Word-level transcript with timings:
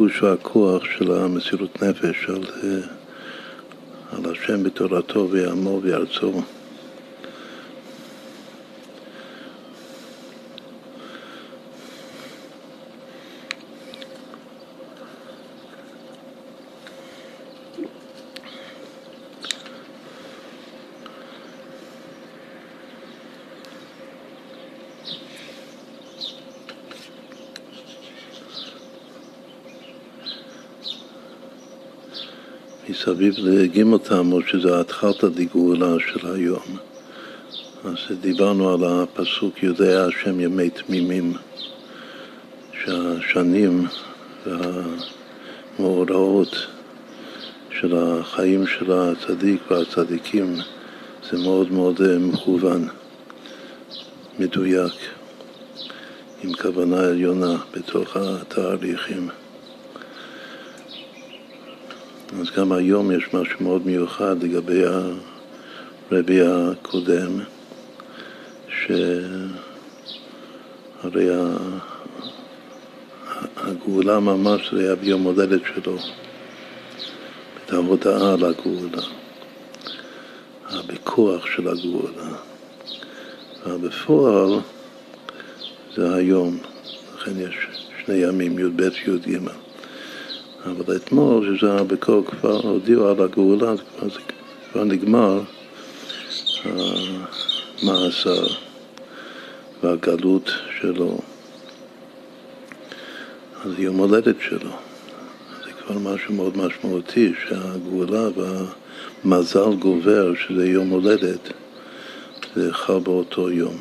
הריגוש 0.00 0.22
והכוח 0.22 0.84
של 0.84 1.12
המסירות 1.12 1.82
נפש 1.82 2.28
על, 2.28 2.44
על 4.12 4.32
השם 4.32 4.62
בתורתו 4.62 5.28
ועמו 5.30 5.80
וארצו. 5.82 6.42
מסביב 33.20 33.46
לג' 33.46 33.96
תמוז, 34.02 34.42
שזה 34.46 34.80
התחלת 34.80 35.24
דגאולה 35.24 35.96
של 35.98 36.34
היום. 36.34 36.76
אז 37.84 37.96
דיברנו 38.20 38.74
על 38.74 38.84
הפסוק 38.84 39.62
יודע 39.62 40.06
השם 40.06 40.40
ימי 40.40 40.70
תמימים, 40.70 41.32
שהשנים 42.84 43.86
והמאורעות 45.78 46.66
של 47.80 47.96
החיים 47.96 48.66
של 48.66 48.92
הצדיק 48.92 49.70
והצדיקים 49.70 50.56
זה 51.30 51.38
מאוד 51.38 51.72
מאוד 51.72 52.02
אה, 52.02 52.18
מכוון, 52.18 52.88
מדויק, 54.38 54.92
עם 56.44 56.52
כוונה 56.52 57.00
עליונה 57.00 57.56
בתוך 57.74 58.16
התהליכים. 58.16 59.28
אז 62.40 62.50
גם 62.56 62.72
היום 62.72 63.10
יש 63.10 63.34
משהו 63.34 63.56
מאוד 63.60 63.86
מיוחד 63.86 64.42
לגבי 64.42 64.82
הרבי 66.10 66.40
הקודם, 66.42 67.40
שהרי 68.68 68.90
הגאולה 73.56 74.20
ממש 74.20 74.70
זה 74.72 74.80
היה 74.80 74.94
ביום 74.94 75.22
הולדת 75.22 75.60
שלו, 75.74 75.96
את 77.64 77.72
ההודעה 77.72 78.32
על 78.32 78.44
הגאולה, 78.44 79.02
הבכוח 80.68 81.46
של 81.46 81.68
הגאולה. 81.68 82.36
ובפועל 83.66 84.60
זה 85.96 86.14
היום, 86.14 86.58
לכן 87.16 87.40
יש 87.40 87.54
שני 88.04 88.14
ימים, 88.14 88.58
י"ב 88.58 88.80
וי"ג. 89.06 89.38
אבל 90.64 90.96
אתמול, 90.96 91.56
שזה 91.56 91.72
היה 91.72 91.84
בכל 91.84 92.20
כבר 92.26 92.60
הודיעו 92.62 93.08
על 93.08 93.22
הגאולה, 93.22 93.76
זה 93.76 94.20
כבר, 94.72 94.84
נגמר 94.84 95.40
המאסר 97.82 98.46
והגלות 99.82 100.50
שלו. 100.80 101.18
אז 103.64 103.72
יום 103.78 103.96
הולדת 103.96 104.36
שלו. 104.40 104.70
זה 105.64 105.72
כבר 105.72 105.98
משהו 105.98 106.34
מאוד 106.34 106.56
משמעותי, 106.56 107.32
שהגאולה 107.48 108.28
והמזל 109.24 109.74
גובר, 109.74 110.32
שזה 110.34 110.66
יום 110.66 110.88
הולדת, 110.88 111.52
זה 112.54 112.72
חל 112.72 112.98
באותו 112.98 113.50
יום. 113.50 113.76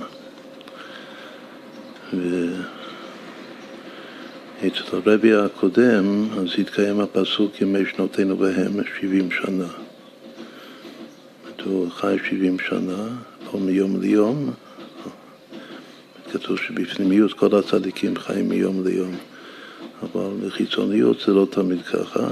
ו... 2.14 2.50
אצל 4.68 4.96
הרבי 4.96 5.34
הקודם, 5.34 6.30
אז 6.40 6.48
התקיים 6.58 7.00
הפסוק 7.00 7.62
ימי 7.62 7.86
שנותינו 7.86 8.38
בהם 8.38 8.74
שבעים 9.00 9.32
שנה. 9.32 9.68
הוא 11.66 11.92
חי 11.92 12.18
שבעים 12.30 12.58
שנה, 12.60 13.08
לא 13.46 13.60
מיום 13.60 14.02
ליום. 14.02 14.52
כתוב 16.32 16.58
שבפנימיות 16.58 17.34
כל 17.34 17.56
הצדיקים 17.56 18.18
חיים 18.18 18.50
מיום 18.50 18.88
ליום, 18.88 19.16
אבל 20.02 20.48
בחיצוניות 20.48 21.20
זה 21.28 21.34
לא 21.34 21.48
תמיד 21.52 21.82
ככה. 21.82 22.28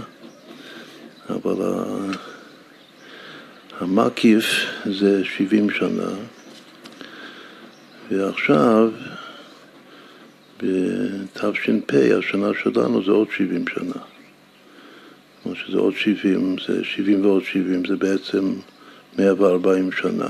אבל 1.30 1.84
המקיף 3.80 4.46
זה 4.86 5.26
שבעים 5.26 5.70
שנה, 5.70 6.10
ועכשיו 8.12 8.90
בתש"פ, 10.58 11.94
השנה 12.18 12.48
שלנו 12.64 13.04
זה 13.04 13.12
עוד 13.12 13.28
70 13.38 13.66
שנה. 13.68 14.02
כמו 15.44 15.56
שזה 15.56 15.78
עוד 15.78 15.94
70, 15.96 16.56
זה 16.68 16.84
70 16.84 17.26
ועוד 17.26 17.44
70, 17.44 17.86
זה 17.86 17.96
בעצם 17.96 18.54
140 19.18 19.92
שנה. 19.92 20.30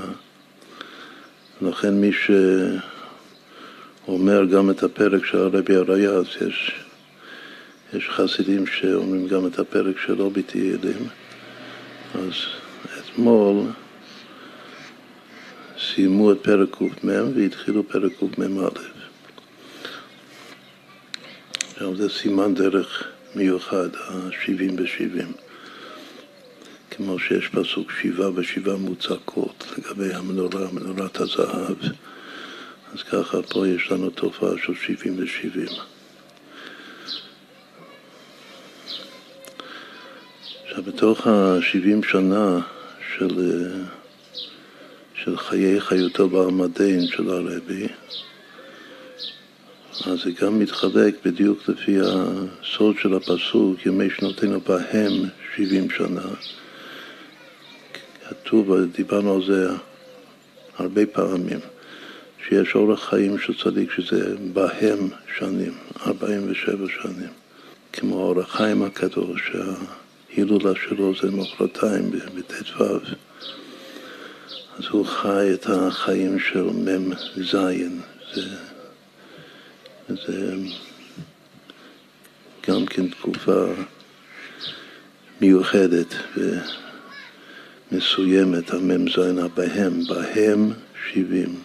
לכן 1.62 1.94
מי 1.94 2.10
שאומר 4.06 4.44
גם 4.44 4.70
את 4.70 4.82
הפרק 4.82 5.24
של 5.24 5.38
הרבי 5.38 5.76
הרייס, 5.76 6.28
יש, 6.46 6.72
יש 7.94 8.08
חסידים 8.08 8.66
שאומרים 8.66 9.28
גם 9.28 9.46
את 9.46 9.58
הפרק 9.58 9.98
שלו 10.06 10.30
בתהילים. 10.30 11.08
אז 12.14 12.32
אתמול 12.98 13.62
סיימו 15.80 16.32
את 16.32 16.38
פרק 16.42 16.70
קמ"ם 16.70 17.26
והתחילו 17.34 17.88
פרק 17.88 18.12
קמ"א. 18.18 18.97
עכשיו 21.78 21.96
זה 21.96 22.08
סימן 22.08 22.54
דרך 22.54 23.04
מיוחד, 23.34 23.88
ה-70 23.96 24.72
ב-70. 24.76 25.24
כמו 26.90 27.18
שיש 27.18 27.48
פסוק 27.48 27.92
שבעה 28.02 28.30
ושבעה 28.34 28.76
מוצקות 28.76 29.64
לגבי 29.78 30.14
המנורה, 30.14 30.72
מנורת 30.72 31.20
הזהב. 31.20 31.76
אז 32.94 33.02
ככה 33.02 33.42
פה 33.42 33.68
יש 33.68 33.90
לנו 33.90 34.10
תופעה 34.10 34.50
של 34.66 34.74
70 34.74 35.18
ו-70. 35.18 35.72
עכשיו, 40.64 40.82
בתוך 40.82 41.26
ה-70 41.26 42.10
שנה 42.10 42.58
של, 43.16 43.64
של 45.14 45.36
חיי 45.36 45.80
חיותו 45.80 46.28
בעמדין 46.28 47.06
של 47.06 47.30
הרבי, 47.30 47.88
אז 50.06 50.22
זה 50.24 50.30
גם 50.30 50.58
מתחלק 50.58 51.14
בדיוק 51.24 51.68
לפי 51.68 51.96
הסוד 52.00 52.96
של 52.98 53.14
הפסוק, 53.14 53.86
ימי 53.86 54.10
שנותינו 54.10 54.60
בהם 54.60 55.12
שבעים 55.54 55.90
שנה. 55.90 56.22
כתוב, 58.28 58.72
דיברנו 58.96 59.34
על 59.34 59.42
זה 59.46 59.68
הרבה 60.78 61.06
פעמים, 61.06 61.58
שיש 62.48 62.74
אורח 62.74 63.08
חיים 63.10 63.38
של 63.38 63.54
צדיק 63.64 63.92
שזה 63.92 64.34
בהם 64.52 65.08
שנים, 65.38 65.72
47 66.06 66.86
שנים. 67.02 67.30
כמו 67.92 68.14
אורח 68.14 68.56
חיים 68.56 68.82
הקדוש, 68.82 69.52
שההילולה 69.52 70.72
שלו 70.88 71.12
זה 71.22 71.30
מחרתיים 71.30 72.10
בט"ו. 72.10 72.84
אז 74.78 74.84
הוא 74.90 75.06
חי 75.06 75.54
את 75.54 75.66
החיים 75.66 76.38
של 76.38 76.62
מ"ז, 76.62 77.56
זה 78.34 78.42
זה 80.08 80.54
גם 82.68 82.86
כן 82.86 83.08
תקופה 83.08 83.64
מיוחדת 85.40 86.14
ומסוימת, 87.92 88.70
המ"ז 88.70 89.18
הבהם, 89.18 90.04
בהם 90.08 90.72
שבעים. 91.10 91.60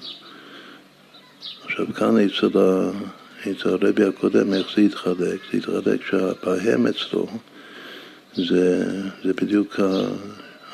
עכשיו 1.65 1.85
כאן 1.93 2.17
אצל, 2.17 2.47
אצל 3.51 3.69
הרבי 3.69 4.03
הקודם, 4.03 4.53
איך 4.53 4.67
זה 4.75 4.81
התחלק? 4.81 5.39
זה 5.51 5.57
התחלק 5.57 6.05
שהבהם 6.09 6.87
אצלו 6.87 7.27
זה, 8.35 8.85
זה 9.23 9.33
בדיוק 9.33 9.79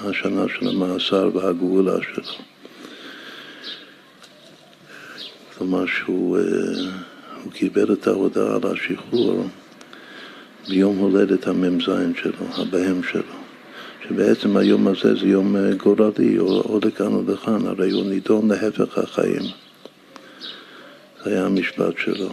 השנה 0.01 0.45
של 0.59 0.67
המאסר 0.67 1.29
והגאולה 1.33 1.95
שלו. 2.13 2.33
כלומר 5.57 5.85
שהוא 5.85 6.37
הוא 7.43 7.51
קיבל 7.51 7.93
את 7.93 8.07
ההודעה 8.07 8.55
על 8.55 8.61
השחרור 8.71 9.47
ביום 10.67 10.97
הולדת 10.97 11.47
המ"ז 11.47 11.83
שלו, 12.15 12.45
הבהם 12.57 13.03
שלו. 13.03 13.39
שבעצם 14.07 14.57
היום 14.57 14.87
הזה 14.87 15.15
זה 15.15 15.25
יום 15.25 15.55
אה, 15.55 15.73
גורלי, 15.75 16.39
או, 16.39 16.61
או 16.61 16.79
לכאן 16.85 17.13
או 17.13 17.23
לכאן, 17.27 17.67
הרי 17.67 17.91
הוא 17.91 18.05
נידון 18.05 18.51
להפך 18.51 18.97
החיים. 18.97 19.41
זה 21.23 21.29
היה 21.31 21.45
המשפט 21.45 21.93
שלו. 21.97 22.29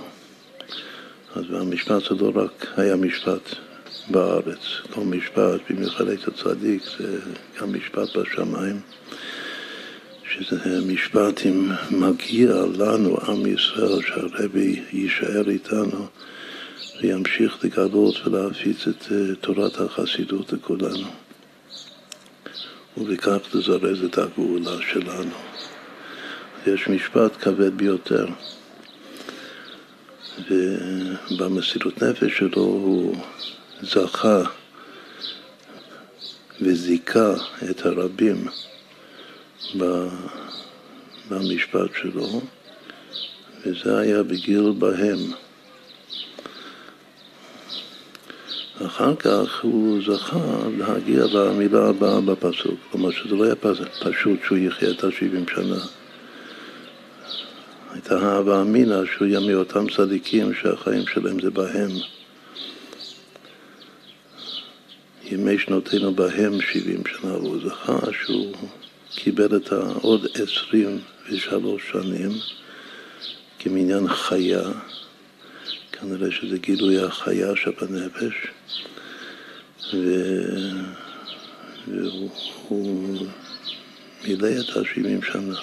אז 1.34 1.44
המשפט 1.50 2.02
זה 2.08 2.14
לא 2.24 2.32
רק 2.34 2.66
היה 2.76 2.96
משפט 2.96 3.54
בארץ, 4.10 4.60
כל 4.90 5.00
משפט, 5.00 5.60
במיוחד 5.70 6.08
את 6.08 6.28
הצדיק, 6.28 6.82
זה 6.98 7.18
גם 7.60 7.72
משפט 7.72 8.16
בשמיים. 8.16 8.80
שזה 10.40 10.80
משפט 10.86 11.46
אם 11.46 11.70
מגיע 11.90 12.52
לנו, 12.78 13.16
עם 13.28 13.46
ישראל, 13.46 14.02
שהרבי 14.02 14.82
יישאר 14.92 15.50
איתנו, 15.50 16.06
וימשיך 17.02 17.64
לגלות 17.64 18.26
ולהפיץ 18.26 18.88
את 18.88 19.12
אה, 19.12 19.34
תורת 19.40 19.80
החסידות 19.80 20.52
לכולנו. 20.52 21.08
ובכך 22.96 23.54
לזרז 23.54 24.04
את 24.04 24.18
הגאולה 24.18 24.76
שלנו. 24.92 25.36
יש 26.66 26.88
משפט 26.88 27.32
כבד 27.40 27.76
ביותר, 27.76 28.26
ובמסירות 30.50 32.02
נפש 32.02 32.38
שלו 32.38 32.62
הוא 32.62 33.16
זכה 33.82 34.42
וזיכה 36.60 37.34
את 37.70 37.86
הרבים 37.86 38.46
במשפט 41.30 41.90
שלו, 42.00 42.40
וזה 43.64 43.98
היה 43.98 44.22
בגיל 44.22 44.72
בהם. 44.78 45.18
אחר 48.86 49.16
כך 49.16 49.60
הוא 49.62 50.00
זכה 50.06 50.68
להגיע 50.78 51.24
למילה 51.32 51.88
הבאה 51.88 52.20
בפסוק, 52.20 52.80
כלומר 52.90 53.10
שזה 53.10 53.36
לא 53.36 53.44
היה 53.44 53.54
פשוט 54.00 54.38
שהוא 54.44 54.58
יחיה 54.58 54.90
את 54.90 55.04
ה-70 55.04 55.54
שנה. 55.54 55.78
הייתה 57.92 58.18
אהבה 58.18 58.60
אמינא 58.60 59.00
שהוא 59.06 59.26
יהיה 59.26 59.40
מאותם 59.40 59.86
צדיקים 59.96 60.54
שהחיים 60.54 61.06
שלהם 61.06 61.40
זה 61.40 61.50
בהם. 61.50 61.90
ימי 65.24 65.58
שנותינו 65.58 66.14
בהם 66.14 66.60
70 66.60 67.02
שנה, 67.06 67.32
והוא 67.32 67.58
זכה 67.64 67.98
שהוא 68.24 68.54
קיבל 69.16 69.56
את 69.56 69.72
העוד 69.72 70.26
23 70.34 71.82
שנים 71.92 72.30
כמניין 73.58 74.08
חיה, 74.08 74.62
כנראה 75.92 76.30
שזה 76.30 76.58
גילוי 76.58 77.02
החיה 77.02 77.56
שבנפש, 77.56 78.34
והוא 81.88 83.26
מילא 84.24 84.48
את 84.60 84.76
ה-70 84.76 85.32
שנה. 85.32 85.60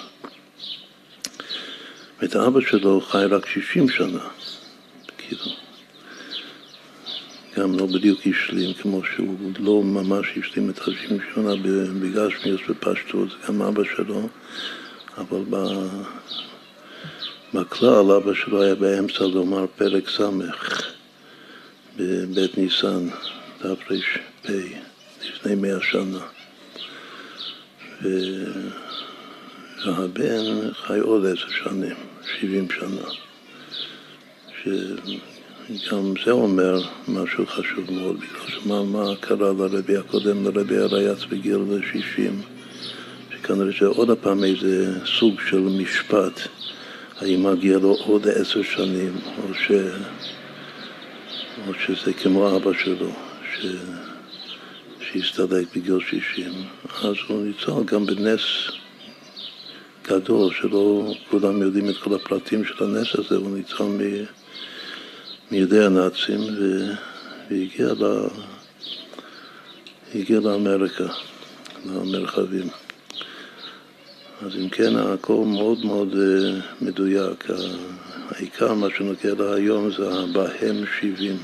ואת 2.20 2.36
אבא 2.36 2.60
שלו 2.60 3.00
חי 3.00 3.24
רק 3.30 3.46
60 3.46 3.88
שנה, 3.88 4.28
כאילו. 5.18 5.63
גם 7.56 7.78
לא 7.78 7.86
בדיוק 7.86 8.20
השלים, 8.26 8.74
כמו 8.74 9.00
שהוא 9.14 9.52
לא 9.58 9.82
ממש 9.82 10.26
השלים 10.38 10.70
את 10.70 10.78
ה-70 10.78 11.34
שנה 11.34 11.54
בגשמיוס 12.00 12.60
ופשטות, 12.68 13.28
גם 13.48 13.62
אבא 13.62 13.82
שלו, 13.96 14.28
אבל 15.18 15.42
בכלל 17.54 18.12
אבא 18.12 18.34
שלו 18.34 18.62
היה 18.62 18.74
באמצע 18.74 19.24
לומר 19.24 19.66
פרק 19.76 20.08
ס' 20.08 20.20
בבית 21.96 22.58
ניסן, 22.58 23.08
תר"פ, 23.58 23.90
לפני 25.24 25.54
מאה 25.54 25.78
שנה. 25.82 26.20
והבן 29.84 30.72
חי 30.72 30.98
עוד 30.98 31.26
עשר 31.26 31.48
שנים, 31.64 31.96
שבעים 32.40 32.68
שנה. 32.70 33.08
שגם 35.68 36.14
זה 36.24 36.30
אומר 36.30 36.80
משהו 37.08 37.46
חשוב 37.46 37.90
מאוד, 37.90 38.16
בגלל 38.16 38.60
שמה 38.60 38.84
מה 38.84 39.16
קרה 39.20 39.52
לרבי 39.52 39.96
הקודם, 39.96 40.44
לרבי 40.44 40.78
הרייץ 40.78 41.24
בגיל 41.24 41.58
60, 41.92 42.42
שכנראה 43.30 43.72
שעוד 43.72 44.10
הפעם 44.10 44.44
איזה 44.44 45.06
סוג 45.06 45.34
של 45.48 45.60
משפט, 45.60 46.40
האם 47.20 47.46
מגיע 47.46 47.78
לו 47.78 47.96
עוד 48.06 48.28
עשר 48.28 48.62
שנים, 48.62 49.12
או, 49.38 49.54
ש... 49.54 49.70
או 51.68 51.74
שזה 51.74 52.12
כמו 52.12 52.56
אבא 52.56 52.70
שלו, 52.84 53.10
ש... 53.54 53.66
שהסתלק 55.00 55.76
בגיל 55.76 55.98
60, 56.10 56.52
אז 57.02 57.14
הוא 57.28 57.44
ניצל 57.44 57.84
גם 57.84 58.06
בנס 58.06 58.40
גדול, 60.08 60.54
שלא 60.60 61.12
כולם 61.30 61.62
יודעים 61.62 61.88
את 61.90 61.96
כל 61.96 62.14
הפרטים 62.14 62.64
של 62.64 62.84
הנס 62.84 63.14
הזה, 63.14 63.36
הוא 63.36 63.56
ניצל 63.56 63.84
מ... 63.84 64.00
מידי 65.50 65.84
הנאצים 65.84 66.40
והגיע 67.50 67.92
ל... 67.92 68.26
הגיע 70.14 70.40
לאמריקה, 70.40 71.04
למרחבים. 71.86 72.68
אז 74.42 74.56
אם 74.56 74.68
כן, 74.68 74.96
הכל 74.96 75.44
מאוד 75.46 75.84
מאוד 75.84 76.14
אה, 76.14 76.60
מדויק. 76.80 77.44
העיקר, 78.30 78.74
מה 78.74 78.86
שנוגע 78.96 79.34
להיום 79.38 79.90
זה 79.90 80.08
הבהם 80.14 80.84
שבעים. 81.00 81.38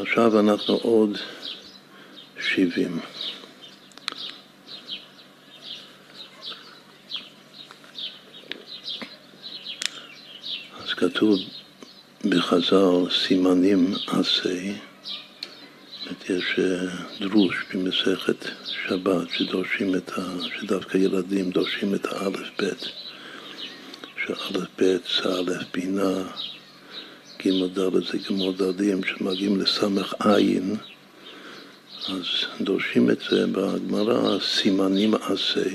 עכשיו 0.00 0.40
אנחנו 0.40 0.74
עוד 0.74 1.18
שבעים. 2.40 3.00
כתוב 11.02 11.38
בחז"ל 12.24 13.10
סימנים 13.26 13.94
עשה, 14.06 14.72
יש 16.28 16.58
אה, 16.58 16.88
דרוש 17.20 17.54
במסכת 17.74 18.46
שבת 18.66 19.28
שדורשים 19.32 19.94
את 19.94 20.10
ה... 20.18 20.22
שדווקא 20.58 20.96
ילדים 20.96 21.50
דורשים 21.50 21.94
את 21.94 22.06
האלף-בית, 22.06 22.88
שאלף-בית 24.26 25.02
זה 25.22 25.34
א' 25.34 25.52
בינה, 25.74 26.14
ג' 27.46 27.78
ד' 27.78 27.94
זה 27.94 28.18
גמור 28.28 28.52
דדים 28.52 29.04
שמגיעים 29.04 29.60
לסמך 29.60 30.14
עין, 30.24 30.76
אז 32.08 32.24
דורשים 32.60 33.10
את 33.10 33.18
זה 33.30 33.46
בגמרא 33.46 34.38
סימנים 34.40 35.14
עשה, 35.14 35.70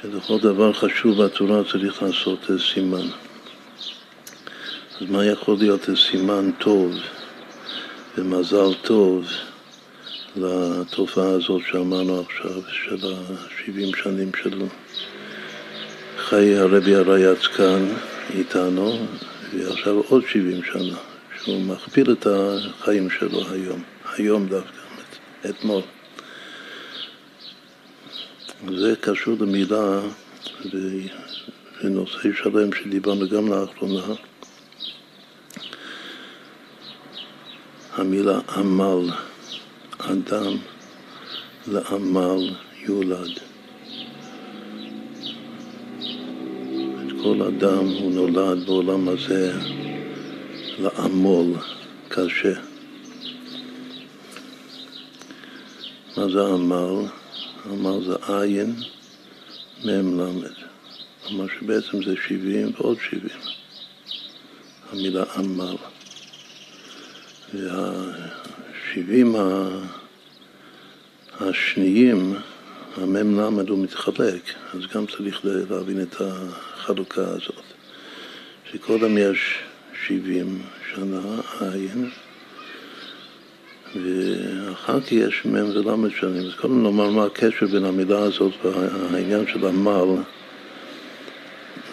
שלכל 0.00 0.38
דבר 0.38 0.72
חשוב 0.72 1.22
בתורה 1.22 1.62
צריך 1.72 2.02
לעשות 2.02 2.50
סימן. 2.72 3.08
אז 5.02 5.10
מה 5.10 5.24
יכול 5.24 5.56
להיות 5.58 5.88
סימן 6.08 6.50
טוב 6.58 6.92
ומזל 8.18 8.74
טוב 8.82 9.24
לתופעה 10.36 11.28
הזאת 11.28 11.62
שאמרנו 11.70 12.20
עכשיו, 12.20 12.62
של 12.72 13.06
ה-70 13.06 13.96
שנים 14.02 14.30
שלו? 14.42 14.66
חיי 16.16 16.56
הרבי 16.58 16.94
הרייץ 16.94 17.46
כאן 17.46 17.88
איתנו, 18.34 19.06
ועכשיו 19.52 20.00
עוד 20.08 20.22
70 20.28 20.60
שנה, 20.64 20.98
שהוא 21.38 21.60
מכפיל 21.60 22.12
את 22.12 22.26
החיים 22.26 23.10
שלו 23.10 23.50
היום, 23.50 23.82
היום 24.16 24.46
דווקא, 24.46 24.80
אתמול. 25.48 25.82
זה 28.68 28.94
קשור 29.00 29.36
למילה 29.40 30.00
ונושא 31.82 32.28
שלם 32.42 32.72
שדיברנו 32.72 33.28
גם 33.28 33.52
לאחרונה. 33.52 34.14
המילה 37.94 38.40
עמל, 38.56 39.10
אדם 39.98 40.56
לעמל 41.66 42.54
יולד. 42.76 43.38
כל 47.22 47.42
אדם 47.42 47.86
הוא 47.88 48.12
נולד 48.12 48.66
בעולם 48.66 49.08
הזה 49.08 49.52
לעמול 50.78 51.54
קשה. 52.08 52.54
מה 56.16 56.28
זה 56.28 56.46
עמל? 56.46 57.08
עמל 57.70 58.04
זה 58.04 58.16
עין 58.28 58.74
מ"ל. 59.84 60.48
כלומר 61.26 61.46
שבעצם 61.58 62.02
זה 62.02 62.14
שבעים 62.28 62.72
ועוד 62.76 62.98
שבעים. 63.10 63.40
המילה 64.92 65.24
עמל. 65.36 65.76
והשבעים 67.54 69.36
השניים, 71.40 72.34
המ"ל 72.96 73.68
הוא 73.68 73.78
מתחלק, 73.78 74.42
אז 74.74 74.80
גם 74.94 75.06
צריך 75.06 75.40
להבין 75.44 76.02
את 76.02 76.16
החלוקה 76.20 77.22
הזאת. 77.22 77.62
שקודם 78.72 79.18
יש 79.18 79.58
שבעים 80.06 80.62
שנה 80.94 81.20
עין, 81.60 82.10
ואחר 83.94 85.00
כך 85.00 85.12
יש 85.12 85.46
מ' 85.46 85.54
ול' 85.54 86.10
שנים. 86.20 86.46
אז 86.46 86.54
קודם 86.60 86.82
נאמר 86.82 87.10
מה 87.10 87.24
הקשר 87.24 87.66
בין 87.66 87.84
המילה 87.84 88.18
הזאת 88.18 88.52
והעניין 88.64 89.46
של 89.46 89.66
עמל 89.66 90.22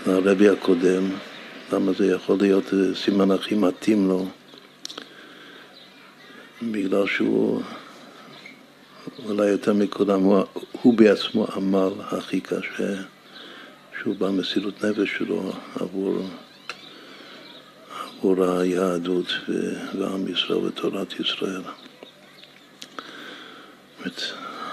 לרבי 0.07 0.49
הקודם, 0.49 1.03
למה 1.73 1.91
זה 1.93 2.05
יכול 2.05 2.37
להיות 2.41 2.73
סימן 2.95 3.31
הכי 3.31 3.55
מתאים 3.55 4.07
לו. 4.07 4.27
בגלל 6.61 7.07
שהוא 7.07 7.61
אולי 9.25 9.47
יותר 9.47 9.73
מכולם, 9.73 10.21
הוא, 10.21 10.43
הוא 10.81 10.93
בעצמו 10.93 11.45
עמל 11.55 11.91
הכי 11.99 12.41
קשה, 12.41 12.93
שהוא 14.01 14.15
במסירות 14.15 14.83
נפש 14.83 15.17
שלו 15.17 15.51
עבור, 15.75 16.21
אור 18.23 18.43
היהדות 18.43 19.27
ועם 19.99 20.27
ישראל 20.27 20.57
ותורת 20.57 21.19
ישראל. 21.19 21.61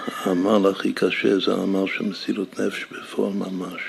העמל 0.07 0.69
הכי 0.69 0.93
קשה 0.93 1.39
זה 1.39 1.51
העמל 1.51 1.87
של 1.87 2.03
מסירות 2.03 2.59
נפש 2.59 2.85
בפועל 2.91 3.33
ממש. 3.33 3.81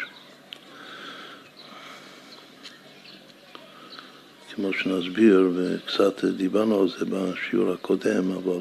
כמו 4.61 4.73
שנסביר, 4.73 5.51
וקצת 5.55 6.25
דיברנו 6.25 6.81
על 6.81 6.89
זה 6.89 7.05
בשיעור 7.05 7.73
הקודם, 7.73 8.31
אבל 8.31 8.61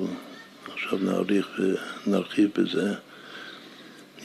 עכשיו 0.73 0.99
נאריך 1.01 1.47
ונרחיב 2.07 2.49
בזה. 2.57 2.93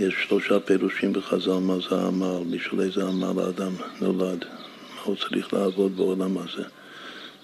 יש 0.01 0.15
שלושה 0.29 0.61
פירושים 0.61 1.13
בחז"ל 1.13 1.59
מה 1.61 1.75
זה 1.89 1.97
העמל, 1.97 2.43
בשביל 2.51 2.81
איזה 2.81 3.05
עמל 3.05 3.43
האדם 3.43 3.73
נולד, 4.01 4.45
מה 4.95 5.03
הוא 5.05 5.17
צריך 5.17 5.53
לעבוד 5.53 5.97
בעולם 5.97 6.39
הזה. 6.39 6.63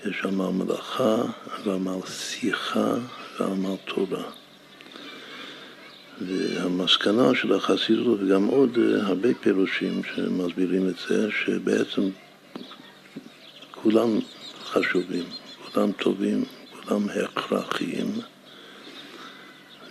יש 0.06 0.24
עמל 0.24 0.50
מלאכה, 0.50 1.16
ועמל 1.64 2.06
שיחה, 2.06 2.94
ועמל 3.40 3.76
תורה. 3.84 4.24
והמסקנה 6.20 7.34
של 7.34 7.52
החסידות, 7.52 8.18
וגם 8.22 8.46
עוד 8.46 8.78
הרבה 9.00 9.28
פירושים 9.40 10.02
שמסבירים 10.04 10.88
את 10.88 10.94
זה, 11.08 11.28
שבעצם 11.44 12.02
כולם 13.90 14.18
חשובים, 14.64 15.24
כולם 15.72 15.92
טובים, 15.92 16.44
כולם 16.70 17.06
הכרחיים. 17.08 18.12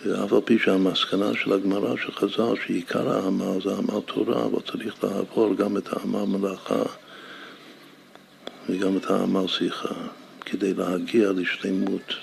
ואף 0.05 0.33
על 0.33 0.41
פי 0.45 0.59
שהמסקנה 0.59 1.33
של 1.33 1.53
הגמרא 1.53 1.95
של 1.95 2.11
חז"ל 2.11 2.55
שעיקר 2.65 3.09
העמל 3.09 3.61
זה 3.63 3.69
עמל 3.73 4.01
תורה, 4.05 4.45
אבל 4.45 4.59
צריך 4.71 5.03
לעבור 5.03 5.55
גם 5.55 5.77
את 5.77 5.93
העמל 5.93 6.37
מלאכה 6.37 6.83
וגם 8.69 8.97
את 8.97 9.05
העמל 9.09 9.47
שיחה, 9.47 9.95
כדי 10.45 10.73
להגיע 10.73 11.31
לשלמות 11.31 12.13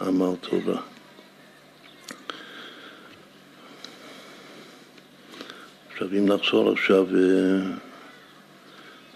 העמל 0.00 0.34
תורה. 0.40 0.80
עכשיו, 5.92 6.08
אם 6.12 6.26
נחזור 6.26 6.72
עכשיו 6.72 7.06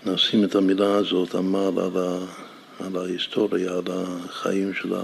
נשים 0.06 0.44
את 0.44 0.54
המילה 0.54 0.94
הזאת, 0.94 1.34
עמל, 1.34 1.80
על, 1.80 1.96
ה, 1.96 2.18
על 2.84 2.96
ההיסטוריה, 2.96 3.72
על 3.72 3.84
החיים 3.88 4.74
של 4.74 4.94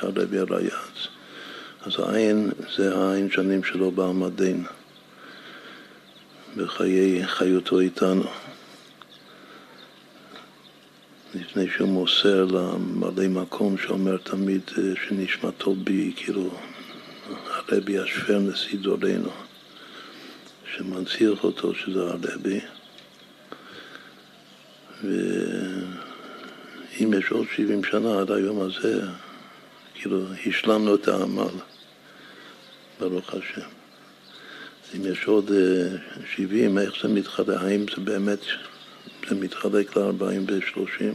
הרבי 0.00 0.38
הרייץ. 0.38 1.08
אז 1.82 1.92
העין 1.98 2.50
זה 2.76 2.96
העין 2.96 3.30
שנים 3.30 3.64
שלו 3.64 3.90
בעמדין, 3.90 4.64
בחיי 6.56 7.26
חיותו 7.26 7.80
איתנו. 7.80 8.24
לפני 11.34 11.70
שהוא 11.76 11.88
מוסר 11.88 12.44
למלא 12.44 13.28
מקום 13.28 13.78
שאומר 13.78 14.16
תמיד 14.16 14.62
אה, 14.78 14.82
שנשמתו 15.08 15.74
בי, 15.74 16.12
כאילו 16.16 16.50
הרבי 17.46 17.98
השפר 17.98 18.38
נשיא 18.38 18.78
דורנו, 18.78 19.30
שמנציח 20.76 21.44
אותו 21.44 21.74
שזה 21.74 22.00
הרבי. 22.00 22.60
ואם 25.04 25.14
יש 27.14 27.30
עוד 27.30 27.46
70 27.56 27.84
שנה 27.84 28.20
עד 28.20 28.30
היום 28.30 28.60
הזה, 28.60 29.00
כאילו 29.94 30.24
השלמנו 30.46 30.94
את 30.94 31.08
העמל, 31.08 31.54
ברוך 33.00 33.34
השם. 33.34 33.68
אם 34.96 35.12
יש 35.12 35.24
עוד 35.24 35.50
70, 36.34 36.78
אה, 36.78 36.82
איך 36.82 36.94
זה 37.02 37.08
מתחלק? 37.08 37.48
האם 37.48 37.84
זה 37.96 38.02
באמת, 38.04 38.38
זה 39.28 39.34
מתחלק 39.34 39.96
ל-40 39.96 40.22
ו-30? 40.22 41.14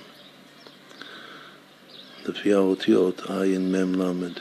לפי 2.29 2.53
האותיות 2.53 3.21
עין, 3.29 3.71
מם, 3.71 4.01
למד. 4.01 4.33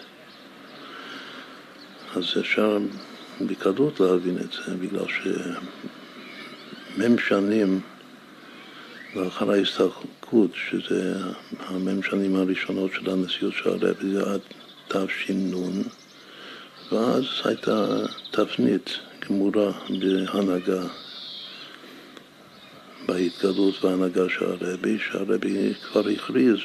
אז 2.14 2.25
אפשר 2.40 2.78
בקלות 3.40 4.00
להבין 4.00 4.38
את 4.38 4.52
זה, 4.52 4.75
בגלל 4.75 5.06
שמם 6.96 7.18
שנים 7.18 7.80
ואחר 9.16 9.50
ההסתלקות, 9.50 10.50
שזה 10.54 11.14
המ"ם 11.66 12.02
שנים 12.02 12.37
הראשונות 12.37 12.90
של 12.95 13.11
הנשיאות 13.11 13.54
של 13.54 13.69
הרבי, 13.69 14.12
זה 14.12 14.23
עד 14.23 14.40
תש"ן, 14.88 15.52
ואז 16.92 17.25
הייתה 17.45 17.87
תפנית 18.31 18.90
גמורה 19.28 19.73
בהנהגה, 19.88 20.83
בהתגלות 23.07 23.85
והנהגה 23.85 24.28
של 24.28 24.45
הרבי, 24.45 24.99
שהרבי 24.99 25.75
כבר 25.75 26.09
הכריז 26.09 26.57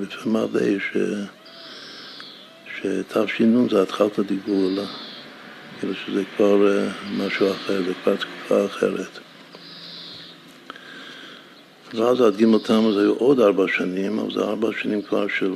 בפה 0.00 0.28
מלא 0.28 0.78
ש... 0.78 0.96
שתש"ן 2.76 3.68
זה 3.68 3.82
התחלת 3.82 4.18
הגאולה, 4.18 4.86
כאילו 5.80 5.94
שזה 6.06 6.22
כבר 6.36 6.68
אה, 6.68 6.88
משהו 7.18 7.50
אחר, 7.50 7.82
זה 7.86 7.92
כבר 8.02 8.16
תקופה 8.16 8.66
אחרת. 8.66 9.31
ואז 11.94 12.20
עד 12.20 12.36
ג' 12.36 12.58
תמוז 12.64 12.96
היו 12.96 13.14
עוד 13.14 13.40
ארבע 13.40 13.64
שנים, 13.68 14.18
אבל 14.18 14.32
זה 14.32 14.40
ארבע 14.40 14.68
שנים 14.82 15.02
כבר 15.02 15.28
של, 15.28 15.52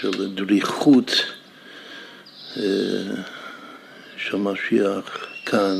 של 0.00 0.34
דריכות 0.34 1.10
אה, 2.56 2.62
של 4.16 4.36
משיח 4.36 5.26
כאן, 5.46 5.76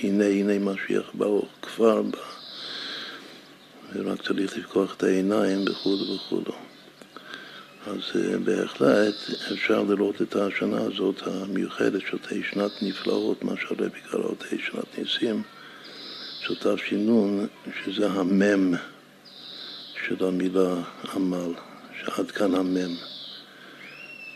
הנה 0.00 0.24
הנה 0.24 0.58
משיח 0.58 1.10
באו, 1.14 1.46
כבר 1.62 2.02
בא, 2.02 2.18
ורק 3.94 4.22
צריך 4.22 4.58
לפקוח 4.58 4.94
את 4.96 5.02
העיניים 5.02 5.64
וכו' 5.70 6.14
וכו'. 6.14 6.52
אז 7.86 8.00
אה, 8.14 8.38
בהחלט 8.38 9.14
אפשר 9.52 9.82
לראות 9.82 10.22
את 10.22 10.36
השנה 10.36 10.80
הזאת 10.80 11.22
המיוחדת 11.26 12.00
של 12.10 12.18
תהי 12.18 12.42
שנת 12.52 12.82
נפלאות, 12.82 13.44
מה 13.44 13.52
שהרבי 13.60 14.00
קרא 14.10 14.22
תהי 14.38 14.58
שנת 14.58 14.98
ניסים, 14.98 15.42
של 16.40 16.54
תש"ן, 16.54 17.46
שזה 17.84 18.06
המם. 18.10 18.74
של 20.18 20.24
המילה 20.24 20.74
עמל, 21.14 21.52
שעד 22.00 22.30
כאן 22.30 22.54
המם. 22.54 22.94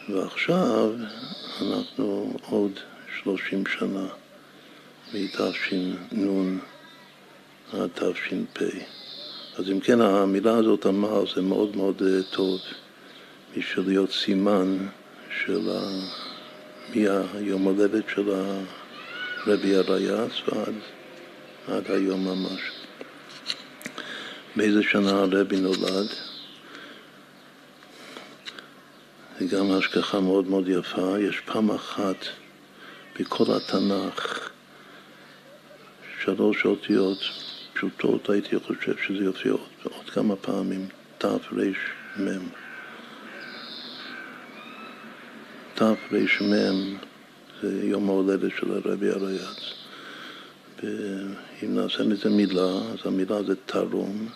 ועכשיו 0.08 0.90
אנחנו 1.62 2.36
עוד 2.48 2.72
שלושים 3.18 3.64
שנה 3.66 4.06
מתש"ן 5.14 6.58
עד 7.72 7.90
תש"פ. 7.94 8.62
אז 9.58 9.70
אם 9.70 9.80
כן, 9.80 10.00
המילה 10.00 10.56
הזאת 10.56 10.86
עמל 10.86 11.24
זה 11.34 11.42
מאוד 11.42 11.76
מאוד 11.76 12.02
אה, 12.02 12.22
טוב 12.30 12.60
בשביל 13.56 13.86
להיות 13.86 14.12
סימן 14.12 14.78
של 15.44 15.70
ה... 15.70 15.80
מהיום 16.94 17.62
הולדת 17.62 18.04
של 18.14 18.30
הרבי 19.46 19.76
הרייץ 19.76 20.32
ועד 20.48 20.74
עד 21.68 21.90
היום 21.90 22.24
ממש. 22.24 22.75
באיזה 24.56 24.82
שנה 24.82 25.10
הרבי 25.10 25.60
נולד. 25.60 26.08
זה 29.38 29.56
גם 29.56 29.70
השגחה 29.70 30.20
מאוד 30.20 30.48
מאוד 30.48 30.68
יפה. 30.68 31.18
יש 31.20 31.40
פעם 31.40 31.70
אחת 31.70 32.16
בכל 33.20 33.44
התנ"ך 33.56 34.50
שלוש 36.24 36.64
אותיות 36.64 37.18
פשוטות, 37.72 38.30
הייתי 38.30 38.58
חושב 38.58 38.96
שזה 39.06 39.24
יופיע 39.24 39.52
עוד, 39.52 39.60
עוד 39.82 40.10
כמה 40.10 40.36
פעמים, 40.36 40.88
תרמ. 41.18 42.48
תרמ 45.74 45.96
זה 47.62 47.86
יום 47.86 48.08
ההולדת 48.08 48.50
של 48.58 48.72
הרבי 48.72 49.10
הרייץ. 49.10 49.74
ואם 50.82 51.74
נעשה 51.74 52.04
מזה 52.04 52.30
מילה, 52.30 52.70
אז 52.92 52.98
המילה 53.04 53.42
זה 53.42 53.54
תרום. 53.66 54.28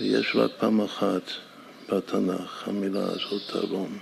ויש 0.00 0.36
רק 0.36 0.50
פעם 0.58 0.80
אחת 0.80 1.22
בתנ"ך 1.88 2.68
המילה 2.68 3.04
הזאת 3.04 3.42
תרום, 3.46 3.98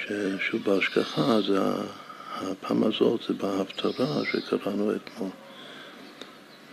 ששוב 0.00 0.64
בהשגחה 0.64 1.40
זה 1.48 1.58
הפעם 2.34 2.84
הזאת 2.84 3.20
זה 3.28 3.34
בהפטרה 3.34 4.22
שקראנו 4.32 4.92
אתמול, 4.96 5.30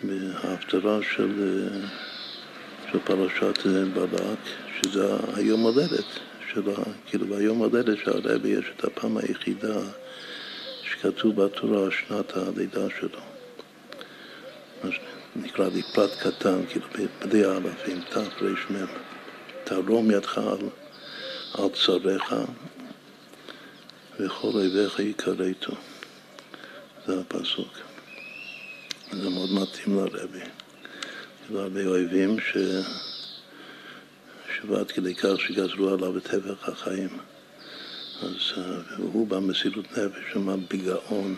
בהפטרה 0.04 1.00
של, 1.16 1.68
של 2.92 3.00
פרשת 3.00 3.68
בלק, 3.94 4.40
שזה 4.82 5.16
היום 5.36 5.62
הולדת 5.62 6.06
שלה, 6.54 6.84
כאילו 7.06 7.28
ביום 7.28 7.58
הולדת 7.58 7.98
של 7.98 8.10
הרבי 8.10 8.50
יש 8.50 8.66
את 8.78 8.84
הפעם 8.84 9.18
היחידה 9.18 9.80
שכתוב 10.84 11.44
בתורה 11.44 11.92
שנת 11.92 12.38
הלידה 12.38 12.88
שלו. 13.00 13.20
נקרא 15.42 15.68
לי 15.68 15.82
פרט 15.94 16.12
קטן, 16.20 16.66
כאילו 16.70 16.86
בדי 17.22 17.46
האלפים, 17.46 18.02
תרמ, 18.10 18.88
תרום 19.64 20.12
ידך 20.12 20.38
על, 20.38 20.70
על 21.54 21.70
צריך 21.86 22.34
וכל 24.20 24.48
אויביך 24.48 25.00
יכרתו. 25.00 25.74
זה 27.08 27.20
הפסוק. 27.20 27.78
זה 29.12 29.30
מאוד 29.30 29.50
מתאים 29.54 29.96
לרבי. 29.96 30.40
היו 31.50 31.60
הרבה 31.60 31.86
אויבים 31.86 32.40
ש... 32.40 32.58
שבעד 34.56 34.92
כדי 34.92 35.16
כך 35.16 35.42
שגזרו 35.42 35.90
עליו 35.90 36.18
את 36.18 36.24
טבח 36.24 36.70
החיים. 36.70 37.10
אז 38.22 38.64
הוא 38.98 39.28
במסירות 39.28 39.92
נפש, 39.92 40.36
עמד 40.36 40.60
בגאון 40.70 41.36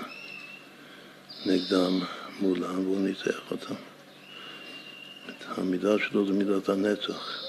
נגדם 1.45 1.99
מולם, 2.39 2.85
והוא 2.85 2.99
ניצח 2.99 3.51
אותם. 3.51 3.88
המידה 5.57 5.95
שלו 5.99 6.25
זה 6.25 6.33
מידת 6.33 6.69
הנצח. 6.69 7.43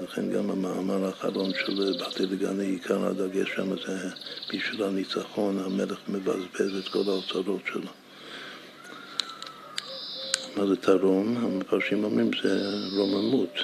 לכן 0.00 0.30
גם 0.30 0.50
המאמר 0.50 1.04
האחרון 1.06 1.50
של 1.54 1.92
באתי 1.98 2.26
לגני 2.26 2.64
עיקר 2.64 3.06
הדגש 3.06 3.48
שם 3.56 3.76
זה 3.86 4.08
בשביל 4.54 4.82
הניצחון, 4.82 5.58
המלך 5.58 5.98
מבזבז 6.08 6.76
את 6.78 6.88
כל 6.88 7.02
האוצרות 7.06 7.60
שלו. 7.72 7.90
מה 10.56 10.66
זה 10.66 10.76
תרום? 10.76 11.36
המפרשים 11.36 12.04
אומרים 12.04 12.30
זה 12.42 12.72
רוממות. 12.96 13.54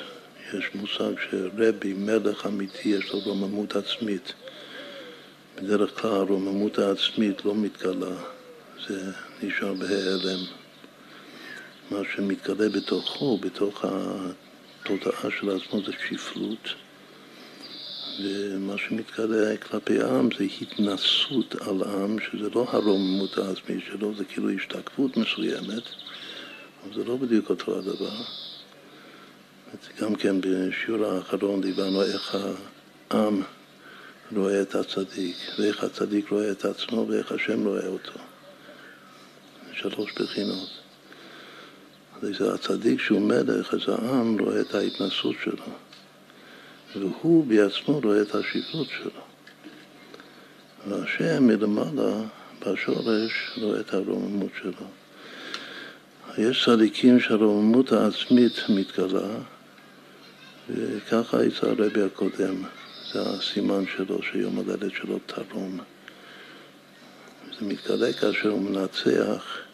יש 0.55 0.71
מושג 0.75 1.13
שרבי, 1.31 1.93
מלך 1.93 2.47
אמיתי, 2.47 2.89
יש 2.89 3.13
לו 3.13 3.19
רוממות 3.19 3.77
עצמית. 3.77 4.33
בדרך 5.57 6.01
כלל 6.01 6.11
הרוממות 6.11 6.79
העצמית 6.79 7.45
לא 7.45 7.55
מתגלה, 7.55 8.17
זה 8.89 9.13
נשאר 9.43 9.75
בהיעלם. 9.75 10.45
מה 11.91 11.99
שמתגלה 12.15 12.69
בתוכו, 12.69 13.39
בתוך 13.39 13.85
התודעה 13.85 15.31
של 15.41 15.51
עצמו 15.51 15.81
זה 15.87 15.93
שפלות, 16.09 16.69
ומה 18.23 18.79
שמתגלה 18.79 19.57
כלפי 19.57 20.01
העם 20.01 20.29
זה 20.39 20.45
התנסות 20.61 21.55
על 21.55 21.83
עם, 21.83 22.17
שזה 22.19 22.51
לא 22.55 22.67
הרוממות 22.69 23.39
העצמית 23.39 23.85
שלו, 23.87 24.15
זה 24.15 24.25
כאילו 24.25 24.51
השתקפות 24.51 25.17
מסוימת, 25.17 25.83
אבל 26.83 26.95
זה 26.95 27.05
לא 27.05 27.17
בדיוק 27.17 27.51
אותו 27.51 27.79
הדבר. 27.79 28.17
גם 30.01 30.15
כן 30.15 30.37
בשיעור 30.41 31.05
האחרון 31.07 31.61
דיברנו 31.61 32.03
איך 32.03 32.37
העם 33.11 33.43
רואה 34.37 34.63
את 34.63 34.75
הצדיק, 34.75 35.37
ואיך 35.59 35.85
הצדיק 35.85 36.31
רואה 36.31 36.51
את 36.51 36.65
עצמו 36.65 37.07
ואיך 37.09 37.33
השם 37.33 37.67
רואה 37.67 37.87
אותו. 37.87 38.19
שלוש 39.73 40.13
בחינות. 40.13 40.78
אז 42.23 42.41
הצדיק 42.55 43.01
שהוא 43.01 43.21
מלך, 43.21 43.75
אז 43.75 43.81
העם 43.89 44.39
רואה 44.39 44.61
את 44.61 44.75
ההתנסות 44.75 45.37
שלו, 45.45 45.65
והוא 46.97 47.47
בעצמו 47.47 48.01
רואה 48.01 48.23
את 48.23 48.35
השפלות 48.35 48.87
שלו. 48.99 49.21
והשם 50.89 51.47
מלמעלה, 51.47 52.21
בשורש, 52.67 53.59
רואה 53.63 53.81
את 53.81 53.95
הרוממות 53.95 54.51
שלו. 54.63 54.87
יש 56.39 56.65
צדיקים 56.65 57.21
שהרוממות 57.21 57.93
העצמית 57.93 58.53
מתגלה, 58.69 59.29
וככה 60.71 61.45
יצא 61.45 61.67
הרבי 61.67 62.03
הקודם, 62.03 62.63
זה 63.13 63.21
הסימן 63.21 63.85
שלו, 63.97 64.23
שיום 64.23 64.57
הולדת 64.57 64.93
שלו 64.93 65.19
תרום. 65.27 65.79
זה 67.59 67.67
מתגלה 67.67 68.13
כאשר 68.13 68.49
הוא 68.49 68.61
מנצח 68.61 69.68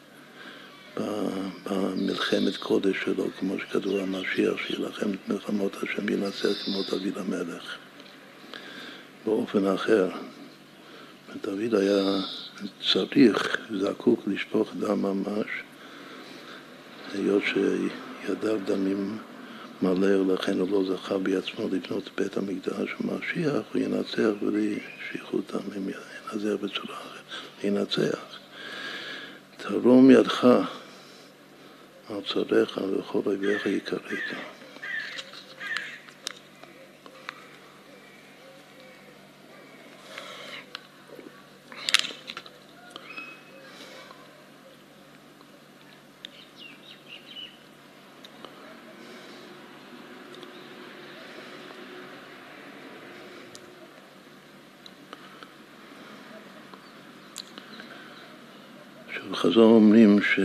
במלחמת 0.96 2.56
קודש 2.56 2.96
שלו, 3.04 3.26
כמו 3.38 3.58
שכתוב 3.58 3.96
המשיח, 3.96 4.54
שיילחם 4.66 5.10
את 5.10 5.28
מלחמות 5.28 5.76
השם 5.82 6.08
ינצח 6.08 6.64
כמו 6.64 6.82
דוד 6.82 7.18
המלך. 7.18 7.76
באופן 9.24 9.66
אחר. 9.66 10.08
דוד 11.42 11.74
היה 11.74 12.20
צריך, 12.92 13.56
זקוק 13.80 14.20
לשפוך 14.26 14.70
דם 14.78 15.02
ממש, 15.02 15.46
היות 17.14 17.42
שידיו 17.44 18.58
דמים 18.64 19.18
מלא, 19.82 20.20
ולכן 20.20 20.58
הוא 20.58 20.70
לא 20.70 20.94
זכה 20.94 21.18
בעצמו 21.18 21.68
לבנות 21.72 22.10
בית 22.16 22.36
המקדש 22.36 22.94
ומשיח, 23.00 23.62
הוא 23.72 23.82
ינצח 23.82 24.30
בלי 24.42 24.78
שפיכות 25.08 25.52
דם, 25.52 25.60
ינצח 25.76 26.62
בצורה 26.62 26.96
אחרת, 26.96 27.64
ינצח. 27.64 28.38
תרום 29.56 30.10
ידך 30.10 30.46
על 32.10 32.20
צריך 32.26 32.78
וכל 32.78 33.20
אויביך 33.26 33.66
יקראת. 33.66 34.02
חז"ל 59.44 59.60
אומרים 59.60 60.22
ש... 60.22 60.40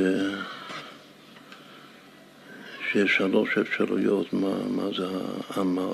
שיש 2.99 3.17
שלוש 3.17 3.57
אפשרויות 3.57 4.33
מה, 4.33 4.67
מה 4.67 4.83
זה 4.97 5.07
העמל, 5.49 5.91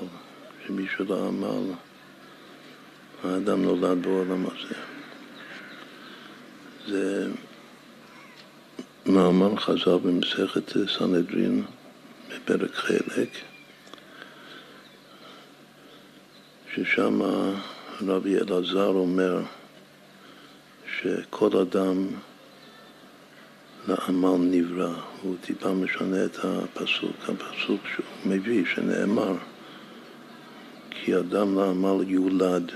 שבשביל 0.66 1.12
העמל 1.12 1.74
האדם 3.24 3.62
נולד 3.64 4.02
בעולם 4.02 4.46
הזה. 4.46 4.76
זה 6.88 7.28
מאמר 9.06 9.56
חז"ל 9.56 9.98
במסכת 10.04 10.72
סנהדרין 10.98 11.64
בפרק 12.30 12.74
חלק, 12.74 13.30
ששם 16.76 17.22
רבי 18.08 18.38
אלעזר 18.38 18.88
אומר 18.88 19.42
שכל 21.00 21.58
אדם 21.58 22.08
לעמל 23.88 24.38
נברא, 24.40 24.94
הוא 25.22 25.36
טיפה 25.42 25.74
משנה 25.74 26.26
את 26.26 26.38
הפסוק, 26.44 27.16
הפסוק 27.30 27.82
שהוא 27.96 28.06
מביא, 28.26 28.66
שנאמר 28.76 29.34
כי 30.90 31.18
אדם 31.18 31.60
לעמל 31.60 32.04
יולד. 32.08 32.72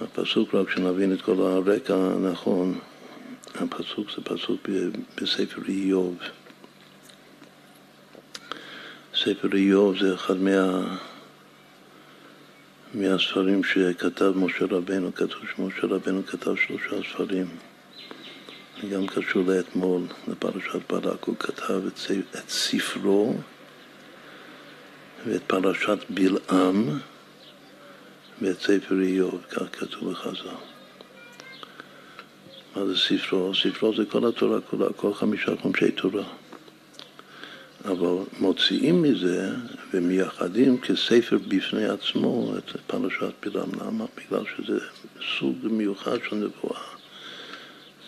הפסוק, 0.00 0.54
רק 0.54 0.70
שנבין 0.70 1.12
את 1.12 1.22
כל 1.22 1.40
הרקע 1.40 1.94
הנכון, 1.94 2.78
הפסוק 3.54 4.10
זה 4.16 4.22
פסוק 4.24 4.68
בספר 5.16 5.62
איוב. 5.68 6.16
ספר 9.14 9.48
איוב 9.54 9.98
זה 9.98 10.14
אחד 10.14 10.36
מה... 10.36 10.96
מהספרים 12.94 13.64
שכתב 13.64 14.32
משה 14.36 14.64
רבנו, 14.64 15.14
כתוב 15.14 15.42
שמשה 15.56 15.86
רבנו 15.86 16.26
כתב 16.26 16.54
שלושה 16.56 17.08
ספרים. 17.12 17.46
גם 18.92 19.06
קשור 19.06 19.42
לאתמול, 19.46 20.02
לפרשת 20.28 20.92
ברק, 20.92 21.24
הוא 21.24 21.36
כתב 21.38 21.86
את, 21.86 22.00
את 22.34 22.48
ספרו 22.48 23.34
ואת 25.26 25.42
פרשת 25.46 25.98
בלעם 26.08 26.98
ואת 28.42 28.60
ספר 28.60 29.00
איוב, 29.00 29.40
כך 29.50 29.62
כתוב 29.72 30.10
בחז"ל. 30.12 30.48
מה 32.76 32.86
זה 32.86 32.96
ספרו? 32.96 33.54
ספרו 33.54 33.94
זה 33.96 34.04
כל 34.04 34.28
התורה 34.28 34.60
כולה, 34.60 34.86
כל 34.96 35.14
חמישה 35.14 35.52
חומשי 35.62 35.90
תורה. 35.90 36.24
אבל 37.84 38.24
מוציאים 38.38 39.02
מזה 39.02 39.50
ומייחדים 39.94 40.80
כספר 40.80 41.38
בפני 41.48 41.84
עצמו 41.84 42.52
את 42.58 42.80
פרשת 42.86 43.32
בלעם. 43.42 43.70
למה? 43.80 44.04
בגלל 44.16 44.44
שזה 44.56 44.78
סוג 45.38 45.56
מיוחד 45.62 46.16
של 46.28 46.36
נבואה. 46.36 46.80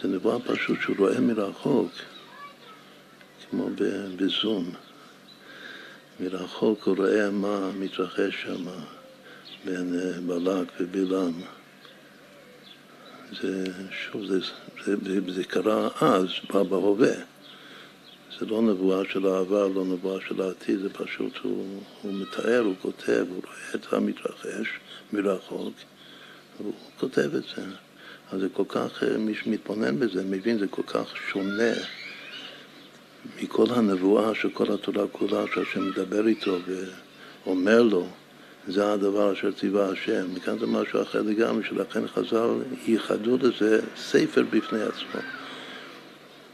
זה 0.02 0.08
נבואה 0.08 0.38
פשוט 0.38 0.80
שהוא 0.80 0.96
רואה 0.98 1.20
מרחוק, 1.20 1.90
כמו 3.50 3.68
בזום. 4.16 4.70
מרחוק 6.20 6.82
הוא 6.82 6.96
רואה 6.96 7.30
מה 7.30 7.70
מתרחש 7.78 8.42
שם 8.42 8.64
בין 9.64 9.98
אה, 9.98 10.20
בלק 10.20 10.72
ובלעם. 10.80 11.32
זה, 13.42 13.64
שוב, 13.90 14.26
זה, 14.26 14.40
זה, 14.84 15.32
זה 15.32 15.44
קרה 15.44 15.88
אז, 16.00 16.26
בהווה. 16.50 17.31
זה 18.40 18.46
לא 18.46 18.62
נבואה 18.62 19.02
של 19.12 19.26
העבר, 19.26 19.68
לא 19.68 19.84
נבואה 19.84 20.20
של 20.28 20.42
העתיד, 20.42 20.78
זה 20.78 20.88
פשוט, 20.92 21.36
הוא, 21.42 21.82
הוא 22.02 22.12
מתאר, 22.14 22.60
הוא 22.60 22.74
כותב, 22.82 23.24
הוא 23.28 23.42
רואה 23.44 23.74
את 23.74 23.92
המתרחש 23.92 24.68
מרחוק, 25.12 25.74
והוא 26.60 26.74
כותב 27.00 27.34
את 27.34 27.42
זה. 27.56 27.62
אז 28.32 28.40
זה 28.40 28.48
כל 28.52 28.64
כך, 28.68 29.02
אה, 29.02 29.18
מי 29.18 29.34
שמתבונן 29.34 29.98
בזה 29.98 30.24
מבין, 30.24 30.58
זה 30.58 30.66
כל 30.66 30.82
כך 30.86 31.16
שונה 31.16 31.72
מכל 33.42 33.66
הנבואה 33.70 34.34
של 34.34 34.50
כל 34.50 34.72
התורה 34.74 35.06
כולה, 35.12 35.44
שהשם 35.54 35.88
מדבר 35.88 36.26
איתו 36.26 36.58
ואומר 37.46 37.82
לו, 37.82 38.06
זה 38.68 38.92
הדבר 38.92 39.32
אשר 39.32 39.52
ציווה 39.52 39.88
השם. 39.88 40.34
מכאן 40.34 40.58
זה 40.58 40.66
משהו 40.66 41.02
אחר 41.02 41.22
לגמרי, 41.22 41.64
שלכן 41.64 42.08
חז"ל 42.08 42.50
ייחדו 42.86 43.36
לזה 43.36 43.80
ספר 43.96 44.44
בפני 44.50 44.82
עצמו. 44.82 45.20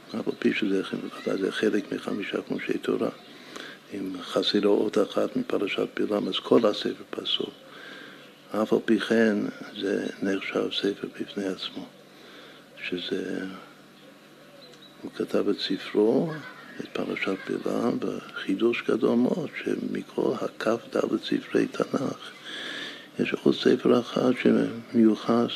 אף 0.09 0.29
על 0.29 0.35
פי 0.39 0.55
שזה 0.55 0.83
זה 1.25 1.53
חלק 1.53 1.93
מחמישה 1.93 2.39
חומשי 2.49 2.79
תורה. 2.79 3.11
אם 3.95 4.13
חסרה 4.23 4.67
אות 4.67 4.99
אחת 4.99 5.37
מפרשת 5.37 5.89
בלעם, 6.01 6.29
אז 6.29 6.39
כל 6.43 6.67
הספר 6.67 7.05
פסול. 7.11 7.51
אף 8.51 8.73
על 8.73 8.79
פי 8.85 9.01
כן 9.01 9.37
זה 9.81 10.07
נחשב 10.23 10.69
ספר 10.73 11.09
בפני 11.21 11.47
עצמו, 11.47 11.87
שזה, 12.89 13.45
הוא 15.03 15.11
כתב 15.17 15.49
את 15.49 15.57
ספרו, 15.59 16.33
את 16.81 16.89
פרשת 16.93 17.37
בלעם, 17.49 17.99
בחידוש 17.99 18.85
גדול 18.89 19.17
מאוד, 19.17 19.49
שמכל 19.65 20.33
הכ"ד 20.41 21.01
ספרי 21.25 21.67
תנ"ך 21.67 22.31
יש 23.19 23.35
עוד 23.43 23.55
ספר 23.55 24.01
אחד 24.01 24.33
שמיוחס 24.43 25.51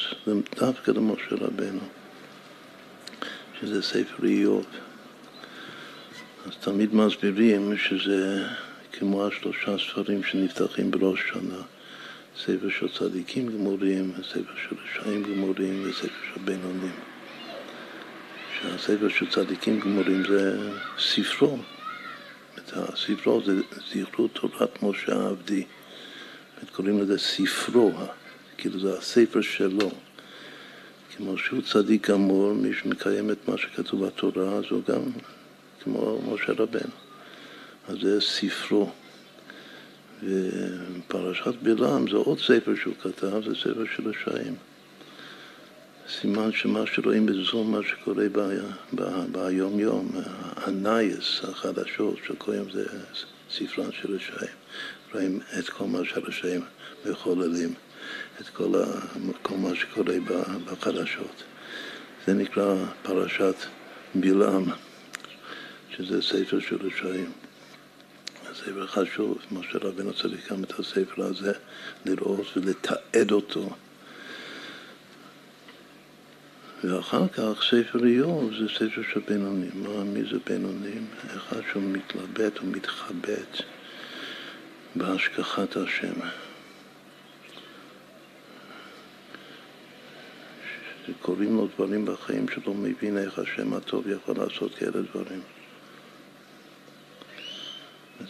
דווקא 0.60 0.90
למשה 0.90 1.34
רבנו, 1.34 1.80
שזה 3.62 3.82
ספר 3.82 4.24
איוב. 4.24 4.66
אז 6.46 6.52
תמיד 6.60 6.94
מסבירים 6.94 7.76
שזה 7.76 8.44
כמו 8.92 9.26
השלושה 9.26 9.76
ספרים 9.78 10.24
שנפתחים 10.24 10.90
בראש 10.90 11.20
שנה. 11.32 11.62
ספר 12.38 12.68
של 12.78 12.88
צדיקים 12.98 13.48
גמורים, 13.48 14.12
ספר 14.22 14.52
של 14.68 14.76
רשעים 14.84 15.22
גמורים 15.22 15.82
וספר 15.84 16.08
של 16.34 16.40
בינונים. 16.44 16.94
שהספר 18.60 19.08
של 19.08 19.30
צדיקים 19.30 19.80
גמורים 19.80 20.22
זה 20.28 20.70
ספרו. 20.98 21.58
הספרו 22.72 23.42
זה 23.44 23.52
זכרו 23.92 24.28
תורת 24.28 24.82
משה 24.82 25.14
העבדי. 25.14 25.64
קוראים 26.72 27.00
לזה 27.00 27.18
ספרו, 27.18 27.92
כאילו 28.58 28.80
זה 28.80 28.98
הספר 28.98 29.40
שלו. 29.40 29.90
כמו 31.16 31.38
שהוא 31.38 31.62
צדיק 31.62 32.10
גמור, 32.10 32.52
מי 32.52 32.74
שמקיים 32.74 33.30
את 33.30 33.48
מה 33.48 33.58
שכתוב 33.58 34.06
בתורה, 34.06 34.52
אז 34.52 34.64
הוא 34.70 34.82
גם 34.88 35.02
כמו 35.82 36.20
משה 36.32 36.52
רבנו. 36.52 36.92
אז 37.88 37.96
זה 38.02 38.20
ספרו. 38.20 38.90
ופרשת 40.22 41.54
בלעם 41.62 42.10
זה 42.10 42.16
עוד 42.16 42.38
ספר 42.38 42.74
שהוא 42.82 42.94
כתב, 43.02 43.42
זה 43.44 43.54
ספר 43.54 43.84
של 43.96 44.08
רשעים. 44.08 44.54
סימן 46.20 46.52
שמה 46.52 46.86
שרואים 46.86 47.26
בזו 47.26 47.64
מה 47.64 47.78
שקורה 47.82 48.24
ביום 49.32 49.80
יום, 49.80 50.10
הנייס, 50.56 51.40
החדשות 51.44 52.18
של 52.26 52.34
כל 52.38 52.54
יום 52.54 52.70
זה 52.72 52.84
ספרן 53.50 53.92
של 53.92 54.14
רשעים. 54.14 54.54
רואים 55.14 55.40
את 55.58 55.68
כל 55.68 55.84
מה 55.84 55.98
שהרשעים 56.04 56.60
מחוללים, 57.06 57.74
את 58.40 58.48
כל, 58.48 58.74
ה, 58.74 58.86
כל 59.42 59.54
מה 59.54 59.74
שקורה 59.74 60.14
בחדשות. 60.64 61.42
זה 62.26 62.34
נקרא 62.34 62.74
פרשת 63.02 63.56
בלעם, 64.14 64.64
שזה 65.90 66.22
ספר 66.22 66.60
של 66.60 66.76
רשעים. 66.86 67.32
ספר 68.54 68.86
חשוב, 68.86 69.38
משה 69.52 69.78
רבנו 69.78 70.12
צריך 70.14 70.52
גם 70.52 70.64
את 70.64 70.78
הספר 70.78 71.22
הזה 71.24 71.52
לראות 72.04 72.56
ולתעד 72.56 73.32
אותו. 73.32 73.70
ואחר 76.84 77.28
כך 77.28 77.62
ספר 77.70 78.04
איוב 78.04 78.50
זה 78.58 78.68
ספר 78.68 79.02
של 79.12 79.20
בינונים. 79.28 79.70
מה, 79.74 80.04
מי 80.04 80.22
זה 80.22 80.38
בינונים? 80.46 81.06
אחד 81.36 81.60
שהוא 81.72 81.82
מתלבט 81.82 82.60
ומתחבט 82.60 83.62
בהשגחת 84.96 85.76
השם. 85.76 86.20
שקוראים 91.06 91.56
לו 91.56 91.68
דברים 91.76 92.04
בחיים 92.04 92.48
שלא 92.48 92.74
מבין 92.74 93.18
איך 93.18 93.38
השם 93.38 93.74
הטוב 93.74 94.08
יכול 94.08 94.36
לעשות 94.38 94.74
כאלה 94.74 95.02
דברים. 95.12 95.40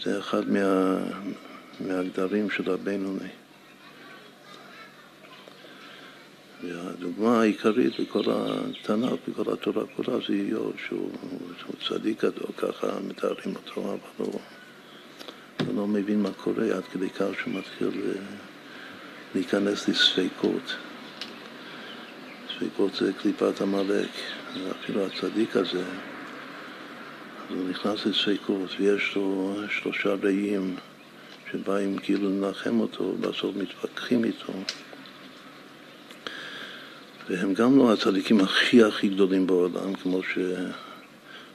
זה 0.03 0.19
אחד 0.19 0.51
מה, 0.51 0.97
מהגדרים 1.81 2.51
של 2.51 2.71
הבינוני. 2.71 3.29
והדוגמה 6.63 7.41
העיקרית 7.41 8.01
בכל 8.01 8.23
התנ"ך, 8.27 9.13
בכל 9.29 9.53
התורה 9.53 9.85
כולה, 9.97 10.19
זה 10.29 10.33
איוב, 10.33 10.73
שהוא, 10.87 11.11
שהוא 11.59 11.75
צדיק 11.89 12.25
גדול, 12.25 12.51
ככה 12.57 12.87
מתארים 13.09 13.57
אותו, 13.57 13.81
אבל 13.83 13.99
הוא, 14.17 14.41
הוא 15.67 15.77
לא 15.77 15.87
מבין 15.87 16.23
מה 16.23 16.33
קורה 16.33 16.65
עד 16.65 16.85
כדי 16.93 17.11
כך 17.11 17.29
שהוא 17.43 17.55
מתחיל 17.55 18.03
להיכנס 19.35 19.89
לספקות. 19.89 20.77
ספקות 22.63 22.95
זה 22.95 23.13
קליפת 23.13 23.61
עמלק, 23.61 24.09
אפילו 24.71 25.07
הצדיק 25.07 25.57
הזה, 25.57 25.85
הוא 27.49 27.69
נכנס 27.71 28.07
לספקות 28.07 28.71
ויש 28.79 29.17
לו 29.17 29.57
שלושה 29.71 30.15
רעים 30.23 30.77
שבאים 31.53 31.99
כאילו 31.99 32.31
לנחם 32.31 32.81
אותו, 32.81 33.05
ובסוף 33.05 33.57
מתווכחים 33.57 34.25
איתו. 34.25 34.53
והם 37.29 37.55
גם 37.55 37.79
לא 37.79 37.93
הצדיקים 37.93 38.41
הכי 38.41 38.85
הכי 38.85 39.09
גדולים 39.09 39.47
בעולם, 39.47 39.95
כמו 39.95 40.21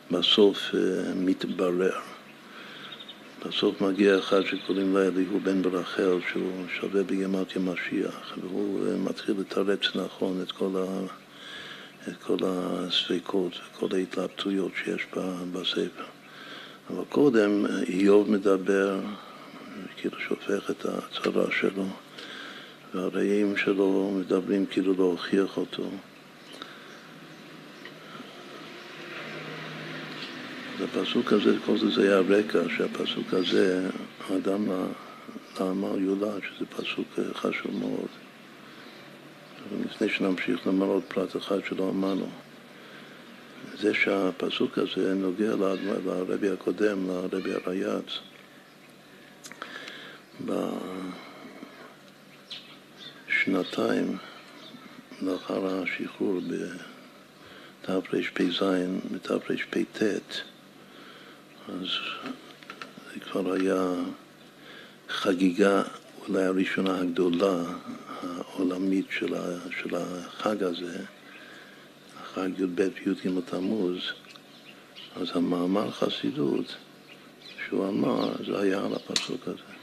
שבסוף 0.09 0.57
uh, 0.71 0.75
מתברר. 1.15 2.16
בסוף 3.45 3.81
מגיע 3.81 4.19
אחד 4.19 4.41
שקוראים 4.45 4.93
לו 4.93 5.01
אליהו 5.01 5.39
בן 5.39 5.61
ברחל, 5.61 6.19
שהוא 6.31 6.63
שווה 6.79 7.03
בגימטיה 7.03 7.61
משיח, 7.61 8.37
והוא 8.41 8.79
uh, 8.79 9.09
מתחיל 9.09 9.35
לתרץ 9.39 9.79
נכון 9.95 10.41
את 10.41 10.51
כל, 10.51 10.69
ה, 10.75 10.99
את 12.07 12.17
כל 12.23 12.37
הספקות 12.45 13.51
וכל 13.71 13.95
ההתלבטויות 13.95 14.71
שיש 14.83 15.05
בספר. 15.53 16.03
אבל 16.89 17.03
קודם 17.09 17.65
איוב 17.87 18.31
מדבר, 18.31 18.99
כאילו 19.97 20.17
שהופך 20.19 20.71
את 20.71 20.85
הצרה 20.85 21.45
שלו. 21.51 21.85
והרעים 22.93 23.57
שלו 23.57 24.11
מדברים 24.19 24.65
כאילו 24.65 24.93
להוכיח 24.93 25.57
אותו. 25.57 25.83
אז 30.77 30.83
הפסוק 30.83 31.33
הזה, 31.33 31.55
כל 31.65 31.77
זה 31.77 31.89
זה 31.89 32.01
היה 32.01 32.17
הרקע, 32.17 32.59
שהפסוק 32.77 33.33
הזה, 33.33 33.89
האדם 34.29 34.65
לאמר 35.59 35.97
יולד, 35.99 36.41
שזה 36.41 36.65
פסוק 36.65 37.07
חשוב 37.33 37.75
מאוד. 37.79 38.07
לפני 39.85 40.09
שנמשיך 40.09 40.65
לומר 40.65 40.85
עוד 40.85 41.03
פרט 41.07 41.35
אחד 41.35 41.59
שלא 41.69 41.89
אמרנו, 41.89 42.29
זה 43.79 43.93
שהפסוק 43.93 44.77
הזה 44.77 45.13
נוגע 45.13 45.55
לרבי 46.05 46.49
הקודם, 46.49 47.07
לרבי 47.07 47.51
הרייץ, 47.53 48.19
שנתיים 53.27 54.17
לאחר 55.21 55.81
השחרור 55.83 56.41
בתרפ"ז, 57.83 58.63
בתרפ"ט, 59.11 60.03
אז 61.67 61.87
זה 63.13 63.19
כבר 63.19 63.53
היה 63.53 63.93
חגיגה 65.09 65.83
אולי 66.27 66.43
הראשונה 66.43 66.99
הגדולה 66.99 67.63
העולמית 68.21 69.05
של, 69.09 69.95
החג 69.95 70.63
הזה, 70.63 71.03
החג 72.21 72.49
י"ב 72.57 72.79
וי"ג 72.79 73.39
תמוז, 73.45 73.97
אז 75.15 75.27
המאמר 75.33 75.91
חסידות 75.91 76.75
שהוא 77.67 77.87
אמר, 77.87 78.43
זה 78.45 78.59
היה 78.59 78.85
על 78.85 78.93
הפסוק 78.93 79.47
הזה, 79.47 79.73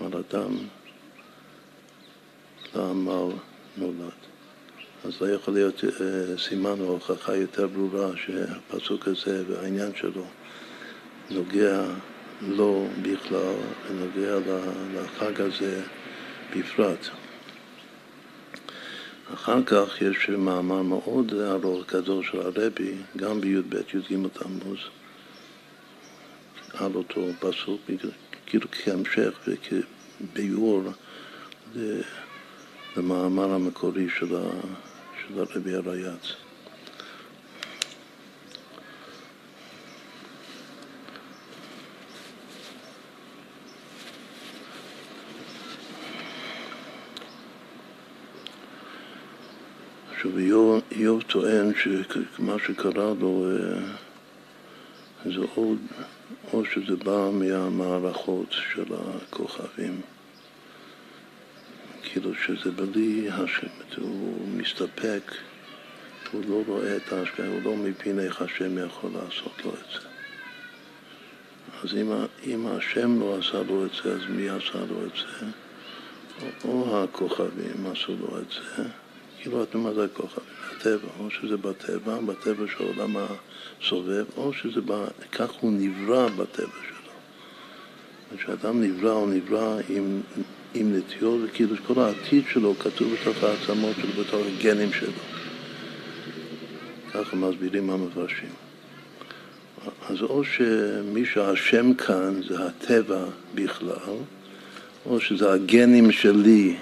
על 0.00 0.22
אדם 0.30 0.56
העמל 2.74 3.32
נולד. 3.76 4.10
אז 5.04 5.20
לא 5.20 5.26
יכול 5.26 5.54
להיות 5.54 5.84
אה, 5.84 6.38
סימן 6.38 6.80
או 6.80 6.84
הוכחה 6.84 7.36
יותר 7.36 7.66
ברורה 7.66 8.10
שהפסוק 8.16 9.08
הזה 9.08 9.44
והעניין 9.48 9.92
שלו 9.96 10.24
נוגע 11.30 11.84
לו 12.42 12.86
בכלל 13.02 13.54
ונוגע 13.88 14.38
לחג 14.94 15.40
הזה 15.40 15.82
בפרט. 16.56 17.08
אחר 19.34 19.62
כך 19.66 20.02
יש 20.02 20.28
מאמר 20.28 20.82
מאוד 20.82 21.34
ארוך 21.34 21.94
גדול 21.94 22.24
של 22.24 22.40
הרבי, 22.40 22.94
גם 23.16 23.40
בי"ב, 23.40 23.74
י"ג 23.74 24.26
תמוז, 24.32 24.78
על 26.74 26.94
אותו 26.94 27.26
פסוק, 27.40 27.80
כאילו 28.46 28.66
כהמשך 28.72 29.38
וכביאור 29.46 30.82
למאמר 32.96 33.52
המקורי 33.52 34.06
של, 34.18 34.36
הרבי 35.36 35.74
הרייץ. 35.74 36.43
שוב, 50.24 50.38
איוב 50.92 51.22
טוען 51.22 51.72
שמה 51.74 52.56
שקרה 52.66 53.12
לו 53.20 53.46
זה 55.24 55.40
עוד, 55.54 55.78
או 56.52 56.64
שזה 56.64 56.96
בא 56.96 57.30
מהמערכות 57.32 58.46
של 58.50 58.84
הכוכבים, 58.94 60.00
כאילו 62.02 62.34
שזה 62.34 62.70
בלי 62.70 63.28
השם, 63.30 63.66
הוא 63.96 64.48
מסתפק, 64.56 65.32
הוא 66.32 66.42
לא 66.48 66.62
רואה 66.66 66.96
את 66.96 67.12
ההשקעה, 67.12 67.48
הוא 67.48 67.62
לא 67.62 67.76
מבין 67.76 68.18
איך 68.18 68.42
השם 68.42 68.86
יכול 68.86 69.10
לעשות 69.14 69.64
לו 69.64 69.70
את 69.70 69.92
זה. 69.92 70.08
אז 71.82 71.96
אם, 71.96 72.12
אם 72.46 72.66
השם 72.66 73.20
לא 73.20 73.38
עשה 73.38 73.62
לו 73.62 73.86
את 73.86 73.90
זה, 74.02 74.12
אז 74.12 74.20
מי 74.28 74.48
עשה 74.48 74.78
לו 74.90 75.06
את 75.06 75.12
זה? 75.16 75.46
או, 76.64 76.70
או 76.70 77.04
הכוכבים 77.04 77.86
עשו 77.92 78.16
לו 78.20 78.38
את 78.38 78.50
זה, 78.50 78.84
כאילו 79.44 79.62
אתם 79.62 79.80
מה 79.80 79.94
זה 79.94 80.04
הכוכבים? 80.04 80.44
הטבע, 80.70 81.08
או 81.20 81.30
שזה 81.30 81.56
בטבע, 81.56 82.18
בטבע 82.26 82.64
של 82.66 82.84
העולם 82.84 83.16
הסובב, 83.16 84.24
או 84.36 84.52
שזה 84.52 84.80
בא, 84.80 85.06
כך 85.32 85.50
הוא 85.50 85.72
נברא 85.72 86.28
בטבע 86.28 86.78
שלו. 86.88 87.10
כשאדם 88.38 88.82
נברא, 88.82 89.10
הוא 89.10 89.28
נברא 89.28 89.76
עם, 89.88 90.20
עם 90.74 90.96
נטיות, 90.96 91.40
וכאילו 91.44 91.76
כל 91.86 92.00
העתיד 92.00 92.44
שלו 92.52 92.74
כתוב 92.78 93.12
בתוך 93.14 93.44
העצמות 93.44 93.96
שלו, 93.96 94.24
בתוך 94.24 94.40
הגנים 94.46 94.92
שלו. 94.92 95.22
ככה 97.12 97.36
מסבירים 97.36 97.90
המפרשים. 97.90 98.52
אז 100.08 100.22
או 100.22 100.44
שמי 100.44 101.26
שהשם 101.26 101.94
כאן 101.94 102.40
זה 102.48 102.66
הטבע 102.66 103.24
בכלל, 103.54 104.16
או 105.06 105.20
שזה 105.20 105.52
הגנים 105.52 106.12
שלי, 106.12 106.76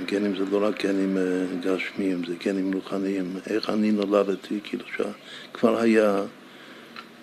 הגנים 0.00 0.36
זה 0.36 0.44
לא 0.50 0.66
רק 0.66 0.84
גנים 0.84 1.16
אה, 1.16 1.22
גשמיים, 1.60 2.24
זה 2.24 2.34
גנים 2.44 2.72
רוחניים. 2.72 3.36
איך 3.46 3.70
אני 3.70 3.92
נולדתי, 3.92 4.60
כאילו 4.64 4.84
שכבר 4.96 5.80
היה 5.80 6.22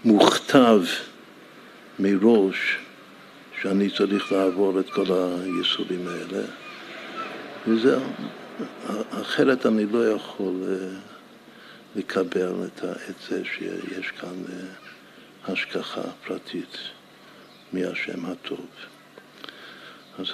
מוכתב 0.05 0.79
מראש 1.99 2.77
שאני 3.61 3.89
צריך 3.89 4.31
לעבור 4.31 4.79
את 4.79 4.89
כל 4.89 5.05
הייסורים 5.05 6.07
האלה. 6.07 6.43
וזה, 7.67 7.97
אחרת 9.21 9.65
אני 9.65 9.85
לא 9.85 10.09
יכול 10.09 10.63
אה, 10.67 10.97
לקבל 11.95 12.53
את 13.09 13.15
זה 13.29 13.41
שיש 13.45 14.11
כאן 14.11 14.35
אה, 14.49 15.53
השגחה 15.53 16.01
פרטית 16.27 16.77
מהשם 17.73 18.25
הטוב. 18.25 18.67
אז 20.19 20.25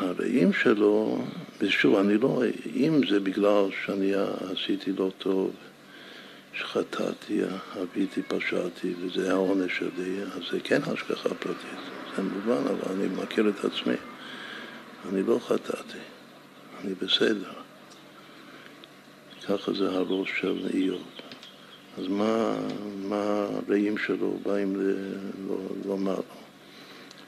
הרעים 0.00 0.52
שלו, 0.52 1.24
ושוב, 1.60 1.96
אני 1.96 2.18
לא, 2.18 2.42
אם 2.76 3.00
זה 3.08 3.20
בגלל 3.20 3.64
שאני 3.84 4.12
עשיתי 4.52 4.92
לא 4.92 5.10
טוב, 5.18 5.50
שחטאתי, 6.54 7.40
הביתי, 7.72 8.22
פשעתי, 8.22 8.94
וזה 9.00 9.30
העונש 9.30 9.78
שלי, 9.78 10.22
אז 10.22 10.42
זה 10.50 10.60
כן 10.64 10.80
השגחה 10.82 11.28
פרטית, 11.28 11.80
זה 12.16 12.22
מובן, 12.22 12.62
אבל 12.66 12.92
אני 12.94 13.22
מכיר 13.22 13.48
את 13.48 13.64
עצמי. 13.64 13.94
אני 15.08 15.22
לא 15.22 15.38
חטאתי, 15.46 15.98
אני 16.84 16.94
בסדר. 16.94 17.52
ככה 19.48 19.72
זה 19.72 19.90
הראש 19.90 20.30
של 20.40 20.66
איוב. 20.74 21.02
אז 21.98 22.06
מה, 22.08 22.56
מה 23.08 23.46
הרעים 23.68 23.98
שלו 23.98 24.38
באים 24.42 24.76
לומר 25.86 26.16
לו? 26.16 26.40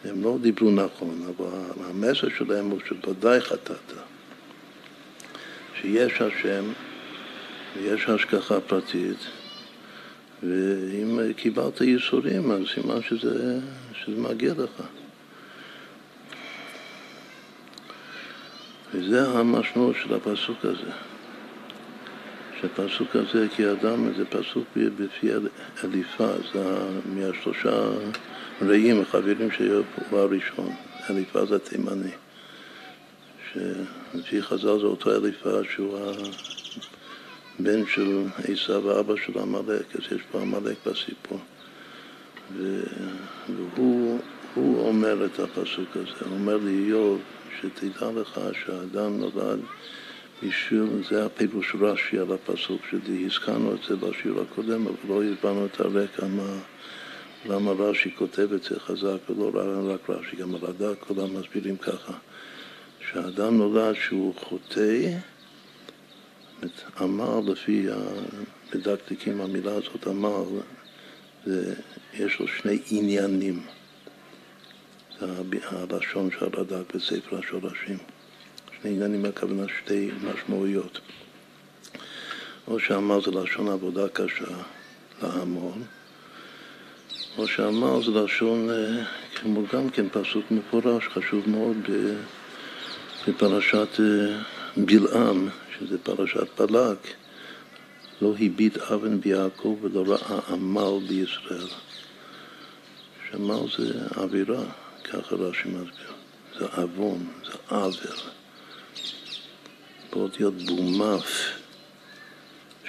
הם 0.05 0.23
לא 0.23 0.39
דיברו 0.41 0.71
נכון, 0.71 1.23
אבל 1.37 1.49
המסר 1.85 2.29
שלהם 2.39 2.71
הוא 2.71 2.81
שוודאי 2.87 3.41
חטאת. 3.41 3.93
שיש 5.83 6.21
השם 6.21 6.65
ויש 7.77 8.09
השגחה 8.09 8.61
פרטית, 8.61 9.19
ואם 10.43 11.21
קיבלת 11.37 11.81
ייסורים, 11.81 12.51
אז 12.51 12.61
סימן 12.75 13.03
שזה, 13.03 13.59
שזה 13.95 14.17
מגיע 14.17 14.53
לך. 14.59 14.83
וזה 18.95 19.29
המשמעות 19.29 19.97
של 20.03 20.15
הפסוק 20.15 20.65
הזה. 20.65 20.91
שהפסוק 22.61 23.17
הזה, 23.17 23.47
כי 23.57 23.71
אדם, 23.71 24.13
זה 24.17 24.25
פסוק 24.25 24.65
בפי 24.77 25.31
אליפז, 25.85 26.61
מהשלושה 27.05 27.89
רעים, 28.63 29.03
החברים 29.03 29.51
שהיו 29.51 29.83
הראשון, 30.13 30.75
אליפז 31.11 31.53
התימני, 31.53 32.11
שלפי 33.53 34.43
חז"ל 34.43 34.81
זה 34.81 34.87
אותו 34.87 35.17
אליפז 35.17 35.65
שהוא 35.75 35.99
הבן 37.59 37.87
של 37.87 38.25
עשיו 38.49 38.85
ואבא 38.85 39.15
של 39.27 39.39
עמלק, 39.39 39.97
אז 39.97 40.01
יש 40.17 40.23
פה 40.31 40.41
עמלק 40.41 40.77
בסיפור. 40.87 41.39
והוא 43.57 44.89
אומר 44.89 45.27
את 45.27 45.39
הפסוק 45.39 45.97
הזה, 45.97 46.25
הוא 46.25 46.39
אומר 46.39 46.57
לאיוב, 46.57 47.21
שתדע 47.61 48.11
לך 48.21 48.41
שהאדם 48.65 49.21
נולד 49.21 49.61
בשביל, 50.43 51.03
זה 51.11 51.25
הפירוש 51.27 51.77
רש"י 51.81 52.19
על 52.19 52.33
הפסוק 52.33 52.81
שלי, 52.91 53.27
הזכרנו 53.27 53.75
את 53.75 53.79
זה 53.89 53.97
בשיעור 53.97 54.41
הקודם, 54.41 54.87
אבל 54.87 54.97
לא 55.09 55.23
הסברנו 55.23 55.67
את 55.67 55.81
הרקע 55.81 56.27
מה... 56.27 56.59
למה 57.47 57.71
רש"י 57.71 58.11
כותב 58.17 58.53
את 58.53 58.63
זה 58.63 58.81
חזק 58.81 59.31
ולא 59.31 59.51
רק 59.95 60.11
רש"י, 60.11 60.37
גם 60.37 60.55
הרד"ק 60.55 60.97
כולם 61.01 61.37
מסבירים 61.41 61.77
ככה, 61.77 62.13
שהאדם 63.13 63.59
נולד 63.59 63.95
שהוא 63.95 64.35
חוטא, 64.35 65.09
אמר 67.03 67.41
לפי 67.41 67.87
המדקדקים, 68.73 69.41
המילה 69.41 69.73
הזאת 69.73 70.07
אמר, 70.07 70.45
יש 72.15 72.41
לו 72.41 72.49
שני 72.49 72.79
עניינים, 72.91 73.63
זה 75.21 75.27
הלשון 75.71 76.31
של 76.31 76.45
הרד"ק 76.45 76.95
בספר 76.95 77.39
השורשים. 77.39 77.99
שני 78.83 78.91
עניינים 78.91 79.25
הכוונה 79.25 79.65
שתי 79.79 80.11
משמעויות. 80.23 81.01
או 82.69 82.81
שאמר 82.81 83.21
זה 83.21 83.31
לשון 83.31 83.69
עבודה 83.69 84.09
קשה 84.09 84.55
להמון, 85.23 85.83
כמו 87.35 87.47
שאמר, 87.47 88.03
זה 88.03 88.11
לשון, 88.11 88.71
אה, 88.71 89.05
כמו 89.35 89.63
גם 89.73 89.91
כן 89.91 90.09
פסוק 90.09 90.51
מפורש, 90.51 91.09
חשוב 91.09 91.51
מאוד 91.51 91.77
בפרשת 91.77 92.42
אה, 93.29 94.39
בלעם, 94.77 95.49
שזה 95.79 95.99
פרשת 95.99 96.61
בלק, 96.61 96.99
לא 98.23 98.35
הביט 98.41 98.77
אבן 98.77 99.21
ביעקב 99.21 99.79
ולא 99.83 100.05
ראה 100.07 100.41
עמל 100.49 101.07
בישראל. 101.09 101.69
שעמל 103.31 103.67
זה 103.79 103.93
עבירה, 104.15 104.65
ככה 105.05 105.35
רש"י 105.35 105.69
מסביר. 105.69 106.13
זה 106.59 106.67
עוון, 106.77 107.27
זה 107.45 107.75
עוול. 107.75 108.17
באותיות 110.13 110.55
בומף. 110.55 111.63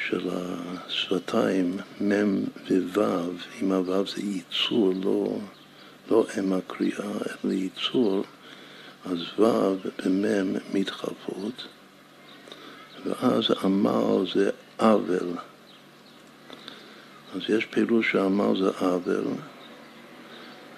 של 0.10 0.30
השפתיים, 0.32 1.78
מ' 2.02 2.44
וו', 2.70 3.30
אם 3.62 3.72
הו' 3.72 4.06
זה 4.08 4.22
ייצור, 4.22 4.94
לא, 5.04 5.38
לא 6.12 6.26
אם 6.40 6.54
הקריאה, 6.54 7.12
אלא 7.44 7.54
ייצור, 7.54 8.24
אז 9.06 9.40
ו' 9.40 9.76
ומ' 10.06 10.56
מתחלפות, 10.74 11.68
ואז 13.06 13.52
עמל 13.64 14.26
זה 14.34 14.50
עוול. 14.78 15.30
אז 17.36 17.42
יש 17.50 17.66
פירוש 17.66 18.12
שעמל 18.12 18.60
זה 18.60 18.70
עוול, 18.80 19.24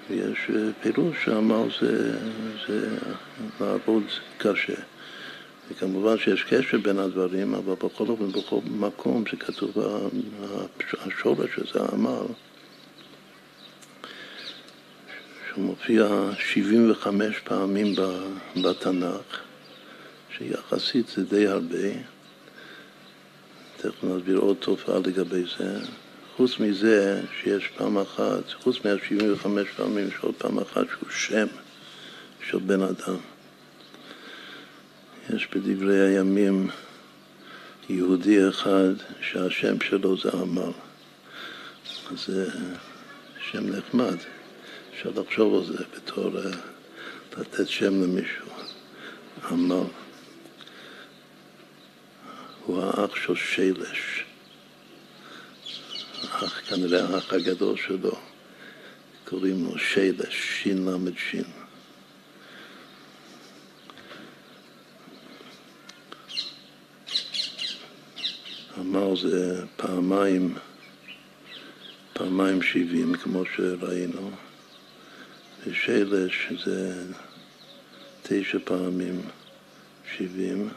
ויש 0.09 0.51
פירוש 0.81 1.25
שעמל 1.25 1.67
זה, 1.81 2.19
זה 2.67 2.97
לעבוד 3.61 4.03
קשה. 4.37 4.81
וכמובן 5.71 6.17
שיש 6.17 6.43
קשר 6.43 6.77
בין 6.77 6.99
הדברים, 6.99 7.55
אבל 7.55 7.73
בכל 7.73 8.07
אופן, 8.07 8.31
בכל 8.31 8.59
מקום 8.65 9.23
שכתוב 9.25 9.77
השורש 11.05 11.49
הזה, 11.57 11.85
העמל, 11.85 12.25
שמופיע 15.55 16.07
75 16.39 17.39
פעמים 17.43 17.95
בתנ"ך, 18.63 19.39
שיחסית 20.37 21.07
זה 21.07 21.23
די 21.23 21.47
הרבה, 21.47 21.87
תכף 23.77 24.03
נסביר 24.03 24.37
עוד 24.37 24.57
תופעה 24.59 24.99
לגבי 24.99 25.43
זה. 25.57 25.79
חוץ 26.35 26.59
מזה 26.59 27.21
שיש 27.41 27.67
פעם 27.77 27.97
אחת, 27.97 28.53
חוץ 28.53 28.77
מה-75 28.85 29.47
פעמים, 29.75 30.07
יש 30.07 30.13
עוד 30.21 30.35
פעם 30.37 30.59
אחת 30.59 30.85
שהוא 30.89 31.09
שם 31.09 31.47
של 32.49 32.59
בן 32.59 32.81
אדם. 32.81 33.17
יש 35.35 35.47
בדברי 35.55 36.07
הימים 36.07 36.69
יהודי 37.89 38.49
אחד 38.49 38.93
שהשם 39.21 39.81
שלו 39.81 40.17
זה 40.17 40.29
עמל. 40.33 40.71
זה 42.15 42.49
שם 43.51 43.69
נחמד, 43.69 44.17
אפשר 45.09 45.21
לחשוב 45.21 45.55
על 45.55 45.65
זה 45.65 45.83
בתור 45.95 46.37
אה, 46.37 46.51
לתת 47.37 47.67
שם 47.67 48.03
למישהו, 48.03 48.47
עמל. 49.49 49.83
הוא 52.65 52.83
האח 52.83 53.15
של 53.15 53.35
שלש, 53.35 54.25
האח, 56.21 56.61
כנראה 56.69 57.03
האח 57.03 57.33
הגדול 57.33 57.77
שלו, 57.77 58.17
קוראים 59.25 59.65
לו 59.65 59.77
שלש, 59.79 60.61
שין 60.63 60.85
למד 60.85 61.17
שין. 61.17 61.45
אמר 68.79 69.15
זה 69.15 69.65
פעמיים, 69.75 70.55
פעמיים 72.13 72.61
שבעים, 72.61 73.13
כמו 73.13 73.43
שראינו, 73.55 74.31
ושלש 75.67 76.47
זה 76.65 77.03
תשע 78.23 78.57
פעמים 78.63 79.21
שבעים, 80.15 80.69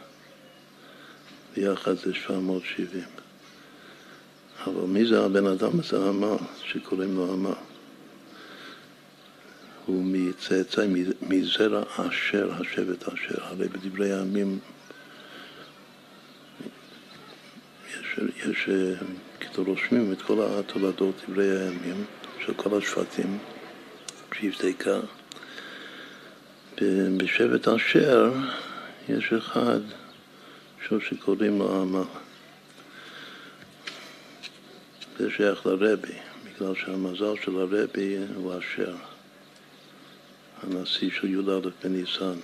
ויחד 1.57 1.93
זה 1.93 2.13
שבע 2.13 2.39
מאות 2.39 2.63
שבעים. 2.75 3.09
אבל 4.65 4.81
מי 4.81 5.05
זה 5.05 5.25
הבן 5.25 5.47
אדם 5.47 5.79
הזה 5.79 6.09
אמר, 6.09 6.37
שקוראים 6.63 7.15
לו 7.15 7.33
אמר? 7.33 7.53
הוא 9.85 10.03
מצאצא, 10.05 10.85
מזרע 11.21 11.83
אשר, 11.95 12.51
השבט 12.53 13.07
אשר. 13.07 13.43
הרי 13.43 13.67
בדברי 13.67 14.13
הימים 14.13 14.59
יש, 17.89 18.19
יש 18.45 18.69
כאילו 19.39 19.63
רושמים 19.63 20.11
את 20.11 20.21
כל 20.21 20.39
התולדות, 20.41 21.15
דברי 21.29 21.59
הימים 21.59 22.05
של 22.45 22.53
כל 22.53 22.77
השבטים, 22.77 23.37
שבטי 24.33 24.73
קר. 24.73 25.01
בשבט 27.17 27.67
אשר 27.67 28.31
יש 29.09 29.33
אחד 29.33 29.79
שקוראים 30.99 31.59
לו 31.59 31.81
עמר. 31.81 32.03
זה 35.17 35.29
שייך 35.31 35.65
לרבי, 35.65 36.13
בגלל 36.45 36.75
שהמזל 36.75 37.35
של 37.43 37.55
הרבי 37.55 38.17
הוא 38.35 38.53
אשר, 38.59 38.95
הנשיא 40.63 41.09
של 41.11 41.27
י"א 41.27 41.69
בניסן. 41.83 42.39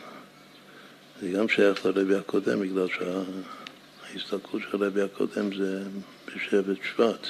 זה 1.21 1.29
גם 1.31 1.49
שייך 1.49 1.85
לרבי 1.85 2.15
הקודם, 2.15 2.61
בגלל 2.61 2.87
שההסתכלות 2.87 4.61
של 4.61 4.83
הרבי 4.83 5.01
הקודם 5.01 5.55
זה 5.55 5.83
בשבט 6.25 6.77
שבט. 6.83 7.27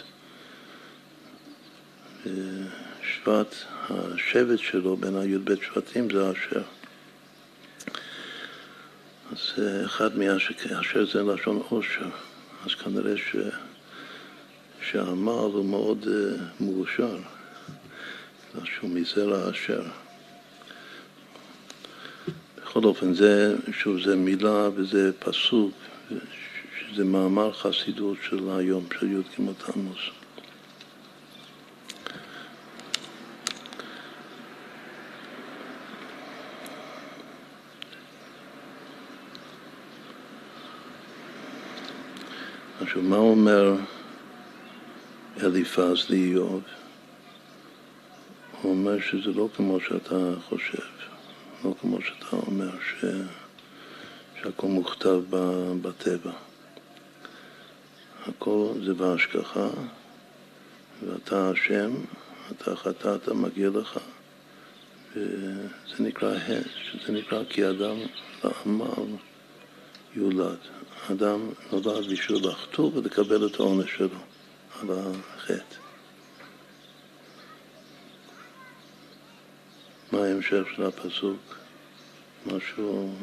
שבט, 3.25 3.55
השבט 3.89 4.59
שלו 4.59 4.97
בין 4.97 5.15
הי"ב 5.15 5.55
שבטים 5.55 6.09
זה 6.09 6.31
אשר. 6.31 6.61
אז 9.31 9.63
אחד 9.85 10.17
מאשר 10.17 11.05
זה 11.13 11.23
לשון 11.23 11.61
עושר, 11.69 12.09
אז 12.65 12.75
כנראה 12.75 13.17
ש... 13.17 13.35
שהעמל 14.89 15.31
הוא 15.53 15.65
מאוד 15.65 16.03
uh, 16.03 16.63
מאושר, 16.63 17.17
שהוא 18.63 18.89
מזרע 18.89 19.51
אשר. 19.51 19.83
בכל 22.61 22.83
אופן, 22.83 23.13
זה, 23.13 23.55
שוב, 23.71 24.01
זה 24.01 24.15
מילה 24.15 24.69
וזה 24.75 25.11
פסוק, 25.19 25.71
שזה 26.79 27.03
מאמר 27.03 27.53
חסידות 27.53 28.17
של 28.29 28.49
היום, 28.49 28.87
של 28.99 29.11
י"ג 29.11 29.51
תמוז. 29.65 30.24
עכשיו, 42.85 43.01
מה 43.01 43.17
אומר 43.17 43.75
אליפז 45.43 46.09
לאיוב? 46.09 46.61
הוא 48.61 48.71
אומר 48.71 49.01
שזה 49.01 49.31
לא 49.35 49.49
כמו 49.55 49.79
שאתה 49.79 50.33
חושב, 50.49 50.83
לא 51.63 51.73
כמו 51.81 52.01
שאתה 52.01 52.35
אומר 52.35 52.69
ש... 52.81 53.05
שהכל 54.41 54.67
מוכתב 54.67 55.21
בטבע. 55.81 56.31
הכל 58.27 58.73
זה 58.85 58.93
בהשגחה, 58.93 59.67
ואתה 61.07 61.51
אשם, 61.51 61.91
אתה 62.51 62.75
חטאת, 62.75 63.29
מגיע 63.29 63.69
לך, 63.69 63.99
וזה 65.11 65.95
נקרא 65.99 66.35
הס, 66.35 66.67
שזה 66.91 67.11
נקרא 67.11 67.43
כי 67.49 67.69
אדם 67.69 67.95
לעמל 68.43 69.15
יולד. 70.15 70.57
אדם 71.11 71.49
נולד 71.71 72.11
בשביל 72.11 72.47
לחטוא 72.47 72.91
ולקבל 72.93 73.47
את 73.47 73.59
העונש 73.59 73.95
שלו 73.97 74.19
על 74.81 74.87
החטא. 74.91 75.75
מה 80.11 80.25
ההמשך 80.25 80.63
של 80.75 80.83
הפסוק? 80.83 81.55
משהו 82.45 83.15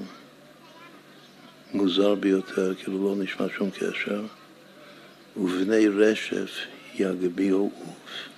מוזר 1.75 2.15
ביותר, 2.15 2.75
כאילו 2.75 3.05
לא 3.05 3.23
נשמע 3.23 3.47
שום 3.57 3.71
קשר. 3.71 4.23
ובני 5.37 5.89
רשף 5.89 6.51
יגביאו 6.95 7.71
עוף. 7.79 8.32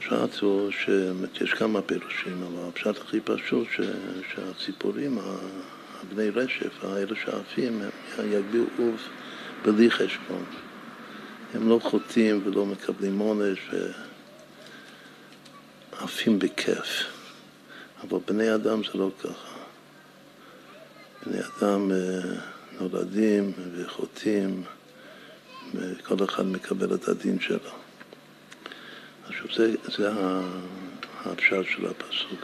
הפשט 0.00 0.40
הוא 0.40 0.70
שיש 0.70 1.54
כמה 1.54 1.82
פירושים, 1.82 2.42
אבל 2.42 2.68
הפשט 2.68 3.00
הכי 3.00 3.20
פשוט 3.20 3.68
ש, 3.76 3.80
שהציפורים, 4.34 5.18
הבני 6.02 6.30
רשף, 6.30 6.84
האלה 6.84 7.16
שעפים, 7.24 7.82
הם 7.82 8.66
עוף 8.78 9.08
בלי 9.64 9.90
חשבון. 9.90 10.44
הם 11.54 11.68
לא 11.68 11.80
חוטאים 11.82 12.40
ולא 12.44 12.66
מקבלים 12.66 13.18
עונש 13.18 13.58
ועפים 15.92 16.38
בכיף. 16.38 17.04
אבל 18.02 18.18
בני 18.26 18.54
אדם 18.54 18.84
זה 18.84 18.98
לא 18.98 19.10
ככה. 19.22 19.54
בני 21.26 21.38
אדם 21.40 21.92
אה, 21.92 21.96
נולדים 22.80 23.52
וחוטאים, 23.76 24.62
וכל 25.74 26.24
אחד 26.24 26.46
מקבל 26.46 26.94
את 26.94 27.08
הדין 27.08 27.40
שלו. 27.40 27.79
עכשיו 29.30 29.46
זה, 29.56 29.74
זה 29.84 30.10
הפשט 31.24 31.64
של 31.64 31.86
הפסוק. 31.86 32.40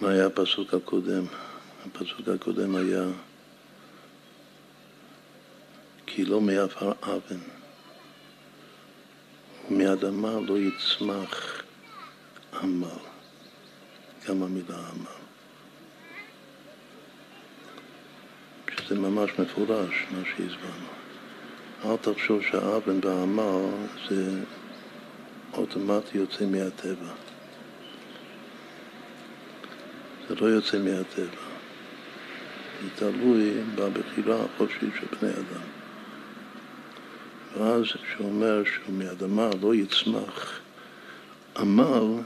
מה 0.00 0.10
היה 0.10 0.26
הפסוק 0.26 0.74
הקודם? 0.74 1.24
הפסוק 1.86 2.28
הקודם 2.28 2.74
היה 2.74 3.04
כי 6.06 6.24
לא 6.24 6.40
מעפר 6.40 6.92
אבן 7.02 7.40
ומאדמה 9.70 10.32
לא 10.48 10.58
יצמח 10.58 11.62
עמל, 12.62 12.88
גם 14.28 14.42
המילה 14.42 14.78
עמל. 14.78 15.23
שזה 18.84 18.98
ממש 19.00 19.30
מפורש, 19.38 20.06
מה 20.10 20.18
שהסברנו. 20.24 20.86
אל 21.84 21.96
תחשוב 21.96 22.42
שהאבן 22.42 22.98
והעמל 23.02 23.66
זה 24.10 24.40
אוטומטי 25.52 26.18
יוצא 26.18 26.46
מהטבע. 26.46 27.12
זה 30.28 30.34
לא 30.34 30.46
יוצא 30.46 30.78
מהטבע. 30.78 31.44
זה 32.82 32.88
תלוי 32.96 33.50
בבחירה 33.74 34.36
החופשית 34.44 34.94
של 35.00 35.06
בני 35.20 35.30
אדם. 35.30 35.66
ואז 37.58 37.84
כשהוא 37.84 38.26
אומר 38.26 38.62
שמאדמה 38.64 39.50
לא 39.62 39.74
יצמח 39.74 40.60
עמל, 41.56 42.22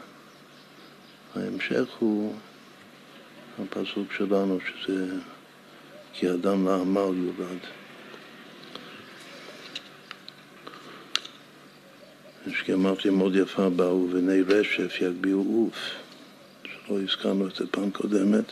ההמשך 1.37 1.89
הוא 1.99 2.35
הפסוק 3.63 4.13
שלנו, 4.13 4.59
שזה 4.61 5.07
כי 6.21 6.31
אדם 6.31 6.66
לעמל 6.66 7.16
יולד. 7.16 7.59
יש 12.47 12.71
אמרתי 12.71 13.11
מאוד 13.11 13.37
יפה, 13.37 13.69
באו 13.69 14.09
בני 14.09 14.41
רשף 14.43 15.01
יגביאו 15.01 15.39
עוף, 15.39 15.77
שלא 16.64 17.01
הזכרנו 17.01 17.49
את 17.49 17.55
זה 17.55 17.66
פעם 17.66 17.91
קודמת, 17.91 18.45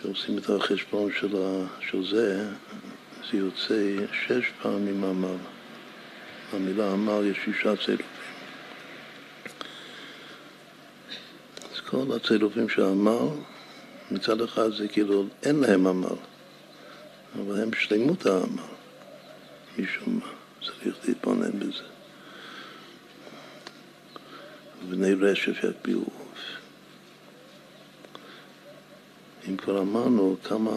שעושים 0.00 0.38
את 0.38 0.50
החשבון 0.50 1.10
של, 1.12 2.04
זה, 2.10 2.48
זה 3.30 3.38
יוצא 3.38 3.96
שש 4.12 4.50
פעמים 4.62 5.04
עמל. 5.04 5.36
המילה 6.52 6.92
עמל 6.92 7.26
יש 7.30 7.36
שישה 7.44 7.76
צילופים. 7.76 8.06
אז 11.72 11.80
כל 11.80 12.16
הצילופים 12.16 12.68
של 12.68 12.82
מצד 14.10 14.40
אחד 14.40 14.72
זה 14.72 14.88
כאילו 14.88 15.26
אין 15.42 15.60
להם 15.60 15.86
עמל, 15.86 16.08
אבל 17.38 17.62
הם 17.62 17.70
שלמות 17.72 18.26
העמל. 18.26 18.62
משום 19.78 20.20
מה, 20.20 20.32
צריך 20.62 20.96
להתבונן 21.08 21.58
בזה. 21.58 21.84
ובני 24.84 25.14
רשף 25.14 25.64
יקביעו 25.64 26.00
עוף. 26.00 26.40
אם 29.48 29.56
כבר 29.56 29.80
אמרנו 29.80 30.36
כמה 30.44 30.72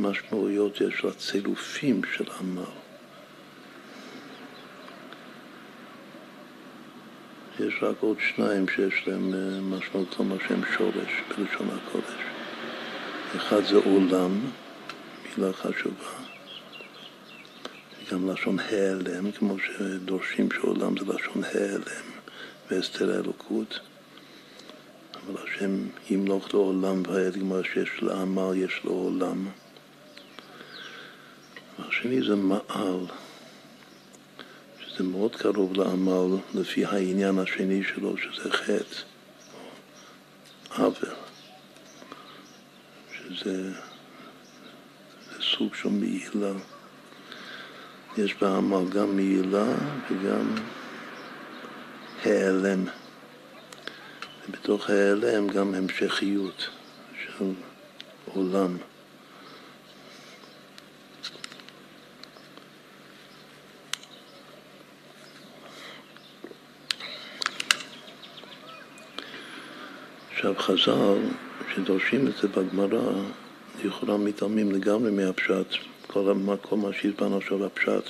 משמעויות 0.00 0.80
יש 0.80 1.04
לצילופים 1.04 2.00
של 2.16 2.24
עמל. 2.40 2.62
יש 7.60 7.74
רק 7.82 7.96
עוד 8.00 8.16
שניים 8.20 8.68
שיש 8.68 9.08
להם 9.08 9.34
אה, 9.34 9.60
משמעות 9.60 10.14
כמו 10.14 10.34
שהם 10.48 10.60
שורש 10.76 11.22
בלשון 11.28 11.68
הקודש. 11.70 12.29
אחד 13.36 13.64
זה 13.64 13.76
עולם, 13.76 14.40
מילה 15.36 15.52
חשובה. 15.52 16.10
גם 18.12 18.30
לשון 18.30 18.58
העלם, 18.58 19.32
כמו 19.32 19.56
שדורשים 19.58 20.48
שעולם 20.52 20.94
זה 20.96 21.12
לשון 21.12 21.44
העלם 21.44 22.06
והסתר 22.70 23.16
האלוקות. 23.16 23.80
אבל 25.14 25.42
השם 25.42 25.86
ימלוך 26.10 26.54
לעולם 26.54 27.02
והעד, 27.06 27.34
כמו 27.34 27.56
שיש 27.64 28.02
לעמל, 28.02 28.56
יש 28.56 28.80
לו 28.84 28.92
עולם. 28.92 29.48
והשני 31.78 32.22
זה 32.22 32.36
מעל. 32.36 33.06
זה 34.96 35.04
מאוד 35.04 35.36
קרוב 35.36 35.76
לעמל 35.76 36.36
לפי 36.54 36.84
העניין 36.84 37.38
השני 37.38 37.82
שלו, 37.84 38.16
שזה 38.16 38.50
חטא, 38.50 39.02
או 40.78 40.90
עוול, 43.30 43.36
שזה 43.36 43.72
סוג 45.40 45.74
של 45.74 45.88
מעילה. 45.88 46.52
יש 48.16 48.34
בעמל 48.34 48.90
גם 48.90 49.16
מעילה 49.16 49.66
וגם 50.10 50.54
העלם. 52.24 52.84
ובתוך 54.48 54.90
העלם 54.90 55.48
גם 55.48 55.74
המשכיות 55.74 56.68
של 57.22 57.44
עולם. 58.34 58.76
עכשיו 70.32 70.54
חז"ל, 70.58 71.49
שדורשים 71.74 72.26
את 72.26 72.32
זה 72.42 72.48
בגמרא, 72.48 73.12
לכאורה 73.84 74.16
מתעלמים 74.16 74.72
לגמרי 74.72 75.10
מהפשט, 75.10 75.66
כל, 76.06 76.32
כל 76.62 76.76
מה 76.76 76.88
שהסברנו 76.92 77.36
עכשיו 77.36 77.64
הפשט 77.64 78.08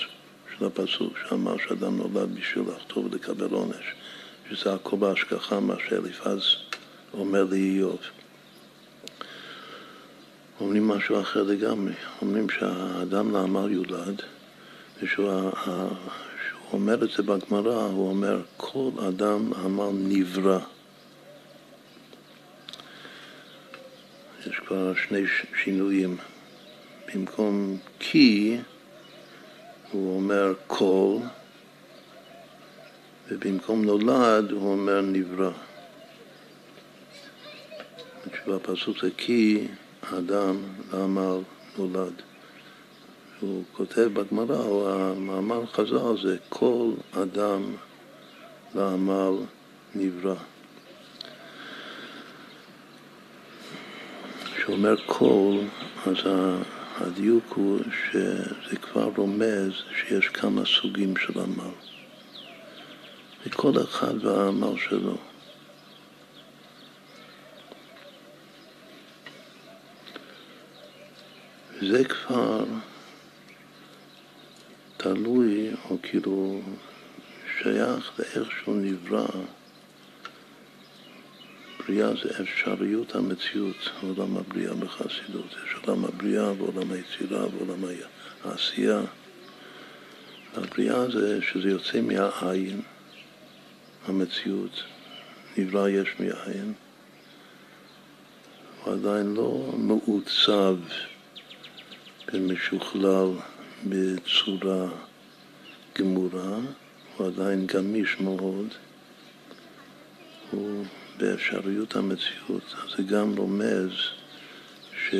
של 0.58 0.64
הפסוק, 0.64 1.12
שאמר 1.28 1.56
שאדם 1.68 1.96
נולד 1.96 2.34
בשביל 2.34 2.64
לחטוא 2.68 3.02
ולקבל 3.04 3.54
עונש, 3.54 3.94
שזה 4.50 4.74
הכל 4.74 4.96
בהשגחה, 4.96 5.60
מה 5.60 5.74
שאליפז 5.88 6.42
אומר 7.14 7.44
לאיוב. 7.44 7.98
אומרים 10.60 10.88
משהו 10.88 11.20
אחר 11.20 11.42
לגמרי, 11.42 11.92
אומרים 12.22 12.50
שהאדם 12.50 13.32
לעמל 13.32 13.72
יולד, 13.72 14.22
ושהוא 15.02 15.50
אומר 16.72 17.04
את 17.04 17.10
זה 17.16 17.22
בגמרא, 17.22 17.82
הוא 17.82 18.08
אומר 18.08 18.40
כל 18.56 18.90
אדם 19.08 19.52
עמל 19.52 19.90
נברא. 19.92 20.58
יש 24.46 24.58
כבר 24.66 24.94
שני 24.94 25.22
שינויים. 25.64 26.16
במקום 27.14 27.76
כי 27.98 28.56
הוא 29.90 30.16
אומר 30.16 30.54
כל, 30.66 31.16
ובמקום 33.28 33.84
נולד 33.84 34.50
הוא 34.50 34.72
אומר 34.72 35.00
נברא. 35.00 35.50
התשובה 38.26 38.56
הפסוק 38.56 38.96
זה 39.02 39.10
כי 39.16 39.68
האדם 40.02 40.56
לעמל 40.92 41.38
נולד. 41.78 42.22
הוא 43.40 43.64
כותב 43.72 44.08
בגמרא, 44.12 44.58
או 44.58 44.90
המאמר 44.90 45.66
חז"ל 45.66 46.22
זה 46.22 46.36
כל 46.48 46.90
אדם 47.12 47.74
לעמל 48.74 49.32
נברא. 49.94 50.36
כשאומר 54.60 54.94
כל, 55.06 55.58
אז 56.06 56.16
הדיוק 56.96 57.52
הוא 57.52 57.80
שזה 57.80 58.76
כבר 58.82 59.10
רומז 59.16 59.72
שיש 59.96 60.28
כמה 60.28 60.62
סוגים 60.64 61.16
של 61.16 61.40
עמל. 61.40 61.74
וכל 63.46 63.72
אחד 63.84 64.24
והעמל 64.24 64.78
שלו. 64.78 65.16
זה 71.80 72.04
כבר 72.04 72.64
תלוי, 74.96 75.70
או 75.90 75.96
כאילו 76.02 76.60
שייך 77.58 78.12
לאיך 78.18 78.50
שהוא 78.50 78.76
נברא 78.76 79.26
בריאה 81.86 82.08
זה 82.22 82.42
אפשריות 82.42 83.14
המציאות, 83.14 83.90
עולם 84.02 84.36
הבריאה 84.36 84.74
בחסידות. 84.74 85.54
יש 85.66 85.74
עולם 85.86 86.04
הבריאה 86.04 86.52
ועולם 86.52 86.92
היצירה 86.92 87.46
ועולם 87.46 87.84
העשייה. 88.44 89.00
הבריאה 90.54 91.10
זה 91.10 91.42
שזה 91.42 91.68
יוצא 91.68 92.00
מהעין, 92.00 92.80
המציאות, 94.06 94.82
נברא 95.56 95.88
יש 95.88 96.08
מאין, 96.20 96.72
הוא 98.84 98.94
עדיין 98.94 99.34
לא 99.34 99.72
מעוצב 99.78 100.76
ומשוכלל 102.32 103.28
בצורה 103.88 104.88
גמורה, 105.98 106.58
הוא 107.16 107.26
עדיין 107.26 107.66
גמיש 107.66 108.20
מאוד. 108.20 108.68
הוא 110.50 110.84
באפשריות 111.20 111.96
המציאות, 111.96 112.74
אז 112.84 112.96
זה 112.96 113.02
גם 113.02 113.34
רומז 113.36 113.90
ש, 114.92 115.14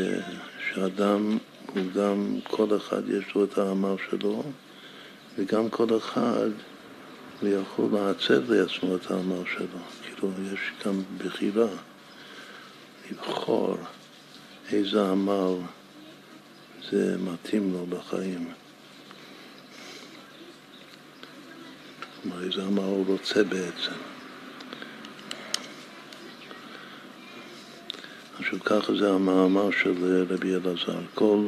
שאדם 0.69 1.39
הוא 1.75 1.83
גם, 1.95 2.39
כל 2.45 2.77
אחד 2.77 3.09
יש 3.09 3.35
לו 3.35 3.45
את 3.45 3.59
העמל 3.59 3.95
שלו, 4.11 4.43
וגם 5.39 5.71
כל 5.71 5.97
אחד 5.97 6.49
הוא 7.41 7.49
יכול 7.49 7.89
לעצב 7.93 8.53
לעצמו 8.53 8.97
את 8.97 9.11
העמל 9.11 9.43
שלו. 9.57 9.79
כאילו, 10.03 10.33
יש 10.53 10.61
גם 10.87 11.03
בחירה 11.19 11.69
לבחור 13.11 13.77
איזה 14.73 15.11
עמל 15.11 15.55
זה 16.91 17.17
מתאים 17.19 17.73
לו 17.73 17.87
בחיים. 17.87 18.53
כלומר, 22.23 22.45
איזה 22.45 22.63
עמל 22.63 22.83
הוא 22.83 23.07
רוצה 23.07 23.45
בעצם. 23.45 24.10
עכשיו 28.41 28.61
ככה 28.65 28.95
זה 28.95 29.11
המאמר 29.11 29.71
של 29.71 30.27
רבי 30.31 30.55
אלעזר. 30.55 31.01
כל, 31.15 31.45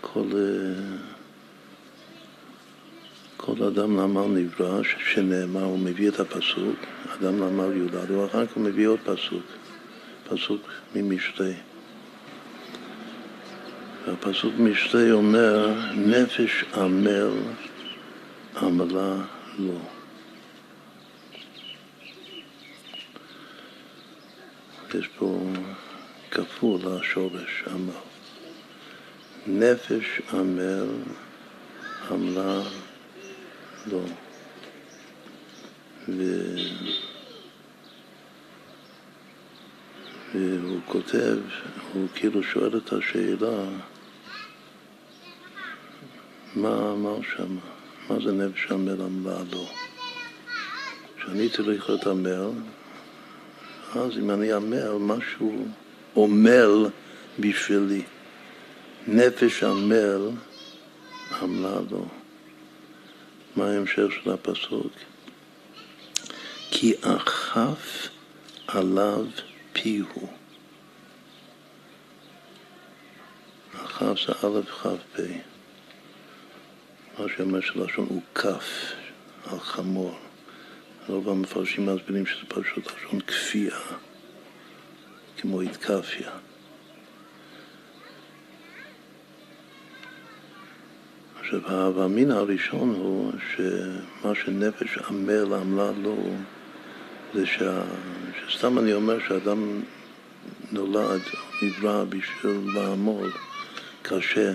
כל, 0.00 0.26
כל 3.36 3.64
אדם 3.64 3.96
לעמל 3.96 4.26
נברא, 4.26 4.82
שנאמר, 5.12 5.64
הוא 5.64 5.78
מביא 5.78 6.08
את 6.08 6.20
הפסוק, 6.20 6.76
אדם 7.14 7.40
לעמל 7.40 7.76
יולד, 7.76 8.10
ואחר 8.10 8.46
כך 8.46 8.52
הוא 8.54 8.64
מביא 8.64 8.86
עוד 8.88 8.98
פסוק, 9.04 9.42
פסוק 10.28 10.60
ממשלי. 10.94 11.54
והפסוק 14.06 14.54
משלי 14.58 15.12
אומר, 15.12 15.74
נפש 15.94 16.64
עמל 16.76 17.30
עמלה 18.62 19.14
לא. 19.58 19.93
יש 24.98 25.08
פה 25.08 25.40
כפול 26.30 26.80
השורש 26.88 27.64
עמל. 27.66 27.92
נפש 29.46 30.20
עמל 30.32 30.86
עמלה 32.10 32.62
לא. 33.86 34.00
ו... 36.08 36.22
והוא 40.34 40.80
כותב, 40.86 41.36
הוא 41.92 42.08
כאילו 42.14 42.42
שואל 42.42 42.76
את 42.76 42.92
השאלה 42.92 43.64
מה 46.56 46.92
אמר 46.92 47.18
שם, 47.36 47.56
מה 48.10 48.16
זה 48.24 48.32
נפש 48.32 48.72
עמל 48.72 49.02
עמלה 49.02 49.38
לא. 49.52 49.70
כשאני 51.16 51.48
צריך 51.48 51.90
לתמל, 51.90 52.50
אז 53.94 54.18
אם 54.18 54.30
אני 54.30 54.54
אמר 54.54 54.98
משהו 54.98 55.66
עמל 56.16 56.86
בשבילי, 57.38 58.02
נפש 59.06 59.62
עמל 59.62 60.30
עמלה 61.42 61.78
לו. 61.90 62.06
מה 63.56 63.70
ההמשך 63.70 64.12
של 64.22 64.30
הפסוק? 64.30 64.92
כי 66.70 66.94
אכף 67.00 68.08
עליו 68.66 69.26
פיהו. 69.72 70.28
אכף 73.74 74.26
זה 74.26 74.32
א' 74.32 74.60
כ"ף 74.82 75.16
פ'. 75.16 75.20
מה 77.18 77.26
שאומר 77.36 77.60
שלשון 77.60 78.06
הוא 78.08 78.22
כף 78.34 78.92
על 79.46 79.60
חמור. 79.60 80.23
רוב 81.08 81.28
המפרשים 81.28 81.86
מסבירים 81.86 82.26
שזה 82.26 82.46
פשוט 82.48 82.86
לשון 82.86 83.20
כפייה, 83.20 83.78
כמו 85.36 85.60
התקפיה. 85.60 86.30
עכשיו, 91.40 92.02
המין 92.04 92.30
הראשון 92.30 92.94
הוא 92.94 93.32
שמה 93.56 94.34
שנפש 94.34 94.98
עמל 94.98 95.54
עמלה 95.54 95.90
לו 96.02 96.16
זה 97.34 97.46
שה... 97.46 97.82
שסתם 98.48 98.78
אני 98.78 98.92
אומר 98.92 99.18
שאדם 99.28 99.80
נולד, 100.72 101.20
נברא 101.62 102.04
בשביל 102.04 102.70
לעמול 102.74 103.30
קשה. 104.02 104.52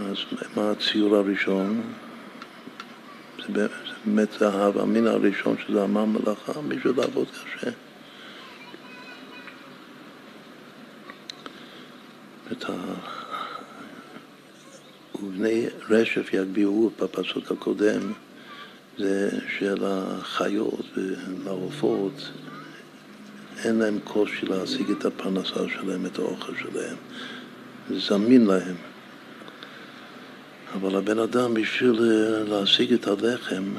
אז 0.00 0.16
מה 0.56 0.70
הציור 0.70 1.16
הראשון? 1.16 1.82
זה 3.48 3.66
באמת 4.04 4.28
זה 4.38 4.48
המין 4.82 5.06
הראשון 5.06 5.56
שזה 5.66 5.84
אמר 5.84 6.04
מלאכה 6.04 6.52
בשביל 6.68 6.92
לעבוד 6.96 7.26
קשה. 7.28 7.70
ובני 15.22 15.66
רשף 15.90 16.32
יגבירו 16.32 16.90
בפסוק 17.00 17.52
הקודם 17.52 18.12
זה 18.98 19.30
של 19.58 19.84
החיות 19.84 20.86
והעופות 21.44 22.30
אין 23.64 23.78
להם 23.78 23.98
קושי 24.04 24.46
להשיג 24.46 24.90
את 24.90 25.04
הפרנסה 25.04 25.68
שלהם, 25.68 26.06
את 26.06 26.18
האוכל 26.18 26.52
שלהם. 26.56 26.96
זמין 27.90 28.46
להם. 28.46 28.91
אבל 30.74 30.96
הבן 30.96 31.18
אדם 31.18 31.54
בשביל 31.54 32.00
אה, 32.00 32.44
להשיג 32.44 32.92
את 32.92 33.06
הלחם 33.06 33.74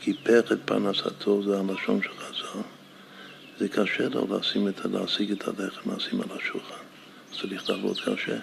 קיפח 0.00 0.52
את 0.52 0.58
פרנסתו, 0.64 1.42
זה 1.42 1.58
הלשון 1.58 2.02
של 2.02 2.10
חז"ל. 2.18 2.60
זה 3.58 3.68
קשה 3.68 4.08
לו 4.08 4.38
לשים 4.38 4.68
את, 4.68 4.84
להשיג 4.84 5.32
את 5.32 5.48
הלחם, 5.48 5.96
לשים 5.96 6.20
על 6.20 6.38
השולחן. 6.38 6.84
צריך 7.40 7.70
לעבוד 7.70 7.96
קשה. 8.00 8.36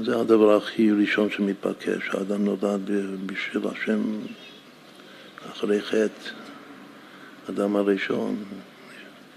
זה 0.00 0.20
הדבר 0.20 0.56
הכי 0.56 0.92
ראשון 0.92 1.30
שמתבקש, 1.30 2.08
האדם 2.08 2.44
נולד 2.44 2.90
בשביל 3.26 3.62
השם 3.72 4.02
אחרי 5.50 5.82
חטא, 5.82 6.30
אדם 7.50 7.76
הראשון, 7.76 8.44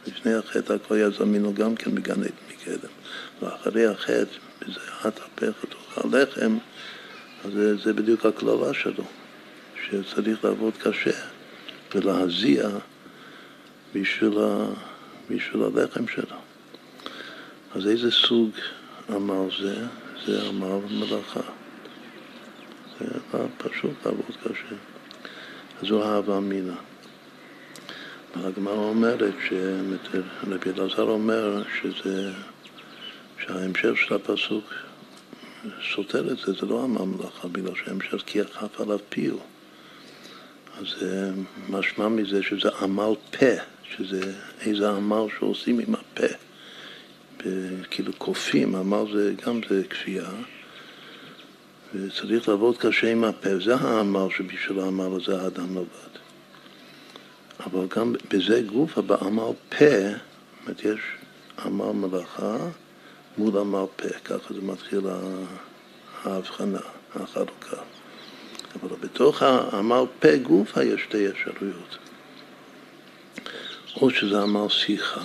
לפני 0.08 0.34
החטא 0.34 0.74
הכל 0.74 0.96
היה 0.96 1.10
זמין 1.10 1.42
לו 1.42 1.54
גם 1.54 1.76
כן 1.76 1.96
בגן 1.96 2.14
עדן 2.14 2.32
מקדם. 2.50 3.01
ואחרי 3.42 3.86
החטא, 3.86 4.38
בזיעת 4.62 5.20
הפך 5.20 5.52
ותאכל 5.64 6.18
הלחם, 6.18 6.58
אז 7.46 7.52
זה, 7.54 7.78
זה 7.78 7.94
בדיוק 7.94 8.26
הקללה 8.26 8.74
שלו, 8.74 9.04
שצריך 9.86 10.46
לעבוד 10.46 10.74
קשה 10.78 11.20
ולהזיע 11.96 12.70
בשביל, 13.96 14.40
ה, 14.40 14.66
בשביל 15.30 15.64
הלחם 15.64 16.08
שלו. 16.08 16.38
אז 17.76 17.88
איזה 17.88 18.12
סוג 18.12 18.50
עמל 19.10 19.50
זה? 19.62 19.76
זה 20.26 20.48
עמל 20.48 20.80
מלאכה. 20.90 21.42
זה 23.00 23.06
פשוט 23.58 24.06
לעבוד 24.06 24.36
קשה. 24.44 24.76
אז 25.82 25.88
זו 25.88 26.04
אהבה 26.04 26.40
מינה. 26.40 26.76
הגמרא 28.36 28.74
אומרת, 28.74 29.34
רבי 30.48 30.70
אלעזר 30.78 31.04
אומר 31.04 31.64
שזה, 31.82 32.32
שההמשך 33.52 33.98
של 33.98 34.16
הפסוק 34.16 34.74
סותר 35.94 36.32
את 36.32 36.38
זה, 36.38 36.54
זה 36.54 36.66
לא 36.66 36.84
עמל 36.84 37.02
מלאכה, 37.02 37.48
בגלל 37.48 37.76
שההמשך 37.76 38.24
כי 38.26 38.40
יחף 38.40 38.82
עליו 38.82 39.00
פיו. 39.10 39.36
אז 40.78 40.88
משמע 41.70 42.08
מזה 42.08 42.44
שזה 42.44 42.70
עמל 42.82 43.14
פה, 43.40 43.46
שזה 43.96 44.34
איזה 44.62 44.90
עמל 44.90 45.26
שעושים 45.40 45.80
עם 45.80 45.96
הפה. 45.96 46.28
כאילו 47.92 48.14
כופים, 48.18 48.76
עמל 48.76 49.04
זה 49.14 49.34
גם 49.46 49.62
זה 49.70 49.84
כפייה, 49.90 50.30
וצריך 51.96 52.50
לעבוד 52.50 52.78
קשה 52.78 53.12
עם 53.12 53.24
הפה, 53.24 53.50
זה 53.60 53.76
העמל 53.76 54.28
שבשביל 54.38 54.80
העמל 54.80 55.16
הזה 55.16 55.42
האדם 55.42 55.74
נולד. 55.74 55.88
אבל 57.60 57.88
גם 57.96 58.14
בזה 58.30 58.62
גופה, 58.62 59.02
בעמל 59.02 59.52
פה, 59.70 59.86
זאת 59.86 60.68
אומרת, 60.68 60.80
יש 60.86 61.00
עמל 61.66 61.92
מלאכה 61.92 62.58
מול 63.38 63.52
פה, 63.96 64.10
ככה 64.24 64.54
זה 64.54 64.62
מתחיל 64.62 65.02
ההבחנה, 66.24 66.80
החלוקה. 67.16 67.78
אבל 68.76 68.96
בתוך 69.00 69.42
העמל 69.42 70.04
פה 70.20 70.38
גופה 70.38 70.84
יש 70.84 71.02
שתי 71.02 71.30
אפשרויות. 71.30 71.98
או 73.96 74.10
שזה 74.10 74.42
עמל 74.42 74.70
שיחה, 74.70 75.22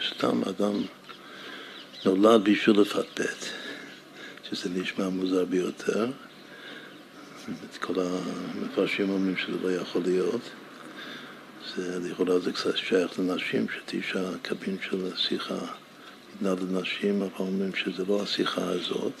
שסתם 0.00 0.42
אדם 0.48 0.82
נולד 2.04 2.44
בשביל 2.44 2.80
לפטפט, 2.80 3.46
שזה 4.50 4.70
נשמע 4.70 5.08
מוזר 5.08 5.44
ביותר. 5.44 6.06
כל 7.80 7.94
המפרשים 8.00 9.10
אומרים 9.10 9.36
שזה 9.36 9.56
לא 9.62 9.72
יכול 9.72 10.02
להיות. 10.02 10.40
זה, 11.76 11.98
לכאורה 11.98 12.38
זה 12.38 12.52
קצת 12.52 12.76
שייך 12.76 13.18
לנשים, 13.18 13.66
שתשע 13.68 14.22
קבין 14.42 14.76
של 14.82 15.16
שיחה 15.16 15.58
לנשים, 16.42 17.22
אבל 17.22 17.30
אומרים 17.38 17.74
שזה 17.74 18.04
לא 18.08 18.22
השיחה 18.22 18.62
הזאת, 18.62 19.12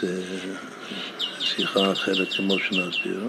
זה 0.00 0.24
שיחה 1.40 1.92
אחרת 1.92 2.32
כמו 2.32 2.58
שנסביר, 2.58 3.28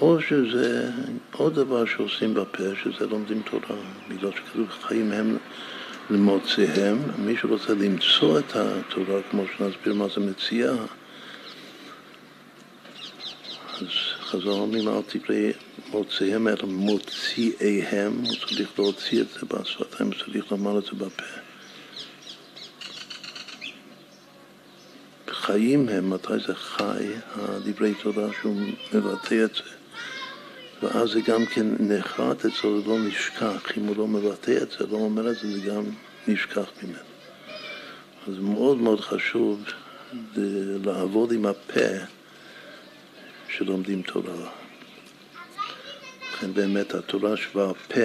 או 0.00 0.20
שזה 0.20 0.90
עוד 1.32 1.54
דבר 1.54 1.84
שעושים 1.84 2.34
בפה, 2.34 2.62
שזה 2.82 3.06
לומדים 3.06 3.42
תורה, 3.50 3.80
בגלל 4.08 4.30
שכתוב 4.32 4.66
חיים 4.82 5.12
הם 5.12 5.36
למוציהם, 6.10 6.98
מי 7.18 7.36
שרוצה 7.36 7.72
למצוא 7.72 8.38
את 8.38 8.56
התורה, 8.56 9.20
כמו 9.30 9.44
שנסביר 9.56 9.94
מה 9.94 10.06
זה 10.14 10.20
מציאה, 10.20 10.74
אז 13.80 13.88
חז"ל 14.20 14.48
אומרים 14.48 14.88
אל 14.88 15.02
תקראי 15.02 15.52
מוציאיהם 15.90 16.48
אלא 16.48 16.64
מוציאיהם, 16.64 18.12
הוא 18.12 18.34
צריך 18.48 18.78
להוציא 18.78 19.20
את 19.20 19.26
זה 19.28 19.40
בשפתיים, 19.46 20.10
הוא 20.10 20.18
צריך 20.24 20.52
לומר 20.52 20.78
את 20.78 20.84
זה 20.84 20.90
בפה. 20.92 21.45
חיים 25.46 25.88
הם, 25.88 26.10
מתי 26.10 26.38
זה 26.46 26.54
חי, 26.54 27.06
הדברי 27.34 27.94
תורה 28.02 28.28
שהוא 28.40 28.56
מבטא 28.94 29.44
את 29.44 29.54
זה. 29.54 29.62
ואז 30.82 31.10
זה 31.10 31.20
גם 31.20 31.46
כן 31.46 31.66
נחרט 31.78 32.44
אצלו, 32.44 32.82
זה 32.82 32.88
לא 32.88 32.98
נשכח. 32.98 33.78
אם 33.78 33.86
הוא 33.86 33.96
לא 33.96 34.08
מבטא 34.08 34.58
את 34.62 34.70
זה, 34.70 34.86
לא 34.86 34.96
אומר 34.96 35.30
את 35.30 35.36
זה, 35.36 35.60
זה 35.60 35.68
גם 35.68 35.84
נשכח 36.28 36.70
ממנו. 36.82 36.98
אז 38.28 38.38
מאוד 38.38 38.78
מאוד 38.78 39.00
חשוב 39.00 39.64
לעבוד 40.84 41.32
עם 41.32 41.46
הפה 41.46 42.04
שלומדים 43.48 44.02
תורה. 44.02 44.50
לכן 46.32 46.54
באמת 46.54 46.94
התורה 46.94 47.36
שבעל 47.36 47.74
פה 47.88 48.00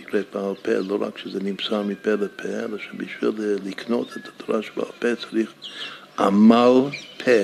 נקראת 0.00 0.26
בעל 0.32 0.54
פה, 0.62 0.72
לא 0.72 0.98
רק 1.00 1.18
שזה 1.18 1.40
נמסר 1.40 1.82
מפה 1.82 2.10
לפה, 2.10 2.48
אלא 2.48 2.78
שבשביל 2.78 3.30
לקנות 3.64 4.16
את 4.16 4.28
התורה 4.28 4.62
שבעל 4.62 4.92
פה 4.98 5.08
צריך 5.16 5.52
עמל 6.18 6.80
פה. 7.24 7.42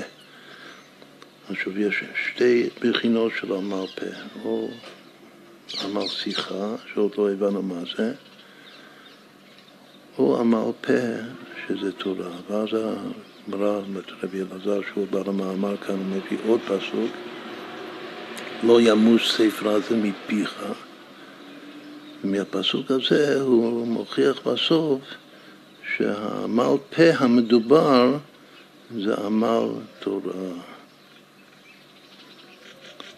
עכשיו 1.50 1.80
יש 1.80 2.04
שתי 2.26 2.68
בחינות 2.80 3.32
של 3.40 3.52
עמל 3.52 3.86
פה, 3.96 4.06
או 4.44 4.68
עמל 5.84 6.08
שיחה, 6.08 6.74
שעוד 6.94 7.12
לא 7.18 7.32
הבנו 7.32 7.62
מה 7.62 7.80
זה, 7.96 8.12
או 10.18 10.40
עמל 10.40 10.70
פה, 10.80 10.92
שזה 11.66 11.92
תורה. 11.92 12.30
ואז 12.50 12.68
הגמרא, 13.48 13.80
רבי 14.22 14.40
אלעזר, 14.40 14.80
שהוא 14.92 15.06
בא 15.10 15.20
למאמר 15.26 15.76
כאן, 15.76 15.96
מביא 16.10 16.38
עוד 16.46 16.60
פסוק, 16.60 17.10
לא 18.62 18.80
ימוש 18.80 19.32
ספר 19.32 19.68
הזה 19.68 19.96
מפיך. 19.96 20.64
מהפסוק 22.24 22.90
הזה 22.90 23.40
הוא 23.40 23.86
מוכיח 23.86 24.46
בסוף 24.46 25.00
שהעמל 25.96 26.76
פה 26.96 27.02
המדובר 27.18 28.16
זה 28.98 29.14
עמל 29.14 29.68
תורה. 29.98 30.32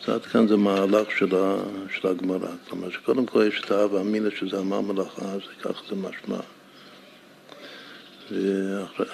קצת 0.03 0.27
כאן 0.27 0.49
זה 0.49 0.57
מהלך 0.57 1.11
של, 1.19 1.37
ה, 1.37 1.57
של 1.91 2.09
הגמרא. 2.09 2.49
כלומר 2.69 2.91
שקודם 2.91 3.27
כל 3.27 3.45
יש 3.49 3.63
את 3.65 3.71
האב 3.71 3.95
האמינה 3.95 4.29
שזה 4.37 4.59
עמל 4.59 4.79
מלאכה, 4.79 5.25
אז 5.25 5.41
ככה 5.63 5.83
זה 5.89 5.95
משמע. 5.95 6.41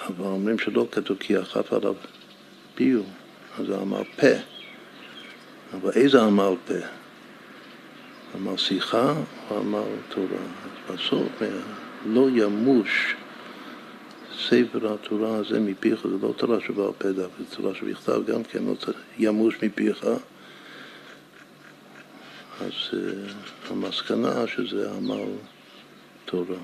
אבל 0.07 0.25
אומרים 0.25 0.59
שלא 0.59 0.87
כתוב 0.91 1.17
כי 1.19 1.39
אכף 1.39 1.73
עליו 1.73 1.95
פיו, 2.75 3.01
אז 3.59 3.65
זה 3.67 3.75
אמר 3.75 4.03
פה. 4.15 4.27
אבל 5.73 5.91
איזה 5.95 6.21
עמל 6.21 6.53
פה? 6.67 6.73
עמל 8.35 8.57
שיחה 8.57 9.13
או 9.51 9.57
עמל 9.57 9.83
תורה? 10.09 10.27
אז 10.63 10.95
בסוף 10.95 11.41
לא 12.05 12.27
ימוש 12.33 13.15
ספר 14.47 14.93
התורה 14.93 15.35
הזה 15.35 15.59
מפיך, 15.59 15.99
זה 16.03 16.17
לא 16.21 16.33
תורה 16.37 16.57
שבעל 16.59 16.91
פה 16.97 17.11
דווקא, 17.11 17.43
זה 17.49 17.55
תורה 17.55 17.75
שבכתב 17.75 18.21
גם 18.25 18.43
כן, 18.43 18.63
לא 18.63 18.73
ימוש 19.17 19.55
מפיך. 19.63 20.05
אז 22.61 22.71
uh, 22.91 22.95
המסקנה 23.71 24.47
שזה 24.47 24.91
עמל 24.91 25.25
תורה. 26.25 26.57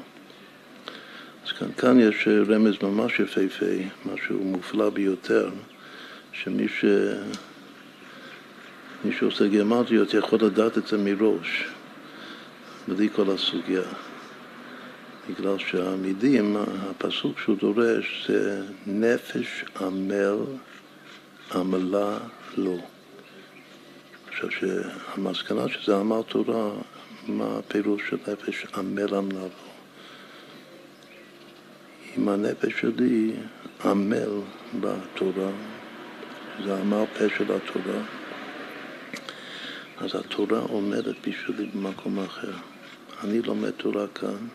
אז 1.46 1.52
כאן, 1.52 1.72
כאן 1.78 2.00
יש 2.00 2.28
רמז 2.28 2.74
ממש 2.84 3.20
יפהפה, 3.20 3.66
משהו 4.06 4.44
מופלא 4.44 4.90
ביותר, 4.90 5.50
שמי 6.32 6.68
ש... 6.68 6.86
מי 9.06 9.12
שעושה 9.20 9.48
גרמטיות 9.48 10.14
יכול 10.14 10.40
לדעת 10.42 10.78
את 10.78 10.88
זה 10.88 10.98
מראש, 10.98 11.68
בלי 12.88 13.10
כל 13.16 13.32
הסוגיה. 13.32 13.82
בגלל 15.30 15.58
שהמילים, 15.58 16.58
הפסוק 16.58 17.40
שהוא 17.40 17.58
דורש 17.58 18.26
זה 18.28 18.64
נפש 18.88 19.66
עמל 19.82 20.38
עמלה 21.56 22.18
לו. 22.58 22.78
עכשיו 24.28 24.50
שהמסקנה 24.52 25.70
שזה 25.70 25.98
עמל 25.98 26.22
תורה, 26.28 26.72
מה 27.28 27.58
הפירוש 27.58 28.02
של 28.10 28.18
נפש 28.28 28.66
עמל 28.78 29.16
עמלה 29.16 29.42
לו? 29.42 29.66
אם 32.18 32.30
הנפש 32.30 32.82
שלי 32.82 33.34
עמל 33.86 34.30
בתורה, 34.80 35.50
זה 36.66 36.76
עמל 36.78 37.04
פה 37.18 37.26
של 37.38 37.44
התורה, 37.44 38.02
אז 39.98 40.16
התורה 40.16 40.60
עומדת 40.60 41.16
בשבילי 41.28 41.66
במקום 41.66 42.20
אחר. 42.20 42.52
אני 43.24 43.42
לומד 43.42 43.70
תורה 43.70 44.08
כאן, 44.08 44.48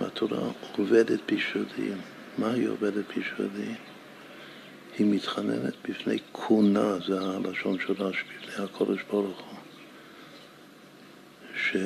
והתורה 0.00 0.50
עובדת 0.78 1.20
בשבילי. 1.32 1.92
מה 2.38 2.52
היא 2.52 2.68
עובדת 2.68 3.04
בשבילי? 3.08 3.74
היא 4.98 5.06
מתחננת 5.14 5.74
בפני 5.88 6.18
כהונה, 6.34 6.98
זה 7.06 7.20
הלשון 7.20 7.78
של 7.86 7.92
רש"י, 7.92 8.24
בפני 8.38 8.64
הקודש 8.64 9.02
ברוך 9.10 9.40
הוא. 9.40 9.58
ש... 11.56 11.76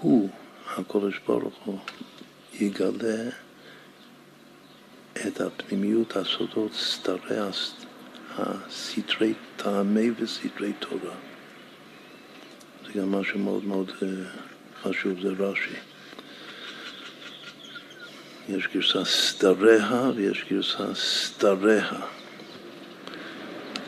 שהוא, 0.00 0.28
הקודש 0.76 1.20
ברוך 1.26 1.58
הוא, 1.64 1.78
יגלה 2.54 3.30
את 5.26 5.40
הפנימיות, 5.40 6.16
הסודות, 6.16 6.72
סתרי 6.72 7.38
הסתרי 8.38 9.34
טעמי 9.56 10.10
וסתרי 10.18 10.72
תורה. 10.78 11.14
זה 12.86 13.00
גם 13.00 13.12
משהו 13.12 13.38
מאוד 13.38 13.64
מאוד 13.64 13.90
אה, 14.02 14.08
חשוב, 14.82 15.20
זה 15.22 15.28
רש"י. 15.38 15.74
יש 18.48 18.68
גרסה 18.74 19.04
סתריה 19.04 20.10
ויש 20.16 20.44
גרסה 20.50 20.94
סתריה. 20.94 22.00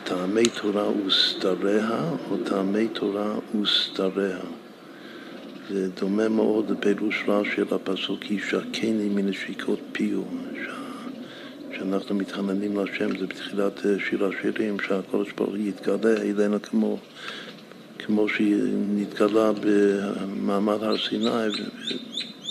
טעמי 0.03 0.43
תורה 0.61 0.89
וסתריה 0.89 2.01
או 2.29 2.37
טעמי 2.37 2.87
תורה 2.87 3.35
וסתריה. 3.61 4.39
זה 5.69 5.89
דומה 5.89 6.29
מאוד 6.29 6.71
לפירוש 6.71 7.23
רש"י 7.27 7.51
של 7.55 7.75
הפסוק 7.75 8.31
ישקני 8.31 9.09
מנשיקות 9.09 9.79
פיו, 9.91 10.21
שאנחנו 11.77 12.15
מתחננים 12.15 12.77
להשם, 12.77 13.17
זה 13.19 13.27
בתחילת 13.27 13.85
אה, 13.85 13.91
שיר 14.09 14.25
השירים, 14.25 14.77
שהקודש 14.87 15.31
ברוך 15.31 15.55
יתגלה 15.57 16.21
אלינו 16.21 16.61
כמו, 16.61 16.97
כמו 18.05 18.29
שנתגלה 18.29 19.51
במעמד 19.61 20.83
הר 20.83 20.97
סיני, 20.97 21.29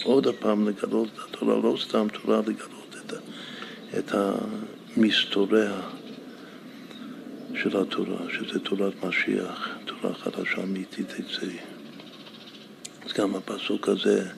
ועוד 0.04 0.26
הפעם 0.26 0.68
לגלות 0.68 1.08
את 1.14 1.18
התורה, 1.28 1.56
לא 1.62 1.76
סתם 1.82 2.06
תורה, 2.12 2.40
לגלות 2.40 2.96
את, 3.06 3.12
את 3.98 4.12
המסתוריה 4.96 5.80
של 7.54 7.80
התורה, 7.80 8.18
שזה 8.32 8.58
תורת 8.58 9.04
משיח, 9.04 9.68
תורה 9.84 10.14
חדשה 10.14 10.62
אמיתית 10.62 11.06
תצא. 11.08 11.46
אז 13.06 13.12
גם 13.12 13.34
הפסוק 13.34 13.88
הזה 13.88 14.28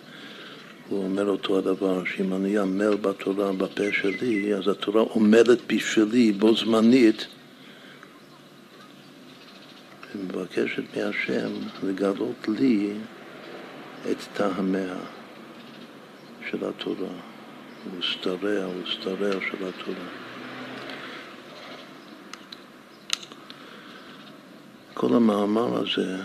הוא 0.89 1.05
אומר 1.05 1.29
אותו 1.29 1.59
הדבר, 1.59 2.05
שאם 2.05 2.35
אני 2.35 2.59
עמל 2.59 2.97
בתורה 2.97 3.53
בפה 3.53 3.93
שלי, 3.93 4.55
אז 4.55 4.69
התורה 4.69 5.03
עומדת 5.03 5.59
בשבילי 5.67 6.33
בו 6.33 6.57
זמנית 6.57 7.27
ומבקשת 10.17 10.97
מהשם 10.97 11.53
לגלות 11.83 12.49
לי 12.49 12.93
את 14.11 14.17
טעמיה 14.33 14.97
של 16.51 16.69
התורה, 16.69 17.15
וסתריה 17.99 18.69
וסתריה 18.69 19.41
של 19.51 19.69
התורה. 19.69 20.09
כל 24.95 25.15
המאמר 25.15 25.79
הזה 25.79 26.17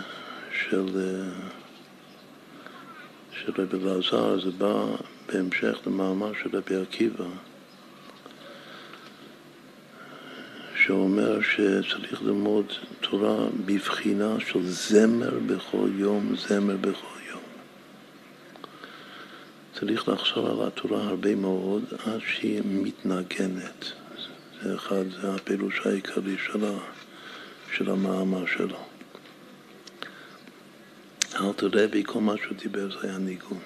של 0.52 0.86
של 3.32 3.62
רבי 3.62 3.76
אלעזר, 3.84 4.40
זה 4.40 4.50
בא 4.50 4.84
בהמשך 5.26 5.78
למאמר 5.86 6.32
של 6.42 6.56
רבי 6.56 6.76
עקיבא, 6.76 7.24
שאומר 10.88 11.38
שצריך 11.40 12.22
ללמוד 12.22 12.72
תורה 13.00 13.46
בבחינה 13.66 14.34
של 14.40 14.66
זמר 14.66 15.38
בכל 15.46 15.88
יום, 15.96 16.34
זמר 16.36 16.76
בכל 16.76 17.20
יום. 17.30 17.40
צריך 19.74 20.08
לחשוב 20.08 20.46
על 20.46 20.66
התורה 20.66 21.02
הרבה 21.02 21.34
מאוד 21.34 21.84
עד 22.06 22.20
שהיא 22.26 22.62
מתנגנת. 22.64 23.84
זה 24.62 24.74
אחד, 24.74 25.04
זה 25.20 25.34
הפירוש 25.34 25.80
העיקרי 25.84 26.36
שלה, 26.46 26.72
של 27.76 27.90
המאמר 27.90 28.46
שלו. 28.46 28.78
אלתר 31.40 31.68
רבי, 31.72 32.02
כל 32.06 32.20
מה 32.20 32.34
שהוא 32.36 32.56
דיבר 32.62 32.90
זה 32.90 33.08
היה 33.08 33.18
ניגון. 33.18 33.60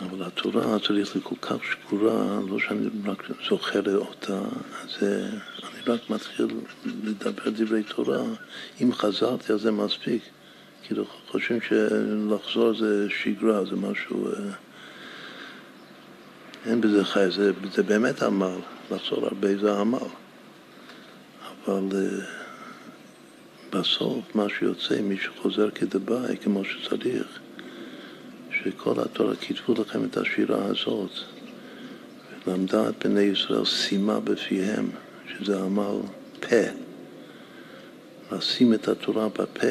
אבל 0.00 0.22
התורה 0.26 0.78
צריך 0.78 0.90
להיות 1.16 1.24
כל 1.24 1.36
כך 1.40 1.56
שקורה, 1.64 2.40
לא 2.48 2.58
שאני 2.58 2.88
רק 3.06 3.22
זוכר 3.48 3.96
אותה, 3.96 4.40
זה, 5.00 5.30
רק 5.86 6.10
מתחיל 6.10 6.46
לדבר 7.04 7.50
דברי 7.50 7.82
תורה. 7.82 8.22
אם 8.82 8.92
חזרתי, 8.92 9.52
אז 9.52 9.60
זה 9.60 9.72
מספיק. 9.72 10.22
כאילו 10.82 11.04
חושבים 11.28 11.60
שלחזור 11.60 12.74
זה 12.78 13.06
שגרה, 13.10 13.64
זה 13.64 13.76
משהו... 13.76 14.26
אה, 14.26 14.32
אין 16.66 16.80
בזה 16.80 17.04
חי, 17.04 17.30
זה, 17.30 17.52
זה 17.72 17.82
באמת 17.82 18.22
עמל, 18.22 18.58
לחזור 18.90 19.24
הרבה 19.24 19.56
זה 19.58 19.80
עמל. 19.80 19.98
אבל... 21.66 21.88
אה, 21.94 22.44
בסוף 23.74 24.34
מה 24.34 24.46
שיוצא, 24.58 25.00
מי 25.00 25.16
שחוזר 25.16 25.70
כדבעי, 25.70 26.36
כמו 26.36 26.64
שצריך, 26.64 27.26
שכל 28.50 28.94
התורה 29.00 29.36
כתבו 29.36 29.82
לכם 29.82 30.04
את 30.04 30.16
השירה 30.16 30.64
הזאת, 30.64 31.10
למדה 32.46 32.88
את 32.88 33.06
בני 33.06 33.20
ישראל 33.20 33.64
שימה 33.64 34.20
בפיהם, 34.20 34.90
שזה 35.38 35.62
עמל 35.62 35.98
פה. 36.40 36.84
לשים 38.32 38.74
את 38.74 38.88
התורה 38.88 39.28
בפה 39.28 39.66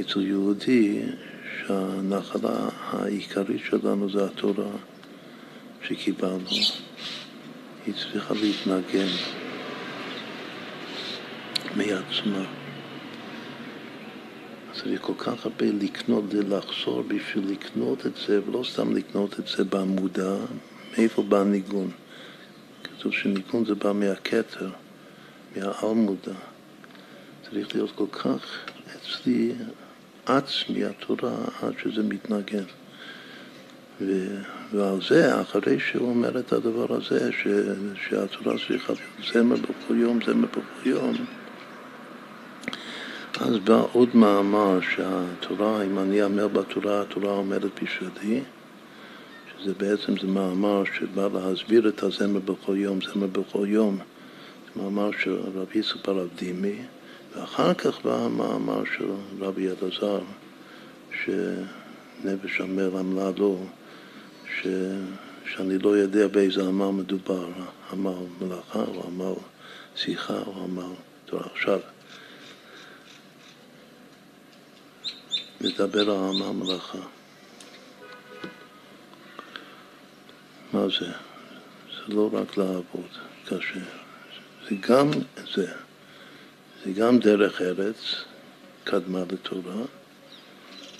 אצל 0.00 0.20
יהודי, 0.20 1.02
שהנחלה 1.58 2.68
העיקרית 2.90 3.60
שלנו 3.64 4.10
זה 4.10 4.24
התורה 4.24 4.70
שקיבלנו. 5.82 6.48
היא 7.86 7.94
צריכה 7.94 8.34
להתנגן. 8.34 9.08
מעצמה. 11.76 12.44
צריך 14.72 15.02
כל 15.02 15.12
כך 15.18 15.46
הרבה 15.46 15.66
לקנות, 15.66 16.24
לחזור 16.34 17.02
בשביל 17.02 17.50
לקנות 17.50 18.06
את 18.06 18.12
זה, 18.26 18.40
ולא 18.46 18.64
סתם 18.72 18.96
לקנות 18.96 19.40
את 19.40 19.48
זה 19.48 19.64
במודע, 19.64 20.34
מאיפה 20.98 21.22
בא 21.22 21.44
ניגון. 21.44 21.90
כתוב 23.00 23.12
שניגון 23.12 23.64
זה 23.64 23.74
בא 23.74 23.92
מהכתר, 23.92 24.68
מהעל 25.56 25.94
מודע. 25.94 26.32
צריך 27.50 27.74
להיות 27.74 27.90
כל 27.94 28.06
כך 28.12 28.58
אצלי 28.96 29.52
עצמי 30.26 30.84
התורה 30.84 31.34
עד 31.62 31.72
שזה 31.82 32.02
מתנגן. 32.02 32.64
ו... 34.00 34.36
ועל 34.72 34.98
זה, 35.08 35.40
אחרי 35.40 35.80
שהוא 35.80 36.08
אומר 36.08 36.38
את 36.38 36.52
הדבר 36.52 36.96
הזה, 36.96 37.32
ש... 37.32 37.46
שהתורה 38.08 38.56
צריכה 38.68 38.92
להיות 38.92 39.32
זמר 39.34 39.56
בכל 39.56 39.96
יום, 39.96 40.18
זמר 40.26 40.48
בכל 40.48 40.88
יום, 40.88 41.14
אז 43.40 43.58
בא 43.58 43.82
עוד 43.92 44.16
מאמר 44.16 44.78
שהתורה, 44.80 45.82
אם 45.82 45.98
אני 45.98 46.22
אומר 46.22 46.48
בתורה, 46.48 47.02
התורה 47.02 47.30
עומדת 47.30 47.82
בשבילי, 47.82 48.42
שזה 49.62 49.74
בעצם 49.74 50.16
זה 50.20 50.26
מאמר 50.26 50.82
שבא 50.98 51.28
להסביר 51.32 51.88
את 51.88 52.02
הזמר 52.02 52.40
בכל 52.40 52.76
יום, 52.76 52.98
זמר 53.00 53.26
בכל 53.26 53.66
יום, 53.68 53.98
זה 54.64 54.82
מאמר 54.82 55.10
של 55.18 55.36
רבי 55.54 55.78
יצחק 55.78 56.06
ברב 56.06 56.28
דימי, 56.36 56.82
ואחר 57.34 57.74
כך 57.74 58.04
בא 58.04 58.24
המאמר 58.24 58.82
של 58.96 59.10
רבי 59.40 59.68
אלעזר, 59.68 60.20
שנפש 61.24 62.60
המל 62.60 62.96
עמלה 62.98 63.30
לו, 63.36 63.58
ש... 64.56 64.66
שאני 65.54 65.78
לא 65.78 65.96
יודע 65.96 66.28
באיזה 66.28 66.68
עמל 66.68 66.90
מדובר, 66.90 67.48
עמל 67.92 68.14
מלאכה 68.40 68.84
או 68.94 69.06
עמל 69.06 69.34
שיחה 69.96 70.38
או 70.46 70.64
עמל 70.64 70.94
תורה. 71.24 71.46
עכשיו, 71.54 71.80
נדבר 75.60 76.10
על 76.10 76.16
עמל 76.28 76.50
מלאכה. 76.50 77.19
מה 80.72 80.86
זה? 80.88 81.06
זה 81.06 82.14
לא 82.14 82.30
רק 82.32 82.56
לעבוד 82.56 83.08
קשה, 83.44 83.80
זה 84.68 84.76
גם 84.80 85.10
זה. 85.54 85.72
זה 86.84 86.90
גם 86.92 87.18
דרך 87.18 87.62
ארץ, 87.62 87.96
קדמה 88.84 89.20
לתורה. 89.32 89.82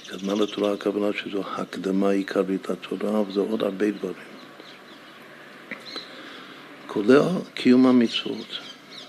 קדמה 0.07 0.35
לתורה 0.35 0.73
הכוונה 0.73 1.07
שזו 1.19 1.43
הקדמה 1.47 2.11
עיקרית 2.11 2.69
לתורה, 2.69 3.21
וזה 3.21 3.41
עוד 3.41 3.63
הרבה 3.63 3.91
דברים. 3.91 4.31
כולל 6.87 7.29
קיום 7.55 7.87
המצוות. 7.87 8.59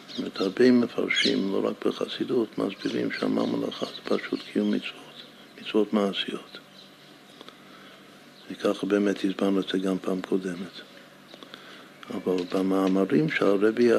זאת 0.07 0.19
אומרת, 0.19 0.39
הרבה 0.39 0.71
מפרשים, 0.71 1.51
לא 1.51 1.67
רק 1.67 1.85
בחסידות, 1.85 2.57
מסבירים 2.57 3.11
שהמה 3.11 3.45
מלאכה 3.45 3.85
זה 3.85 4.17
פשוט 4.17 4.39
קיום 4.53 4.71
מצוות, 4.71 5.23
מצוות 5.61 5.93
מעשיות. 5.93 6.59
וככה 8.51 8.85
באמת 8.85 9.23
הסברנו 9.23 9.59
את 9.59 9.69
זה 9.69 9.77
גם 9.77 9.97
פעם 9.99 10.21
קודמת. 10.21 10.81
אבל 12.13 12.35
במאמרים 12.53 13.29
של 13.29 13.45
הרבי 13.45 13.89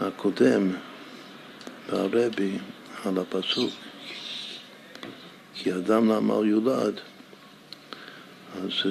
הקודם, 0.00 0.72
והרבי, 1.88 2.58
על 3.04 3.18
הפסוק, 3.18 3.70
כי 5.54 5.72
אדם 5.72 6.08
לעמל 6.08 6.46
יולד, 6.46 7.00
אז 8.54 8.70
uh, 8.82 8.86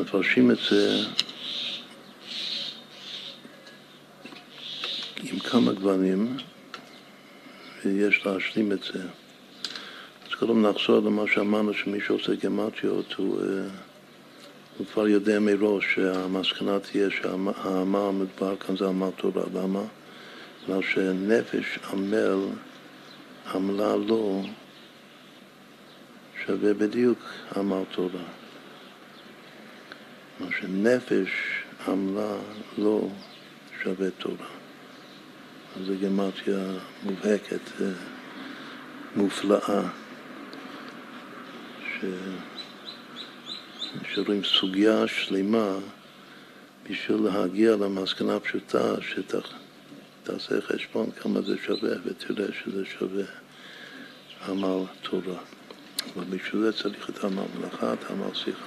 מפרשים 0.00 0.50
את 0.50 0.58
זה 0.70 1.04
עם 5.22 5.38
כמה 5.38 5.72
גוונים, 5.72 6.36
ויש 7.84 8.26
להשלים 8.26 8.72
את 8.72 8.82
זה. 8.82 9.23
קודם 10.46 10.66
נחזור 10.66 10.98
למה 10.98 11.22
שאמרנו, 11.26 11.74
שמי 11.74 12.00
שעושה 12.00 12.32
גמטיות 12.34 13.12
הוא, 13.12 13.40
uh, 13.40 13.44
הוא 14.78 14.86
כבר 14.86 15.08
יודע 15.08 15.38
מראש 15.40 15.94
שהמסקנה 15.94 16.78
תהיה 16.78 17.10
שהאמר 17.10 18.04
המדבר 18.04 18.56
כאן 18.56 18.76
זה 18.76 18.88
אמר 18.88 19.10
תורה. 19.16 19.42
למה? 19.54 19.82
בגלל 20.64 20.82
שנפש 20.82 21.78
עמל 21.92 22.38
עמלה 23.54 23.96
לו 23.96 24.42
שווה 26.46 26.74
בדיוק 26.74 27.18
אמר 27.58 27.82
תורה. 27.90 28.24
מה 30.40 30.46
שנפש 30.60 31.30
עמלה 31.88 32.36
לו 32.78 33.10
שווה 33.82 34.10
תורה. 34.10 34.46
אז 35.76 35.86
זו 35.86 35.92
גמטיה 36.02 36.58
מובהקת, 37.02 37.80
אה, 37.80 37.86
מופלאה, 39.16 39.82
ש... 42.04 42.06
שרואים 44.14 44.44
סוגיה 44.44 45.06
שלמה 45.06 45.76
בשביל 46.90 47.18
להגיע 47.22 47.76
למסקנה 47.76 48.40
פשוטה 48.40 48.94
שתעשה 49.00 50.60
חשבון 50.60 51.10
כמה 51.10 51.42
זה 51.42 51.56
שווה 51.66 51.90
ותראה 52.04 52.48
שזה 52.64 52.84
שווה 52.98 53.24
עמל 54.48 54.84
תורה. 55.02 55.38
אבל 56.16 56.24
בשביל 56.24 56.62
זה 56.62 56.72
צריך 56.72 57.10
את 57.10 57.24
עמל 57.24 57.42
מלאכה, 57.58 57.92
את 57.92 58.10
עמל 58.10 58.34
שיחה. 58.34 58.66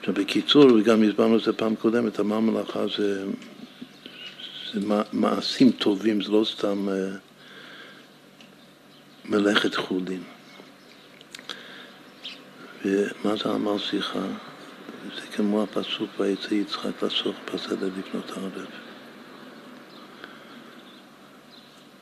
עכשיו 0.00 0.14
בקיצור, 0.14 0.72
וגם 0.72 1.02
הסברנו 1.02 1.36
את 1.36 1.42
זה 1.42 1.52
פעם 1.52 1.74
קודמת, 1.74 2.20
עמל 2.20 2.38
מלאכה 2.38 2.84
זה, 2.96 3.24
זה 4.74 4.80
מעשים 5.12 5.70
טובים, 5.70 6.22
זה 6.22 6.32
לא 6.32 6.44
סתם 6.44 6.88
uh, 6.88 6.92
מלאכת 9.24 9.74
חולין. 9.74 10.22
ומה 12.84 13.36
זה 13.36 13.50
עמל 13.50 13.78
שיחה? 13.78 14.26
זה 15.14 15.26
כמו 15.36 15.62
הפסוק 15.62 16.10
ויצא 16.18 16.54
יצחק 16.54 17.02
לסוך 17.02 17.36
בסדר 17.54 17.90
לבנות 17.98 18.30
הערב. 18.30 18.66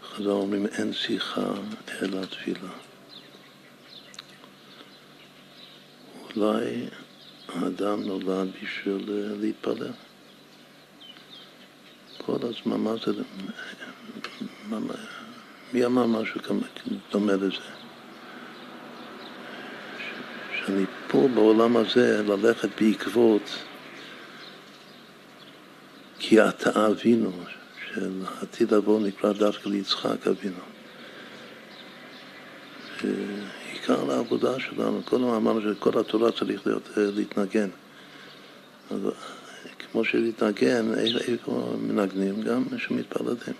חז"ל 0.02 0.30
אומרים 0.30 0.66
אין 0.66 0.92
שיחה 0.92 1.50
אלא 2.02 2.24
תפילה. 2.24 2.70
אולי 6.36 6.86
האדם 7.48 8.02
נולד 8.02 8.48
בשביל 8.62 9.10
להתפלל. 9.40 9.92
כל 12.18 12.36
הזמן, 12.42 12.80
מה 12.80 12.94
זה, 13.06 13.22
מי 15.72 15.84
אמר 15.84 16.06
משהו 16.06 16.40
דומה 17.10 17.32
לזה? 17.32 17.85
שאני 20.66 20.84
פה 21.08 21.28
בעולם 21.34 21.76
הזה 21.76 22.22
ללכת 22.22 22.68
בעקבות 22.80 23.58
כי 26.18 26.40
אתה 26.40 26.86
אבינו, 26.86 27.32
של 27.92 28.22
עתיד 28.42 28.74
לבוא 28.74 29.00
נקרא 29.00 29.32
דווקא 29.32 29.68
ליצחק 29.68 30.26
אבינו. 30.26 30.60
עיקר 33.72 34.04
לעבודה 34.04 34.60
שלנו, 34.60 35.00
הזמן 35.06 35.36
אמרנו 35.36 35.60
שכל 35.74 36.00
התורה 36.00 36.32
צריך 36.32 36.66
להיות, 36.66 36.88
אה, 36.98 37.02
להתנגן. 37.14 37.68
אז 38.90 39.00
כמו 39.78 40.04
שלהתנגן, 40.04 40.94
איפה 41.28 41.76
מנגנים? 41.80 42.42
גם 42.42 42.64
שמתפללים. 42.78 43.54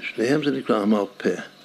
שניהם 0.00 0.44
זה 0.44 0.50
נקרא 0.50 0.82
פה. 1.16 1.57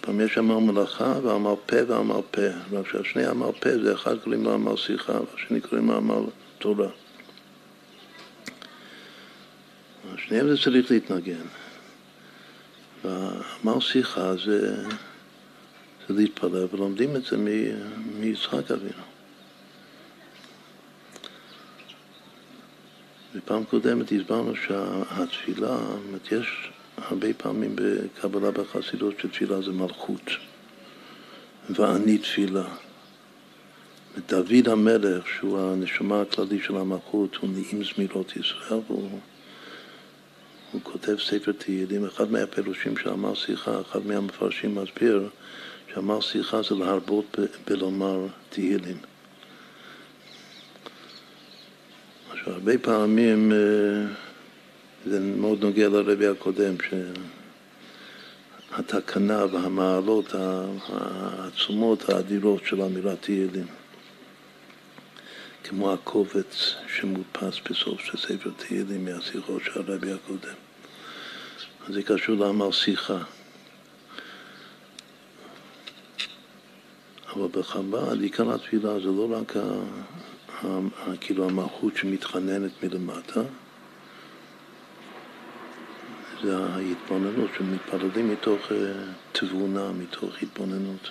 פעם 0.00 0.20
יש 0.20 0.38
עמל 0.38 0.54
מלאכה 0.54 1.14
ועמל 1.22 1.54
פה 1.66 1.76
ועמל 1.88 2.20
פה. 2.30 2.40
עכשיו 2.80 3.04
שני 3.04 3.26
פה 3.60 3.70
זה 3.82 3.94
אחד 3.94 4.18
קוראים 4.18 4.44
לו 4.44 4.54
עמל 4.54 4.76
שיחה 4.76 5.12
והשני 5.12 5.60
קוראים 5.60 5.90
לו 5.90 5.96
עמל 5.96 6.24
תורה. 6.58 6.88
שניהם 10.16 10.48
זה 10.48 10.62
צריך 10.62 10.90
להתנגן. 10.90 11.46
והעמל 13.04 13.80
שיחה 13.80 14.36
זה, 14.36 14.84
זה 16.08 16.14
להתפלל, 16.14 16.66
ולומדים 16.72 17.16
את 17.16 17.24
זה 17.24 17.36
מיצחק 18.18 18.70
אבינו. 18.70 19.02
בפעם 23.34 23.64
קודמת 23.64 24.12
הסברנו 24.12 24.52
שהתפילה, 24.56 25.78
יש 26.32 26.70
הרבה 27.10 27.34
פעמים 27.34 27.76
בקבלה 27.76 28.50
בחסידות 28.50 29.14
שתפילה 29.20 29.62
זה 29.62 29.72
מלכות, 29.72 30.30
ואני 31.70 32.18
תפילה. 32.18 32.68
ודוד 34.16 34.68
המלך, 34.68 35.26
שהוא 35.36 35.58
הנשמה 35.58 36.20
הכללי 36.20 36.60
של 36.62 36.76
המלכות, 36.76 37.36
הוא 37.36 37.50
נעים 37.50 37.84
זמירות 37.84 38.36
ישראל, 38.36 38.80
והוא 38.86 39.20
הוא 40.72 40.80
כותב 40.84 41.16
ספר 41.18 41.52
תהילים, 41.52 42.04
אחד 42.04 42.32
מהפירושים 42.32 42.96
של 42.96 43.10
אמר 43.10 43.34
שיחה, 43.34 43.80
אחד 43.80 44.06
מהמפרשים 44.06 44.74
מסביר 44.74 45.28
שאמר 45.94 46.20
שיחה 46.20 46.62
זה 46.62 46.74
להרבות 46.74 47.38
בלומר 47.66 48.26
תהילים. 48.48 48.96
עכשיו, 52.30 52.52
הרבה 52.52 52.78
פעמים 52.78 53.52
אה, 53.52 53.56
זה 55.08 55.20
מאוד 55.20 55.64
נוגע 55.64 55.88
לרבי 55.88 56.26
הקודם, 56.26 56.74
שהתקנה 58.70 59.44
והמעלות 59.52 60.34
העצומות, 60.88 62.08
האדירות 62.08 62.64
של 62.64 62.82
אמירת 62.82 63.22
תהילים. 63.22 63.66
כמו 65.64 65.92
הקובץ 65.92 66.74
שמודפס 66.96 67.60
בסוף 67.70 68.00
של 68.00 68.18
ספר 68.18 68.50
תהילים 68.56 69.04
מהשיחות 69.04 69.62
של 69.64 69.80
הרבי 69.80 70.12
הקודם. 70.12 70.54
אז 71.88 71.94
זה 71.94 72.02
קשור 72.02 72.36
לעמל 72.36 72.72
שיחה. 72.72 73.18
אבל 77.32 77.48
בחב"ד 77.52 78.20
עיקר 78.20 78.54
התפילה 78.54 79.00
זה 79.00 79.06
לא 79.06 79.28
רק 79.30 79.56
כאילו 81.20 81.44
המלכות 81.44 81.96
שמתחננת 81.96 82.70
מלמטה, 82.82 83.42
זה 86.42 86.58
ההתבוננות, 86.58 87.50
שמתפללים 87.58 88.28
מתוך 88.32 88.72
אה, 88.72 88.76
תבונה, 89.32 89.92
מתוך 89.92 90.34
התבוננות. 90.42 91.10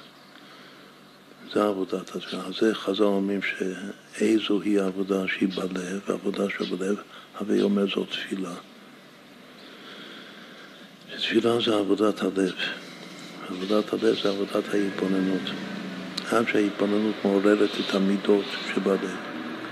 זה 1.54 1.64
עבודת 1.64 2.16
התפילה. 2.16 2.44
זה 2.60 2.76
חז"ל 2.76 3.04
אומרים 3.04 3.40
שאיזו 3.42 4.62
היא 4.62 4.82
העבודה 4.82 5.28
שהיא 5.28 5.50
בלב, 5.56 6.02
העבודה 6.08 6.50
שבלב, 6.50 6.96
הווי 7.40 7.62
אומר 7.62 7.86
זאת 7.96 8.10
תפילה. 8.10 8.54
תפילה 11.18 11.62
זה 11.62 11.76
עבודת 11.76 12.22
הלב. 12.22 12.54
עבודת 13.50 13.94
הלב 13.94 14.16
זה 14.24 14.30
עבודת 14.30 14.74
ההתבוננות. 14.74 15.50
עד 16.32 16.48
שההתבוננות 16.48 17.16
מעוררת 17.24 17.70
את 17.80 17.96
המידות 17.96 18.46
שבלב. 18.74 19.16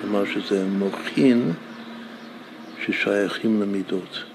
כלומר 0.02 0.26
שזה 0.26 0.66
מוחין 0.66 1.54
ששייכים 2.86 3.62
למידות. 3.62 4.35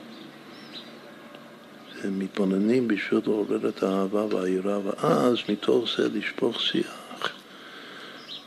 הם 2.05 2.19
מתבוננים 2.19 2.89
בשביל 2.89 3.21
לעורר 3.27 3.69
את 3.69 3.83
האהבה 3.83 4.25
והיראה, 4.25 4.79
ואז 4.79 5.37
מתוך 5.49 5.89
זה 5.97 6.09
לשפוך 6.09 6.61
שיח 6.61 7.33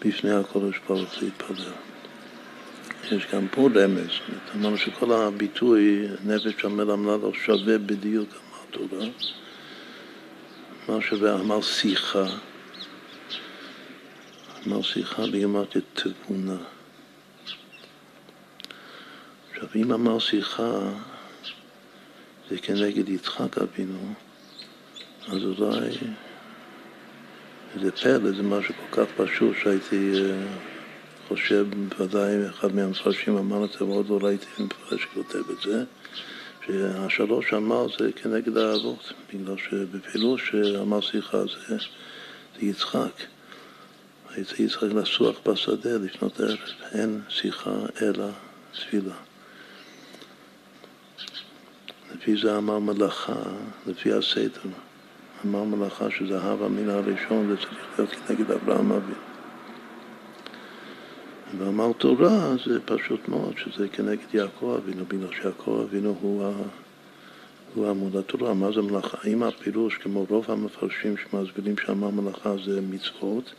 בפני 0.06 0.32
הקודש 0.32 0.80
ברוך 0.88 1.14
להתפלל. 1.22 1.72
יש 3.12 3.28
גם 3.34 3.48
פה 3.52 3.70
רמז, 3.76 4.10
אמרנו 4.56 4.78
שכל 4.78 5.12
הביטוי 5.12 6.08
נפש 6.26 6.66
עמל 6.66 6.92
עמלה 6.92 7.18
לא 7.18 7.34
שווה 7.34 7.78
בדיוק 7.78 8.30
אמר 8.30 8.88
תורה, 8.88 9.06
מה 10.90 11.02
שווה 11.02 11.40
אמר 11.40 11.62
שיחה, 11.62 12.26
אמר 14.68 14.82
שיחה 14.82 15.24
בגמרת 15.34 15.78
תבונה. 15.94 16.58
עכשיו 19.52 19.70
אם 19.76 19.92
אמר 19.94 20.20
שיחה 20.20 20.90
זה 22.54 22.60
כנגד 22.60 23.10
יצחק 23.10 23.58
אבינו, 23.58 24.14
אז 25.28 25.44
אולי 25.44 25.92
זה 27.82 27.92
פלא, 27.92 28.32
זה 28.32 28.44
משהו 28.44 28.74
כל 28.90 29.06
כך 29.06 29.12
פשוט 29.18 29.56
שהייתי 29.64 30.14
אה, 30.16 30.46
חושב, 31.28 31.68
בוודאי 31.90 32.50
אחד 32.50 32.76
מהמפרשים 32.76 33.38
אמר 33.38 33.66
את 33.66 33.72
זה, 33.72 33.86
ועוד 33.86 34.10
לא 34.10 34.20
ראיתי 34.22 34.46
מפרש 34.60 35.02
שכותב 35.02 35.50
את 35.50 35.62
זה, 35.64 35.84
שהשלוש 36.66 37.54
אמר 37.54 37.88
זה 38.00 38.12
כנגד 38.12 38.58
האבות, 38.58 39.14
בגלל 39.34 39.56
שבפילוש 39.58 40.52
שאמר 40.52 41.02
שיחה 41.02 41.38
זה, 41.40 41.78
זה 42.60 42.66
יצחק. 42.66 43.24
הייתי 44.30 44.64
יצחק 44.64 44.88
לסוח 44.96 45.36
בשדה 45.46 45.98
לפנות 45.98 46.40
ערב, 46.40 46.58
אין 46.92 47.22
שיחה 47.30 47.76
אלא 48.02 48.28
תפילה. 48.72 49.33
לפי 52.14 52.36
זה 52.42 52.58
אמר 52.58 52.80
מלאכה, 52.80 53.42
לפי 53.88 54.14
הסדר. 54.14 54.62
אמר 55.46 55.64
מלאכה 55.64 56.10
שזה 56.10 56.38
הווה 56.40 56.68
מן 56.70 56.90
הראשון, 56.90 57.48
זה 57.50 57.58
צריך 57.58 57.74
להיות 57.98 58.12
כנגד 58.28 58.52
אברהם 58.52 58.92
אבינו. 58.92 59.34
ואמר 61.58 61.92
תורה 61.98 62.56
זה 62.66 62.80
פשוט 62.86 63.28
מאוד, 63.28 63.54
שזה 63.58 63.88
כנגד 63.88 64.34
יעקב 64.34 64.80
אבינו, 64.84 65.06
בגלל 65.08 65.34
שיעקב 65.42 65.86
אבינו 65.90 66.18
הוא, 66.22 66.44
ה... 66.44 66.52
הוא 67.76 67.90
עמוד 67.90 68.16
התורה. 68.16 68.54
מה 68.54 68.72
זה 68.72 68.82
מלאכה? 68.82 69.18
אם 69.28 69.44
הפירוש, 69.44 69.98
כמו 69.98 70.26
רוב 70.30 70.46
המפרשים 70.48 71.16
שמסבירים 71.18 71.76
שאמר 71.78 72.10
מלאכה 72.10 72.54
זה 72.66 72.82
מצוות, 72.82 73.54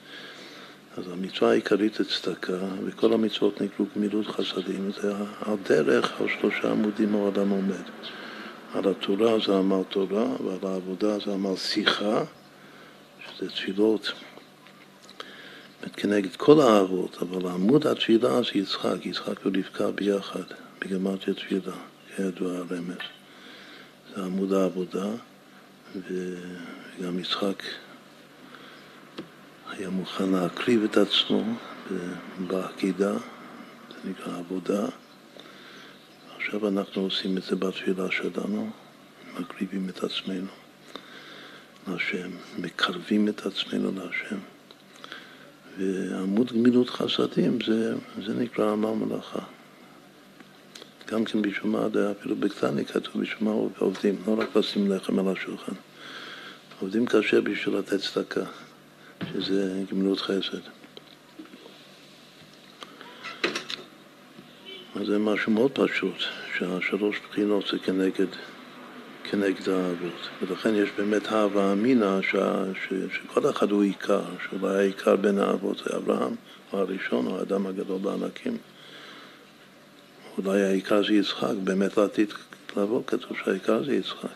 אז 0.97 1.05
המצווה 1.13 1.51
העיקרית 1.51 1.95
זה 1.95 2.05
צדקה, 2.05 2.59
וכל 2.85 3.13
המצוות 3.13 3.61
נקראו 3.61 3.89
גמילות 3.97 4.27
חסדים, 4.27 4.91
זה 5.03 5.13
על 5.41 5.57
דרך 5.69 6.21
על 6.21 6.27
שלושה 6.29 6.71
עמודים 6.71 7.15
העולם 7.15 7.49
עומד. 7.51 7.85
על 8.75 8.89
התורה 8.89 9.39
זה 9.47 9.59
אמר 9.59 9.83
תורה, 9.83 10.25
ועל 10.45 10.73
העבודה 10.73 11.19
זה 11.19 11.35
אמר 11.35 11.57
שיחה, 11.57 12.25
שזה 13.27 13.51
תפילות 13.51 14.13
כנגד 15.97 16.37
כל 16.37 16.61
האהבות, 16.61 17.19
אבל 17.23 17.51
עמוד 17.51 17.87
התפילה 17.87 18.43
זה 18.43 18.51
יצחק, 18.59 19.07
יצחק 19.07 19.47
ורבקה 19.47 19.91
ביחד, 19.91 20.43
בגמרתי 20.81 21.33
תפילה, 21.35 21.73
כידוע 22.17 22.57
הרמז. 22.57 22.97
זה 24.15 24.25
עמוד 24.25 24.53
העבודה, 24.53 25.07
וגם 25.97 27.19
יצחק 27.19 27.63
היה 29.71 29.91
מוכן 29.91 30.29
להקריב 30.29 30.85
את 30.85 30.97
עצמו 30.97 31.45
בעקידה, 32.47 33.13
זה 33.89 34.11
נקרא 34.11 34.39
עבודה. 34.39 34.87
עכשיו 36.45 36.69
אנחנו 36.69 37.03
עושים 37.03 37.39
את 37.39 37.43
זה 37.43 37.57
בתפילה 37.57 38.11
שלנו, 38.11 38.71
מקריבים 39.41 39.89
את 39.89 40.05
עצמנו 40.05 40.47
להשם, 41.89 42.31
מקרבים 42.59 43.29
את 43.29 43.47
עצמנו 43.47 43.93
להשם. 43.93 44.37
ועמוד 45.79 46.53
גמילות 46.53 46.91
חסדים 46.91 47.59
זה, 47.67 47.95
זה 48.27 48.35
נקרא 48.35 48.73
אמר 48.73 48.95
מלאכה. 48.95 49.39
גם 51.11 51.25
כן 51.25 51.43
בשומע, 51.43 51.87
אפילו 52.21 52.37
בקטני 52.37 52.85
כתוב 52.85 53.23
בשומע 53.23 53.51
עובדים, 53.79 54.17
לא 54.27 54.39
רק 54.39 54.57
לשים 54.57 54.91
לחם 54.91 55.19
על 55.19 55.29
השולחן. 55.29 55.75
עובדים 56.81 57.07
קשה 57.07 57.41
בשביל 57.41 57.77
לתת 57.77 58.01
צדקה, 58.01 58.45
שזה 59.33 59.83
גמילות 59.91 60.21
חסד. 60.21 60.84
אז 65.01 65.07
זה 65.07 65.19
משהו 65.19 65.53
מאוד 65.53 65.71
פשוט, 65.75 66.15
שהשלוש 66.59 67.21
בחינות 67.31 67.65
זה 67.73 67.79
כנגד, 67.79 68.27
כנגד 69.25 69.69
האבות. 69.69 70.29
ולכן 70.43 70.75
יש 70.75 70.89
באמת 70.99 71.27
הווה 71.27 71.73
אמינא 71.73 72.21
שכל 72.23 73.51
אחד 73.51 73.71
הוא 73.71 73.83
עיקר, 73.83 74.23
שאולי 74.45 74.77
העיקר 74.77 75.17
בין 75.17 75.39
האבות 75.39 75.79
זה 75.79 75.97
אברהם, 75.97 76.35
או 76.73 76.79
הראשון, 76.79 77.27
או 77.27 77.39
האדם 77.39 77.67
הגדול 77.67 77.99
בענקים. 77.99 78.57
אולי 80.39 80.63
העיקר 80.63 81.07
זה 81.07 81.15
יצחק, 81.15 81.55
באמת 81.65 81.97
לעתיד 81.97 82.33
לבוא 82.77 83.03
כתוב 83.07 83.37
שהעיקר 83.45 83.85
זה 83.85 83.95
יצחק, 83.95 84.29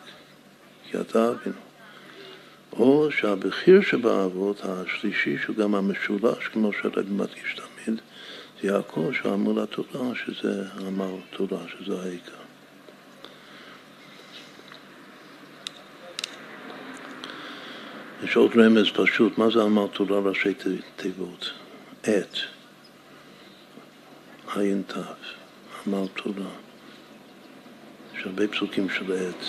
כי 0.90 1.00
אתה 1.00 1.28
אבינו. 1.28 1.60
או 2.72 3.10
שהבכיר 3.10 3.80
שבאבות, 3.80 4.60
השלישי, 4.62 5.38
שהוא 5.38 5.56
גם 5.56 5.74
המשולש, 5.74 6.48
כמו 6.52 6.72
שהרבי 6.72 7.10
מדגיש 7.10 7.56
תמיד, 7.56 8.00
יעקב 8.62 9.10
שאמר 9.22 9.52
לתורה 9.52 10.14
שזה 10.14 10.64
אמר 10.88 11.14
תורה, 11.30 11.62
שזה 11.68 12.02
העיקר. 12.02 12.32
יש 18.24 18.36
עוד 18.36 18.50
רמז 18.56 18.90
פשוט, 18.94 19.38
מה 19.38 19.50
זה 19.50 19.62
אמר 19.62 19.86
תורה 19.86 20.20
ראשי 20.20 20.54
תיבות? 20.96 21.50
עת, 22.04 22.38
עין 24.54 24.82
תו, 24.86 25.00
אמר 25.88 26.06
תורה. 26.06 26.50
יש 28.16 28.26
הרבה 28.26 28.48
פסוקים 28.48 28.90
של 28.90 29.12
עת, 29.12 29.44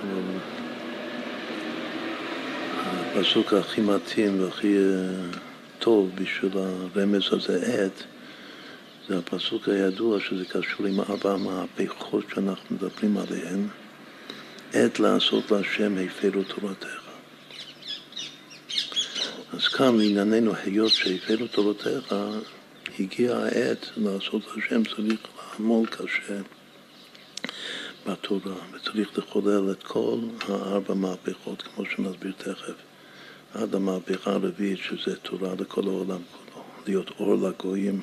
אבל 0.00 0.38
הפסוק 3.16 3.52
הכי 3.52 3.80
מתאים 3.80 4.42
והכי... 4.42 4.76
טוב 5.88 6.10
בשביל 6.14 6.52
הרמז 6.54 7.22
הזה 7.30 7.66
עת, 7.66 8.02
זה 9.08 9.18
הפסוק 9.18 9.68
הידוע 9.68 10.20
שזה 10.20 10.44
קשור 10.44 10.86
עם 10.86 11.00
ארבע 11.00 11.32
המהפכות 11.32 12.24
שאנחנו 12.34 12.76
מדברים 12.76 13.16
עליהן, 13.16 13.66
עת 14.72 15.00
לעשות 15.00 15.50
להשם 15.50 15.94
הפרו 15.98 16.42
תורתך. 16.42 17.00
אז 19.52 19.68
כאן 19.68 19.96
לענייננו, 19.98 20.52
היות 20.54 20.90
שהפרו 20.90 21.46
תורתך, 21.46 22.14
הגיעה 22.98 23.44
העת 23.44 23.86
לעשות 23.96 24.42
להשם, 24.56 24.82
צריך 24.84 25.20
לעמול 25.58 25.86
קשה 25.86 26.40
בתורה, 28.06 28.56
וצריך 28.72 29.18
לחולל 29.18 29.70
את 29.70 29.82
כל 29.82 30.18
הארבע 30.48 30.94
מהפכות, 30.94 31.62
כמו 31.62 31.84
שנסביר 31.84 32.32
תכף. 32.38 32.87
עד 33.54 33.74
המהפכה 33.74 34.30
הרביעית, 34.30 34.78
שזה 34.78 35.16
תורה 35.16 35.54
לכל 35.58 35.82
העולם 35.84 36.20
כולו, 36.32 36.64
להיות 36.86 37.10
אור 37.20 37.48
לגויים, 37.48 38.00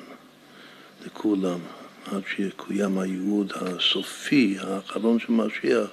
לכולם, 1.06 1.58
עד 2.06 2.22
שיקוים 2.36 2.98
הייעוד 2.98 3.52
הסופי, 3.54 4.56
האחרון 4.60 5.18
של 5.18 5.32
משיח, 5.32 5.88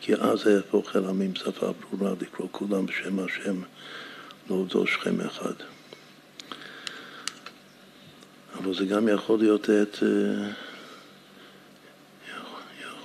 כי 0.00 0.14
אז 0.14 0.46
יהפוך 0.46 0.96
אל 0.96 1.04
עמים 1.04 1.34
שפה 1.34 1.72
ברורה, 1.72 2.14
לקרוא 2.20 2.48
כולם 2.52 2.86
בשם 2.86 3.18
השם, 3.18 3.60
לעובדו 4.48 4.86
שכם 4.86 5.20
אחד. 5.20 5.54
אבל 8.58 8.74
זה 8.74 8.84
גם 8.84 9.08
יכול 9.08 9.38
להיות 9.38 9.70
את... 9.70 10.02
אה, 10.02 10.50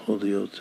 יכול 0.04 0.18
להיות... 0.22 0.60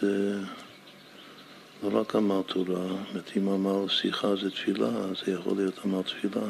לא 1.82 2.00
רק 2.00 2.16
אמר 2.16 2.42
תורה, 2.42 2.86
זאת 3.12 3.30
אם 3.36 3.48
אמר 3.48 3.88
שיחה 3.88 4.36
זה 4.36 4.50
תפילה, 4.50 4.90
זה 5.24 5.32
יכול 5.32 5.56
להיות 5.56 5.74
אמר 5.86 6.02
תפילה, 6.02 6.46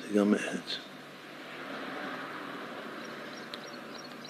זה 0.00 0.18
גם 0.18 0.34
עת. 0.34 0.76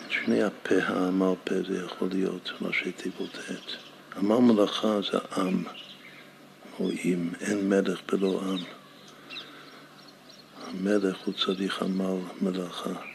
שני 0.08 0.42
הפה 0.42 0.74
העמל 0.84 1.34
פה 1.44 1.54
זה 1.68 1.82
יכול 1.84 2.08
להיות 2.12 2.50
ראשי 2.62 2.92
תיבות 2.92 3.38
עת. 3.48 3.76
עמל 4.16 4.38
מלאכה 4.38 5.00
זה 5.10 5.18
עם, 5.36 5.64
או 6.80 6.90
אם, 6.90 7.30
אין 7.40 7.68
מלך 7.68 8.00
בלא 8.12 8.42
עם. 8.42 8.64
המלך 10.66 11.16
הוא 11.24 11.34
צריך 11.34 11.82
עמל 11.82 12.16
מלאכה. 12.40 13.09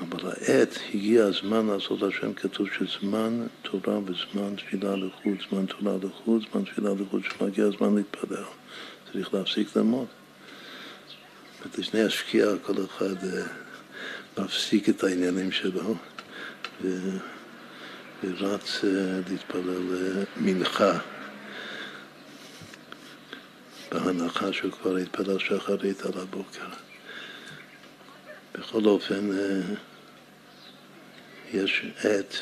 אבל 0.00 0.30
העת, 0.30 0.78
הגיע 0.94 1.24
הזמן 1.24 1.66
לעשות 1.66 2.02
השם, 2.02 2.32
כתוב 2.32 2.68
שזמן 2.78 3.46
תורה 3.62 3.98
וזמן 3.98 4.56
תפילה 4.56 4.96
לחוץ, 4.96 5.38
זמן 5.50 5.66
תורה 5.66 5.96
לחוץ, 6.02 6.42
זמן 6.52 6.64
תפילה 6.64 6.90
לחוץ, 7.00 7.22
שמגיע 7.22 7.66
הזמן 7.66 7.94
להתפלל. 7.96 8.44
צריך 9.12 9.34
להפסיק 9.34 9.76
ללמוד. 9.76 10.06
לפני 11.78 12.02
השקיעה 12.02 12.50
כל 12.62 12.72
אחד 12.84 13.24
אה, 13.24 13.42
מפסיק 14.38 14.88
את 14.88 15.04
העניינים 15.04 15.52
שלו 15.52 15.94
ו... 16.82 16.88
ורץ 18.24 18.84
אה, 18.84 19.20
להתפלל 19.30 19.94
אה, 19.94 20.24
מנחה. 20.36 20.98
בהנחה 23.92 24.52
שהוא 24.52 24.72
כבר 24.72 24.96
התפלל 24.96 25.38
שחרית 25.38 26.02
על 26.02 26.12
הבוקר. 26.22 26.68
בכל 28.54 28.84
אופן, 28.84 29.30
יש 31.52 31.82
עת 32.04 32.34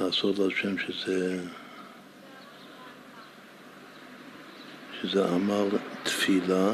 לעשות 0.00 0.38
להשם 0.38 0.78
שזה, 0.78 1.40
שזה 5.00 5.24
עמל 5.28 5.68
תפילה, 6.02 6.72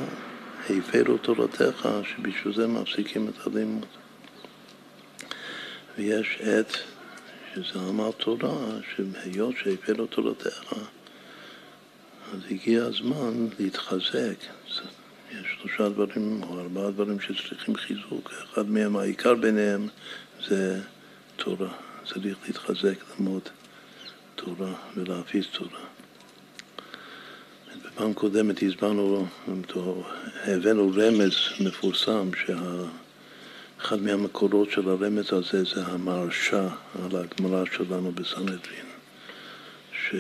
הפרו 0.70 1.18
תורתך, 1.18 1.89
שבשביל 2.05 2.55
זה 2.55 2.66
מפסיקים 2.66 3.29
את 3.29 3.47
הלימוד. 3.47 3.87
ויש 5.99 6.39
עת 6.41 6.76
שזה 7.55 7.81
עמל 7.81 8.11
תורה, 8.16 8.68
שהיות 8.97 9.55
שהפרו 9.57 10.07
תורתך, 10.07 10.72
אז 12.33 12.41
הגיע 12.51 12.85
הזמן 12.85 13.47
להתחזק. 13.59 14.37
יש 15.31 15.57
שלושה 15.61 15.89
דברים 15.89 16.43
או 16.43 16.61
ארבעה 16.61 16.91
דברים 16.91 17.20
שצריכים 17.20 17.76
חיזוק. 17.76 18.33
אחד 18.45 18.70
מהם, 18.70 18.97
העיקר 18.97 19.35
ביניהם, 19.35 19.89
זה 20.49 20.81
תורה. 21.37 21.68
צריך 22.05 22.37
להתחזק, 22.47 22.95
ללמוד 23.18 23.43
תורה 24.35 24.72
ולהפיץ 24.97 25.47
תורה. 25.53 25.81
בפעם 27.85 28.14
קודמת 28.14 28.62
הסברנו, 28.62 29.26
הבאנו 30.45 30.93
רמז 30.97 31.35
מפורסם, 31.61 32.31
שאחד 32.45 34.01
מהמקורות 34.03 34.70
של 34.70 34.89
הרמז 34.89 35.33
הזה 35.33 35.64
זה 35.64 35.87
המרשה 35.87 36.68
על 36.95 37.16
הגמרא 37.16 37.64
שלנו 37.64 38.12
בסנהדרין, 38.12 38.87
ש... 39.93 40.14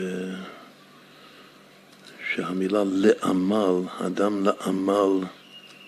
שהמילה 2.38 2.82
לעמל, 2.86 3.74
אדם 4.06 4.44
לעמל 4.44 5.26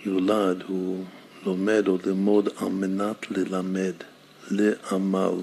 יולד, 0.04 0.62
הוא 0.68 1.04
לומד 1.46 1.88
או 1.88 1.98
ללמוד 2.06 2.48
על 2.56 2.68
מנת 2.68 3.30
ללמד, 3.30 3.92
לעמל, 4.50 5.34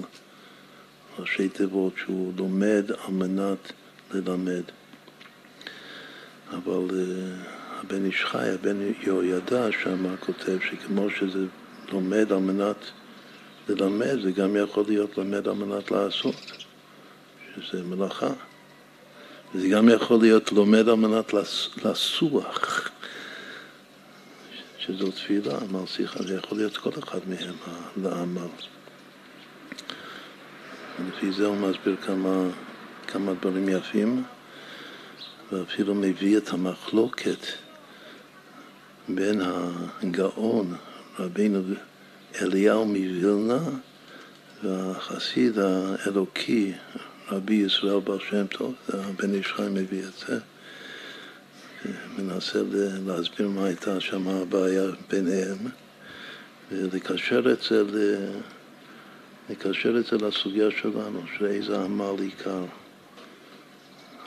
ראשי 1.18 1.48
תיבות 1.48 1.92
שהוא 1.96 2.32
לומד 2.36 2.84
על 2.90 3.14
מנת 3.14 3.72
ללמד. 4.14 4.62
אבל 6.50 6.88
uh, 6.88 6.94
הבן 7.80 8.04
איש 8.04 8.24
חי, 8.24 8.48
הבן 8.48 8.76
יהוידע 9.02 9.66
שם 9.82 10.16
כותב 10.20 10.58
שכמו 10.70 11.10
שזה 11.10 11.44
לומד 11.92 12.32
על 12.32 12.38
מנת 12.38 12.90
ללמד, 13.68 14.22
זה 14.22 14.30
גם 14.32 14.56
יכול 14.56 14.84
להיות 14.88 15.18
לומד 15.18 15.48
על 15.48 15.54
מנת 15.54 15.90
לעשות, 15.90 16.52
שזה 17.56 17.82
מלאכה. 17.82 18.32
וזה 19.54 19.68
גם 19.68 19.88
יכול 19.88 20.20
להיות 20.20 20.52
לומד 20.52 20.88
על 20.88 20.94
מנת 20.94 21.32
לסוח, 21.84 22.90
שזו 24.78 25.10
תפילה, 25.10 25.58
עמל 25.58 25.86
שיחה, 25.86 26.22
זה 26.22 26.34
יכול 26.34 26.58
להיות 26.58 26.76
כל 26.76 26.90
אחד 26.98 27.18
מהם, 27.28 27.54
לעמל. 27.96 28.48
ולפי 30.98 31.32
זה 31.32 31.46
הוא 31.46 31.56
מסביר 31.56 31.96
כמה, 31.96 32.44
כמה 33.06 33.32
דברים 33.34 33.68
יפים, 33.68 34.22
ואפילו 35.52 35.94
מביא 35.94 36.38
את 36.38 36.48
המחלוקת 36.48 37.46
בין 39.08 39.40
הגאון, 39.42 40.76
רבינו 41.18 41.60
אליהו 42.42 42.84
מווילנה, 42.86 43.58
והחסיד 44.62 45.58
האלוקי, 45.58 46.72
רבי 47.30 47.54
ישראל 47.54 48.00
בר 48.00 48.18
שם 48.18 48.46
טוב, 48.46 48.74
הבן 48.88 49.34
איש 49.34 49.46
חיים 49.46 49.74
מביא 49.74 50.02
את 50.02 50.12
זה, 50.28 50.38
מנסה 52.18 52.62
להסביר 53.06 53.48
מה 53.48 53.64
הייתה 53.64 54.00
שם 54.00 54.28
הבעיה 54.28 54.84
ביניהם 55.10 55.58
ולקשר 56.72 57.52
את 57.52 57.62
זה, 57.62 57.84
לקשר 59.50 59.98
את 59.98 60.06
זה 60.06 60.16
לסוגיה 60.16 60.70
שלנו, 60.70 61.22
שאיזה 61.38 61.80
עמל 61.80 62.14
עיקר. 62.20 62.64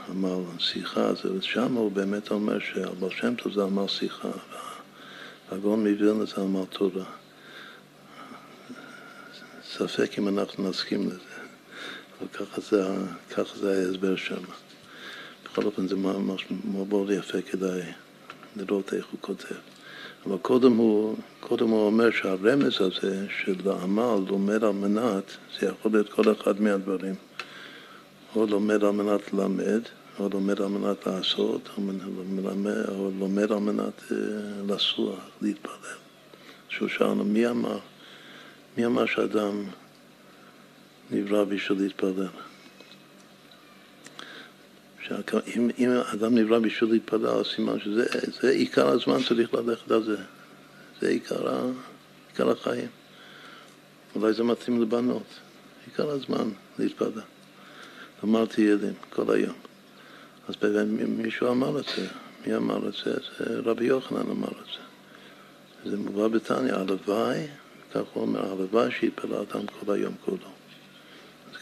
עמל 0.10 0.44
שיחה, 0.60 1.12
שם 1.42 1.74
הוא 1.74 1.92
באמת 1.92 2.32
אומר 2.32 2.60
שהבר 2.60 3.10
שם 3.10 3.36
טוב 3.36 3.54
זה 3.54 3.64
עמל 3.64 3.88
שיחה, 3.88 4.32
והגאון 5.52 5.88
מווילנה 5.88 6.26
זה 6.26 6.42
עמל 6.42 6.66
תורה. 6.70 7.06
ספק 9.64 10.20
אם 10.20 10.28
אנחנו 10.28 10.70
נסכים 10.70 11.08
לזה. 11.08 11.31
וככה 12.24 12.62
זה, 12.62 12.84
ככה 13.30 13.60
זה 13.60 13.88
ההסבר 13.88 14.16
שם. 14.16 14.42
בכל 15.46 15.66
אופן 15.66 15.88
זה 15.88 15.96
ממש 15.96 16.46
מאוד 16.74 17.10
יפה, 17.12 17.42
כדאי 17.42 17.82
לראות 18.56 18.94
איך 18.94 19.06
הוא 19.12 19.20
כותב. 19.22 19.56
אבל 20.26 20.38
קודם 20.38 20.76
הוא, 20.76 21.16
קודם 21.40 21.70
הוא 21.70 21.86
אומר 21.86 22.12
שהרמז 22.12 22.82
הזה 22.82 23.26
של 23.44 23.70
העמל 23.70 24.20
לומד 24.28 24.64
על 24.64 24.72
מנת, 24.72 25.24
זה 25.60 25.68
יכול 25.68 25.92
להיות 25.92 26.10
כל 26.10 26.32
אחד 26.32 26.62
מהדברים. 26.62 27.16
או 28.36 28.46
לומד 28.46 28.84
על 28.84 28.92
מנת 28.92 29.34
ללמד, 29.34 29.82
או 30.20 30.30
לומד 30.30 30.62
על 30.62 30.68
מנת 30.68 31.08
לעשות, 31.08 31.70
או, 31.78 31.82
מלמד, 32.30 32.90
או 32.90 33.12
לומד 33.20 33.52
על 33.52 33.60
מנת 33.60 34.02
uh, 34.10 34.14
לסוע, 34.68 35.16
להתפלל. 35.42 35.98
שהוא 36.70 36.88
שאלנו, 36.88 37.24
מי 37.24 37.48
אמר? 37.48 37.80
מי 38.78 38.86
אמר 38.86 39.06
שאדם 39.06 39.64
נברא 41.12 41.44
בשביל 41.44 41.82
להתפלל. 41.82 42.28
אם, 45.56 45.70
אם 45.80 45.90
אדם 46.14 46.38
נברא 46.38 46.60
בשביל 46.60 46.92
להתפלל, 46.92 47.28
אז 47.28 47.46
סימן 47.56 47.80
שזה 47.80 48.50
עיקר 48.50 48.88
הזמן 48.88 49.24
צריך 49.28 49.54
ללכת 49.54 49.92
על 49.92 50.04
זה. 50.04 50.18
זה 51.02 51.10
עיקר, 51.10 51.70
עיקר 52.30 52.52
החיים. 52.52 52.88
אולי 54.16 54.34
זה 54.34 54.44
מתאים 54.44 54.82
לבנות. 54.82 55.28
עיקר 55.86 56.10
הזמן 56.10 56.50
להתפלל. 56.80 57.22
אמרתי 58.24 58.62
ילדים 58.62 58.94
כל 59.10 59.34
היום. 59.34 59.56
אז 60.48 60.56
באמת 60.56 61.10
מישהו 61.10 61.52
אמר 61.52 61.80
את 61.80 61.86
זה. 61.96 62.08
מי 62.46 62.56
אמר 62.56 62.90
את 62.90 62.94
זה? 63.06 63.14
זה 63.40 63.60
רבי 63.60 63.86
יוחנן 63.86 64.30
אמר 64.32 64.48
את 64.48 64.66
זה. 64.66 65.90
זה 65.90 65.98
מובא 65.98 66.28
בתניא, 66.28 66.74
הלוואי, 66.74 67.48
כך 67.94 68.02
הוא 68.14 68.24
אומר, 68.24 68.52
הלוואי 68.52 68.92
שיתפלל 68.92 69.34
אדם 69.34 69.66
כל 69.68 69.94
היום 69.94 70.14
כולו. 70.26 70.61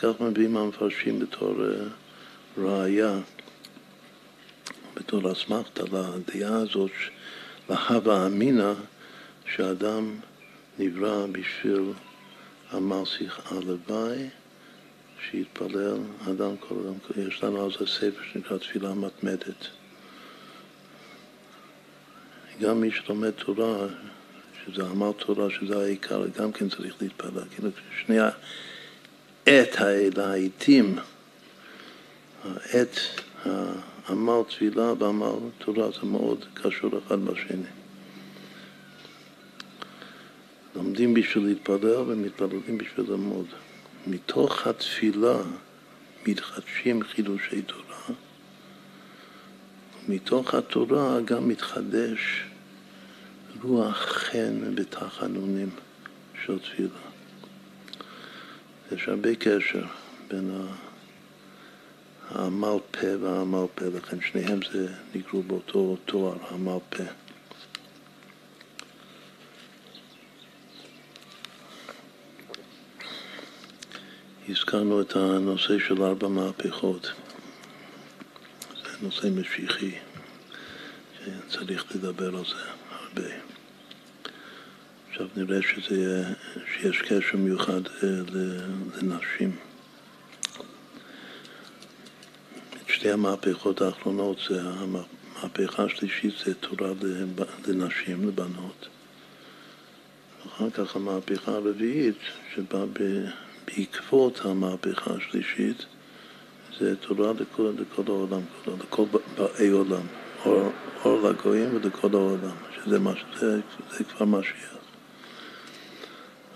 כך 0.02 0.22
מביאים 0.22 0.58
המפרשים 0.58 1.20
בתור 1.20 1.56
אה, 1.64 1.86
ראייה, 2.58 3.20
בתור 4.96 5.32
אסמכתה 5.32 5.84
לדעה 5.84 6.58
הזאת, 6.58 6.92
להווה 7.70 8.26
אמינא, 8.26 8.74
שאדם 9.56 10.16
נברא 10.80 11.26
בשביל 11.32 11.94
שיחה 13.06 13.56
הלוואי, 13.56 14.30
שיתפלל 15.30 15.98
אדם 16.30 16.58
כל 16.58 16.76
אדם. 16.76 17.28
יש 17.28 17.44
לנו 17.44 17.64
על 17.64 17.72
זה 17.72 17.86
ספר 17.88 18.22
שנקרא 18.34 18.58
תפילה 18.58 18.94
מתמדת. 18.94 19.68
גם 22.62 22.82
מי 22.82 22.92
שלומד 22.92 23.32
תורה, 23.32 23.88
שזה 24.66 24.84
עמל 24.84 25.12
תורה, 25.18 25.50
שזה 25.50 25.78
העיקר, 25.78 26.26
גם 26.38 26.52
כן 26.52 26.70
צריך 26.70 26.96
להתפלל. 27.02 27.44
כאילו 27.56 27.70
שני 28.06 28.20
את 29.50 29.76
האלה, 29.76 30.32
העיתים, 30.32 30.96
העת, 32.44 33.00
העמל 33.46 34.42
תפילה 34.48 34.94
ועמל 35.00 35.50
תורה, 35.58 35.92
זה 35.92 36.06
מאוד 36.06 36.46
קשור 36.54 36.92
אחד 36.98 37.26
בשני. 37.26 37.64
לומדים 40.76 41.14
בשביל 41.14 41.46
להתפלל 41.46 42.04
ומתפללים 42.08 42.78
בשביל 42.78 43.06
ללמוד. 43.10 43.46
מתוך 44.08 44.68
התפילה 44.68 45.38
מתחדשים 46.28 47.04
חידושי 47.04 47.62
תורה, 47.62 48.16
מתוך 50.08 50.54
התורה 50.54 51.22
גם 51.26 51.48
מתחדש 51.48 52.44
רוח 53.62 54.06
חן 54.06 54.76
בתחנונים 54.76 55.70
של 56.46 56.60
תפילה. 56.60 57.09
יש 58.92 59.08
הרבה 59.08 59.36
קשר 59.36 59.84
בין 60.28 60.68
העמל 62.30 62.78
פה 62.92 63.08
והעמל 63.22 63.66
פה, 63.76 63.86
לכן 63.86 64.18
שניהם 64.22 64.60
זה 64.72 64.88
נקראו 65.16 65.44
באותו 65.44 65.98
תואר, 66.06 66.38
העמל 66.42 66.78
פה. 66.90 67.04
הזכרנו 74.50 75.02
את 75.02 75.16
הנושא 75.16 75.80
של 75.80 76.04
ארבע 76.04 76.28
מהפכות. 76.28 77.12
זה 78.84 78.90
נושא 79.02 79.28
משיחי, 79.36 79.92
שצריך 81.24 81.96
לדבר 81.96 82.38
על 82.38 82.46
זה 82.46 82.70
הרבה. 82.92 83.49
עכשיו 85.20 85.44
נראה 85.44 85.62
שזה, 85.62 86.24
שיש 86.74 87.02
קשר 87.02 87.38
מיוחד 87.38 87.82
אה, 88.04 88.10
לנשים. 89.02 89.56
שתי 92.88 93.12
המהפכות 93.12 93.82
האחרונות, 93.82 94.38
זה 94.50 94.62
המהפכה 94.62 95.84
השלישית 95.84 96.34
זה 96.46 96.54
תורה 96.54 96.90
לנשים, 97.68 98.28
לבנות. 98.28 98.88
אחר 100.48 100.70
כך 100.70 100.96
המהפכה 100.96 101.52
הרביעית, 101.52 102.18
שבאה 102.56 102.86
בעקבות 103.66 104.42
המהפכה 104.46 105.12
השלישית, 105.14 105.86
זה 106.80 106.96
תורה 106.96 107.34
לכל, 107.40 107.74
לכל 107.78 108.04
העולם, 108.08 108.42
לכל 108.68 109.06
באי 109.38 109.70
עולם, 109.70 110.08
אור, 110.46 110.72
אור 111.06 111.30
לגויים 111.30 111.76
ולכל 111.76 112.10
העולם, 112.14 112.56
שזה 112.76 113.00
מה, 113.00 113.14
זה, 113.40 113.60
זה 113.92 114.04
כבר 114.04 114.26
משיח. 114.26 114.79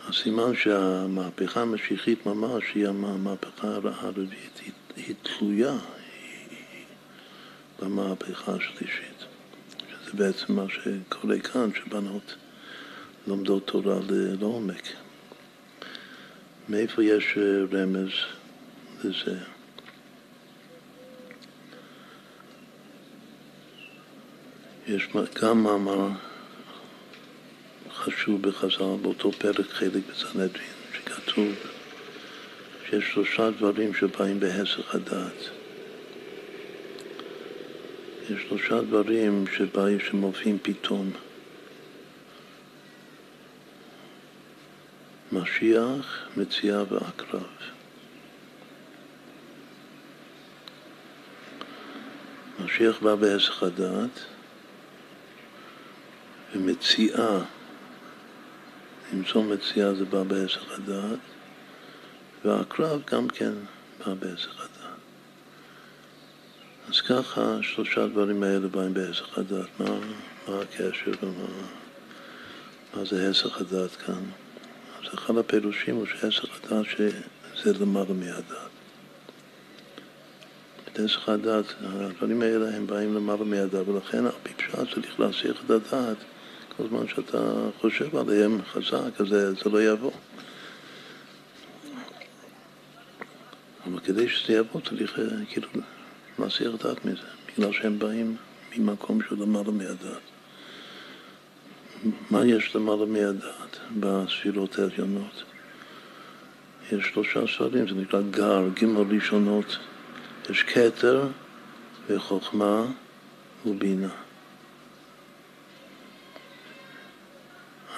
הסימן 0.10 0.56
שהמהפכה 0.56 1.62
המשיחית 1.62 2.26
ממש 2.26 2.64
היא 2.76 2.88
המהפכה 2.88 3.68
הרביעית, 3.68 4.62
היא, 4.66 4.72
היא 4.96 5.16
תלויה 5.22 5.74
במהפכה 7.82 8.52
השלישית. 8.56 9.26
שזה 9.78 10.12
בעצם 10.14 10.54
מה 10.54 10.66
שקורה 10.70 11.40
כאן, 11.40 11.70
שבנות 11.76 12.36
לומדות 13.28 13.68
תורה 13.68 14.00
לעומק. 14.10 14.88
מאיפה 16.70 17.04
יש 17.04 17.38
רמז 17.74 18.10
לזה? 19.04 19.38
יש 24.88 25.08
גם 25.42 25.64
מאמר 25.64 26.10
חשוב 27.96 28.42
בחז"ל, 28.42 28.96
באותו 29.02 29.32
פרק 29.32 29.70
חלק 29.72 30.02
בסנהדרין, 30.12 30.74
שכתוב 30.94 31.48
שיש 32.90 33.12
שלושה 33.14 33.52
דברים 33.52 33.94
שבאים 33.94 34.40
בהסך 34.40 34.96
הדעת. 34.96 35.50
יש 38.30 38.42
שלושה 38.48 38.82
דברים 38.82 39.46
שבאים, 39.58 40.00
שמופיעים 40.00 40.58
פתאום. 40.62 41.12
משיח, 45.32 46.28
מציאה 46.38 46.84
ועקרב. 46.90 47.44
משיח 52.60 53.00
בא 53.00 53.16
בהסך 53.16 53.64
הדעת 53.64 54.20
ומציאה, 56.56 57.40
למצוא 59.14 59.44
מציאה 59.44 59.94
זה 59.94 60.06
בא 60.06 60.24
בהסך 60.24 60.72
הדעת 60.72 61.20
והקרב 62.46 63.02
גם 63.12 63.28
כן 63.28 63.54
בא 64.00 64.14
בהסך 64.14 64.56
הדעת. 64.56 65.00
אז 66.90 67.02
ככה 67.02 67.58
שלושה 67.62 68.08
דברים 68.08 68.44
האלה 68.44 68.68
באים 68.68 68.94
בהסך 68.94 69.38
הדעת. 69.38 69.80
מה, 69.80 69.86
מה 70.48 70.62
הקשר 70.62 71.12
ומה 71.24 71.48
מה 72.94 73.06
זה 73.06 73.30
הסך 73.30 73.62
הדעת 73.62 73.92
כאן? 73.92 74.24
אז 75.00 75.14
אחד 75.14 75.38
הפירושים 75.38 75.96
הוא 75.96 76.06
שהסך 76.06 76.46
הדעת 76.64 76.86
שזה 76.86 77.74
למעלה 77.80 78.14
מהדעת. 78.14 78.74
הסך 80.96 81.30
הדעת, 81.30 81.66
הדברים 81.82 82.42
האלה 82.42 82.76
הם 82.76 82.88
באים 82.88 83.16
למעלה 83.16 83.44
מהדעת, 83.44 83.88
ולכן 83.88 84.26
על 84.26 84.32
פי 84.44 84.54
פשט 84.54 84.94
צריך 84.94 85.20
להסיח 85.20 85.62
את 85.66 85.70
הדעת 85.70 86.18
כל 86.78 86.84
זמן 86.90 87.08
שאתה 87.08 87.70
חושב 87.82 88.18
עליהם 88.18 88.62
חזק, 88.72 89.22
אז 89.22 89.28
זה, 89.28 89.54
זה 89.54 89.70
לא 89.70 89.84
יבוא. 89.84 90.12
אבל 93.86 94.00
כדי 94.00 94.30
שזה 94.30 94.54
יבוא 94.54 94.82
צריך 94.82 95.20
אה, 95.20 95.26
כאילו 95.50 95.68
להסיר 96.40 96.76
דעת 96.84 97.06
מזה, 97.06 97.28
בגלל 97.48 97.74
שהם 97.74 98.00
באים 98.00 98.36
ממקום 98.78 99.20
של 99.30 99.36
למעלה 99.42 99.72
מהדעת. 99.72 100.22
מה 102.32 102.46
יש 102.46 102.76
למעלה 102.76 103.06
מהדעת 103.06 103.78
בספירות 104.00 104.80
העליונות? 104.80 105.44
יש 106.92 107.06
שלושה 107.14 107.40
ספרים, 107.48 107.88
זה 107.88 107.96
נקרא 107.96 108.22
גר, 108.32 108.70
גימל 108.74 109.16
ראשונות. 109.16 109.78
יש 110.50 110.64
כתר 110.64 111.28
וחוכמה 112.10 112.86
ובינה. 113.66 114.23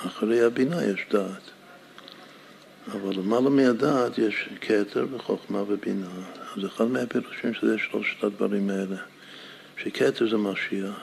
אחרי 0.08 0.42
הבינה 0.42 0.84
יש 0.84 1.06
דעת. 1.12 1.42
אבל 2.92 3.16
למעלה 3.16 3.50
מהדעת 3.50 4.18
יש 4.18 4.50
כתר 4.62 5.06
וחוכמה 5.12 5.64
ובינה. 5.68 6.08
אז 6.58 6.66
אחד 6.66 6.88
מהפירושים 6.88 7.54
שזה 7.54 7.78
שלושת 7.78 8.24
הדברים 8.24 8.70
האלה. 8.70 8.96
שכתר 9.78 10.30
זה 10.30 10.38
משיח, 10.38 10.96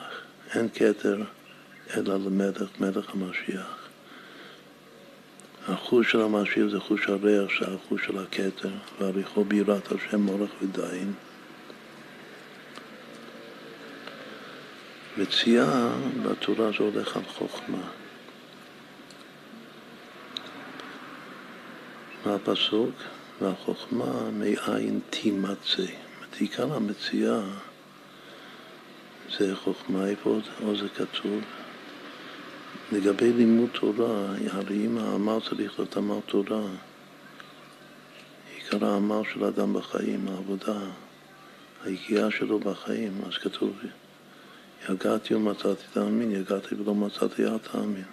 אין 0.53 0.69
כתר 0.73 1.21
אלא 1.97 2.15
למלך, 2.15 2.69
מלך 2.79 3.13
המשיח. 3.13 3.87
החוש 5.67 6.11
של 6.11 6.21
המשיח 6.21 6.67
זה 6.71 6.79
חוש 6.79 7.07
הריח, 7.07 7.49
שהחוש 7.49 8.05
של 8.05 8.17
הכתר, 8.17 8.69
והריחו 8.99 9.43
בירת 9.43 9.91
השם 9.91 10.21
מורך 10.21 10.49
ודין. 10.61 11.13
מציאה 15.17 15.89
בתורה 16.23 16.71
זה 16.77 16.83
הולך 16.83 17.17
על 17.17 17.23
חוכמה. 17.23 18.02
מהפסוק, 22.25 22.89
והחוכמה 23.41 24.29
מאין 24.31 24.99
תימצא. 25.09 25.85
עיקר 26.39 26.73
המציאה 26.73 27.41
זה 29.37 29.55
חוכמה, 29.55 30.07
איפה 30.07 30.39
עוד 30.63 30.79
זה 30.79 30.89
כתוב? 30.89 31.41
לגבי 32.91 33.33
לימוד 33.33 33.69
תורה, 33.69 34.25
הרי 34.51 34.85
אם 34.85 34.97
העמל 34.97 35.37
צריך 35.49 35.79
להיות 35.79 35.97
עמל 35.97 36.19
תורה, 36.25 36.63
עיקר 38.55 38.85
העמל 38.85 39.21
של 39.33 39.43
האדם 39.43 39.73
בחיים, 39.73 40.27
העבודה, 40.27 40.79
היגיעה 41.83 42.31
שלו 42.31 42.59
בחיים, 42.59 43.21
אז 43.27 43.37
כתוב, 43.37 43.73
יגעתי 44.89 45.35
ומצאתי 45.35 45.83
תאמין, 45.93 46.31
יגעתי 46.31 46.75
ולא 46.75 46.95
מצאתי 46.95 47.45
אל 47.45 47.57
תאמין. 47.57 48.12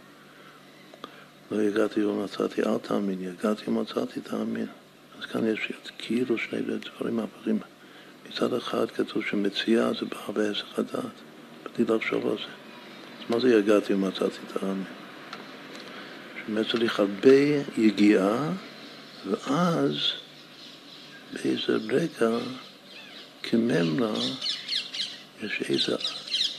לא 1.50 1.62
יגעתי 1.62 2.04
ומצאתי 2.04 2.62
אל 2.62 2.78
תאמין, 2.78 3.20
יגעתי 3.20 3.70
ומצאתי 3.70 4.20
תאמין. 4.20 4.66
אז 5.18 5.26
כאן 5.26 5.46
יש 5.46 5.72
כאילו 5.98 6.38
שני 6.38 6.60
דברים 6.60 7.20
הפכים. 7.20 7.58
מצד 8.28 8.54
אחד 8.54 8.90
כתוב 8.90 9.22
שמציאה 9.30 9.92
זה 9.92 10.06
בא 10.06 10.32
בהסך 10.32 10.78
הדעת, 10.78 11.04
בלי 11.76 11.96
לחשוב 11.96 12.26
על 12.26 12.36
זה. 12.36 12.42
אז 12.42 13.30
מה 13.30 13.40
זה 13.40 13.54
יגעתי 13.54 13.94
ומצאתי 13.94 14.38
תאמין? 14.52 14.84
שבאמת 16.46 16.70
צריך 16.70 17.00
הרבה 17.00 17.36
יגיעה, 17.78 18.52
ואז 19.26 19.96
באיזה 21.32 21.76
רגע 21.88 22.38
כממרה 23.42 24.12
יש 25.42 25.62
איזה 25.68 25.96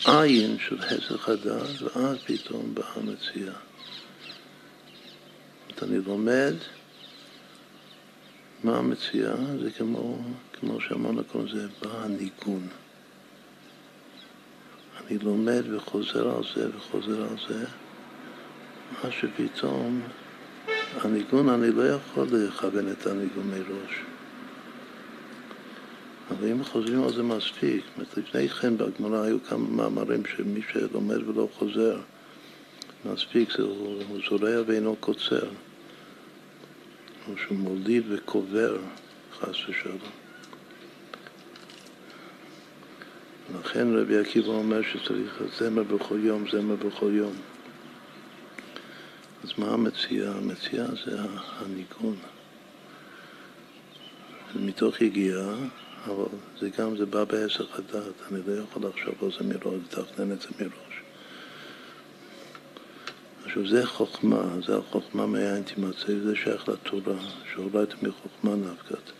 עין 0.05 0.57
של 0.67 0.77
הסך 0.79 1.29
הדעת, 1.29 1.81
ואז 1.81 2.17
פתאום 2.25 2.73
באה 2.73 2.91
המציאה. 2.95 3.70
אני 5.83 5.97
לומד 6.07 6.53
מה 8.63 8.77
המציאה, 8.77 9.35
זה 9.61 9.71
כמו, 9.71 10.17
כמו 10.53 10.81
שאמרנו 10.81 11.23
קודם, 11.23 11.47
זה 11.47 11.67
בא 11.81 12.03
הניגון. 12.03 12.67
אני 14.97 15.17
לומד 15.17 15.63
וחוזר 15.73 16.35
על 16.37 16.43
זה 16.55 16.67
וחוזר 16.75 17.21
על 17.21 17.37
זה, 17.49 17.65
מה 19.03 19.11
שפתאום 19.11 20.01
הניגון, 20.95 21.49
אני 21.49 21.71
לא 21.71 21.89
יכול 21.89 22.27
לכוון 22.31 22.91
את 22.91 23.07
הניגון 23.07 23.49
מראש. 23.49 24.01
אבל 26.31 26.51
אם 26.51 26.63
חוזרים 26.63 27.03
על 27.03 27.13
זה 27.13 27.23
מספיק, 27.23 27.83
לפני 28.17 28.49
כן 28.49 28.77
בגמרא 28.77 29.23
היו 29.23 29.37
כמה 29.43 29.67
מאמרים 29.69 30.25
שמי 30.25 30.61
שלומד 30.71 31.27
ולא 31.27 31.47
חוזר 31.57 31.99
מספיק, 33.05 33.49
הוא 33.59 34.19
זורע 34.29 34.61
ואינו 34.65 34.95
קוצר. 34.99 35.47
או 37.31 37.37
שהוא 37.37 37.57
מוליד 37.57 38.03
וקובר, 38.09 38.77
חס 39.39 39.69
ושלום. 39.69 39.97
לכן 43.59 43.87
רבי 43.95 44.17
עקיבא 44.17 44.47
אומר 44.47 44.81
שצריך 44.81 45.41
זמר 45.59 45.83
בכל 45.83 46.19
יום, 46.23 46.45
זמר 46.51 46.75
בכל 46.75 47.11
יום. 47.13 47.33
אז 49.43 49.49
מה 49.57 49.73
המציאה? 49.73 50.31
המציאה 50.31 50.85
זה 51.05 51.17
הניגון. 51.59 52.15
זה 54.53 54.59
מתוך 54.59 55.01
יגיעה, 55.01 55.55
אבל 56.05 56.25
זה 56.59 56.69
גם, 56.77 56.97
זה 56.97 57.05
בא 57.05 57.23
בעשר 57.23 57.65
הדעת, 57.73 58.31
אני 58.31 58.39
לא 58.47 58.53
יכול 58.53 58.83
לחשוב 58.85 59.15
על 59.21 59.31
זה 59.31 59.43
מראש, 59.43 59.81
לתכנן 59.83 60.31
את 60.31 60.41
זה 60.41 60.47
מראש. 60.59 60.90
עכשיו 63.45 63.67
זה 63.67 63.85
חוכמה, 63.85 64.43
זה 64.67 64.77
החוכמה 64.77 65.25
מאין 65.25 65.63
תימצא, 65.63 66.19
זה 66.23 66.35
שייך 66.35 66.69
לתורה, 66.69 67.19
שאולי 67.53 67.85
מחוכמה 68.01 68.55
נפקת. 68.55 69.11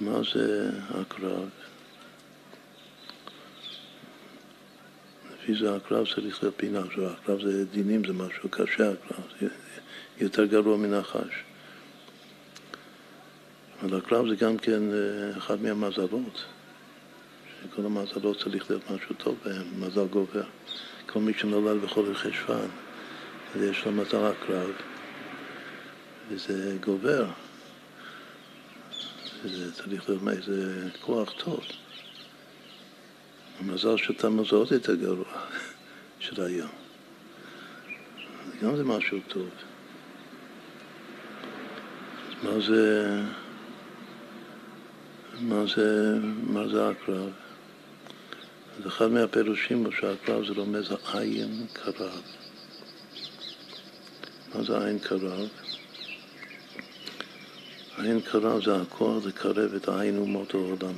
מה 0.00 0.20
זה 0.34 0.70
הקרב? 0.90 1.48
לפי 5.34 5.54
זה 5.54 5.76
הקרב 5.76 6.06
צריך 6.14 6.42
להיות 6.42 6.54
פינה. 6.56 6.80
עכשיו 6.80 7.06
הקרב 7.06 7.40
זה 7.40 7.64
דינים, 7.64 8.04
זה 8.04 8.12
משהו 8.12 8.48
קשה 8.48 8.90
הקרב, 8.92 9.24
זה 9.40 9.48
יותר 10.20 10.44
גרוע 10.44 10.76
מנחש. 10.76 11.44
אבל 13.82 13.98
הקרב 13.98 14.28
זה 14.28 14.36
גם 14.36 14.56
כן 14.56 14.82
אה, 14.92 15.38
אחד 15.38 15.62
מהמזלות, 15.62 16.44
שכל 17.62 17.86
המזלות 17.86 18.42
צריך 18.42 18.70
להיות 18.70 18.90
משהו 18.90 19.14
טוב 19.18 19.36
בהם, 19.44 19.80
מזל 19.80 20.06
גובר. 20.06 20.44
כל 21.06 21.20
מי 21.20 21.32
שנולד 21.34 21.82
בחודש 21.82 22.16
חשוון, 22.16 22.68
אז 23.54 23.62
יש 23.62 23.84
לו 23.84 23.92
מזל 23.92 24.24
הקרב, 24.24 24.70
וזה 26.28 26.76
גובר. 26.80 27.26
זה 29.44 29.72
צריך 29.72 29.88
להיות 29.88 30.08
איזה 30.28 30.88
כוח 31.00 31.32
טוב. 31.44 31.60
המזל 33.60 33.96
שאתה 33.96 34.28
זה 34.50 34.56
עוד 34.56 34.72
יותר 34.72 34.94
גרוע 34.94 35.32
של 36.20 36.42
היום. 36.42 36.70
גם 38.62 38.76
זה 38.76 38.84
משהו 38.84 39.18
טוב. 39.28 39.48
מה 42.42 42.60
זה, 42.60 43.10
מה 45.40 45.64
זה, 45.76 46.18
מה 46.46 46.68
זה 46.68 46.88
הקרב? 46.88 47.45
אז 48.78 48.86
אחד 48.86 49.10
מהפירושים 49.10 49.84
הוא 49.84 49.92
שהקרב 49.92 50.46
זה 50.46 50.52
רומז 50.52 50.92
העין 51.04 51.66
קרב. 51.72 52.22
מה 54.54 54.62
זה 54.62 54.84
עין 54.84 54.98
קרב? 54.98 55.48
עין 57.98 58.20
קרב 58.20 58.64
זה 58.64 58.76
הכוח 58.76 59.24
לקרב 59.24 59.74
את 59.74 59.88
העין 59.88 60.18
אומות 60.18 60.54
העולם. 60.54 60.94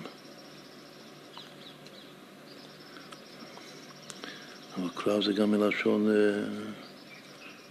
אבל 4.77 4.89
קרב 4.95 5.25
זה 5.25 5.33
גם 5.33 5.51
מלשון 5.51 6.11
אה, 6.11 6.45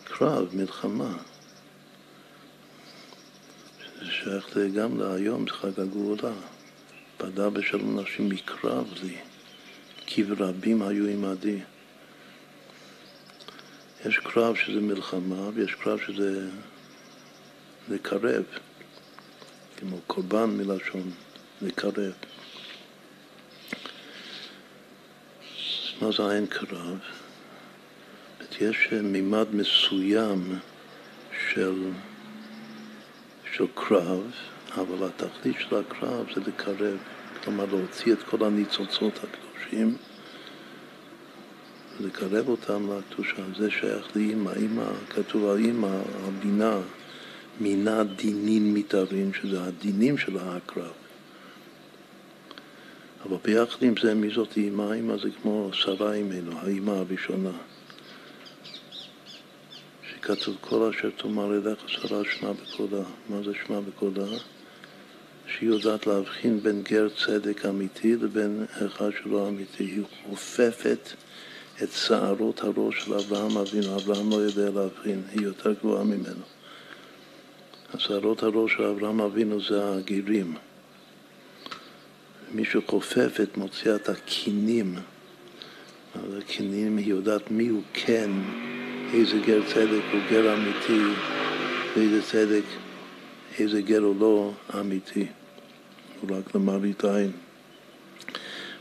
קרב, 0.03 0.55
מלחמה. 0.55 1.17
שייך 4.09 4.57
גם 4.75 4.99
להיום, 4.99 5.45
זה 5.47 5.53
חג 5.53 5.79
הגאולה. 5.79 6.33
פדה 7.17 7.49
בשלום 7.49 7.99
נשים 7.99 8.29
מקרב 8.29 8.93
לי, 9.03 9.17
כי 10.07 10.23
ורבים 10.27 10.81
היו 10.81 11.07
עמדי. 11.07 11.59
יש 14.05 14.17
קרב 14.17 14.55
שזה 14.55 14.81
מלחמה 14.81 15.49
ויש 15.53 15.75
קרב 15.75 15.99
שזה 16.07 16.49
לקרב, 17.89 18.43
כמו 19.77 19.97
קורבן 20.07 20.49
מלשון 20.49 21.11
לקרב. 21.61 22.13
מה 26.01 26.11
זה 26.11 26.31
עין 26.31 26.45
קרב? 26.45 26.99
יש 28.61 28.87
מימד 29.03 29.55
מסוים 29.55 30.59
של, 31.53 31.83
של 33.53 33.65
קרב, 33.75 34.31
אבל 34.77 35.07
התכלית 35.07 35.55
של 35.59 35.75
הקרב 35.75 36.25
זה 36.35 36.41
לקרב, 36.47 36.97
כלומר 37.43 37.65
להוציא 37.65 38.13
את 38.13 38.23
כל 38.23 38.45
הניצוצות 38.45 39.23
הקדושים 39.57 39.97
ולקרב 42.01 42.49
אותם 42.49 42.89
לקדושה. 42.91 43.43
זה 43.57 43.71
שייך 43.71 44.15
לאימא. 44.15 44.51
אימא, 44.55 44.85
כתוב 45.09 45.45
על 45.45 45.57
אימא, 45.57 45.99
הבינה, 46.27 46.79
מינה 47.59 48.03
דינים 48.03 48.73
מתארים, 48.73 49.33
שזה 49.33 49.63
הדינים 49.63 50.17
של 50.17 50.37
הקרב. 50.37 50.91
אבל 53.25 53.37
ביחד 53.43 53.83
עם 53.83 53.93
זה, 54.01 54.13
מי 54.13 54.29
זאת 54.29 54.57
אימא? 54.57 54.91
אימא 54.93 55.17
זה 55.17 55.29
כמו 55.41 55.69
שרה 55.73 56.13
אימנו, 56.13 56.59
האימא 56.59 56.91
הראשונה. 56.91 57.51
שכתוב 60.09 60.57
כל 60.61 60.89
אשר 60.89 61.09
תאמר 61.09 61.53
אליך 61.53 61.79
שרה 61.87 62.21
שמע 62.31 62.51
בקולה. 62.51 63.03
מה 63.29 63.43
זה 63.43 63.51
שמע 63.65 63.79
בקולה? 63.79 64.27
שהיא 65.47 65.69
יודעת 65.69 66.07
להבחין 66.07 66.59
בין 66.59 66.83
גר 66.83 67.07
צדק 67.25 67.65
אמיתי 67.65 68.15
לבין 68.15 68.65
אחד 68.85 69.09
שלא 69.23 69.47
אמיתי. 69.47 69.83
היא 69.83 70.03
חופפת 70.23 71.09
את 71.83 71.91
שערות 71.91 72.63
הראש 72.63 73.03
של 73.03 73.13
אברהם 73.13 73.57
אבינו. 73.57 73.95
אברהם 73.95 74.29
לא 74.29 74.35
יודע 74.35 74.69
להבחין, 74.69 75.21
היא 75.31 75.41
יותר 75.41 75.73
גבוהה 75.73 76.03
ממנו. 76.03 76.43
שערות 77.97 78.43
הראש 78.43 78.73
של 78.73 78.83
אברהם 78.83 79.21
אבינו 79.21 79.61
זה 79.61 79.93
הגירים. 79.93 80.55
מי 82.51 82.65
שכופפת 82.65 83.57
מוציאה 83.57 83.95
את 83.95 84.09
הקינים. 84.09 84.95
אז 86.15 86.37
הקינים 86.37 86.97
היא 86.97 87.07
יודעת 87.07 87.51
מי 87.51 87.67
הוא 87.67 87.81
כן, 87.93 88.29
איזה 89.13 89.39
גר 89.45 89.61
צדק 89.67 90.03
הוא 90.11 90.21
גר 90.29 90.53
אמיתי, 90.53 91.03
ואיזה 91.95 92.21
צדק, 92.21 92.63
איזה 93.59 93.81
גר 93.81 94.01
הוא 94.01 94.15
לא 94.19 94.51
אמיתי. 94.79 95.25
הוא 96.21 96.37
רק 96.37 96.55
למראית 96.55 97.05
עין. 97.05 97.31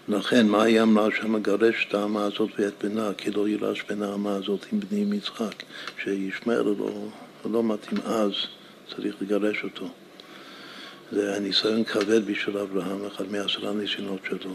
לכן, 0.09 0.49
מה 0.49 0.63
היא 0.63 0.83
אמרה 0.83 1.09
שם? 1.11 1.43
גרש 1.43 1.87
את 1.89 1.95
האמה 1.95 2.25
הזאת 2.25 2.51
ואת 2.59 2.85
בנה, 2.85 3.11
כי 3.19 3.31
לא 3.31 3.49
יירש 3.49 3.83
בין 3.89 4.03
האמה 4.03 4.35
הזאת 4.35 4.67
עם 4.73 4.81
בני 4.81 5.03
עם 5.03 5.13
יצחק, 5.13 5.63
שישמעאל 6.03 6.63
לא, 6.79 7.09
לא 7.45 7.63
מתאים 7.65 8.01
אז, 8.01 8.33
צריך 8.95 9.17
לגרש 9.21 9.65
אותו. 9.65 9.89
זה 11.13 11.31
היה 11.31 11.41
ניסיון 11.41 11.85
כבד 11.85 12.27
בשביל 12.27 12.59
אברהם, 12.59 13.07
אחד 13.07 13.25
מעשרה 13.33 13.73
ניסיונות 13.73 14.21
שלו. 14.29 14.55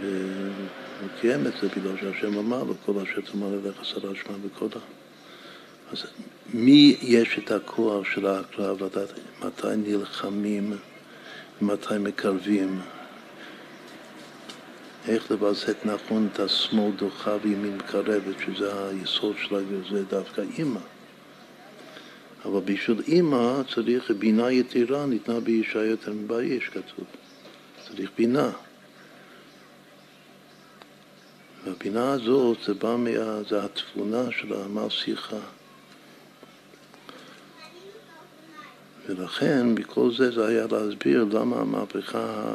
והוא 0.00 1.08
קיים 1.20 1.46
את 1.46 1.52
זה 1.62 1.68
בגלל 1.76 1.96
שהשם 2.00 2.38
אמר 2.38 2.62
לו, 2.62 2.74
כל 2.86 2.92
אשר 3.02 3.20
תאמר 3.20 3.54
אליך 3.54 3.84
שרה 3.84 4.10
שמע 4.14 4.36
בקולה. 4.44 4.84
אז 5.92 6.04
מי 6.54 6.96
יש 7.02 7.38
את 7.38 7.50
הכוח 7.50 8.04
של 8.14 8.26
הקרב 8.26 8.82
לדעת 8.82 9.08
מתי 9.44 9.76
נלחמים 9.76 10.76
ומתי 11.62 11.98
מקרבים? 12.00 12.80
איך 15.08 15.30
לווסת 15.30 15.76
נכון 15.84 16.28
את 16.32 16.40
השמאל 16.40 16.92
דוחה 16.96 17.36
וימין 17.42 17.76
מקרבת, 17.76 18.34
שזה 18.46 18.88
היסוד 18.88 19.36
של 19.38 19.82
זה 19.90 20.04
דווקא 20.04 20.42
אימא. 20.58 20.80
אבל 22.44 22.60
בשביל 22.60 23.02
אימא 23.08 23.62
צריך 23.74 24.10
בינה 24.10 24.52
יתירה, 24.52 25.06
ניתנה 25.06 25.40
באישה 25.40 25.84
יותר 25.84 26.12
מבאיש, 26.12 26.68
כתוב. 26.68 27.04
צריך 27.88 28.10
בינה. 28.18 28.50
והבינה 31.64 32.12
הזאת 32.12 32.58
זה 32.66 32.74
בא 32.74 32.96
מה... 32.96 33.42
זה 33.48 33.64
התבונה 33.64 34.24
של 34.40 34.52
העמל 34.52 34.88
שיחה. 34.88 35.40
ולכן, 39.16 39.66
מכל 39.74 40.10
זה 40.16 40.30
זה 40.30 40.46
היה 40.46 40.66
להסביר 40.70 41.26
למה 41.32 41.56
המהפכה 41.56 42.54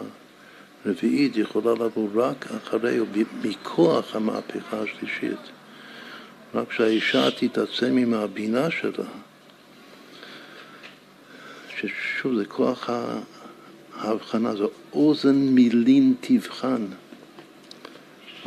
הרביעית 0.85 1.37
יכולה 1.37 1.71
לבוא 1.71 2.09
רק 2.15 2.45
אחרי, 2.51 2.99
או 2.99 3.05
מכוח 3.43 4.15
המהפכה 4.15 4.77
השלישית. 4.79 5.39
רק 6.53 6.71
שהאישה 6.71 7.31
תתעצם 7.31 7.97
עם 7.97 8.13
הבינה 8.13 8.71
שלה, 8.71 9.05
ששוב, 11.77 12.35
זה 12.35 12.45
כוח 12.45 12.89
ההבחנה, 13.97 14.55
זה 14.55 14.63
אוזן 14.93 15.35
מילין 15.35 16.13
תבחן. 16.21 16.85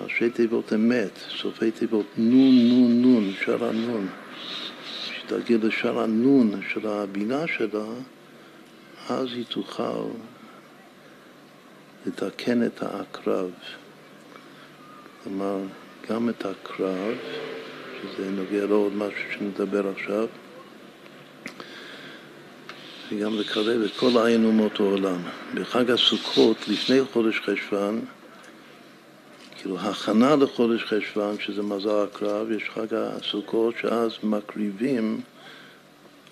ראשי 0.03 0.31
תיבות 0.31 0.73
אמת, 0.73 1.19
סופי 1.43 1.71
תיבות 1.71 2.07
נון, 2.17 2.69
נון, 2.69 3.03
נון, 3.03 3.33
שער 3.45 3.65
הנון. 3.65 4.09
כשתגיע 5.29 5.59
לשער 5.63 6.01
הנון 6.01 6.61
של 6.73 6.89
הבינה 6.89 7.47
שלה, 7.47 7.85
אז 9.09 9.27
היא 9.33 9.45
תוכל 9.49 10.09
לתקן 12.07 12.67
את 12.67 12.83
העקרב. 12.83 13.51
כלומר, 15.25 15.59
גם 16.11 16.29
את 16.29 16.47
הקרב 16.47 17.15
שזה 18.01 18.31
נוגע 18.31 18.67
לעוד 18.67 18.97
משהו 18.97 19.33
שנדבר 19.39 19.89
עכשיו, 19.89 20.27
וגם 23.13 23.39
לקרב 23.39 23.83
את 23.83 23.97
כל 23.97 24.27
עין 24.27 24.45
אומות 24.45 24.81
העולם. 24.81 25.21
בחג 25.55 25.91
הסוכות, 25.91 26.69
לפני 26.69 27.01
חודש 27.13 27.41
חשוון, 27.41 28.05
כאילו 29.59 29.79
הכנה 29.81 30.37
לחודש 30.37 30.85
חשוון, 30.85 31.37
שזה 31.41 31.63
מזל 31.63 32.05
הקרב, 32.05 32.51
יש 32.51 32.71
חג 32.75 32.95
הסוכות, 32.95 33.75
שאז 33.81 34.13
מקריבים 34.23 35.21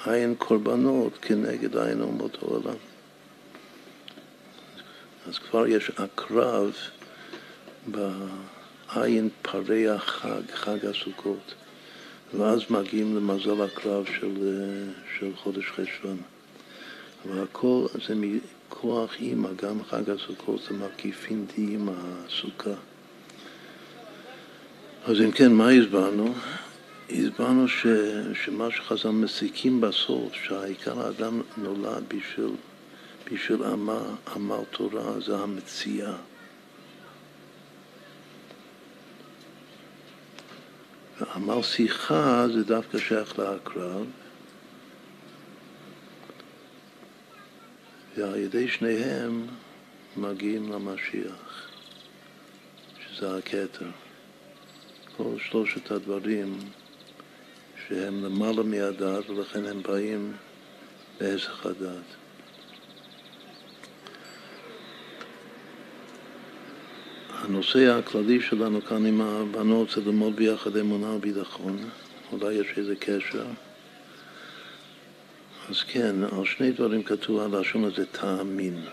עין 0.06 0.34
קורבנות 0.38 1.18
כנגד 1.22 1.76
עין 1.76 2.00
אומות 2.00 2.38
העולם. 2.42 2.76
אז 5.28 5.38
כבר 5.38 5.66
יש 5.66 5.90
הקרב 5.98 6.72
בעין 7.86 9.28
פרי 9.42 9.88
החג, 9.88 10.42
חג 10.52 10.86
הסוכות, 10.86 11.54
ואז 12.38 12.60
מגיעים 12.70 13.16
למזל 13.16 13.62
הקרב 13.62 14.04
של, 14.20 14.34
של 15.18 15.36
חודש 15.36 15.64
חשוון. 15.66 16.18
אבל 17.24 17.42
הכל 17.42 17.86
זה 18.06 18.14
מכוח 18.14 19.14
אימא, 19.20 19.48
גם 19.62 19.84
חג 19.84 20.10
הסוכות 20.10 20.60
זה 20.68 20.74
מקיפין 20.74 21.46
דאימא 21.56 21.92
הסוכה. 22.26 22.74
אז 25.08 25.20
אם 25.20 25.30
כן, 25.30 25.52
מה 25.52 25.70
הסברנו? 25.70 26.34
הסברנו 27.10 27.68
ש, 27.68 27.86
שמה 28.34 28.70
שחז"ל 28.70 29.08
מסיקים 29.08 29.80
בסוף, 29.80 30.34
שהעיקר 30.34 31.06
האדם 31.06 31.42
נולד 31.56 32.04
בשביל, 32.08 32.50
בשביל 33.32 33.62
עמל, 33.62 34.02
עמל 34.34 34.64
תורה, 34.70 35.20
זה 35.20 35.38
המציאה. 35.38 36.16
ועמל 41.20 41.62
שיחה 41.62 42.46
זה 42.54 42.64
דווקא 42.64 42.98
שייך 42.98 43.38
לעקרב, 43.38 44.06
ועל 48.16 48.36
ידי 48.36 48.68
שניהם 48.68 49.46
מגיעים 50.16 50.72
למשיח, 50.72 51.68
שזה 53.00 53.36
הכתר. 53.36 54.05
כל 55.16 55.38
שלושת 55.38 55.90
הדברים 55.90 56.58
שהם 57.88 58.24
למעלה 58.24 58.62
מהדת 58.62 59.30
ולכן 59.30 59.64
הם 59.66 59.82
באים 59.82 60.32
בהיסח 61.20 61.66
הדת. 61.66 62.16
הנושא 67.30 67.98
הכללי 67.98 68.40
שלנו 68.40 68.82
כאן 68.82 69.06
עם 69.06 69.20
הבנות 69.20 69.90
זה 69.90 70.00
ללמוד 70.00 70.36
ביחד 70.36 70.76
אמונה 70.76 71.10
וביטחון, 71.10 71.88
אולי 72.32 72.54
יש 72.54 72.66
איזה 72.76 72.96
קשר. 72.96 73.46
אז 75.68 75.82
כן, 75.82 76.16
על 76.24 76.44
שני 76.44 76.72
דברים 76.72 77.02
כתוב 77.02 77.40
הלשון 77.40 77.84
הזה 77.84 78.06
תאמין. 78.06 78.84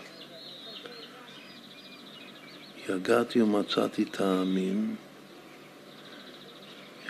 יגעתי 2.88 3.42
ומצאתי 3.42 4.04
תאמין, 4.04 4.94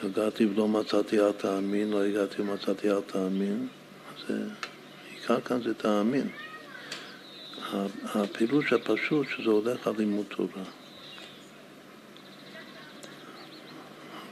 הגעתי 0.03 0.47
ולא 0.47 0.69
מצאתי 0.69 1.21
אל 1.21 1.33
תאמין, 1.33 1.91
לא 1.91 2.05
הגעתי 2.05 2.43
ומצאתי 2.43 2.91
אל 2.91 3.01
תאמין. 3.01 3.69
אז 4.17 4.37
העיקר 5.11 5.41
כאן 5.41 5.63
זה 5.63 5.75
תאמין. 5.75 6.29
הפירוש 8.05 8.73
הפשוט 8.73 9.27
שזה 9.37 9.51
הולך 9.51 9.87
על 9.87 9.95
לימוד 9.99 10.27
תורה. 10.29 10.65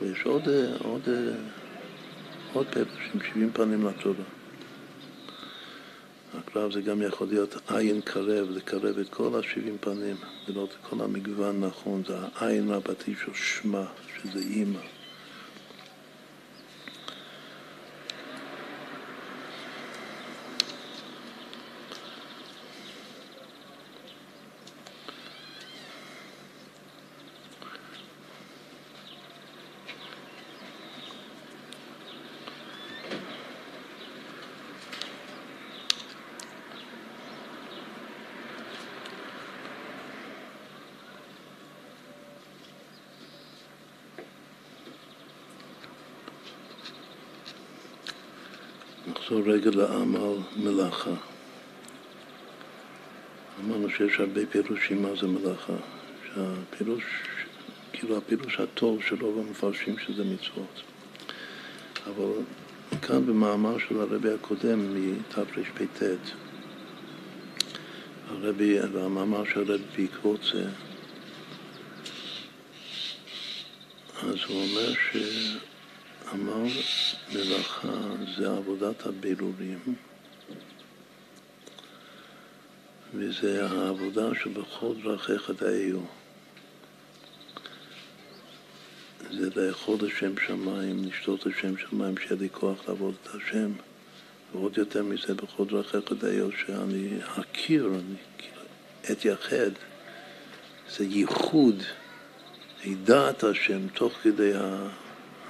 ויש 0.00 0.22
עוד, 0.24 0.48
עוד, 0.78 1.08
עוד 2.52 2.66
פירושים, 2.70 3.20
שבעים 3.28 3.50
פנים 3.52 3.86
לתורה. 3.86 4.24
הקרב 6.38 6.72
זה 6.72 6.80
גם 6.80 7.02
יכול 7.02 7.26
להיות 7.26 7.56
עין 7.70 8.00
קרב, 8.00 8.50
לקרב 8.50 8.98
את 8.98 9.08
כל 9.08 9.38
השבעים 9.38 9.76
פנים, 9.80 10.16
לראות 10.48 10.70
את 10.70 10.86
כל 10.90 11.04
המגוון 11.04 11.64
נכון, 11.64 12.02
זה 12.08 12.14
העין 12.34 12.70
רבתי 12.70 13.14
של 13.24 13.34
שמה, 13.34 13.84
שזה 14.22 14.38
אימא. 14.38 14.80
נחזור 49.42 49.54
רגע 49.54 49.70
לעמל 49.70 50.36
מלאכה. 50.56 51.10
אמרנו 53.60 53.90
שיש 53.90 54.20
הרבה 54.20 54.40
פירושים 54.46 55.02
מה 55.02 55.08
זה 55.20 55.26
מלאכה. 55.26 55.72
שהפירוש, 56.34 57.04
כאילו 57.92 58.16
הפירוש 58.16 58.60
הטוב 58.60 59.02
של 59.08 59.24
רוב 59.24 59.46
המפרשים 59.46 59.98
שזה 59.98 60.24
מצוות. 60.24 60.82
אבל 62.06 62.32
כאן 63.02 63.26
במאמר 63.26 63.78
של 63.78 64.00
הרבי 64.00 64.30
הקודם 64.30 64.94
מתרפ"ט, 64.94 66.02
הרבי, 68.28 68.80
והמאמר 68.92 69.44
של 69.44 69.60
הרבי 69.60 69.82
בעקבות 69.96 70.40
זה, 70.52 70.64
אז 74.22 74.36
הוא 74.48 74.62
אומר 74.62 74.92
ש... 74.92 75.16
אמר 76.32 76.64
מלאכה 77.32 77.88
זה 78.36 78.50
עבודת 78.50 79.06
הבירורים 79.06 79.78
וזה 83.14 83.66
העבודה 83.66 84.34
שבכל 84.42 84.94
דרכיך 85.02 85.50
דאיו. 85.60 86.00
זה 89.30 89.48
לאכול 89.56 89.98
לשם 90.00 90.32
שמיים, 90.46 91.04
לשתות 91.04 91.46
לשם 91.46 91.76
שמיים, 91.76 92.14
שיהיה 92.18 92.40
לי 92.40 92.48
כוח 92.52 92.88
לעבוד 92.88 93.14
את 93.22 93.28
השם. 93.34 93.72
ועוד 94.52 94.78
יותר 94.78 95.02
מזה, 95.02 95.34
בכל 95.34 95.64
דרכיך 95.64 96.12
דאיו, 96.12 96.48
שאני 96.52 97.18
אכיר, 97.24 97.86
אני 97.86 98.46
אתייחד. 99.12 99.70
זה 100.96 101.04
ייחוד, 101.04 101.82
ידעת 102.84 103.44
השם 103.44 103.88
תוך 103.88 104.12
כדי 104.22 104.54
ה... 104.54 104.88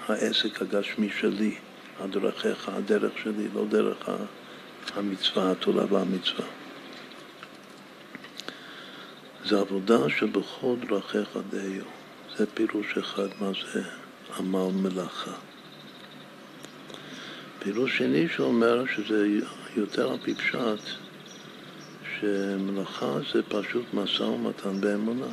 העסק 0.09 0.62
הגשמי 0.62 1.09
שלי, 1.20 1.55
הדרכיך, 2.01 2.69
הדרך 2.69 3.12
שלי, 3.23 3.49
לא 3.55 3.65
דרך 3.69 4.09
המצווה, 4.95 5.51
התורה 5.51 5.85
והמצווה. 5.91 6.47
זה 9.45 9.61
עבודה 9.61 10.09
שבכל 10.09 10.74
דרכיך 10.89 11.29
דיו. 11.51 11.85
זה 12.37 12.47
פירוש 12.47 12.99
אחד 12.99 13.29
מה 13.41 13.51
זה 13.73 13.83
עמל 14.39 14.73
מלאכה. 14.74 15.33
פירוש 17.59 17.99
שני 17.99 18.29
שאומר 18.29 18.85
שזה 18.97 19.29
יותר 19.77 20.11
על 20.12 20.19
פי 20.23 20.35
פשט, 20.35 20.97
שמלאכה 22.20 23.19
זה 23.33 23.43
פשוט 23.43 23.85
משא 23.95 24.23
ומתן 24.23 24.81
באמונה. 24.81 25.27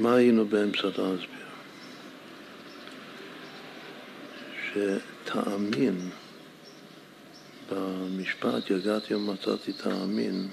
מה 0.00 0.14
היינו 0.14 0.46
באמצע 0.46 0.86
להסביר? 0.86 1.46
שתאמין 4.72 6.10
במשפט 7.72 8.70
יגעתי 8.70 9.14
ומצאתי 9.14 9.72
תאמין 9.72 10.48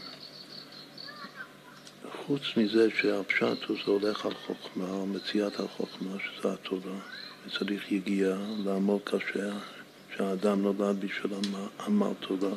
חוץ 2.12 2.42
מזה 2.58 2.88
שהפשט 3.02 3.64
הוא 3.68 3.78
זה 3.86 3.92
הולך 3.92 4.26
על 4.26 4.34
חוכמה, 4.46 4.86
על 4.86 5.08
מציאת 5.08 5.60
החוכמה, 5.60 6.12
שזה 6.20 6.54
התורה, 6.54 7.00
וצריך 7.48 7.92
יגיעה, 7.92 8.38
לעמוד 8.66 9.02
קשה, 9.04 9.52
שהאדם 10.16 10.62
נולד 10.62 11.00
בשביל 11.00 11.34
עמל 11.88 12.14
תורה. 12.20 12.56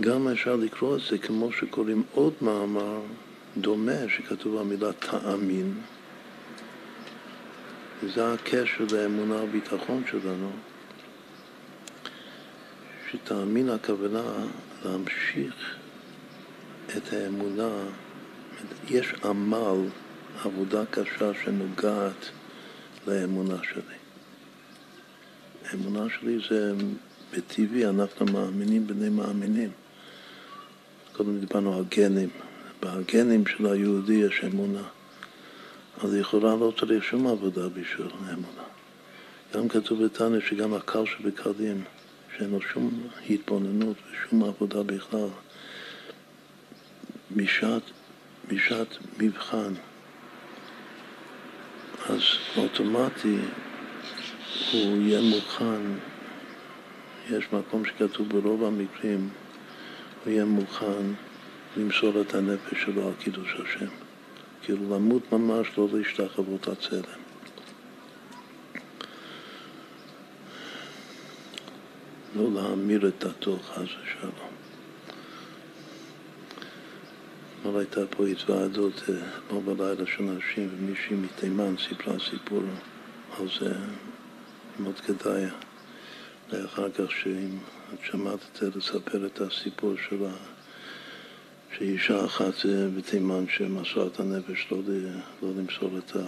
גם 0.00 0.28
אפשר 0.28 0.56
לקרוא 0.56 0.96
את 0.96 1.02
זה 1.10 1.18
כמו 1.18 1.52
שקוראים 1.52 2.02
עוד 2.12 2.32
מאמר 2.40 3.00
דומה 3.56 4.08
שכתוב 4.08 4.56
המילה 4.56 4.92
תאמין, 4.92 5.74
וזה 8.02 8.32
הקשר 8.32 8.84
לאמונה 8.92 9.42
וביטחון 9.42 10.02
שלנו, 10.10 10.50
שתאמין 13.10 13.68
הכוונה 13.68 14.22
להמשיך 14.84 15.76
את 16.96 17.12
האמונה, 17.12 17.70
יש 18.88 19.14
עמל, 19.24 19.88
עבודה 20.44 20.84
קשה 20.90 21.30
שנוגעת 21.44 22.30
לאמונה 23.06 23.56
שלי. 23.72 23.98
האמונה 25.64 26.06
שלי 26.10 26.38
זה 26.50 26.72
בטבעי, 27.32 27.86
אנחנו 27.86 28.26
מאמינים 28.26 28.86
בני 28.86 29.08
מאמינים. 29.08 29.70
קודם 31.12 31.38
דיברנו 31.40 31.76
על 31.76 31.84
גנים. 31.88 32.28
בגנים 32.82 33.46
של 33.46 33.66
היהודי 33.66 34.14
יש 34.14 34.44
אמונה. 34.44 34.82
אז 36.00 36.14
לכאורה 36.14 36.56
לא 36.56 36.72
צריך 36.80 37.04
שום 37.04 37.26
עבודה 37.26 37.68
בשביל 37.68 38.06
האמונה. 38.12 38.62
גם 39.54 39.68
כתוב 39.68 40.04
בתניא 40.04 40.40
שגם 40.48 40.74
הקל 40.74 41.06
שבקלים, 41.06 41.84
שאין 42.36 42.50
לו 42.50 42.60
שום 42.60 43.08
התבוננות 43.30 43.96
ושום 44.10 44.44
עבודה 44.44 44.82
בכלל, 44.82 45.28
בשעת, 47.36 47.82
בשעת 48.48 48.96
מבחן, 49.18 49.72
אז 52.08 52.20
אוטומטי 52.56 53.36
הוא 54.72 55.02
יהיה 55.02 55.20
מוכן, 55.20 55.80
יש 57.30 57.44
מקום 57.52 57.84
שכתוב 57.84 58.28
ברוב 58.28 58.64
המקרים, 58.64 59.28
הוא 60.24 60.32
יהיה 60.32 60.44
מוכן 60.44 61.12
למסור 61.76 62.20
את 62.20 62.34
הנפש 62.34 62.82
שלו 62.84 63.06
על 63.06 63.14
קידוש 63.18 63.54
השם. 63.54 63.90
כאילו 64.62 64.96
למות 64.96 65.32
ממש, 65.32 65.68
לא 65.78 65.88
להשתחוות 65.92 66.68
הצלם. 66.68 67.20
לא 72.36 72.52
להמיר 72.54 73.08
את 73.08 73.24
דתו 73.24 73.58
חס 73.58 73.78
ושלום. 73.78 74.32
אתמול 77.60 77.78
הייתה 77.78 78.00
פה 78.10 78.26
התוועדות, 78.26 79.02
אתמול 79.46 79.62
בלילה 79.62 80.06
של 80.06 80.22
נשים, 80.22 80.68
ומישהי 80.72 81.16
מתימן 81.16 81.74
סיפרה 81.88 82.14
סיפור 82.30 82.62
על 83.38 83.48
זה, 83.60 83.74
מאוד 84.78 85.00
כדאי 85.00 85.44
לאחר 86.52 86.90
כך 86.90 87.10
שאם 87.10 87.58
את 87.94 87.98
שמעת 88.04 88.38
את 88.52 88.56
זה, 88.56 88.78
לספר 88.78 89.26
את 89.26 89.40
הסיפור 89.40 89.94
שלה, 90.08 90.32
שאישה 91.76 92.24
אחת 92.24 92.54
בתימן 92.96 93.44
שמסרה 93.48 94.06
את 94.06 94.20
הנפש 94.20 94.66
לא, 94.70 94.78
לא 95.42 95.48
למסור 95.56 95.98
את 95.98 96.16
ה... 96.16 96.20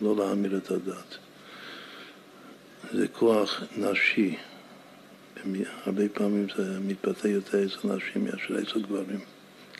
לא 0.00 0.16
להמיר 0.16 0.56
את 0.56 0.70
הדת. 0.70 1.16
זה 2.92 3.08
כוח 3.08 3.62
נשי. 3.76 4.36
הרבה 5.84 6.08
פעמים 6.08 6.46
זה 6.56 6.80
מתבטא 6.80 7.28
יותר 7.28 7.66
אצל 7.66 7.88
נשים 7.88 8.24
מאשר 8.24 8.58
אצל 8.62 8.82
גברים, 8.82 9.20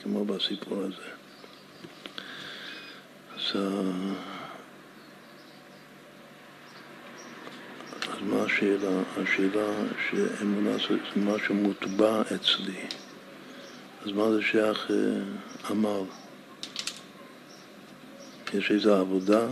כמו 0.02 0.24
בסיפור 0.24 0.82
הזה. 0.82 1.08
אז, 3.36 3.56
אז 8.08 8.18
מה 8.22 8.42
השאלה? 8.42 9.02
השאלה 9.16 9.66
שאמונה 10.10 10.76
זה 10.88 10.96
משהו 11.16 11.54
מוטבע 11.54 12.22
אצלי. 12.22 13.01
אז 14.04 14.12
מה 14.12 14.32
זה 14.32 14.42
שייך 14.42 14.90
אה, 14.90 14.96
עמל? 15.70 16.02
יש 18.54 18.70
איזו 18.70 18.94
עבודה? 18.94 19.46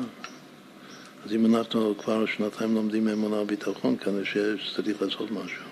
אז 1.25 1.33
אם 1.33 1.55
אנחנו 1.55 1.95
כבר 1.99 2.27
שנתיים 2.27 2.75
לומדים 2.75 3.09
אמונה 3.09 3.37
וביטחון, 3.37 3.97
כנראה 3.97 4.25
שצריך 4.59 5.03
לעשות 5.03 5.31
משהו. 5.31 5.65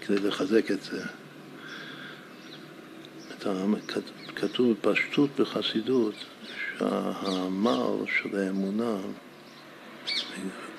כדי 0.00 0.18
לחזק 0.28 0.70
את 0.70 0.82
זה. 0.82 1.02
כתוב 4.36 4.72
בפשטות 4.72 5.30
בחסידות 5.40 6.14
שהעמל 6.78 7.96
של 8.06 8.38
האמונה, 8.38 8.96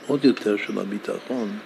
עוד 0.07 0.25
יותר 0.25 0.57
של 0.57 0.79
הביטחון, 0.79 1.59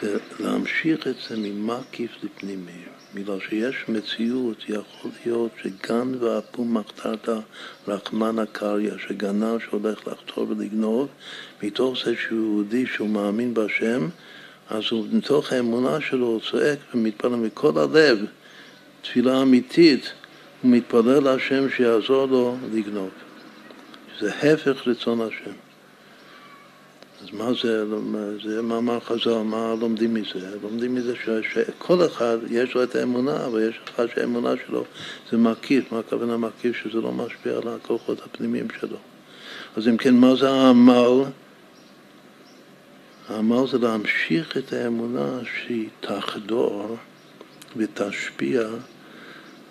זה 0.00 0.18
להמשיך 0.40 1.06
את 1.06 1.16
זה 1.28 1.36
ממקיף 1.36 2.10
לפנימי. 2.22 2.84
בגלל 3.14 3.38
שיש 3.48 3.84
מציאות, 3.88 4.64
יכול 4.68 5.10
להיות 5.24 5.50
שגן 5.62 6.12
ואפום 6.20 6.76
מחתרת 6.78 7.28
רחמנא 7.88 8.44
קריא, 8.52 8.92
שגנב 9.08 9.58
שהולך 9.58 10.06
לחתור 10.06 10.46
ולגנוב, 10.48 11.08
מתוך 11.62 11.96
זה 12.04 12.14
שהוא 12.16 12.38
יהודי, 12.38 12.86
שהוא 12.86 13.08
מאמין 13.08 13.54
בהשם, 13.54 14.08
אז 14.70 14.82
הוא 14.90 15.06
מתוך 15.12 15.52
האמונה 15.52 16.00
שלו 16.00 16.26
הוא 16.26 16.40
צועק 16.50 16.78
ומתפלל 16.94 17.30
מכל 17.30 17.78
הלב, 17.78 18.18
תפילה 19.02 19.42
אמיתית, 19.42 20.12
הוא 20.62 20.70
מתפלל 20.70 21.20
להשם 21.20 21.70
שיעזור 21.70 22.26
לו 22.26 22.56
לגנוב. 22.72 23.10
זה 24.20 24.34
הפך 24.34 24.88
רצון 24.88 25.20
השם. 25.20 25.61
אז 27.22 27.28
מה 27.32 27.52
זה, 27.62 27.84
זה 28.44 28.62
מאמר 28.62 29.00
חז"ל, 29.00 29.42
מה 29.42 29.74
לומדים 29.80 30.14
מזה? 30.14 30.56
לומדים 30.62 30.94
מזה 30.94 31.14
ש, 31.16 31.28
שכל 31.52 32.06
אחד 32.06 32.38
יש 32.50 32.74
לו 32.74 32.82
את 32.82 32.94
האמונה, 32.94 33.46
אבל 33.46 33.68
יש 33.68 33.80
אחד 33.94 34.06
שהאמונה 34.14 34.54
שלו 34.66 34.84
זה 35.30 35.36
מקיף, 35.36 35.92
מה 35.92 35.98
הכוונה 35.98 36.36
מקיף? 36.36 36.76
שזה 36.76 37.00
לא 37.00 37.12
משפיע 37.12 37.52
על 37.56 37.68
הכוחות 37.68 38.22
הפנימיים 38.24 38.68
שלו. 38.80 38.96
אז 39.76 39.88
אם 39.88 39.96
כן, 39.96 40.14
מה 40.14 40.36
זה 40.36 40.50
העמל? 40.50 41.22
העמל 43.28 43.66
זה 43.70 43.78
להמשיך 43.78 44.56
את 44.56 44.72
האמונה 44.72 45.38
שהיא 45.44 45.88
תחדור 46.00 46.96
ותשפיע 47.76 48.62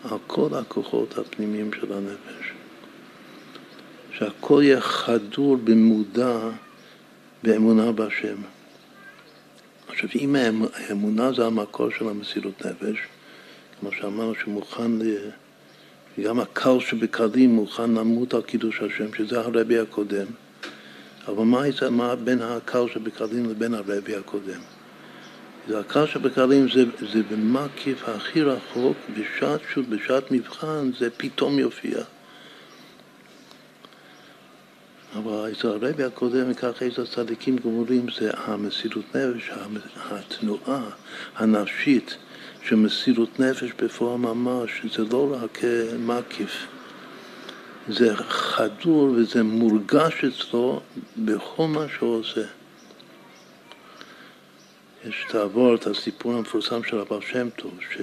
על 0.04 0.18
כל 0.28 0.50
הכוחות 0.54 1.18
הפנימיים 1.18 1.72
של 1.74 1.94
הנפש. 1.94 2.52
שהכל 4.12 4.62
יהיה 4.64 4.82
חדור 4.82 5.58
במודע 5.58 6.40
באמונה 7.44 7.92
בהשם. 7.92 8.36
עכשיו, 9.88 10.10
אם 10.16 10.36
האמונה 10.74 11.32
זה 11.34 11.46
המקור 11.46 11.90
של 11.90 12.10
המסירות 12.10 12.66
נפש, 12.66 12.98
כמו 13.80 13.90
שאמרנו 13.92 14.36
שמוכן, 14.36 14.92
גם 16.24 16.40
הקל 16.40 16.80
שבקלים 16.80 17.50
מוכן 17.50 17.92
למות 17.92 18.34
על 18.34 18.42
קידוש 18.42 18.82
השם, 18.82 19.14
שזה 19.14 19.40
הרבי 19.40 19.80
הקודם, 19.80 20.26
אבל 21.28 21.44
מה, 21.44 21.62
מה 21.92 22.16
בין 22.16 22.42
הקל 22.42 22.86
שבקלים 22.94 23.50
לבין 23.50 23.74
הרבי 23.74 24.16
הקודם? 24.16 24.62
הקל 25.70 26.06
שבקלים 26.06 26.68
זה, 26.70 26.84
זה 27.14 27.22
במקיף 27.32 28.10
הכי 28.10 28.42
רחוק, 28.42 28.98
בשעת, 29.18 29.60
שוב, 29.74 29.86
בשעת 29.90 30.32
מבחן, 30.32 30.92
זה 31.00 31.10
פתאום 31.18 31.60
יופיע. 31.60 31.98
אבל 35.16 35.52
אצל 35.52 35.68
הרבי 35.68 36.04
הקודם, 36.04 36.52
וככה 36.52 36.86
איזה 36.86 37.06
צדיקים 37.06 37.58
גמורים, 37.58 38.06
זה 38.20 38.32
המסירות 38.34 39.16
נפש, 39.16 39.52
התנועה 39.96 40.90
הנפשית 41.36 42.18
של 42.64 42.76
מסירות 42.76 43.40
נפש 43.40 43.72
בפועל 43.84 44.18
ממש, 44.18 44.72
זה 44.96 45.04
לא 45.12 45.38
רק 45.42 45.60
מקיף. 46.00 46.68
זה 47.88 48.16
חדור 48.16 49.04
וזה 49.04 49.44
מורגש 49.44 50.24
אצלו 50.24 50.82
בכל 51.18 51.68
מה 51.68 51.86
שהוא 51.98 52.20
עושה. 52.20 52.46
יש 55.06 55.26
תעבור 55.30 55.76
את 55.76 55.88
הסיפור 55.88 56.34
המפורסם 56.34 56.84
של 56.84 57.00
הבעל 57.00 57.22
שם 57.22 57.50
טוב, 57.50 57.80
ש, 57.92 57.98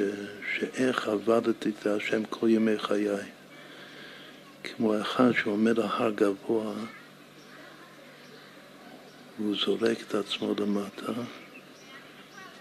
שאיך 0.55 1.09
עבדתי 1.09 1.70
את 1.80 1.86
השם 1.86 2.24
כל 2.24 2.48
ימי 2.48 2.78
חיי. 2.78 3.16
כמו 4.64 5.01
אחד 5.01 5.32
שעומד 5.32 5.78
על 5.78 5.86
הר 5.90 6.10
גבוה, 6.10 6.72
והוא 9.39 9.56
זורק 9.66 10.01
את 10.09 10.15
עצמו 10.15 10.55
למטה, 10.60 11.12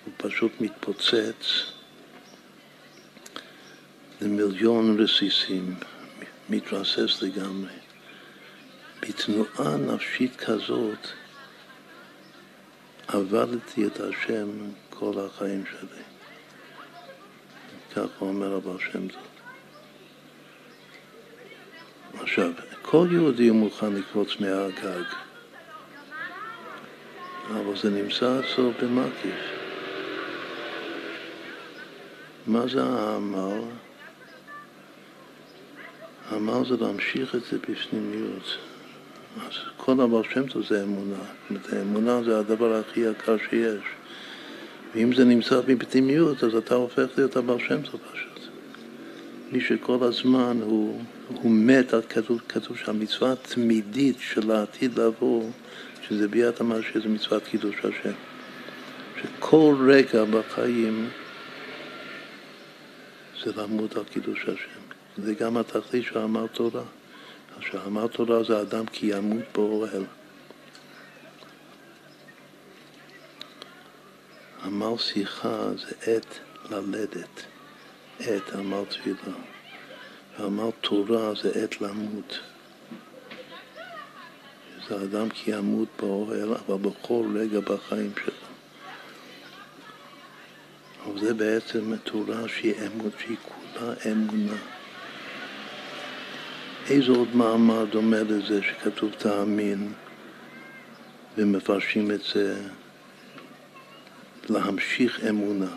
הוא 0.05 0.13
פשוט 0.17 0.51
מתפוצץ 0.61 1.71
למיליון 4.21 4.99
רסיסים. 4.99 5.75
מתרסס 6.49 7.21
לגמרי. 7.21 7.73
בתנועה 9.01 9.77
נפשית 9.77 10.35
כזאת 10.35 11.07
עבדתי 13.07 13.87
את 13.87 13.99
השם 13.99 14.49
כל 14.89 15.13
החיים 15.25 15.63
שלי. 15.65 16.03
כך 17.95 18.21
אומר 18.21 18.55
הבעל 18.55 18.77
שם 18.79 19.09
זאת. 19.09 19.19
עכשיו, 22.21 22.51
כל 22.81 23.07
יהודי 23.11 23.51
מוכן 23.51 23.93
לקפוץ 23.93 24.29
מהגג, 24.39 25.03
אבל 27.49 27.77
זה 27.81 27.89
נמצא 27.89 28.39
אצלו 28.39 28.71
במקיף. 28.81 29.35
מה 32.47 32.67
זה 32.67 32.83
העמל? 32.83 33.59
עמל 36.31 36.65
זה 36.69 36.75
להמשיך 36.77 37.35
את 37.35 37.41
זה 37.51 37.57
בפנימיות. 37.57 38.57
אז 39.37 39.53
כל 39.77 40.01
הבעל 40.01 40.23
שם 40.33 40.47
טוב 40.47 40.63
זה 40.69 40.83
אמונה. 40.83 41.15
זאת 41.15 41.49
אומרת, 41.49 41.73
האמונה 41.73 42.23
זה 42.23 42.39
הדבר 42.39 42.75
הכי 42.75 42.99
יקר 42.99 43.37
שיש. 43.49 43.83
ואם 44.95 45.13
זה 45.13 45.25
נמצא 45.25 45.61
בפנימיות, 45.61 46.43
אז 46.43 46.55
אתה 46.55 46.75
הופך 46.75 47.07
להיות 47.17 47.35
הבעל 47.35 47.59
שם 47.59 47.81
טוב 47.81 48.01
פשוט. 48.13 48.47
מי 49.51 49.61
שכל 49.61 49.97
הזמן 50.01 50.57
הוא, 50.61 51.01
הוא 51.27 51.51
מת, 51.51 51.93
כתוב, 52.09 52.41
כתוב 52.49 52.77
שהמצווה 52.77 53.31
התמידית 53.31 54.17
של 54.19 54.51
העתיד 54.51 54.99
לבוא, 54.99 55.43
שזה 56.09 56.27
ביאת 56.27 56.61
המשיח, 56.61 57.03
זה 57.03 57.09
מצוות 57.09 57.43
קידוש 57.45 57.75
השם. 57.79 58.13
שכל 59.21 59.75
רגע 59.89 60.23
בחיים 60.23 61.09
זה 63.43 63.51
לעמוד 63.55 63.93
על 63.97 64.03
קידוש 64.03 64.41
השם. 64.41 64.81
זה 65.17 65.33
גם 65.33 65.57
התכלית 65.57 66.03
של 66.03 66.17
אמר 66.17 66.47
תורה. 66.47 66.83
שאמר 67.61 68.07
תורה 68.07 68.43
זה 68.43 68.61
אדם 68.61 68.85
כי 68.85 69.05
ימות 69.05 69.43
באוהל. 69.53 70.03
עמל 74.63 74.97
שיחה 74.97 75.69
זה 75.77 76.11
עת 76.11 76.39
ללדת, 76.69 77.41
עת 78.19 78.53
עמל 78.53 78.83
תפילה. 78.89 79.37
ועמל 80.39 80.69
תורה 80.81 81.33
זה 81.41 81.63
עת 81.63 81.81
למות. 81.81 82.39
זה 84.89 84.95
אדם 85.03 85.29
כי 85.29 85.51
ימות 85.51 85.87
באוהל, 85.99 86.53
אבל 86.53 86.77
בכל 86.77 87.25
רגע 87.35 87.59
בחיים 87.59 88.11
שלו. 88.25 88.33
אבל 91.05 91.19
זה 91.19 91.33
בעצם 91.33 91.95
תורה 92.03 92.47
שהיא 92.47 92.73
אמות, 92.87 93.13
שהיא 93.19 93.37
כולה 93.43 93.93
אמונה. 94.11 94.57
איזה 96.89 97.11
עוד 97.11 97.35
מאמר 97.35 97.85
דומה 97.85 98.19
לזה 98.19 98.61
שכתוב 98.63 99.11
תאמין 99.17 99.93
ומפרשים 101.37 102.11
את 102.11 102.21
זה 102.33 102.61
להמשיך 104.49 105.23
אמונה. 105.29 105.75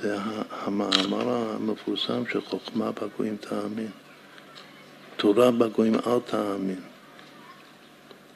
זה 0.00 0.16
המאמר 0.50 1.28
המפורסם 1.28 2.22
של 2.32 2.40
חוכמה 2.40 2.90
בגויים 2.92 3.36
תאמין. 3.36 3.90
תורה 5.16 5.50
בגויים 5.50 5.94
אל 5.94 6.18
תאמין. 6.26 6.80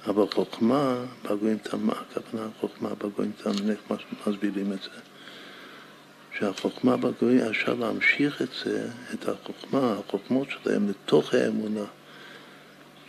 אבל 0.07 0.25
חוכמה 0.35 1.05
בגויים 1.25 1.59
תאמין, 1.59 1.91
הכוונה 1.91 2.49
חוכמה 2.61 2.89
בגויים 2.99 3.33
תאמין, 3.43 3.71
איך 3.71 3.79
מסבירים 4.27 4.73
את 4.73 4.83
זה? 4.83 5.01
שהחוכמה 6.39 6.97
בגויים 6.97 7.41
אפשר 7.41 7.75
להמשיך 7.75 8.43
את 8.43 8.49
זה, 8.65 8.89
את 9.15 9.29
החוכמה, 9.29 9.93
החוכמות 9.93 10.49
שלהם 10.51 10.89
לתוך 10.89 11.35
האמונה, 11.35 11.85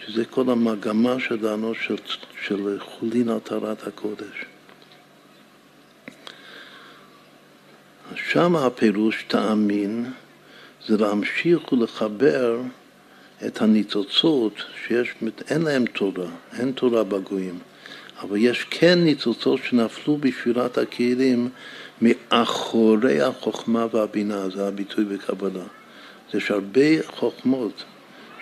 שזה 0.06 0.26
כל 0.26 0.50
המגמה 0.50 1.20
שלנו 1.20 1.76
של, 1.76 1.96
של 2.46 2.80
חולין 2.80 3.30
התרת 3.30 3.88
הקודש. 3.88 4.46
שם 8.16 8.56
הפירוש 8.56 9.24
תאמין 9.28 10.12
זה 10.88 10.98
להמשיך 10.98 11.74
ולחבר 11.74 12.62
את 13.48 13.62
הניצוצות 13.62 14.54
שיש, 14.86 15.16
אין 15.50 15.62
להם 15.62 15.86
תורה, 15.86 16.30
אין 16.60 16.72
תורה 16.72 17.04
בגויים, 17.04 17.60
אבל 18.22 18.38
יש 18.38 18.66
כן 18.70 19.00
ניצוצות 19.00 19.60
שנפלו 19.64 20.18
בשבירת 20.18 20.78
הכלים 20.78 21.50
מאחורי 22.02 23.22
החוכמה 23.22 23.86
והבינה, 23.94 24.50
זה 24.50 24.68
הביטוי 24.68 25.06
בקבלה. 25.06 25.64
יש 26.34 26.52
הרבה 26.52 27.04
חוכמות 27.08 27.84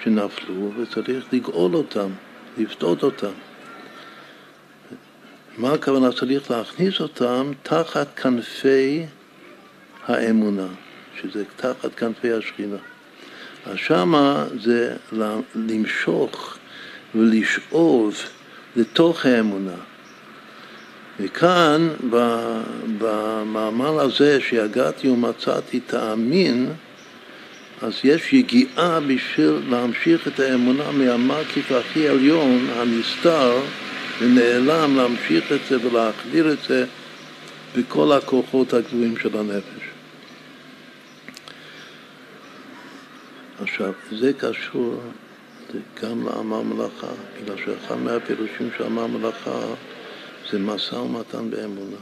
שנפלו 0.04 0.72
וצריך 0.78 1.26
לגאול 1.34 1.76
אותם, 1.76 2.10
לפדות 2.58 3.04
אותם. 3.04 3.32
מה 5.58 5.74
הכוונה? 5.74 6.12
צריך 6.12 6.52
להכניס 6.52 7.00
אותם 7.00 7.52
תחת 7.64 8.20
כנפי 8.20 9.06
האמונה, 10.08 10.68
שזה 11.22 11.44
תחת 11.56 11.96
כנפי 11.96 12.32
השכינה. 12.32 12.78
אז 13.70 13.78
שמה 13.78 14.46
זה 14.60 14.96
למשוך 15.56 16.58
ולשאוב 17.16 18.16
לתוך 18.76 19.26
האמונה. 19.26 19.76
וכאן, 21.20 21.90
במאמר 22.98 24.00
הזה, 24.00 24.42
שיגעתי 24.42 25.10
ומצאתי 25.10 25.80
תאמין, 25.80 26.70
אז 27.82 27.94
יש 28.04 28.34
יגיעה 28.34 29.00
בשביל 29.00 29.60
להמשיך 29.70 30.28
את 30.28 30.40
האמונה 30.40 30.92
מהמקיף 30.92 31.72
הכי 31.72 32.08
עליון, 32.08 32.68
הנסתר, 32.76 33.60
ונעלם, 34.22 34.98
להמשיך 34.98 35.52
את 35.52 35.60
זה 35.70 35.78
ולהחדיר 35.88 36.52
את 36.52 36.58
זה 36.68 36.86
בכל 37.78 38.12
הכוחות 38.12 38.74
הגבוהים 38.74 39.18
של 39.18 39.38
הנפש. 39.38 39.79
עכשיו, 43.62 43.94
זה 44.12 44.34
קשור 44.34 45.02
גם 46.02 46.28
לאמר 46.28 46.62
מלאכה, 46.62 47.12
בגלל 47.42 47.58
שאחד 47.66 47.96
מהפירושים 47.96 48.70
של 48.78 48.84
אמר 48.84 49.08
מלאכה 49.08 49.62
זה 50.52 50.60
משא 50.60 50.96
ומתן 50.96 51.50
באמונה. 51.50 51.98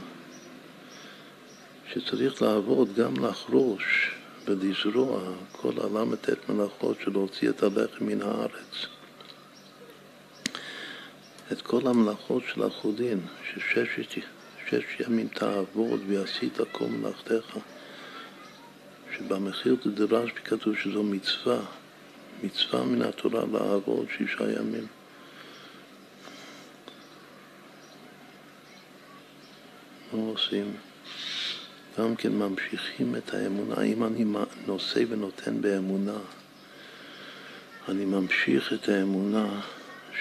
שצריך 1.92 2.42
לעבוד 2.42 2.94
גם 2.94 3.24
לחרוש 3.24 4.10
ולזרוע 4.44 5.20
כל 5.52 5.72
הל"ט 5.76 6.48
מלאכות 6.48 6.96
של 7.04 7.10
להוציא 7.10 7.48
את 7.48 7.62
הלחם 7.62 8.06
מן 8.06 8.22
הארץ. 8.22 8.86
את 11.52 11.62
כל 11.62 11.86
המלאכות 11.86 12.42
של 12.54 12.62
החולין, 12.62 13.20
ששש 13.44 15.00
ימים 15.00 15.28
תעבוד 15.28 16.00
ועשית 16.08 16.58
כל 16.72 16.84
מלאכתך. 16.84 17.58
שבמחיר 19.18 19.76
דרש 19.86 20.30
כתוב 20.44 20.76
שזו 20.76 21.02
מצווה, 21.02 21.60
מצווה 22.42 22.84
מן 22.84 23.02
התורה 23.02 23.44
לעבוד 23.52 24.06
שישה 24.16 24.52
ימים. 24.52 24.86
מה 30.12 30.22
עושים? 30.22 30.76
גם 31.98 32.16
כן 32.16 32.32
ממשיכים 32.32 33.16
את 33.16 33.34
האמונה. 33.34 33.82
אם 33.82 34.04
אני 34.04 34.24
נושא 34.66 35.02
ונותן 35.08 35.60
באמונה, 35.60 36.18
אני 37.88 38.04
ממשיך 38.04 38.72
את 38.72 38.88
האמונה 38.88 39.60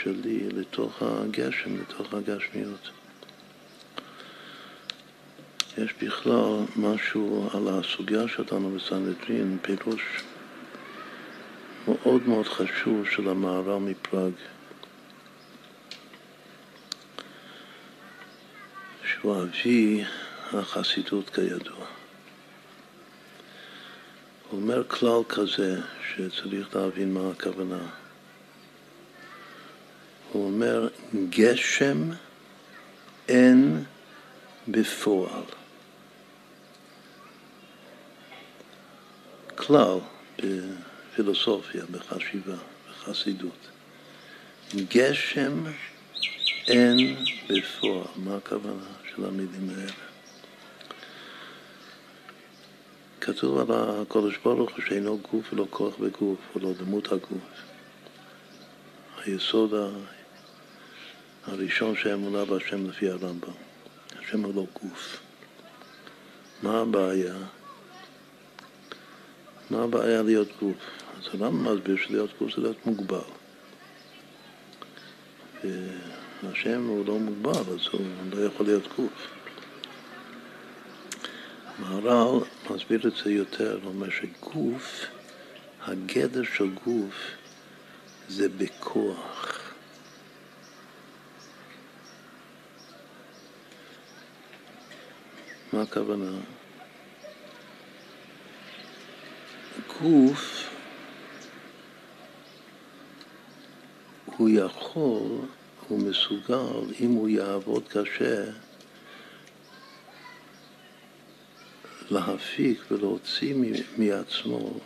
שלי 0.03 0.49
לתוך 0.49 1.01
הגשם, 1.01 1.77
לתוך 1.81 2.13
הגשמיות. 2.13 2.89
יש 5.77 5.93
בכלל 6.01 6.65
משהו 6.75 7.49
על 7.53 7.67
הסוגיה 7.67 8.27
שלנו 8.27 8.71
בסנהדרין, 8.71 9.57
פירוש 9.61 10.01
מאוד 11.87 12.27
מאוד 12.27 12.47
חשוב 12.47 13.07
של 13.09 13.29
המהר"ל 13.29 13.79
מפראג, 13.79 14.31
שהוא 19.03 19.43
אבי 19.43 20.03
החסידות 20.53 21.29
כידוע. 21.29 21.85
הוא 24.49 24.61
אומר 24.61 24.83
כלל 24.87 25.21
כזה 25.29 25.81
שצריך 26.09 26.75
להבין 26.75 27.13
מה 27.13 27.31
הכוונה. 27.31 27.87
הוא 30.31 30.45
אומר, 30.45 30.87
גשם 31.29 31.97
אין 33.27 33.83
בפועל. 34.67 35.43
כלל 39.57 39.97
בפילוסופיה, 40.37 41.83
בחשיבה, 41.91 42.55
בחסידות. 42.89 43.67
גשם 44.75 45.63
אין 46.67 47.25
בפועל. 47.49 48.03
מה 48.15 48.35
הכוונה 48.35 48.83
של 49.15 49.25
המילים 49.25 49.69
האלה? 49.69 49.91
כתוב 53.21 53.71
על 53.71 54.01
הקודש 54.01 54.37
ברוך 54.43 54.71
הוא 54.71 54.85
שאינו 54.87 55.19
גוף 55.31 55.53
ולא 55.53 55.67
כוח 55.69 55.95
בגוף, 55.95 56.39
ולא 56.55 56.73
דמות 56.73 57.11
הגוף. 57.11 57.61
היסוד 59.25 59.73
הראשון 61.47 61.95
שהאמונה 61.95 62.45
בהשם 62.45 62.89
לפי 62.89 63.09
הרמב"ם. 63.09 63.51
השם 64.19 64.43
הוא 64.43 64.55
לא 64.55 64.65
גוף. 64.81 65.19
מה 66.63 66.79
הבעיה? 66.79 67.35
מה 69.69 69.83
הבעיה 69.83 70.21
להיות 70.21 70.47
גוף? 70.59 70.75
אז 71.17 71.27
הרמב"ם 71.27 71.75
מסביר 71.75 71.97
שלהיות 71.97 72.29
גוף 72.39 72.55
זה 72.55 72.61
להיות 72.61 72.85
מוגבל. 72.85 73.19
והשם 76.43 76.87
הוא 76.87 77.05
לא 77.05 77.19
מוגבל, 77.19 77.73
אז 77.73 77.87
הוא 77.91 78.01
לא 78.31 78.45
יכול 78.45 78.65
להיות 78.65 78.87
גוף. 78.95 79.27
מהר"ל 81.79 82.39
מסביר 82.69 83.07
את 83.07 83.13
זה 83.23 83.31
יותר, 83.31 83.79
הוא 83.83 83.93
אומר 83.93 84.09
שגוף, 84.09 85.05
הגדר 85.85 86.43
של 86.43 86.69
גוף 86.85 87.15
זה 88.29 88.49
בכוח. 88.49 89.73
מה 95.73 95.81
הכוונה? 95.81 96.31
הגוף 99.89 100.69
הוא 104.25 104.49
יכול, 104.49 105.21
הוא 105.87 105.99
מסוגל, 105.99 106.93
אם 106.99 107.11
הוא 107.11 107.29
יעבוד 107.29 107.83
קשה, 107.87 108.43
להפיק 112.09 112.81
ולהוציא 112.91 113.55
מעצמו 113.97 114.79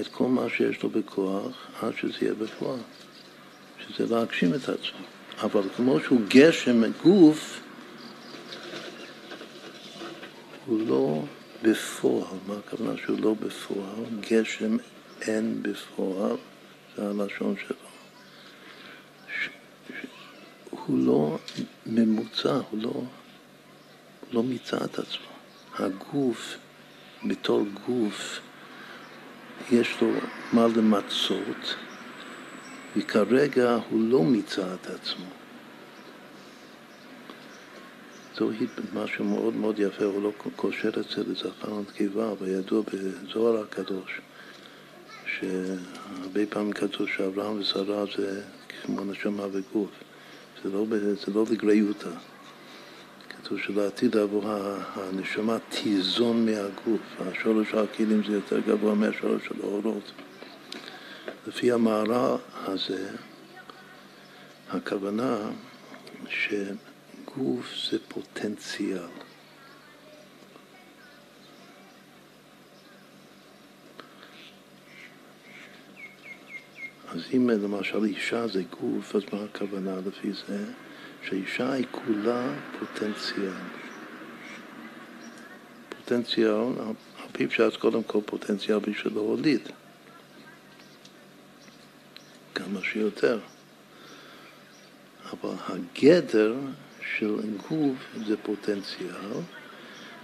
את 0.00 0.08
כל 0.08 0.26
מה 0.26 0.48
שיש 0.56 0.82
לו 0.82 0.88
בכוח 0.88 1.66
עד 1.82 1.92
שזה 1.96 2.18
יהיה 2.22 2.34
בפועל, 2.34 2.80
שזה 3.78 4.14
להגשים 4.14 4.54
את 4.54 4.68
עצמו. 4.68 5.06
אבל 5.42 5.62
כמו 5.76 6.00
שהוא 6.00 6.20
גשם 6.28 6.82
גוף, 7.02 7.60
הוא 10.66 10.80
לא 10.88 11.22
בפועל. 11.64 12.38
מה 12.46 12.54
הכוונה 12.58 12.92
שהוא 12.96 13.20
לא 13.20 13.34
בפועל? 13.34 14.04
גשם 14.20 14.76
אין 15.20 15.62
בפועל, 15.62 16.36
זה 16.96 17.08
הלשון 17.08 17.54
שלו. 17.66 17.76
ש... 19.28 19.48
ש... 19.88 20.06
הוא 20.70 20.98
לא 21.06 21.38
ממוצע, 21.86 22.58
הוא 22.70 22.82
לא, 22.82 23.02
לא 24.32 24.42
מיצה 24.42 24.76
את 24.76 24.98
עצמו. 24.98 25.26
הגוף, 25.78 26.56
בתור 27.24 27.64
גוף, 27.86 28.40
יש 29.70 30.00
לו 30.00 30.10
מה 30.52 30.66
למצות, 30.76 31.74
וכרגע 32.96 33.78
הוא 33.90 34.00
לא 34.00 34.22
מיצה 34.22 34.74
את 34.74 34.86
עצמו. 34.86 35.43
זוהי 38.38 38.66
משהו 38.94 39.24
מאוד 39.24 39.54
מאוד 39.56 39.78
יפה, 39.78 40.04
הוא 40.04 40.22
לא 40.22 40.32
קושר 40.56 40.88
את 40.88 41.08
זה 41.16 41.22
לזכר 41.26 41.72
ונקבה, 41.72 42.32
אבל 42.32 42.48
ידוע 42.48 42.82
בזוהר 42.92 43.62
הקדוש, 43.62 44.20
שהרבה 45.26 46.46
פעמים 46.48 46.72
כתוב 46.72 47.08
שאברהם 47.08 47.60
ושרה 47.60 48.04
זה 48.16 48.42
כמו 48.82 49.04
נשמה 49.04 49.46
וגוף, 49.52 49.90
זה 50.64 50.70
לא, 50.72 50.86
זה 51.26 51.32
לא 51.34 51.44
לגריותא. 51.50 52.10
כתוב 53.28 53.58
שלעתיד 53.58 54.16
לבוא 54.16 54.42
הנשמה 54.94 55.58
תיזון 55.68 56.46
מהגוף, 56.46 57.00
השורש 57.20 57.74
הכלים 57.74 58.22
זה 58.26 58.32
יותר 58.32 58.60
גבוה 58.60 58.94
מהשורש 58.94 59.46
של 59.48 59.54
האורות. 59.62 60.12
לפי 61.46 61.72
המערה 61.72 62.36
הזה, 62.66 63.10
הכוונה 64.70 65.50
שגוף 67.34 67.74
זה 67.90 67.98
פוטנציאל. 68.08 68.98
אז 77.08 77.20
אם 77.36 77.50
למשל 77.50 78.04
אישה 78.04 78.48
זה 78.48 78.62
גוף, 78.80 79.16
אז 79.16 79.22
מה 79.32 79.44
הכוונה 79.44 79.96
לפי 80.06 80.32
זה? 80.32 80.64
שהאישה 81.22 81.72
היא 81.72 81.86
כולה 81.90 82.54
פוטנציאל. 82.78 83.50
פוטנציאל, 85.88 86.50
על 86.78 87.28
פי 87.32 87.46
פשט 87.46 87.76
קודם 87.78 88.02
כל 88.02 88.20
פוטנציאל 88.26 88.78
בשביל 88.78 89.14
להוליד. 89.14 89.60
כמה 92.54 92.80
שיותר. 92.82 93.38
אבל 95.32 95.54
הגדר 95.68 96.56
של 97.18 97.36
גוף 97.68 97.96
זה 98.26 98.36
פוטנציאל, 98.36 99.40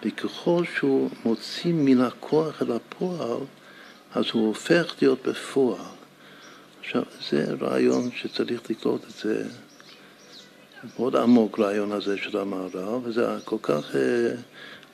וככל 0.04 0.64
שהוא 0.76 1.10
מוציא 1.24 1.72
מן 1.72 2.00
הכוח 2.00 2.62
אל 2.62 2.72
הפועל, 2.72 3.38
אז 4.14 4.24
הוא 4.32 4.46
הופך 4.46 4.94
להיות 5.00 5.28
בפועל. 5.28 5.80
עכשיו, 6.80 7.02
זה 7.30 7.54
רעיון 7.60 8.10
שצריך 8.16 8.70
לקלוט 8.70 9.04
את 9.04 9.14
זה 9.24 9.44
מאוד 10.98 11.16
עמוק 11.16 11.58
רעיון 11.58 11.92
הזה 11.92 12.16
של 12.16 12.38
המהר"ל, 12.38 12.98
וזה 13.02 13.26
כל 13.44 13.56
כך 13.62 13.96
אה, 13.96 14.32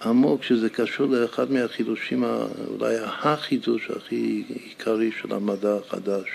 עמוק 0.02 0.42
שזה 0.42 0.70
קשור 0.70 1.06
לאחד 1.06 1.50
מהחידושים, 1.50 2.24
אולי 2.68 2.96
החידוש 2.98 3.90
הכי 3.90 4.44
עיקרי 4.48 5.10
של 5.22 5.34
המדע 5.34 5.74
החדש, 5.74 6.28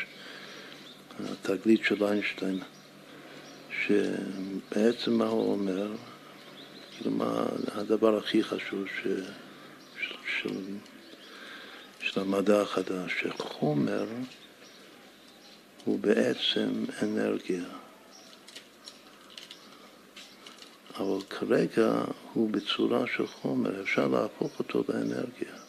התגלית 1.20 1.84
של 1.84 2.04
איינשטיין, 2.04 2.60
שבעצם 3.88 5.14
מה 5.14 5.26
הוא 5.26 5.52
אומר, 5.52 5.92
כאילו 6.92 7.12
מה 7.12 7.46
הדבר 7.72 8.18
הכי 8.18 8.44
חשוב 8.44 8.88
ש, 8.88 9.08
של, 10.02 10.16
של, 10.40 10.56
של 12.00 12.22
המדע 12.22 12.62
החדש, 12.62 13.12
שחומר 13.22 14.06
הוא 15.86 16.00
בעצם 16.00 16.86
אנרגיה. 17.04 17.64
אבל 20.98 21.22
כרגע 21.30 22.04
הוא 22.34 22.50
בצורה 22.50 23.08
של 23.16 23.28
חומר, 23.28 23.82
אפשר 23.82 24.08
להפוך 24.08 24.60
אותו 24.60 24.84
לאנרגיה. 24.90 25.61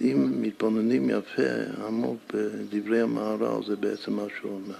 אם 0.00 0.42
מתבוננים 0.42 1.10
יפה, 1.10 1.82
עמוק 1.86 2.18
בדברי 2.34 3.00
המהר"ל, 3.00 3.64
זה 3.66 3.76
בעצם 3.76 4.12
מה 4.12 4.24
שהוא 4.38 4.52
אומר. 4.52 4.78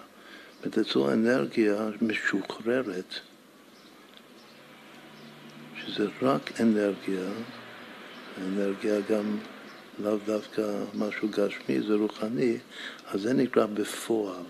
זאת 0.65 0.97
אומרת, 0.97 1.13
אנרגיה 1.13 1.89
משוחררת, 2.03 3.15
שזה 5.77 6.07
רק 6.23 6.61
אנרגיה, 6.61 7.31
אנרגיה 8.39 9.01
גם 9.11 9.37
לאו 9.99 10.17
דווקא 10.27 10.63
משהו 10.95 11.29
גשמי, 11.29 11.81
זה 11.81 11.95
רוחני, 11.95 12.57
אז 13.11 13.21
זה 13.21 13.33
נקרא 13.33 13.67
בפועל. 13.67 14.45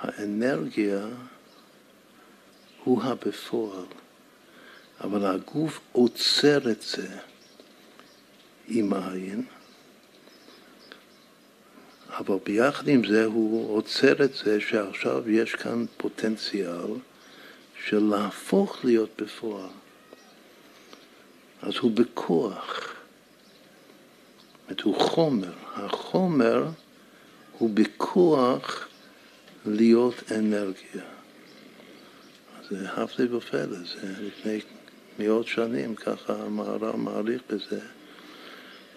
האנרגיה 0.00 1.06
הוא 2.84 3.02
הבפועל, 3.02 3.86
אבל 5.00 5.26
הגוף 5.26 5.80
עוצר 5.92 6.70
את 6.70 6.82
זה 6.82 7.08
עם 8.68 8.92
העין, 8.92 9.42
אבל 12.10 12.36
ביחד 12.44 12.88
עם 12.88 13.04
זה 13.04 13.24
הוא 13.24 13.76
עוצר 13.76 14.24
את 14.24 14.34
זה 14.34 14.60
שעכשיו 14.60 15.30
יש 15.30 15.54
כאן 15.54 15.84
פוטנציאל 15.96 16.94
של 17.86 18.02
להפוך 18.04 18.84
להיות 18.84 19.22
בפועל. 19.22 19.70
אז 21.62 21.72
הוא 21.80 21.90
בכוח. 21.90 22.94
זאת 24.68 24.70
אומרת, 24.70 24.80
הוא 24.80 25.00
חומר. 25.00 25.52
החומר 25.74 26.68
הוא 27.58 27.70
בכוח 27.74 28.88
להיות 29.66 30.32
אנרגיה. 30.32 31.04
זה 32.70 32.92
הפלא 32.92 33.36
ופלא, 33.36 33.64
זה 33.66 34.14
לפני 34.20 34.60
מאות 35.18 35.46
שנים, 35.46 35.94
ככה 35.94 36.34
המהר"ל 36.34 36.96
מעריך 36.96 37.42
בזה. 37.50 37.80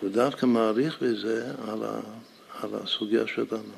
הוא 0.01 0.09
דווקא 0.09 0.45
מעריך 0.45 1.01
בזה 1.01 1.51
על, 1.67 1.83
ה, 1.83 1.99
על 2.59 2.69
הסוגיה 2.75 3.27
שלנו. 3.27 3.73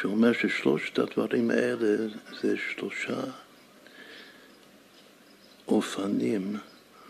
שהוא 0.00 0.12
אומר 0.12 0.32
ששלושת 0.32 0.98
הדברים 0.98 1.50
האלה 1.50 2.08
זה 2.42 2.56
שלושה 2.56 3.20
אופנים 5.68 6.56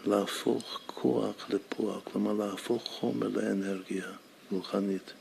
להפוך 0.04 0.80
כוח 0.86 1.50
לפועל, 1.50 2.00
כלומר 2.04 2.32
להפוך 2.32 2.84
חומר 2.84 3.28
לאנרגיה 3.28 4.06
רוחנית. 4.50 5.12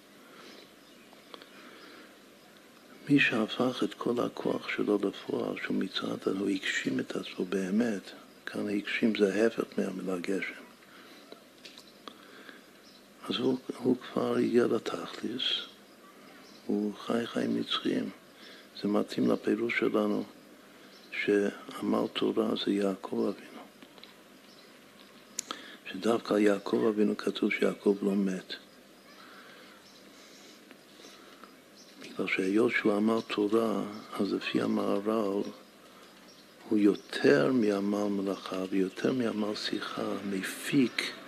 מי 3.10 3.20
שהפך 3.20 3.84
את 3.84 3.94
כל 3.94 4.14
הכוח 4.26 4.68
שלו 4.70 5.00
לפועל, 5.04 5.56
שהוא 5.64 5.76
מצד, 5.76 6.28
הוא 6.40 6.50
הגשים 6.50 7.00
את 7.00 7.16
עצמו 7.16 7.46
באמת. 7.46 8.12
כאן 8.46 8.70
הגשים 8.70 9.14
זה 9.16 9.44
ההפך 9.44 9.64
מהמילה 9.78 10.18
גשם. 10.18 10.61
אז 13.32 13.40
הוא, 13.40 13.58
הוא 13.78 13.96
כבר 13.98 14.36
הגיע 14.36 14.68
לתכליס, 14.68 15.44
הוא 16.66 16.94
חי 17.06 17.28
חיים 17.28 17.60
נצחיים. 17.60 18.10
זה 18.82 18.88
מתאים 18.88 19.32
לפירוש 19.32 19.80
שלנו 19.80 20.24
שעמל 21.12 22.08
תורה 22.14 22.50
זה 22.66 22.72
יעקב 22.72 23.16
אבינו. 23.30 23.62
שדווקא 25.92 26.34
יעקב 26.34 26.86
אבינו 26.90 27.18
כתוב 27.18 27.52
שיעקב 27.52 27.98
לא 28.02 28.16
מת. 28.16 28.54
בגלל 32.02 32.28
שהיות 32.28 32.72
שהוא 32.72 32.98
אמר 32.98 33.22
תורה, 33.22 33.84
אז 34.20 34.34
לפי 34.34 34.62
המהר"ל 34.62 35.42
הוא 36.70 36.80
יותר 36.80 37.52
מעמל 37.54 38.08
מלאכה 38.08 38.64
ויותר 38.70 39.14
מעמל 39.14 39.56
שיחה 39.56 40.14
מפיק 40.30 41.21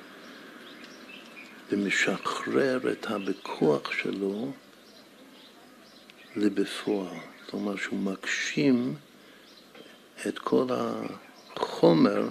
ומשחרר 1.73 2.91
את 2.91 3.05
הבכוח 3.09 3.91
שלו 3.91 4.51
לבפועל. 6.35 7.17
כלומר 7.49 7.75
שהוא 7.75 7.99
מגשים 7.99 8.95
את 10.27 10.39
כל 10.39 10.67
החומר 10.69 12.27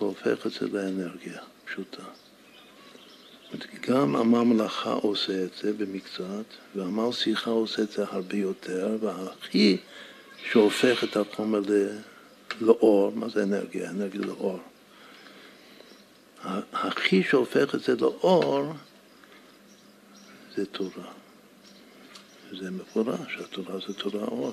והופך 0.00 0.46
את 0.46 0.52
זה 0.52 0.66
לאנרגיה 0.72 1.40
פשוטה. 1.64 2.02
גם 3.80 4.16
עמל 4.16 4.42
מלאכה 4.42 4.92
עושה 4.92 5.44
את 5.44 5.50
זה 5.62 5.72
במקצת, 5.72 6.44
ועמל 6.74 7.12
שיחה 7.12 7.50
עושה 7.50 7.82
את 7.82 7.90
זה 7.90 8.04
הרבה 8.10 8.36
יותר, 8.36 8.96
והכי 9.00 9.76
שהופך 10.50 11.04
את 11.04 11.16
החומר 11.16 11.60
לאור, 12.60 13.12
מה 13.14 13.28
זה 13.28 13.42
אנרגיה? 13.42 13.90
אנרגיה 13.90 14.20
לאור. 14.20 14.60
הכי 16.72 17.22
שהופך 17.22 17.74
את 17.74 17.80
זה 17.82 17.94
לאור 18.00 18.72
זה 20.56 20.66
תורה. 20.66 21.12
זה 22.52 22.70
מפורש, 22.70 23.36
התורה 23.44 23.78
זה 23.86 23.94
תורה 23.94 24.24
אור. 24.24 24.52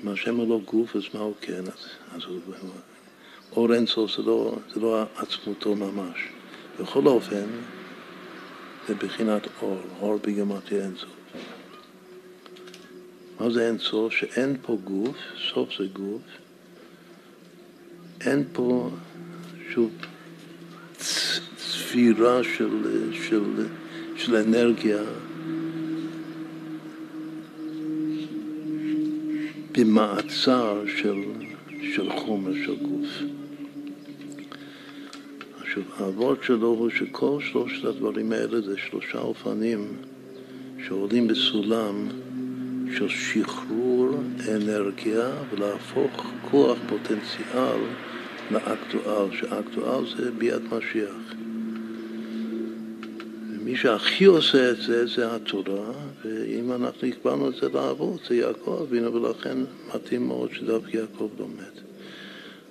אם 0.00 0.08
השם 0.08 0.36
הוא 0.36 0.48
לא 0.48 0.60
גוף, 0.64 0.96
אז 0.96 1.02
מה 1.14 1.20
הוא 1.20 1.34
כן? 1.40 1.62
אז, 1.66 1.86
אז 2.14 2.24
הוא, 2.24 2.40
אור 3.52 3.74
אינסוף 3.74 4.16
זה 4.16 4.22
לא, 4.22 4.58
זה 4.74 4.80
לא 4.80 5.02
עצמותו 5.16 5.74
ממש. 5.74 6.18
בכל 6.80 7.06
אופן, 7.06 7.46
זה 8.88 8.94
בחינת 8.94 9.42
אור, 9.62 9.80
אור 10.00 10.16
בגמטיה 10.16 10.84
אינסוף. 10.84 11.16
מה 13.40 13.50
זה 13.50 13.68
אינסוף? 13.68 14.12
שאין 14.12 14.56
פה 14.62 14.78
גוף, 14.84 15.16
סוף 15.52 15.68
זה 15.78 15.86
גוף, 15.92 16.22
אין 18.20 18.44
פה, 18.52 18.90
שוב, 19.70 19.90
צפירה 21.56 22.44
של, 22.44 23.10
של, 23.12 23.42
של 24.16 24.36
אנרגיה 24.36 25.02
במעצר 29.72 30.82
של, 30.96 31.22
של 31.94 32.10
חומר 32.10 32.52
של 32.64 32.76
גוף. 32.76 33.08
עכשיו, 35.60 35.82
העבוד 35.98 36.42
שלו 36.42 36.66
הוא 36.66 36.90
שכל 36.90 37.38
שלושת 37.40 37.84
הדברים 37.84 38.32
האלה 38.32 38.60
זה 38.60 38.76
שלושה 38.78 39.18
אופנים 39.18 39.88
שעולים 40.86 41.28
בסולם 41.28 42.08
של 42.96 43.08
שחרור 43.08 44.10
אנרגיה 44.54 45.30
ולהפוך 45.50 46.26
כוח 46.50 46.78
פוטנציאל 46.88 47.80
לאקטואל, 48.50 49.36
שאקטואל 49.36 50.04
זה 50.16 50.30
ביאת 50.30 50.62
משיח. 50.62 51.34
ומי 53.50 53.76
שהכי 53.76 54.24
עושה 54.24 54.70
את 54.70 54.76
זה 54.76 55.06
זה 55.06 55.34
התורה, 55.34 55.92
ואם 56.24 56.72
אנחנו 56.72 57.08
הקבלנו 57.08 57.48
את 57.48 57.54
זה 57.54 57.68
לעבוד 57.74 58.18
זה 58.28 58.36
יעקב 58.36 58.78
אבינו, 58.88 59.14
ולכן 59.14 59.58
מתאים 59.94 60.26
מאוד 60.26 60.50
שדווקא 60.52 60.96
יעקב 60.96 61.28
לומד. 61.38 61.76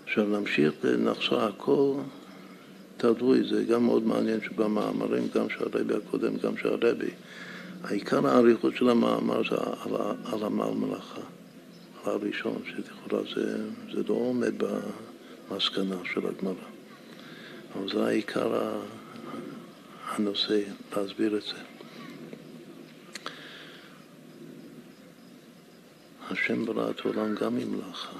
עכשיו 0.08 0.26
נמשיך 0.26 0.74
ונחזור 0.84 1.42
הכל 1.42 1.94
תלוי, 2.98 3.44
זה 3.50 3.64
גם 3.64 3.86
מאוד 3.86 4.08
מעניין 4.08 4.40
שבמאמרים, 4.42 5.24
גם 5.36 5.50
של 5.50 5.64
הרבי 5.64 5.94
הקודם, 5.94 6.38
גם 6.38 6.58
של 6.58 6.68
הרבי, 6.70 7.10
העיקר 7.88 8.28
האריכות 8.28 8.76
של 8.76 8.90
המאמר 8.90 9.42
זה 9.50 9.56
על, 9.56 9.96
על 10.26 10.44
עמל 10.44 10.72
מלאכה, 10.72 11.22
על 12.04 12.12
הראשון, 12.12 12.62
שלכאורה 12.66 13.24
זה, 13.36 13.58
זה 13.94 14.04
לא 14.08 14.14
עומד 14.14 14.54
במסקנה 15.50 15.96
של 16.14 16.28
הגמרא. 16.28 16.54
אבל 17.76 17.90
זה 17.90 18.06
העיקר 18.06 18.80
הנושא, 20.06 20.62
להסביר 20.96 21.38
את 21.38 21.42
זה. 21.42 21.62
השם 26.32 26.66
ברא 26.66 26.90
את 26.90 27.06
העולם 27.06 27.36
גם 27.36 27.58
עם 27.58 27.72
מלאכה. 27.72 28.18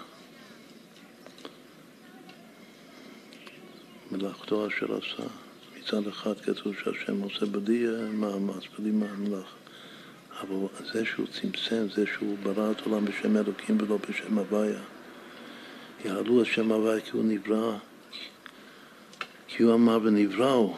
מלאכתו 4.12 4.68
אשר 4.68 4.98
עשה. 4.98 5.45
מצד 5.86 6.08
אחד 6.08 6.34
כתוב 6.40 6.76
שהשם 6.84 7.22
עושה 7.22 7.46
בלי 7.46 7.86
מאמץ, 8.14 8.64
בלי 8.80 8.92
מהמלאכה. 8.92 9.56
אבל 10.42 10.56
זה 10.94 11.06
שהוא 11.06 11.28
צמצם, 11.28 11.88
זה 11.96 12.06
שהוא 12.14 12.38
ברא 12.44 12.72
את 12.72 12.82
העולם 12.82 13.06
בשם 13.06 13.38
אלוקים 13.38 13.78
ולא 13.82 13.98
בשם 14.10 14.38
הוויה. 14.38 14.80
יעלו 16.06 16.42
את 16.42 16.46
שם 16.46 16.72
הוויה 16.72 17.02
כי 17.02 17.12
הוא 17.12 17.24
נברא, 17.24 17.78
כי 19.48 19.64
הוא 19.64 19.74
אמר 19.74 20.00
ונבראו. 20.04 20.78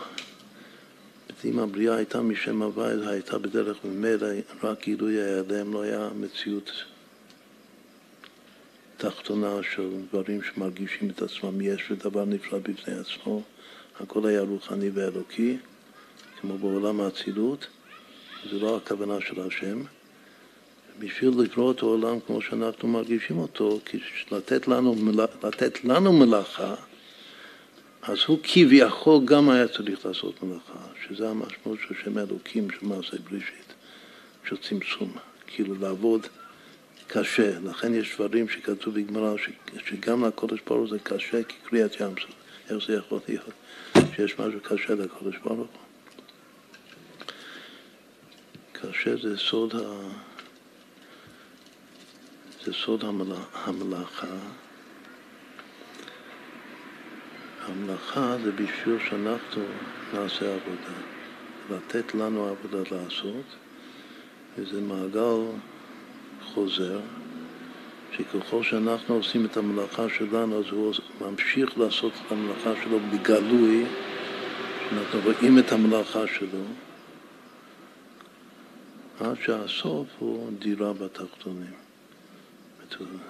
אם 1.45 1.59
הבריאה 1.59 1.95
הייתה 1.95 2.21
משם 2.21 2.61
הוויה, 2.61 3.09
הייתה 3.09 3.37
בדרך 3.37 3.77
ממילא 3.85 4.27
רק 4.63 4.83
גילוי 4.83 5.21
ההיעלם, 5.21 5.73
לא 5.73 5.81
היה 5.81 6.09
מציאות 6.15 6.71
תחתונה 8.97 9.59
של 9.75 9.89
דברים 10.09 10.41
שמרגישים 10.43 11.09
את 11.09 11.21
עצמם 11.21 11.61
יש 11.61 11.91
ודבר 11.91 12.25
נפלא 12.25 12.59
בפני 12.59 12.93
עצמו. 12.93 13.43
הכל 13.99 14.25
היה 14.25 14.41
רוחני 14.41 14.89
ואלוקי, 14.89 15.57
כמו 16.41 16.57
בעולם 16.57 17.01
האצילות. 17.01 17.67
זה 18.51 18.59
לא 18.59 18.77
הכוונה 18.77 19.21
של 19.21 19.41
השם. 19.41 19.81
בשביל 20.99 21.29
לברוא 21.29 21.71
את 21.71 21.81
העולם 21.81 22.19
כמו 22.27 22.41
שאנחנו 22.41 22.87
מרגישים 22.87 23.37
אותו, 23.37 23.79
לתת 24.31 24.67
לנו, 24.67 24.95
לתת 25.43 25.85
לנו 25.85 26.13
מלאכה, 26.13 26.75
אז 28.01 28.17
הוא 28.27 28.39
כביכול 28.43 29.25
גם 29.25 29.49
היה 29.49 29.67
צריך 29.67 30.05
לעשות 30.05 30.43
מלאכה, 30.43 30.79
שזה 31.07 31.29
המשמעות 31.29 31.79
של 31.87 31.95
שם 32.03 32.17
אלוקים 32.17 32.71
של 32.71 32.85
מעשה 32.85 33.17
בראשית, 33.29 33.73
של 34.49 34.57
צמצום, 34.57 35.13
כאילו 35.47 35.75
לעבוד 35.79 36.27
קשה. 37.07 37.59
לכן 37.59 37.93
יש 37.93 38.15
דברים 38.15 38.49
שכתוב 38.49 38.93
בגמרא 38.93 39.35
שגם 39.85 40.25
לקודש 40.25 40.59
ברוך 40.67 40.89
זה 40.89 40.99
קשה 40.99 41.43
כקריאת 41.43 41.95
ים 41.99 42.13
סוף. 42.21 42.31
איך 42.69 42.87
זה 42.87 42.93
יכול 42.93 43.19
להיות 43.27 43.43
שיש 44.17 44.39
משהו 44.39 44.59
קשה 44.59 44.95
לקודש 44.95 45.37
ברוך 45.37 45.57
הוא? 45.57 45.67
קשה 48.71 49.17
זה 49.17 49.37
סוד, 49.37 49.75
ה... 49.75 50.09
זה 52.65 52.73
סוד 52.73 53.03
המלה... 53.03 53.43
המלאכה. 53.53 54.37
המלאכה 57.61 58.37
זה 58.43 58.51
בשביל 58.51 58.97
שאנחנו 59.09 59.63
נעשה 60.13 60.55
עבודה, 60.55 60.97
לתת 61.69 62.15
לנו 62.15 62.47
עבודה 62.47 62.95
לעשות, 62.95 63.45
וזה 64.57 64.81
מעגל 64.81 65.57
חוזר, 66.41 66.99
שככל 68.11 68.63
שאנחנו 68.63 69.15
עושים 69.15 69.45
את 69.45 69.57
המלאכה 69.57 70.09
שלנו, 70.09 70.59
אז 70.59 70.65
הוא 70.71 70.93
ממשיך 71.21 71.77
לעשות 71.77 72.13
את 72.13 72.31
המלאכה 72.31 72.73
שלו 72.83 72.99
בגלוי, 72.99 73.85
שאנחנו 74.89 75.19
רואים 75.23 75.59
את 75.59 75.71
המלאכה 75.71 76.27
שלו, 76.27 76.63
עד 79.19 79.35
שהסוף 79.45 80.07
הוא 80.19 80.51
דירה 80.59 80.93
בתחתונים. 80.93 81.73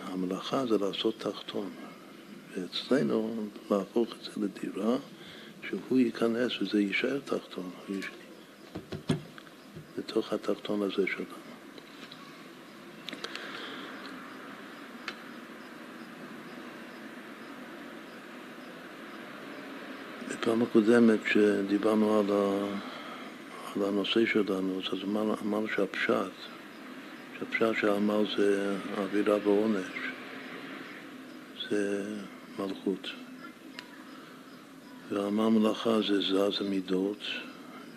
המלאכה 0.04 0.66
זה 0.66 0.78
לעשות 0.78 1.20
תחתון, 1.20 1.70
ואצלנו 2.54 3.48
להפוך 3.72 4.14
את 4.14 4.24
זה 4.24 4.32
לדירה, 4.46 4.98
שהוא 5.68 6.00
ייכנס 6.00 6.62
וזה 6.62 6.82
יישאר 6.82 7.20
תחתון, 7.26 7.70
לתוך 9.98 10.34
התחתון 10.34 10.82
הזה 10.82 11.08
שלנו. 11.08 11.47
בפעם 20.48 20.62
הקודמת 20.62 21.24
כשדיברנו 21.24 22.20
על, 22.20 22.26
ה, 22.32 22.66
על 23.76 23.84
הנושא 23.88 24.26
שלנו, 24.26 24.80
אז 24.94 25.04
אמרנו, 25.04 25.36
אמרנו 25.44 25.68
שהפשט, 25.68 26.32
שהפשט 27.40 27.82
שהעמל 27.82 28.26
זה 28.38 28.76
אווירה 28.98 29.38
ועונש, 29.44 29.88
זה 31.70 32.06
מלכות. 32.60 33.10
ועמל 35.12 35.48
מלאכה 35.48 36.02
זה 36.02 36.22
זז 36.22 36.62
המידות, 36.62 37.22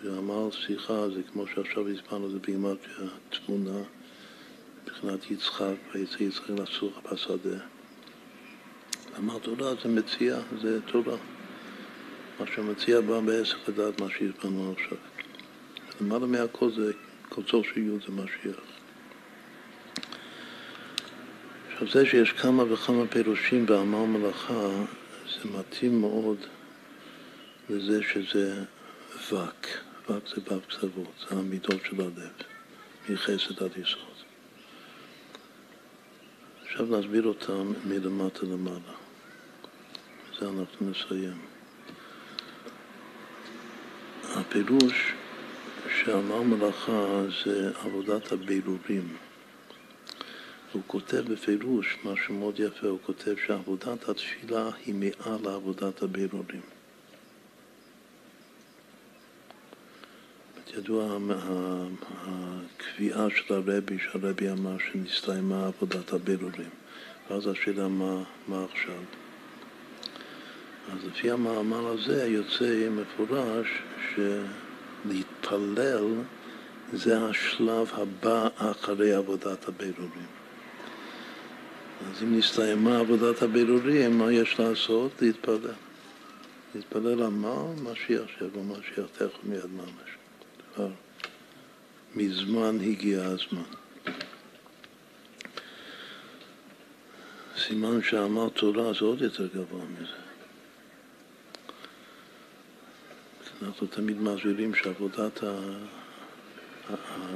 ועמל 0.03 0.51
שיחה 0.51 1.09
זה 1.09 1.21
כמו 1.31 1.47
שעכשיו 1.47 1.87
הסברנו, 1.87 2.29
זה 2.29 2.39
בגמר 2.39 2.75
התמונה, 3.29 3.79
מבחינת 4.83 5.31
יצחק, 5.31 5.75
ויצא 5.93 6.23
יצחק 6.23 6.49
לסוך 6.49 7.01
בשדה. 7.11 7.59
אמר 9.19 9.39
תורה 9.39 9.73
זה 9.83 9.89
מציאה, 9.89 10.39
זה 10.61 10.81
תורה. 10.81 11.17
מה 12.41 12.47
שהמציע 12.55 13.01
בא 13.01 13.19
בעסק 13.19 13.55
לדעת 13.67 14.01
מה 14.01 14.07
שהסברנו 14.09 14.73
עכשיו. 14.77 14.97
למעלה 16.01 16.25
מהכל 16.25 16.71
זה, 16.71 16.91
קוצו 17.29 17.63
של 17.63 17.79
י' 17.79 17.99
זה 18.05 18.11
משיח. 18.11 18.61
עכשיו 21.73 21.87
זה 21.87 22.05
שיש 22.05 22.31
כמה 22.31 22.73
וכמה 22.73 23.07
פירושים 23.07 23.65
בעמל 23.65 24.05
מלאכה, 24.05 24.69
זה 25.25 25.49
מתאים 25.59 26.01
מאוד 26.01 26.37
לזה 27.69 27.99
שזה 28.13 28.63
וק. 29.31 29.67
וק 30.09 30.27
זה 30.27 30.55
ו' 30.55 30.59
קצוות, 30.67 31.25
זה 31.29 31.35
המידות 31.35 31.81
של 31.85 32.01
הלב, 32.01 32.31
מחסד 33.09 33.63
עד 33.63 33.71
יסוד. 33.77 34.17
עכשיו 36.65 36.85
נסביר 36.85 37.23
אותם 37.23 37.73
מלמטה 37.85 38.45
למעלה. 38.45 38.93
בזה 40.31 40.49
אנחנו 40.49 40.89
נסיים. 40.89 41.50
הפירוש 44.35 45.13
שאמר 45.97 46.41
מלאכה 46.41 47.23
זה 47.45 47.71
עבודת 47.83 48.31
הבירורים. 48.31 49.17
הוא 50.71 50.81
כותב 50.87 51.33
בפירוש 51.33 51.97
משהו 52.05 52.33
מאוד 52.33 52.59
יפה, 52.59 52.87
הוא 52.87 52.99
כותב 53.05 53.35
שעבודת 53.47 54.09
התפילה 54.09 54.69
היא 54.85 54.95
מעל 54.95 55.37
לעבודת 55.43 56.01
הבירורים. 56.01 56.61
ידוע 60.77 61.17
הקביעה 62.21 63.27
של 63.29 63.53
הרבי, 63.53 63.97
שהרבי 63.99 64.49
אמר 64.49 64.77
שנסתיימה 64.91 65.67
עבודת 65.67 66.13
הבירורים. 66.13 66.69
ואז 67.29 67.47
השאלה 67.47 67.87
מה, 67.87 68.23
מה 68.47 68.65
עכשיו. 68.71 69.20
אז 70.89 71.05
לפי 71.05 71.31
המאמר 71.31 71.87
הזה 71.87 72.27
יוצא 72.27 72.89
מפורש 72.89 73.67
שלהתפלל 75.05 76.05
זה 76.93 77.25
השלב 77.25 77.91
הבא 77.93 78.47
אחרי 78.57 79.13
עבודת 79.13 79.67
הבירורים. 79.67 80.27
אז 82.09 82.23
אם 82.23 82.37
נסתיימה 82.37 82.99
עבודת 82.99 83.41
הבירורים, 83.41 84.17
מה 84.17 84.31
יש 84.31 84.59
לעשות? 84.59 85.11
להתפלל. 85.21 85.73
להתפלל 86.75 87.23
על 87.23 87.29
מה? 87.29 87.73
משיח 87.83 88.21
שיבוא 88.39 88.63
משיח 88.63 89.05
תכף 89.17 89.43
מיד 89.43 89.65
ממש. 89.65 90.09
כבר 90.75 90.89
מזמן 92.15 92.77
הגיע 92.81 93.23
הזמן. 93.23 93.71
סימן 97.57 98.03
שאמר 98.03 98.49
תורה 98.49 98.93
זה 98.93 99.05
עוד 99.05 99.21
יותר 99.21 99.47
גבוה 99.47 99.85
מזה. 99.85 100.20
אנחנו 103.61 103.87
תמיד 103.87 104.21
מסבירים 104.21 104.75
שעבודת 104.75 105.43
ה... 105.43 105.59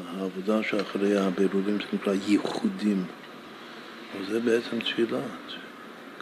העבודה 0.08 0.64
שאחרי 0.64 1.18
הבירורים 1.18 1.78
זה 1.78 1.86
נקרא 1.94 2.14
ייחודים. 2.28 3.06
וזה 4.18 4.40
בעצם 4.40 4.80
תפילה. 4.80 5.22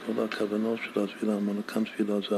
כל 0.06 0.24
הכוונות 0.24 0.80
של 0.84 1.00
התפילה, 1.00 1.36
אמרנו 1.36 1.68
כאן 1.68 1.84
תפילה 1.84 2.16
זה 2.30 2.36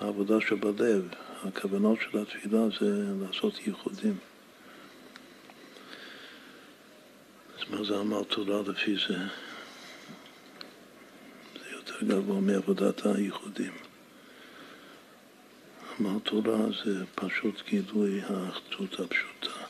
העבודה 0.00 0.40
שבלב. 0.40 1.08
הכוונות 1.42 1.98
של 2.00 2.18
התפילה 2.18 2.60
זה 2.80 3.04
לעשות 3.20 3.66
ייחודים. 3.66 4.16
אז 7.58 7.70
מה 7.70 7.84
זה 7.84 8.00
אמר 8.00 8.22
תורה 8.22 8.62
לפי 8.66 8.94
זה? 8.94 9.18
זה 11.54 11.70
יותר 11.72 12.06
גבוה 12.06 12.40
מעבודת 12.40 13.06
הייחודים. 13.06 13.93
אמר 16.00 16.18
תורה 16.22 16.66
זה 16.84 17.04
פשוט 17.14 17.62
גילוי 17.68 18.20
האחדות 18.20 19.00
הפשוטה. 19.00 19.60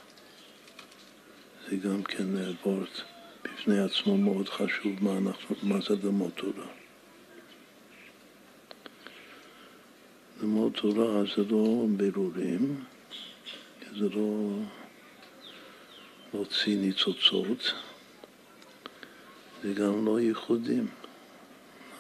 זה 1.68 1.76
גם 1.76 2.02
כן 2.02 2.24
וורט 2.66 3.00
בפני 3.44 3.78
עצמו 3.80 4.18
מאוד 4.18 4.48
חשוב 4.48 4.92
מה, 5.00 5.18
אנחנו, 5.18 5.56
מה 5.62 5.80
זה 5.80 5.94
ללמוד 6.02 6.30
תורה. 6.34 6.66
ללמוד 10.40 10.72
תורה 10.72 11.22
זה 11.36 11.42
לא 11.50 11.86
בירורים, 11.96 12.84
זה 13.98 14.08
לא 14.08 14.58
להוציא 16.34 16.76
ניצוצות, 16.76 17.72
זה 19.62 19.72
גם 19.72 20.06
לא 20.06 20.20
ייחודים, 20.20 20.86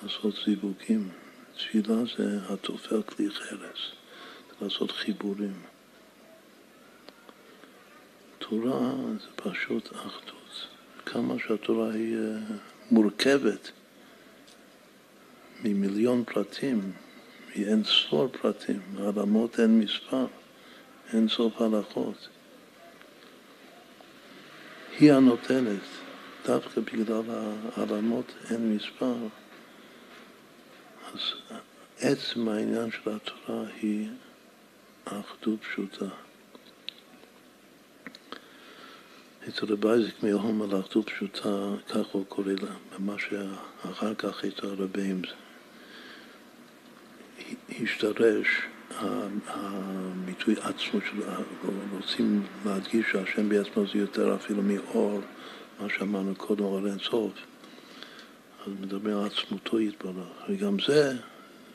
לעשות 0.02 0.34
זיווגים. 0.44 1.08
תפילה 1.56 1.94
זה 2.16 2.38
התופר 2.48 3.02
כלי 3.02 3.30
חרס, 3.30 3.92
לעשות 4.62 4.90
חיבורים. 4.90 5.62
תורה 8.38 8.92
זה 9.20 9.28
פשוט 9.36 9.92
אחדות. 9.92 10.66
כמה 11.06 11.34
שהתורה 11.38 11.92
היא 11.92 12.16
אה, 12.16 12.38
מורכבת 12.90 13.70
ממיליון 15.64 16.24
פרטים, 16.24 16.92
מאין 17.56 17.84
ספור 17.84 18.28
פרטים, 18.28 18.80
הרמות 18.98 19.60
אין 19.60 19.78
מספר, 19.78 20.26
אין 21.12 21.28
סוף 21.28 21.60
הלכות. 21.60 22.28
היא 24.98 25.12
הנותנת, 25.12 25.80
דווקא 26.46 26.80
בגלל 26.80 27.22
הרמות 27.76 28.32
אין 28.50 28.76
מספר. 28.76 29.14
אז 31.14 31.20
עצם 32.00 32.48
העניין 32.48 32.90
של 32.90 33.10
התורה 33.10 33.64
היא 33.82 34.08
אחדות 35.04 35.60
פשוטה. 35.60 36.04
אצל 39.48 39.66
רב 39.66 39.86
אייזק 39.86 40.22
מהום 40.22 40.62
על 40.62 40.80
אחדות 40.80 41.10
פשוטה, 41.10 41.68
כך 41.88 42.06
הוא 42.12 42.24
קורא 42.28 42.52
לה, 42.62 42.74
במה 42.98 43.16
שאחר 43.18 44.14
כך 44.14 44.44
אצל 44.44 44.66
הרבים 44.66 45.22
השתרש 47.82 48.48
הביטוי 49.46 50.54
עצמו 50.60 51.00
של, 51.00 51.22
רוצים 51.92 52.46
להדגיש 52.66 53.06
שהשם 53.12 53.48
בעצמו 53.48 53.86
זה 53.92 53.98
יותר 53.98 54.34
אפילו 54.34 54.62
מאור, 54.62 55.20
מה 55.80 55.88
שאמרנו 55.88 56.34
קודם, 56.34 56.64
אור 56.64 56.86
אין 56.86 56.98
סוף. 56.98 57.32
אז 58.66 58.72
מדברים 58.80 59.16
על 59.16 59.26
עצמותו 59.26 59.80
יתברך, 59.80 60.48
וגם 60.48 60.76
זה, 60.86 61.12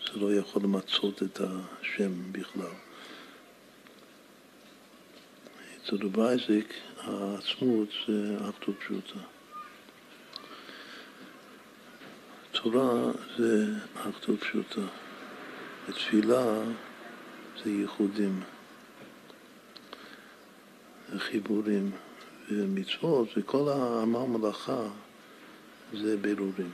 זה 0.05 0.19
לא 0.19 0.33
יכול 0.33 0.61
למצות 0.63 1.23
את 1.23 1.41
השם 1.41 2.11
בכלל. 2.31 2.88
אצל 5.89 6.05
רב 6.05 6.19
אייזק 6.19 6.73
העצמות 6.97 7.89
זה 8.07 8.37
אחדות 8.37 8.75
פשוטה. 8.79 9.19
תורה 12.51 13.11
זה 13.37 13.65
אחדות 13.95 14.39
פשוטה. 14.39 14.81
ותפילה 15.89 16.61
זה 17.63 17.71
ייחודים, 17.71 18.41
חיבורים, 21.17 21.91
ומצוות 22.51 23.27
וכל 23.37 23.69
העמל 23.69 24.37
מלאכה 24.37 24.87
זה 25.93 26.17
בירורים. 26.17 26.71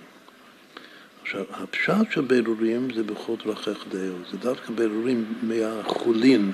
עכשיו, 1.21 1.45
הפשט 1.49 2.11
של 2.11 2.21
בירורים 2.21 2.93
זה 2.95 3.03
בכל 3.03 3.35
דרכך 3.45 3.85
דאו, 3.89 4.15
זה 4.31 4.37
דווקא 4.37 4.73
בירורים 4.73 5.33
מהחולין. 5.41 6.51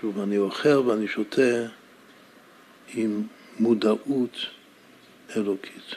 שוב, 0.00 0.20
אני 0.20 0.38
אוכל 0.38 0.78
ואני 0.78 1.08
שותה 1.08 1.66
עם 2.94 3.22
מודעות 3.58 4.36
אלוקית. 5.36 5.94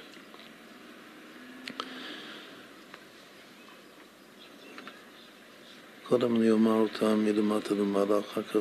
קודם 6.07 6.35
אני 6.35 6.51
אומר 6.51 6.71
אותם 6.71 7.25
מלמטה 7.25 7.73
למעלה, 7.73 8.19
אחר 8.19 8.43
כך 8.43 8.59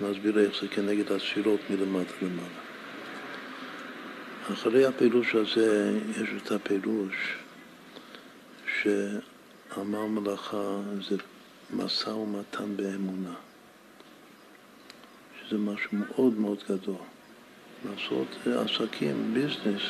נסביר 0.00 0.38
איך 0.38 0.60
זה 0.60 0.68
כנגד 0.68 1.12
הספירות 1.12 1.60
מלמטה 1.70 2.12
למעלה. 2.22 2.62
אחרי 4.52 4.86
הפירוש 4.86 5.34
הזה 5.34 5.98
יש 6.10 6.28
את 6.42 6.52
הפירוש 6.52 7.14
שאמר 8.66 10.06
מלאכה 10.06 10.80
זה 11.08 11.16
משא 11.70 12.08
ומתן 12.10 12.76
באמונה, 12.76 13.34
שזה 15.52 15.60
משהו 15.60 15.88
מאוד 15.92 16.32
מאוד 16.38 16.58
גדול. 16.68 16.96
לעשות 17.84 18.26
עסקים, 18.46 19.34
ביזנס, 19.34 19.82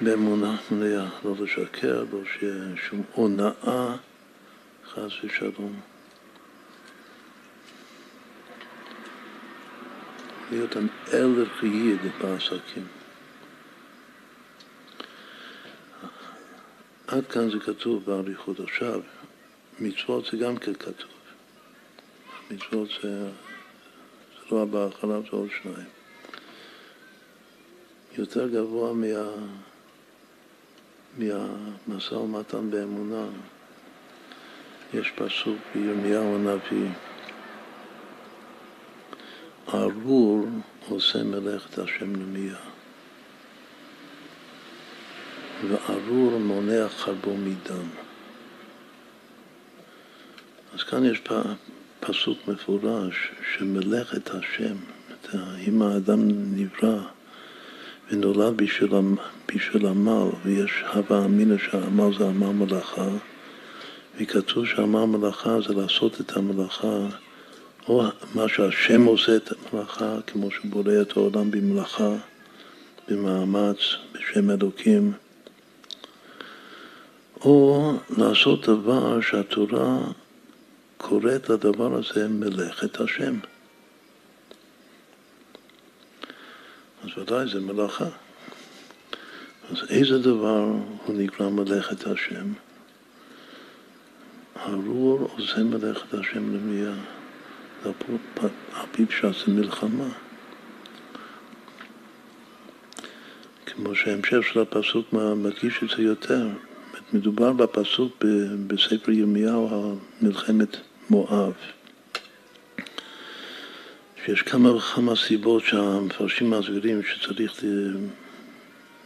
באמונה 0.00 0.56
מלאה, 0.70 1.08
לא 1.24 1.34
לשקר, 1.40 2.04
לא 2.12 2.18
שיהיה 2.24 2.76
שום 2.76 3.02
הונאה. 3.14 3.96
חס 4.86 5.12
ושלום. 5.24 5.80
להיות 10.50 10.72
an 10.72 11.12
ערך 11.12 11.62
ייד 11.62 12.00
בעסקים. 12.20 12.86
עד 17.06 17.26
כאן 17.26 17.50
זה 17.50 17.58
כתוב 17.66 18.04
באריכות. 18.04 18.60
עכשיו, 18.60 19.00
מצוות 19.80 20.24
זה 20.32 20.36
גם 20.36 20.56
כן 20.56 20.74
כתוב. 20.74 21.10
מצוות 22.50 22.88
זה, 23.02 23.28
אחריו, 24.88 25.22
זה 25.22 25.28
עוד 25.30 25.48
שניים. 25.62 25.88
יותר 28.18 28.48
גבוה 28.48 28.92
מה, 28.92 29.06
מהמשא 31.18 32.14
ומתן 32.14 32.70
באמונה. 32.70 33.26
יש 34.94 35.10
פסוק 35.10 35.56
בירמיהו 35.74 36.34
הנביא, 36.34 36.88
ארור 39.74 40.46
עושה 40.88 41.22
מלאכת 41.22 41.78
השם 41.78 42.12
למייה. 42.16 42.56
וארור 45.68 46.38
מונע 46.38 46.88
חרבו 46.88 47.36
מדם. 47.36 47.88
אז 50.74 50.82
כאן 50.82 51.04
יש 51.04 51.20
פסוק 52.06 52.38
מפורש 52.48 53.14
שמלאכת 53.52 54.30
השם, 54.30 54.76
אם 55.68 55.82
האדם 55.82 56.28
נברא 56.28 56.98
ונולד 58.10 58.56
בשביל, 58.56 58.90
בשביל 59.48 59.86
עמל, 59.86 60.28
ויש 60.44 60.70
הווה 60.94 61.24
אמינא 61.24 61.58
שהעמל 61.58 62.18
זה 62.18 62.24
עמל 62.28 62.46
מלאכה, 62.46 63.08
וכתוב 64.20 64.66
שעמל 64.66 65.04
מלאכה 65.04 65.60
זה 65.60 65.74
לעשות 65.74 66.20
את 66.20 66.36
המלאכה, 66.36 67.06
או 67.88 68.02
מה 68.34 68.48
שהשם 68.48 69.04
עושה 69.04 69.36
את 69.36 69.52
המלאכה, 69.52 70.16
כמו 70.26 70.50
שבורא 70.50 71.02
את 71.02 71.16
העולם 71.16 71.50
במלאכה, 71.50 72.14
במאמץ, 73.08 73.78
בשם 74.12 74.50
אלוקים, 74.50 75.12
או 77.40 77.92
לעשות 78.18 78.68
דבר 78.68 79.20
שהתורה 79.20 79.98
קוראת 81.02 81.48
לדבר 81.48 81.98
הזה 81.98 82.28
מלאכת 82.28 83.00
השם. 83.00 83.38
אז 87.02 87.18
ודאי 87.18 87.48
זה 87.48 87.60
מלאכה. 87.60 88.08
אז 89.70 89.76
איזה 89.88 90.18
דבר 90.18 90.64
הוא 91.04 91.16
נקרא 91.18 91.48
מלאכת 91.48 92.06
השם? 92.06 92.52
הרור 94.54 95.30
עושה 95.36 95.62
מלאכת 95.62 96.14
השם 96.14 96.54
למייה. 96.54 96.94
על 97.84 97.92
פי 98.92 99.06
פשט 99.06 99.46
זה 99.46 99.52
מלחמה. 99.52 100.08
כמו 103.66 103.94
שההמשך 103.94 104.38
של 104.52 104.60
הפסוק 104.60 105.12
מדגיש 105.12 105.80
את 105.82 105.88
זה 105.96 106.02
יותר. 106.02 106.48
מדובר 107.12 107.52
בפסוק 107.52 108.24
בספר 108.66 109.12
ירמיהו 109.12 109.98
מלחמת 110.22 110.76
מואב. 111.10 111.52
שיש 114.24 114.42
כמה 114.42 114.74
וכמה 114.74 115.16
סיבות 115.16 115.62
שהמפרשים 115.64 116.50
מסבירים 116.50 117.02
שצריך 117.02 117.64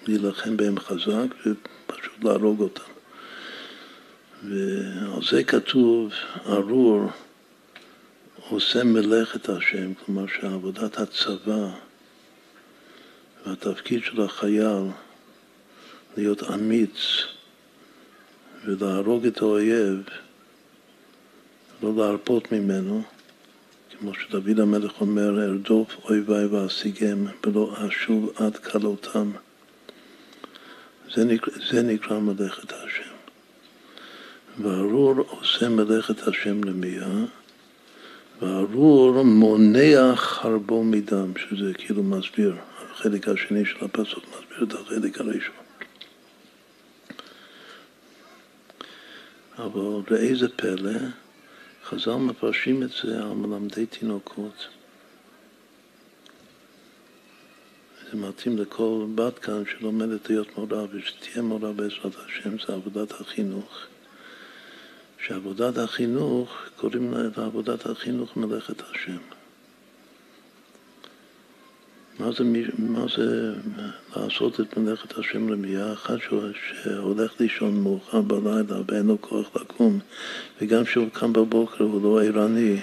להילחם 0.06 0.56
בהם 0.56 0.78
חזק 0.78 1.26
ופשוט 1.46 2.24
להרוג 2.24 2.60
אותם. 2.60 2.92
ועל 4.42 5.22
זה 5.30 5.44
כתוב, 5.44 6.12
ארור 6.46 7.10
עושה 8.48 8.84
מלאכת 8.84 9.48
השם, 9.48 9.94
כלומר 9.94 10.26
שעבודת 10.26 10.98
הצבא 10.98 11.68
והתפקיד 13.46 14.04
של 14.04 14.22
החייל 14.22 14.84
להיות 16.16 16.42
אמיץ 16.42 16.98
ולהרוג 18.64 19.26
את 19.26 19.42
האויב, 19.42 20.02
לא 21.82 21.96
להרפות 21.96 22.52
ממנו, 22.52 23.02
כמו 23.98 24.12
שדוד 24.14 24.60
המלך 24.60 25.00
אומר, 25.00 25.44
ארדוף 25.44 25.96
אויביי 26.04 26.46
ואשיגם 26.46 27.26
ולא 27.46 27.74
אשוב 27.88 28.32
עד 28.36 28.56
כלותם. 28.56 29.30
זה 31.14 31.24
נקרא, 31.24 31.54
זה 31.70 31.82
נקרא 31.82 32.18
מלאכת 32.18 32.72
השם. 32.72 33.16
וארור 34.62 35.14
עושה 35.28 35.68
מלאכת 35.68 36.28
השם 36.28 36.64
למיה, 36.64 37.08
וארור 38.42 39.22
מונע 39.22 40.16
חרבו 40.16 40.84
מדם, 40.84 41.32
שזה 41.36 41.74
כאילו 41.74 42.02
מסביר, 42.02 42.56
החלק 42.90 43.28
השני 43.28 43.64
של 43.64 43.84
הפסוק 43.84 44.24
מסביר 44.28 44.68
את 44.68 44.72
החלק 44.74 45.20
הראשון. 45.20 45.54
אבל 49.58 50.14
ראה 50.16 50.34
זה 50.34 50.48
פלא, 50.48 51.00
חז"ל 51.88 52.16
מפרשים 52.16 52.82
את 52.82 52.90
זה 53.02 53.18
על 53.18 53.28
מלמדי 53.28 53.86
תינוקות. 53.86 54.68
זה 58.10 58.16
מתאים 58.16 58.58
לכל 58.58 59.06
בת 59.14 59.38
כאן 59.38 59.62
שלומדת 59.66 60.30
להיות 60.30 60.58
מורה 60.58 60.84
ושתהיה 60.92 61.42
מורה 61.42 61.72
בעזרת 61.72 62.16
השם, 62.26 62.58
זה 62.66 62.72
עבודת 62.74 63.20
החינוך. 63.20 63.86
שעבודת 65.26 65.78
החינוך, 65.78 66.50
קוראים 66.76 67.14
לה 67.14 67.44
עבודת 67.44 67.86
החינוך 67.86 68.36
מלאכת 68.36 68.82
השם. 68.90 69.35
מה 72.26 72.32
זה, 72.32 72.44
מה 72.78 73.04
זה 73.16 73.52
לעשות 74.16 74.60
את 74.60 74.76
מלאכת 74.76 75.18
השם 75.18 75.52
רמייה? 75.52 75.92
אחד 75.92 76.16
שהולך 76.82 77.32
לישון 77.40 77.82
מאוחר 77.82 78.20
בלילה 78.20 78.80
ואין 78.88 79.06
לו 79.06 79.20
כוח 79.20 79.46
לקום, 79.54 79.98
וגם 80.60 80.84
כשהוא 80.84 81.08
קם 81.12 81.32
בבוקר 81.32 81.84
הוא 81.84 82.02
לא 82.02 82.24
ערני, 82.24 82.80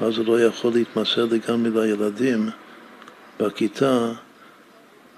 ואז 0.00 0.18
הוא 0.18 0.26
לא 0.26 0.40
יכול 0.40 0.72
להתמסר 0.74 1.24
לגמרי 1.24 1.70
לילדים 1.70 2.50
בכיתה, 3.40 4.12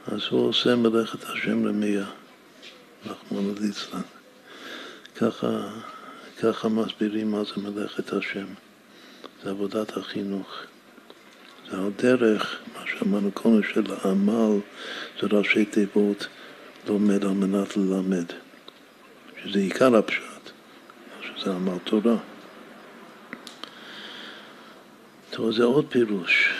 אז 0.06 0.20
הוא 0.30 0.48
עושה 0.48 0.76
מלאכת 0.76 1.24
השם 1.24 1.68
רמייה, 1.68 2.06
רחמנא 3.06 3.60
ליצלן. 3.60 4.00
ככה, 5.16 5.70
ככה 6.40 6.68
מסבירים 6.68 7.30
מה 7.30 7.42
זה 7.44 7.62
מלאכת 7.70 8.12
השם. 8.12 8.46
זה 9.44 9.50
עבודת 9.50 9.96
החינוך. 9.96 10.62
זה 11.70 11.76
על 11.76 11.90
דרך, 11.96 12.58
מה 12.74 12.80
שאמרנו 12.86 13.32
קודם, 13.32 13.62
של 13.62 13.84
העמל 14.02 14.58
זה 15.20 15.26
ראשי 15.30 15.64
תיבות 15.64 16.26
לומד 16.86 17.24
על 17.24 17.30
מנת 17.30 17.76
ללמד, 17.76 18.24
שזה 19.42 19.58
עיקר 19.58 19.96
הפשט, 19.96 20.50
שזה 21.22 21.50
עמל 21.50 21.78
תורה. 21.84 22.16
טוב, 25.30 25.50
זה 25.50 25.64
עוד 25.64 25.86
פירוש. 25.88 26.52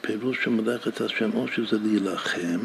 פירוש 0.00 0.44
של 0.44 0.50
מלאכת 0.50 1.00
השם, 1.00 1.30
או 1.34 1.48
שזה 1.48 1.78
להילחם, 1.78 2.60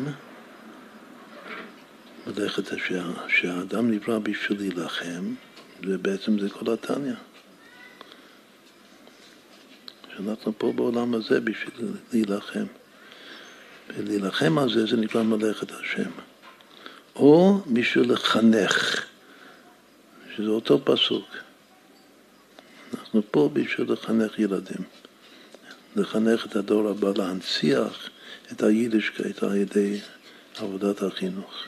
מלאכת 2.27 2.71
השם, 2.71 3.11
שהאדם 3.27 3.91
נברא 3.91 4.19
בשביל 4.19 4.59
להילחם, 4.59 5.33
ובעצם 5.83 6.39
זה 6.39 6.49
כל 6.49 6.73
התניא. 6.73 7.13
שאנחנו 10.17 10.53
פה 10.57 10.73
בעולם 10.75 11.13
הזה 11.13 11.39
בשביל 11.39 11.87
להילחם. 12.13 12.65
ולהילחם 13.97 14.57
על 14.57 14.73
זה 14.73 14.85
זה 14.85 14.97
נקרא 14.97 15.23
מלאכת 15.23 15.71
השם. 15.71 16.09
או 17.15 17.61
בשביל 17.73 18.11
לחנך, 18.11 19.05
שזה 20.35 20.49
אותו 20.49 20.85
פסוק. 20.85 21.25
אנחנו 22.93 23.21
פה 23.31 23.49
בשביל 23.53 23.91
לחנך 23.91 24.39
ילדים. 24.39 24.83
לחנך 25.95 26.45
את 26.45 26.55
הדור 26.55 26.89
הבא, 26.89 27.11
להנציח 27.15 28.09
את 28.51 28.63
היידישקייט 28.63 29.43
על 29.43 29.55
ידי 29.55 29.99
עבודת 30.57 31.03
החינוך. 31.03 31.63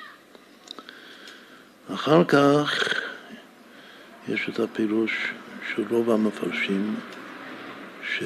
אחר 1.93 2.23
כך 2.23 2.93
יש 4.27 4.49
את 4.49 4.59
הפירוש 4.59 5.11
של 5.75 5.83
רוב 5.89 6.11
המפרשים 6.11 6.95
ש... 8.15 8.23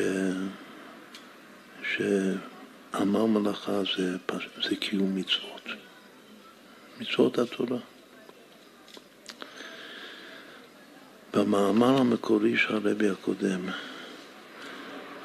שעמל 1.83 3.25
מלאכה 3.25 3.81
זה, 3.97 4.17
זה 4.69 4.75
קיום 4.75 5.15
מצוות, 5.15 5.61
מצוות 6.99 7.39
התורה. 7.39 7.77
במאמר 11.33 11.97
המקורי 11.97 12.57
של 12.57 12.75
הרבי 12.75 13.09
הקודם, 13.09 13.61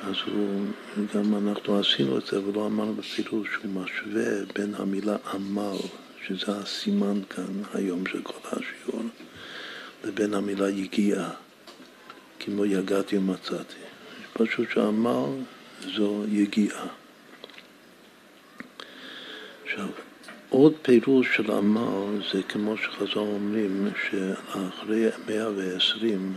אז 0.02 0.14
הוא, 0.26 0.66
גם 1.14 1.48
אנחנו 1.48 1.78
עשינו 1.78 2.18
את 2.18 2.26
זה, 2.26 2.36
אבל 2.36 2.52
לא 2.54 2.66
אמרנו 2.66 2.94
בפירוש, 2.94 3.48
שהוא 3.52 3.82
משווה 3.82 4.44
בין 4.54 4.74
המילה 4.74 5.16
עמל, 5.32 5.76
שזה 6.26 6.58
הסימן 6.58 7.20
כאן 7.30 7.62
היום 7.74 8.06
של 8.06 8.22
כל 8.22 8.38
השיעור, 8.44 9.02
לבין 10.04 10.34
המילה 10.34 10.70
יגיעה, 10.70 11.30
כמו 12.40 12.64
יגעתי 12.64 13.18
ומצאתי. 13.18 13.85
פשוט 14.38 14.70
שעמל 14.70 15.30
זו 15.80 16.24
יגיעה. 16.28 16.86
עכשיו, 19.64 19.88
עוד 20.48 20.72
פירוש 20.82 21.36
של 21.36 21.50
עמל 21.50 22.22
זה 22.32 22.42
כמו 22.42 22.76
שחז"ל 22.76 23.18
אומרים 23.18 23.88
שאחרי 24.08 25.08
120, 25.26 26.34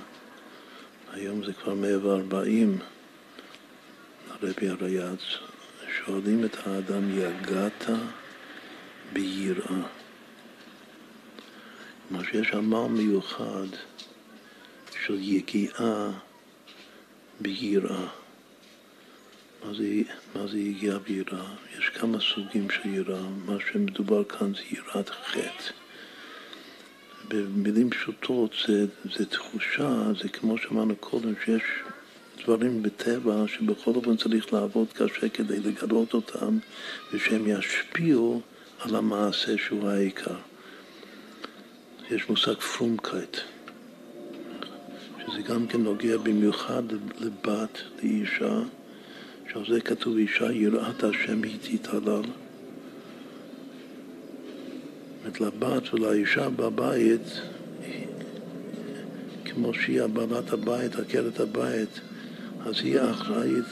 היום 1.14 1.44
זה 1.44 1.54
כבר 1.54 1.74
140, 1.74 2.78
הרבי 4.30 4.70
הרייץ, 4.70 5.22
שואלים 5.98 6.46
את 6.46 6.68
האדם, 6.68 7.20
יגעת 7.20 7.86
ביראה. 9.14 9.82
כלומר 12.08 12.24
שיש 12.24 12.54
עמל 12.54 12.88
מיוחד 12.88 13.68
של 15.06 15.18
יגיעה 15.20 16.12
ביראה. 17.42 18.08
מה 19.66 19.74
זה, 19.74 20.48
זה 20.48 20.60
יגיעה 20.60 21.00
ביראה? 21.00 21.54
יש 21.80 21.90
כמה 21.90 22.18
סוגים 22.20 22.70
של 22.70 22.90
יראה. 22.90 23.22
מה 23.46 23.58
שמדובר 23.72 24.24
כאן 24.24 24.54
זה 24.54 24.62
יראת 24.72 25.10
חטא. 25.10 25.74
במילים 27.28 27.90
פשוטות 27.90 28.56
זה, 28.68 28.86
זה 29.18 29.26
תחושה, 29.26 30.04
זה 30.22 30.30
כמו 30.30 30.58
שאמרנו 30.58 30.96
קודם, 30.96 31.34
שיש 31.46 31.64
דברים 32.44 32.84
בטבע 32.84 33.44
שבכל 33.48 33.92
אופן 33.96 34.18
צריך 34.18 34.54
לעבוד 34.54 34.88
קשה 34.94 35.30
כדי 35.30 35.60
לגלות 35.60 36.14
אותם 36.14 36.58
ושהם 37.14 37.48
ישפיעו 37.48 38.42
על 38.80 38.96
המעשה 38.96 39.58
שהוא 39.58 39.90
העיקר. 39.90 40.36
יש 42.12 42.30
מושג 42.30 42.54
פרומקייט, 42.54 43.38
שזה 45.32 45.42
גם 45.42 45.68
כן 45.68 45.82
נוגע 45.82 46.18
במיוחד 46.18 46.84
לבת, 47.20 47.82
לאישה, 48.04 48.60
שעל 49.52 49.64
זה 49.70 49.82
כתוב 49.82 50.18
אישה 50.18 50.52
יראת 50.52 51.04
השם 51.04 51.44
היא 51.44 51.58
תתעלל. 51.62 52.22
זאת 55.26 55.42
לבת 55.42 55.94
ולאישה 55.94 56.50
בבית, 56.50 57.42
כמו 59.46 59.74
שהיא 59.74 60.02
הבעלת 60.02 60.54
הבית, 60.54 60.96
עקרת 60.96 61.40
הבית, 61.40 62.00
אז 62.66 62.76
היא 62.84 63.00
אחראית 63.12 63.66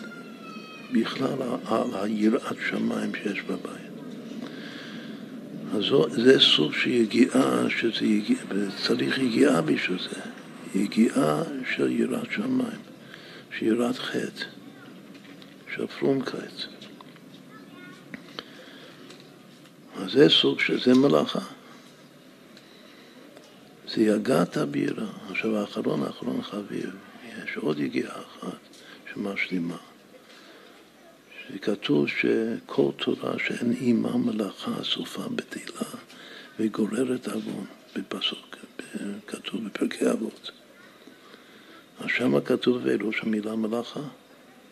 בכלל 0.93 1.41
על 1.65 1.89
היראת 1.93 2.57
שמיים 2.69 3.11
שיש 3.15 3.41
בבית. 3.41 3.87
אז 5.75 5.83
זה 6.11 6.39
סוג 6.39 6.73
של 6.73 6.89
יגיעה, 6.89 7.65
וצריך 8.49 9.17
יגיעה 9.17 9.61
בשביל 9.61 9.99
זה, 9.99 10.36
יגיעה 10.75 11.43
של 11.75 11.91
יראת 11.91 12.31
שמיים, 12.31 12.81
של 13.57 13.65
יראת 13.65 13.97
חטא, 13.97 14.45
של 15.75 15.87
פרומקייט. 15.87 16.61
אז 19.95 20.11
זה 20.11 20.29
סוג 20.29 20.59
של, 20.59 20.79
זה 20.79 20.93
מלאכה. 20.93 21.39
זה 23.87 24.01
יגעת 24.01 24.57
בירה. 24.57 25.07
עכשיו 25.29 25.57
האחרון, 25.57 26.03
האחרון 26.03 26.41
חביב, 26.41 26.95
יש 27.43 27.57
עוד 27.57 27.79
יגיעה 27.79 28.21
אחת 28.21 28.57
שמשלימה. 29.13 29.77
שכתוב 31.47 32.07
שכל 32.07 32.91
תורה 32.97 33.39
שאין 33.39 33.71
עימה 33.71 34.17
מלאכה 34.17 34.83
סופה 34.83 35.23
בטלה 35.35 35.87
וגוררת 36.59 37.27
עוון 37.27 37.65
בפסוק, 37.97 38.55
כתוב 39.27 39.65
בפרקי 39.65 40.11
אבות. 40.11 40.51
אז 41.99 42.05
שמה 42.09 42.41
כתוב 42.41 42.81
ואלוש 42.83 43.21
המילה 43.23 43.55
מלאכה, 43.55 43.99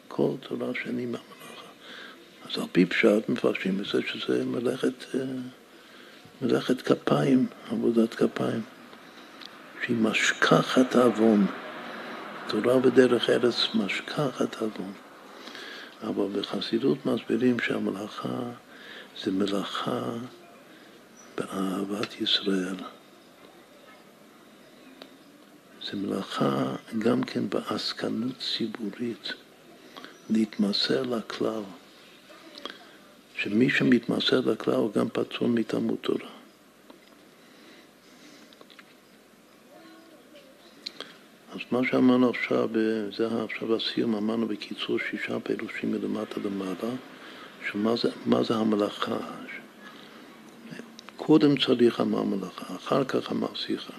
כל 0.08 0.32
תורה 0.40 0.68
שאין 0.84 0.98
עימה 0.98 1.18
מלאכה. 1.18 1.68
אז 2.50 2.58
על 2.58 2.68
פי 2.72 2.86
פשט 2.86 3.30
מפרשים 3.30 3.80
את 3.80 3.86
זה 3.86 4.02
שזה 4.08 4.46
מלאכת, 4.46 5.06
מלאכת 6.42 6.82
כפיים, 6.82 7.48
עבודת 7.72 8.14
כפיים, 8.14 8.62
שהיא 9.86 9.98
משכחת 9.98 10.96
עוון. 10.96 11.46
תורה 12.48 12.80
בדרך 12.80 13.30
ארץ 13.30 13.68
משכחת 13.74 14.62
עוון. 14.62 14.94
אבל 16.04 16.40
בחסידות 16.40 17.06
מסבירים 17.06 17.60
שהמלאכה 17.60 18.40
זה 19.24 19.32
מלאכה 19.32 20.02
באהבת 21.38 22.22
ישראל. 22.22 22.76
זה 25.86 25.98
מלאכה 25.98 26.76
גם 27.00 27.24
כן 27.24 27.50
בעסקנות 27.50 28.34
ציבורית, 28.40 29.34
להתמסר 30.30 31.04
לכלל. 31.04 31.62
שמי 33.36 33.70
שמתמסר 33.70 34.40
לכלל 34.40 34.74
הוא 34.74 34.94
גם 34.94 35.10
פטרון 35.10 35.56
מתלמוד 35.56 35.98
תורה. 36.02 36.30
אז 41.54 41.60
מה 41.72 41.80
שאמרנו 41.88 42.30
עכשיו, 42.30 42.70
זה 43.18 43.28
עכשיו 43.44 43.76
הסיום, 43.76 44.16
אמרנו 44.16 44.48
בקיצור 44.48 45.00
שישה 45.00 45.40
פירושים 45.40 45.92
מלמטה 45.92 46.40
למעלה, 46.46 46.96
שמה 47.70 47.96
זה, 47.96 48.10
זה 48.42 48.56
המלאכה. 48.56 49.18
קודם 51.18 51.58
צריך 51.58 52.02
אמר 52.02 52.24
מלאכה, 52.24 52.76
אחר 52.76 53.04
כך 53.04 53.32
אמר 53.32 53.56
שיחה, 53.56 53.94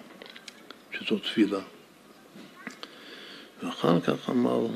שזו 0.92 1.18
תפילה. 1.18 1.75
ואחר 3.62 4.00
כך 4.00 4.30
אמר 4.30 4.66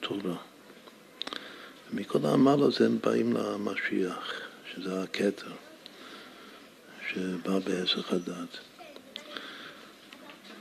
תורה. 0.00 0.36
ומכל 1.90 2.18
העמל 2.26 2.62
הזה 2.62 2.86
הם 2.86 2.98
באים 3.04 3.32
למשיח, 3.32 4.32
שזה 4.72 5.02
הכתר, 5.02 5.52
שבא 7.08 7.58
בעסק 7.58 8.12
הדת. 8.12 8.58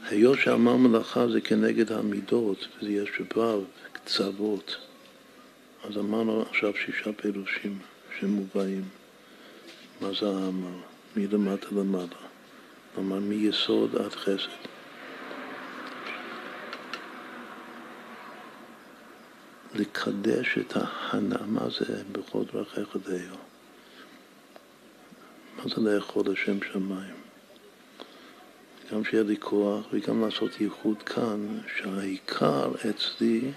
היות 0.03 0.39
שאמר 0.39 0.75
מלאכה 0.75 1.27
זה 1.27 1.41
כנגד 1.41 1.91
המידות, 1.91 2.67
וזה 2.77 2.91
יש 2.91 3.09
ו', 3.37 3.63
קצוות, 3.93 4.75
אז 5.83 5.97
אמרנו 5.97 6.41
עכשיו 6.41 6.73
שישה 6.85 7.13
פירושים 7.13 7.79
שמובאים. 8.19 8.83
מה 10.01 10.09
זה 10.19 10.27
העמל? 10.27 10.77
מלמטה 11.15 11.67
למעלה. 11.71 12.21
כלומר, 12.95 13.19
מיסוד 13.19 13.95
עד 13.95 14.11
חסד. 14.11 14.70
לקדש 19.73 20.57
את 20.57 20.73
ההנאה, 20.75 21.45
מה 21.45 21.69
זה 21.79 22.03
בכל 22.11 22.43
דרכיך 22.53 22.97
דיו? 23.05 23.35
מה 25.57 25.63
זה 25.63 25.81
לאכול 25.81 26.23
לשם 26.31 26.57
שמיים? 26.71 27.15
גם 28.91 29.03
שיהיה 29.03 29.23
לי 29.23 29.37
כוח 29.39 29.85
וגם 29.91 30.21
לעשות 30.21 30.61
ייחוד 30.61 31.03
כאן, 31.03 31.59
שהעיקר 31.77 32.71
אצלי 32.89 33.51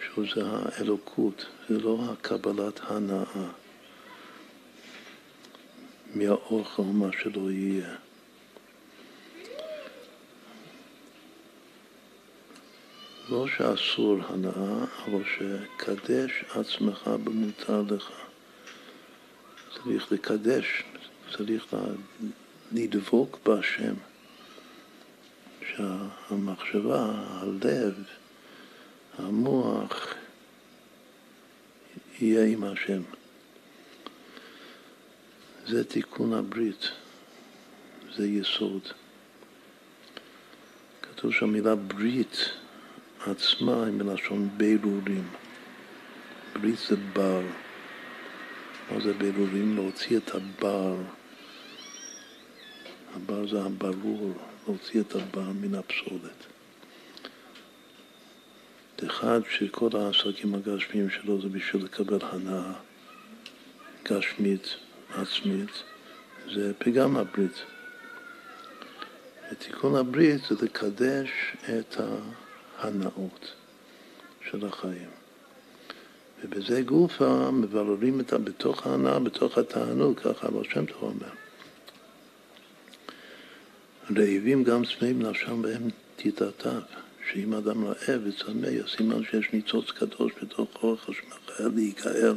שזה 0.00 0.42
האלוקות, 0.46 1.46
זה 1.68 1.78
לא 1.78 1.98
הקבלת 2.12 2.80
הנאה 2.82 3.50
מהאוכל, 6.14 6.82
מה 6.82 7.08
שלא 7.22 7.50
יהיה. 7.50 7.94
לא 13.32 13.46
שאסור 13.56 14.18
הנאה, 14.28 14.84
אבל 15.06 15.22
שקדש 15.24 16.44
עצמך 16.54 17.10
במותר 17.24 17.82
לך. 17.90 18.10
צריך 19.74 20.12
לקדש, 20.12 20.82
צריך 21.36 21.74
לדבוק 22.72 23.38
בהשם, 23.44 23.94
שהמחשבה, 25.60 27.12
הלב, 27.28 27.94
המוח, 29.18 30.14
יהיה 32.20 32.46
עם 32.46 32.64
השם. 32.64 33.02
זה 35.66 35.84
תיקון 35.84 36.32
הברית, 36.32 36.88
זה 38.16 38.26
יסוד. 38.26 38.82
כתוב 41.02 41.32
שהמילה 41.32 41.74
ברית 41.74 42.61
עצמה 43.26 43.84
היא 43.84 43.92
מלשון 43.92 44.48
ברורים. 44.56 45.28
ברית 46.52 46.78
זה 46.88 46.96
בר. 47.12 47.42
מה 48.90 49.00
זה 49.00 49.12
ברורים? 49.12 49.76
להוציא 49.76 50.16
את 50.16 50.30
הבר. 50.34 50.96
הבר 53.14 53.48
זה 53.48 53.62
הברור, 53.62 54.32
להוציא 54.66 55.00
את 55.00 55.14
הבר 55.14 55.50
מן 55.60 55.74
הפסולת. 55.74 56.46
אחד 59.06 59.40
שכל 59.50 59.88
העסקים 59.94 60.54
הגשמיים 60.54 61.10
שלו 61.10 61.42
זה 61.42 61.48
בשביל 61.48 61.84
לקבל 61.84 62.18
הנאה 62.22 62.72
גשמית, 64.10 64.74
עצמית, 65.14 65.82
זה 66.54 66.72
פגם 66.78 67.16
הברית. 67.16 67.62
ותיקון 69.52 69.96
הברית 69.96 70.40
זה 70.48 70.54
לקדש 70.62 71.30
את 71.78 71.96
ההנאות 72.84 73.52
של 74.50 74.66
החיים. 74.66 75.10
ובזה 76.44 76.82
גופה 76.82 77.50
מבררים 77.50 78.20
את 78.20 78.32
בתוך 78.34 78.86
ההנאה, 78.86 79.18
בתוך 79.18 79.58
התענוג, 79.58 80.20
ככה 80.20 80.48
אבל 80.48 80.64
שם 80.64 80.86
טוב 80.86 81.02
אומר. 81.02 81.32
רעבים 84.10 84.64
גם 84.64 84.82
צמאים 84.84 85.22
נפשם 85.22 85.62
בהם 85.62 85.88
תיתתיו, 86.16 86.80
שאם 87.30 87.54
אדם 87.54 87.84
רעב 87.84 88.20
וצמא, 88.24 88.68
סימן 88.96 89.24
שיש 89.30 89.52
ניצוץ 89.52 89.90
קדוש 89.90 90.32
בתוך 90.42 90.68
אורך 90.82 91.06
שמחייב 91.06 91.74
להיגאל. 91.74 92.34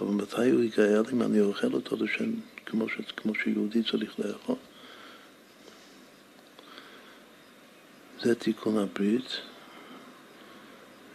אבל 0.00 0.10
מתי 0.10 0.50
הוא 0.50 0.62
ייגאל 0.62 1.02
אם 1.12 1.22
אני 1.22 1.40
אוכל 1.40 1.72
אותו 1.72 1.96
לשם, 1.96 2.30
כמו, 2.66 2.88
ש, 2.88 2.92
כמו 3.16 3.34
שיהודי 3.34 3.82
צריך 3.82 4.20
לאכול? 4.20 4.56
זה 8.22 8.34
תיקון 8.34 8.78
הברית, 8.78 9.40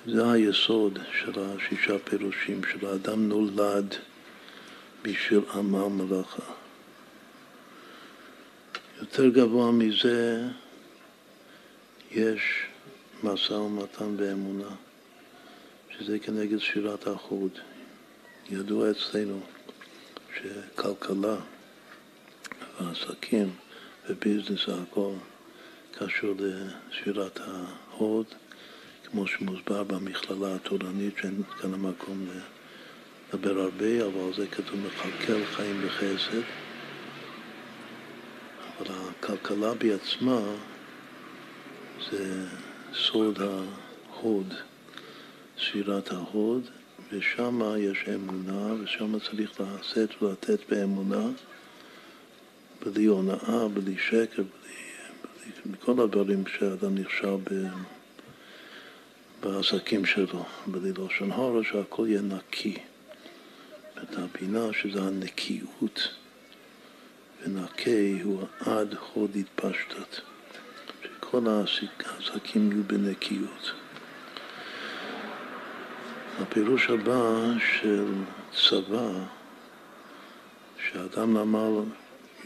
זה 0.05 0.31
היסוד 0.31 0.99
של 1.19 1.31
השישה 1.37 1.99
פירושים, 1.99 2.61
של 2.63 2.85
האדם 2.85 3.29
נולד 3.29 3.95
בשביל 5.01 5.41
עמל 5.53 5.87
מלאכה. 5.87 6.53
יותר 9.01 9.29
גבוה 9.29 9.71
מזה 9.71 10.47
יש 12.11 12.41
משא 13.23 13.53
ומתן 13.53 14.17
באמונה, 14.17 14.69
שזה 15.89 16.19
כנגד 16.19 16.57
שירת 16.57 17.07
החוד. 17.07 17.51
ידוע 18.49 18.91
אצלנו 18.91 19.39
שכלכלה 20.35 21.35
ועסקים 22.79 23.53
וביזנס 24.09 24.67
והכל 24.67 25.13
קשור 25.91 26.35
לשירת 26.39 27.39
ההוד, 27.39 28.25
כמו 29.11 29.27
שמוסבר 29.27 29.83
במכללה 29.83 30.55
התורנית, 30.55 31.17
שאין 31.17 31.41
כאן 31.61 31.73
המקום 31.73 32.27
לדבר 33.33 33.59
הרבה, 33.61 34.05
אבל 34.05 34.33
זה 34.35 34.47
כתוב 34.47 34.75
מכלכל 34.85 35.45
חיים 35.45 35.81
בחסד. 35.85 36.41
אבל 38.77 38.95
הכלכלה 39.09 39.73
בעצמה 39.73 40.41
זה 42.11 42.45
סוד 42.93 43.39
ההוד, 43.41 44.53
ספירת 45.57 46.11
ההוד, 46.11 46.69
ושם 47.11 47.61
יש 47.77 48.05
אמונה, 48.15 48.73
ושם 48.83 49.19
צריך 49.19 49.61
לעשות 49.61 50.23
ולתת 50.23 50.59
באמונה, 50.69 51.27
בלי 52.85 53.05
הונאה, 53.05 53.67
בלי 53.73 53.95
שקר, 53.97 54.43
בלי, 54.43 55.51
בלי 55.65 55.77
כל 55.79 56.01
הדברים 56.03 56.43
שאדם 56.47 56.95
נכשל 56.95 57.37
בעסקים 59.39 60.05
שלו, 60.05 60.45
בלי 60.67 60.91
לשון 60.91 61.31
הרע, 61.31 61.63
שהכל 61.63 62.05
יהיה 62.07 62.21
נקי. 62.21 62.75
את 64.03 64.17
הבינה 64.17 64.73
שזה 64.73 65.01
הנקיות, 65.01 66.09
ונקי 67.43 68.19
הוא 68.23 68.45
עד 68.59 68.95
הוד 69.13 69.35
התפשטת. 69.35 70.21
שכל 71.03 71.47
העסקים 71.47 72.71
יהיו 72.71 72.83
בנקיות. 72.83 73.71
הפירוש 76.41 76.89
הבא 76.89 77.43
של 77.59 78.13
צבא, 78.53 79.09
שאדם 80.89 81.37
אמר 81.37 81.83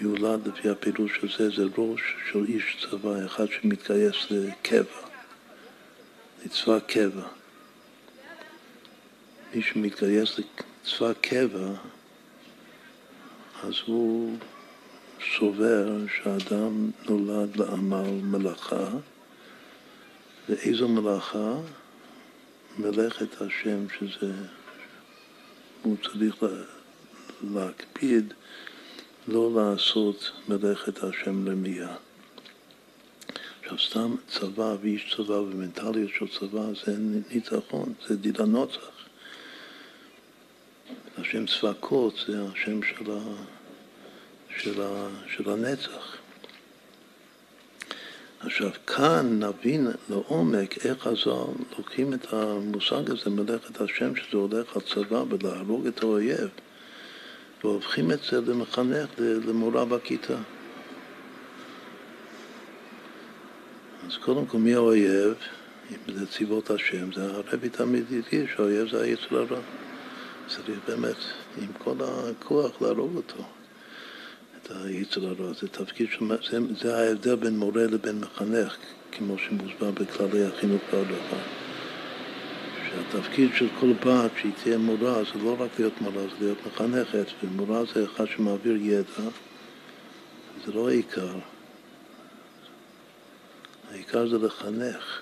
יולד 0.01 0.47
לפי 0.47 0.69
הפירוש 0.69 1.19
הזה, 1.23 1.49
זה 1.49 1.63
ראש 1.77 2.01
של 2.31 2.45
איש 2.47 2.77
צבא, 2.81 3.25
אחד 3.25 3.45
שמתגייס 3.49 4.15
לקבע, 4.31 5.12
לצבא 6.45 6.79
קבע. 6.79 7.27
מי 9.53 9.61
שמתגייס 9.61 10.39
לצבא 10.39 11.13
קבע, 11.21 11.69
אז 13.63 13.73
הוא 13.85 14.37
סובר 15.37 15.87
שאדם 16.15 16.91
נולד 17.09 17.55
לעמל 17.55 18.09
מלאכה, 18.23 18.89
ואיזו 20.49 20.87
מלאכה? 20.87 21.53
מלאכת 22.77 23.41
השם, 23.41 23.89
שזה, 23.89 24.33
הוא 25.81 25.97
צריך 26.03 26.35
להקפיד 27.53 28.33
לא 29.27 29.51
לעשות 29.55 30.31
מלאכת 30.49 31.03
השם 31.03 31.49
רמייה. 31.49 31.95
עכשיו, 33.73 33.89
סתם 33.89 34.15
צבא 34.27 34.75
ואיש 34.81 35.15
צבא 35.17 35.33
ומנטליות 35.33 36.11
של 36.17 36.27
צבא 36.27 36.61
זה 36.85 36.95
ניצחון, 37.31 37.93
זה 38.07 38.15
דיד 38.15 38.41
הנוצח. 38.41 38.91
השם 41.17 41.45
צבקות 41.45 42.25
זה 42.27 42.43
השם 42.53 42.79
של 42.83 43.11
ה... 43.11 43.19
של, 44.57 44.81
ה, 44.81 45.07
של 45.35 45.49
הנצח. 45.49 46.17
עכשיו, 48.39 48.71
כאן 48.87 49.43
נבין 49.43 49.87
לעומק 50.09 50.85
איך 50.85 51.07
הזוהר 51.07 51.53
לוקחים 51.77 52.13
את 52.13 52.33
המושג 52.33 53.11
הזה, 53.11 53.29
מלאכת 53.29 53.81
השם, 53.81 54.15
שזה 54.15 54.37
הולך 54.37 54.75
על 54.75 54.81
ולהרוג 55.29 55.87
את 55.87 56.03
האויב, 56.03 56.49
והופכים 57.63 58.11
את 58.11 58.19
זה 58.23 58.41
למחנך, 58.41 59.09
למורה 59.19 59.85
בכיתה. 59.85 60.37
אז 64.07 64.17
קודם 64.17 64.45
כל, 64.45 64.57
מי 64.57 64.73
האויב? 64.73 65.33
אם 65.91 66.13
זה 66.13 66.25
השם, 66.69 67.11
זה 67.11 67.23
הרבי 67.25 67.69
תמיד 67.69 68.03
הדגיש 68.11 68.51
שהאויב 68.55 68.89
זה 68.89 69.01
היצר 69.01 69.37
הרע. 69.37 69.59
צריך 70.47 70.79
באמת, 70.87 71.15
עם 71.61 71.67
כל 71.77 71.93
הכוח 72.01 72.81
להרוג 72.81 73.15
אותו. 73.15 73.43
את 74.57 74.71
היצר 74.71 75.27
הרע. 75.27 75.53
זה 75.53 75.67
תפקיד. 75.67 76.07
זה, 76.51 76.57
זה 76.81 76.97
ההבדל 76.97 77.35
בין 77.35 77.57
מורה 77.57 77.83
לבין 77.83 78.19
מחנך, 78.19 78.75
כמו 79.11 79.37
שמוסבר 79.37 79.91
בכללי 79.91 80.45
החינוך 80.45 80.81
וההלכה. 80.93 81.37
שהתפקיד 82.89 83.49
של 83.55 83.67
כל 83.79 83.93
בת 84.05 84.31
שהיא 84.41 84.51
תהיה 84.63 84.77
מורה 84.77 85.23
זה 85.23 85.43
לא 85.43 85.55
רק 85.59 85.79
להיות 85.79 86.01
מורה, 86.01 86.21
זה 86.21 86.45
להיות 86.45 86.57
מחנכת, 86.67 87.25
ומורה 87.43 87.83
זה 87.93 88.03
אחד 88.03 88.25
שמעביר 88.25 88.75
ידע, 88.75 89.29
זה 90.65 90.73
לא 90.73 90.89
העיקר. 90.89 91.35
העיקר 93.93 94.27
זה 94.27 94.37
לחנך, 94.37 95.21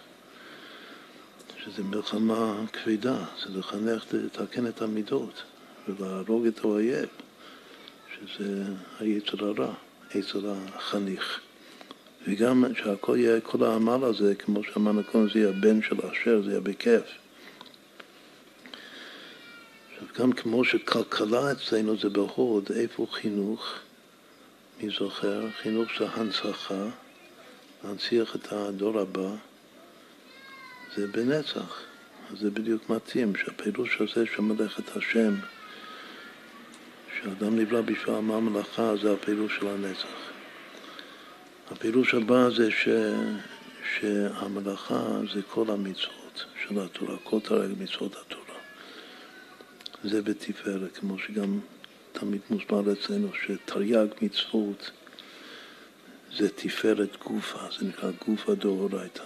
שזה 1.64 1.84
מלחמה 1.84 2.61
כבדה, 2.73 3.26
זה 3.43 3.60
לחנך 3.60 4.06
לתקן 4.14 4.68
את 4.68 4.81
המידות 4.81 5.43
ולהרוג 5.88 6.45
את 6.45 6.60
האויב. 6.60 7.10
שזה 8.22 8.64
היצר 8.99 9.45
הרע, 9.45 9.73
יצר 10.15 10.53
החניך. 10.73 11.39
וגם 12.27 12.64
שהכל 12.76 13.18
יהיה, 13.18 13.41
כל 13.41 13.64
העמל 13.64 14.03
הזה, 14.03 14.35
כמו 14.35 14.64
שאמרנו 14.64 15.03
קודם, 15.03 15.30
זה 15.30 15.39
יהיה 15.39 15.52
בן 15.52 15.81
של 15.81 15.95
אשר, 16.11 16.41
זה 16.41 16.49
יהיה 16.49 16.61
בכיף. 16.61 17.03
עכשיו, 19.93 20.07
גם 20.18 20.34
כמו 20.34 20.65
שכלכלה 20.65 21.52
אצלנו 21.52 21.98
זה 21.98 22.10
בהוד, 22.10 22.72
איפה 22.76 23.07
חינוך? 23.11 23.73
מי 24.81 24.89
זוכר? 24.99 25.48
חינוך 25.61 25.89
זה 25.99 26.07
הנצחה, 26.10 26.85
להנציח 27.83 28.35
את 28.35 28.51
הדור 28.51 28.99
הבא, 28.99 29.29
זה 30.95 31.07
בנצח. 31.07 31.81
זה 32.37 32.49
בדיוק 32.49 32.89
מתאים, 32.89 33.35
שהפירוש 33.35 34.01
הזה 34.01 34.25
של 34.25 34.41
מלאכת 34.41 34.97
השם 34.97 35.33
כשאדם 37.11 37.59
נברא 37.59 37.81
בשביל 37.81 38.15
עמל 38.15 38.39
מלאכה 38.39 38.93
זה 39.01 39.13
הפירוש 39.13 39.55
של 39.59 39.67
הנצח. 39.67 40.31
הפירוש 41.71 42.13
הבא 42.13 42.49
זה 42.49 42.71
ש, 42.71 42.87
שהמלאכה 43.93 45.19
זה 45.33 45.41
כל 45.49 45.65
המצוות 45.69 46.45
של 46.63 46.79
התורה, 46.79 47.15
כל 47.23 47.39
תרג 47.39 47.69
מצוות 47.79 48.15
התורה. 48.15 48.59
זה 50.03 50.21
בתפארת, 50.21 50.97
כמו 50.97 51.19
שגם 51.19 51.59
תמיד 52.11 52.41
מוסבר 52.49 52.93
אצלנו 52.93 53.27
שתרי"ג 53.45 54.07
מצוות 54.21 54.91
זה 56.37 56.49
תפארת 56.49 57.17
גופה, 57.23 57.59
זה 57.79 57.85
נקרא 57.85 58.11
גופה 58.25 58.55
דאורייתא. 58.55 59.23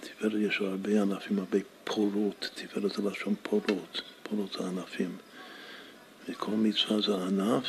תפארת 0.00 0.32
יש 0.40 0.60
הרבה 0.60 1.02
ענפים, 1.02 1.38
הרבה 1.38 1.58
פורות, 1.84 2.50
תפארת 2.54 2.92
זה 2.92 3.10
לשון 3.10 3.34
פורות, 3.42 4.02
פורות 4.22 4.52
זה 4.52 4.66
ענפים. 4.66 5.16
וכל 6.28 6.50
מצווה 6.50 7.00
זה 7.00 7.14
ענף, 7.14 7.66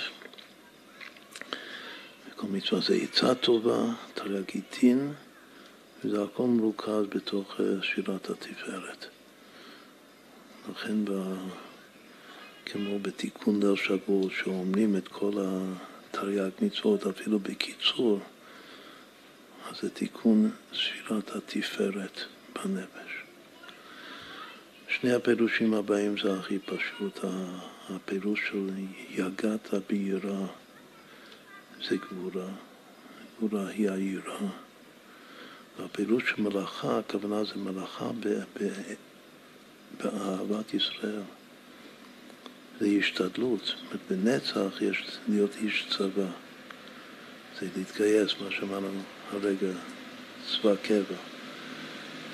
וכל 2.30 2.48
מצווה 2.48 2.82
זה 2.82 2.95
עצה 2.95 3.36
טובה, 3.36 3.84
תרי"ג 4.14 4.49
עיטין, 4.53 5.14
וזה 6.03 6.23
הכל 6.23 6.48
מרוכז 6.48 7.06
בתוך 7.10 7.60
אה, 7.60 7.65
שירת 7.84 8.30
התפארת. 8.30 9.06
לכן, 10.72 11.06
ב... 11.06 11.36
כמו 12.65 12.99
בתיקון 12.99 13.60
דל 13.60 13.76
שבוע, 13.76 14.30
שאומרים 14.30 14.98
את 14.98 15.07
כל 15.07 15.32
התרי"ג 16.16 16.50
מצוות 16.62 17.08
אפילו 17.08 17.40
בקיצור, 17.40 18.20
אז 19.70 19.76
זה 19.82 19.90
תיקון 19.90 20.52
ספירת 20.74 21.36
התפארת 21.36 22.20
בנפש. 22.56 23.12
שני 24.88 25.14
הפירושים 25.14 25.74
הבאים 25.74 26.18
זה 26.18 26.34
הכי 26.40 26.60
פשוט. 26.60 27.20
הפירוש 27.90 28.40
של 28.50 28.70
יגעת 29.10 29.74
ביראה 29.88 30.46
זה 31.90 31.98
גבורה, 31.98 32.48
גבורה 33.38 33.68
היא 33.68 33.90
היראה. 33.92 34.48
והפירוש 35.80 36.24
של 36.30 36.42
מלאכה, 36.42 37.00
הכוונה 37.00 37.44
זה 37.44 37.56
מלאכה 37.56 38.10
באהבת 39.98 40.74
ישראל. 40.74 41.22
זה 42.80 42.88
השתדלות. 42.99 43.76
בנצח 44.10 44.81
יש 44.81 45.03
להיות 45.27 45.52
איש 45.61 45.85
צבא. 45.89 46.26
זה 47.60 47.68
להתגייס, 47.77 48.31
מה 48.41 48.52
שאמרנו 48.52 48.88
הרגע, 49.31 49.68
צבא 50.47 50.76
קבע. 50.76 51.18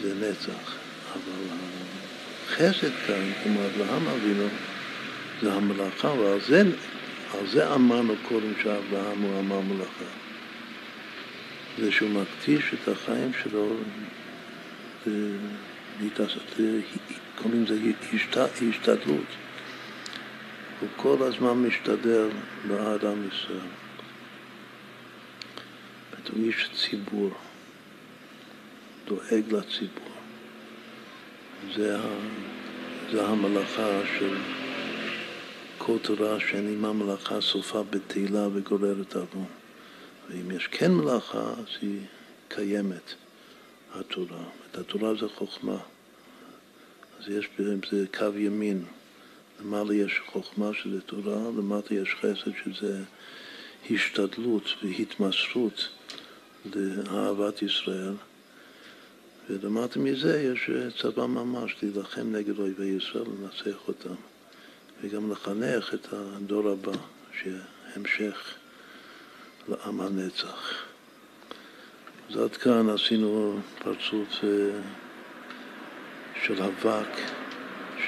זה 0.02 0.14
נצח. 0.16 0.76
אבל 1.14 1.58
החסד 2.48 2.92
כאן, 3.08 3.32
כמו 3.44 3.60
אברהם 3.66 4.08
אבינו, 4.08 4.48
זה 5.42 5.54
המלאכה, 5.54 6.08
ועל 6.08 6.42
זה, 6.42 6.64
זה 7.52 7.74
אמרנו 7.74 8.14
קודם 8.28 8.54
שאברהם 8.64 9.22
הוא 9.22 9.40
אמר 9.40 9.60
מלאכה. 9.60 10.06
זה 11.80 11.92
שהוא 11.92 12.10
מקדיש 12.10 12.64
את 12.74 12.88
החיים 12.88 13.32
שלו, 13.44 13.76
קוראים 17.36 17.64
לזה 17.64 17.78
השתדלות. 18.70 19.26
הוא 20.82 20.90
כל 20.96 21.18
הזמן 21.24 21.54
משתדל 21.54 22.30
בעד 22.68 23.06
עם 23.06 23.28
ישראל. 23.28 23.82
הוא 26.34 26.44
איש 26.44 26.70
ציבור, 26.76 27.32
דואג 29.08 29.44
לציבור. 29.52 30.12
זה, 31.76 31.98
זה 33.12 33.28
המלאכה 33.28 34.02
של 34.20 34.38
כל 35.78 35.98
תורה 36.02 36.40
שאין 36.40 36.68
עימה 36.68 36.94
מלאכה 36.94 37.42
סופה 37.42 37.84
בתהילה 37.84 38.48
וגוררת 38.54 39.16
עוון. 39.16 39.46
ואם 40.30 40.52
יש 40.52 40.68
כן 40.68 40.92
מלאכה, 40.92 41.40
אז 41.40 41.66
היא 41.82 42.00
קיימת, 42.48 43.14
התורה. 43.94 44.44
את 44.72 44.78
התורה 44.78 45.16
זה 45.16 45.26
חוכמה. 45.36 45.78
אז 47.20 47.30
יש 47.30 47.50
בזה 47.60 48.06
קו 48.18 48.38
ימין. 48.38 48.86
למעלה 49.62 49.94
יש 49.94 50.22
חוכמה 50.26 50.74
שזה 50.74 51.02
תורה, 51.02 51.50
למטה 51.58 51.94
יש 51.94 52.16
חסד 52.20 52.52
שזה 52.64 53.04
השתדלות 53.92 54.64
והתמסרות 54.84 55.88
לאהבת 56.76 57.62
ישראל. 57.62 58.14
ולמטה 59.50 60.00
מזה 60.00 60.42
יש 60.42 60.70
צבא 61.02 61.26
ממש 61.26 61.76
להילחם 61.82 62.36
נגד 62.36 62.60
אויבי 62.60 62.86
ישראל, 62.86 63.24
לנצח 63.24 63.88
אותם. 63.88 64.16
וגם 65.02 65.32
לחנך 65.32 65.94
את 65.94 66.08
הדור 66.12 66.70
הבא, 66.70 66.92
שהמשך 67.42 68.54
לעם 69.70 70.02
הנצח. 70.02 70.84
אז 72.30 72.38
עד 72.38 72.58
כאן 72.58 72.90
עשינו 72.90 73.60
פרצוף 73.80 74.44
אה, 74.44 74.80
של 76.44 76.64
אבק 76.64 77.41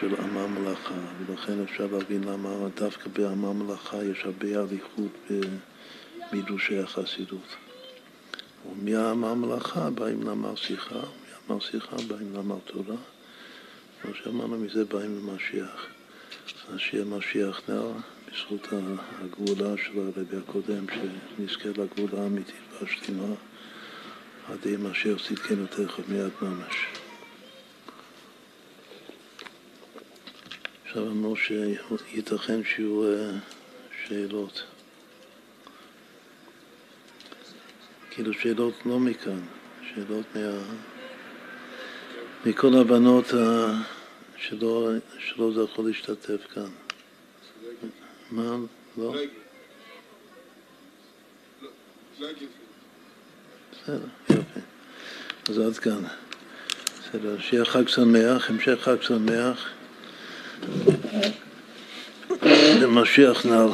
של 0.04 0.22
עם 0.22 0.38
המלאכה, 0.38 0.94
ולכן 1.20 1.64
אפשר 1.64 1.88
להבין 1.92 2.24
למה 2.24 2.50
דווקא 2.76 3.10
בעם 3.10 3.46
המלאכה 3.46 4.04
יש 4.04 4.22
הרבה 4.24 4.48
אריכות 4.56 5.12
במידושי 6.32 6.80
החסידות. 6.80 7.56
ומהעם 8.72 9.24
המלאכה 9.24 9.90
באים 9.90 10.24
למר 10.24 10.56
שיחה, 10.56 11.00
מהמר 11.48 11.60
שיחה 11.60 11.96
באים 12.08 12.34
למר 12.36 12.58
תורה, 12.66 12.96
כמו 14.02 14.12
שאמרנו, 14.14 14.58
מזה 14.58 14.86
באים 14.86 15.18
למשיח. 15.18 15.88
אז 16.74 16.80
שיהיה 16.80 17.06
משיח 17.06 17.62
נר 17.70 17.92
בזכות 18.28 18.68
הגאולה 19.22 19.78
של 19.78 20.00
הרבי 20.00 20.38
הקודם, 20.38 20.86
שנזכה 20.90 21.70
לגאולה 21.70 22.24
האמיתית 22.24 22.56
והשלימה, 22.82 23.36
עד 24.48 24.66
יהיה 24.66 24.78
משיח 24.78 25.28
צדקנו 25.28 25.68
תכף 25.68 26.10
מיד 26.10 26.32
ממש. 26.42 27.03
עכשיו 30.94 31.08
אמרו 31.08 31.36
שייתכן 31.36 32.64
שיהיו 32.64 33.04
אה, 33.04 33.32
שאלות. 34.08 34.64
כאילו 38.10 38.34
שאלות 38.34 38.74
לא 38.86 39.00
מכאן, 39.00 39.40
שאלות 39.82 40.26
מה... 40.36 40.42
מכל 42.46 42.74
הבנות 42.82 43.26
שלא, 44.38 44.90
שלא 45.20 45.52
זכו 45.54 45.84
להשתתף 45.84 46.48
כאן. 46.54 46.70
מה? 48.32 48.56
לא? 48.98 49.16
בסדר, 52.14 54.06
יופי. 54.30 54.60
אז 55.50 55.60
עד 55.60 55.78
כאן. 55.78 56.04
בסדר, 57.00 57.40
שיהיה 57.40 57.66
חג 57.66 57.88
שמח, 57.88 58.50
המשך 58.50 58.80
חג 58.82 59.02
שמח. 59.02 59.70
למשיח 62.82 63.46
נער. 63.46 63.72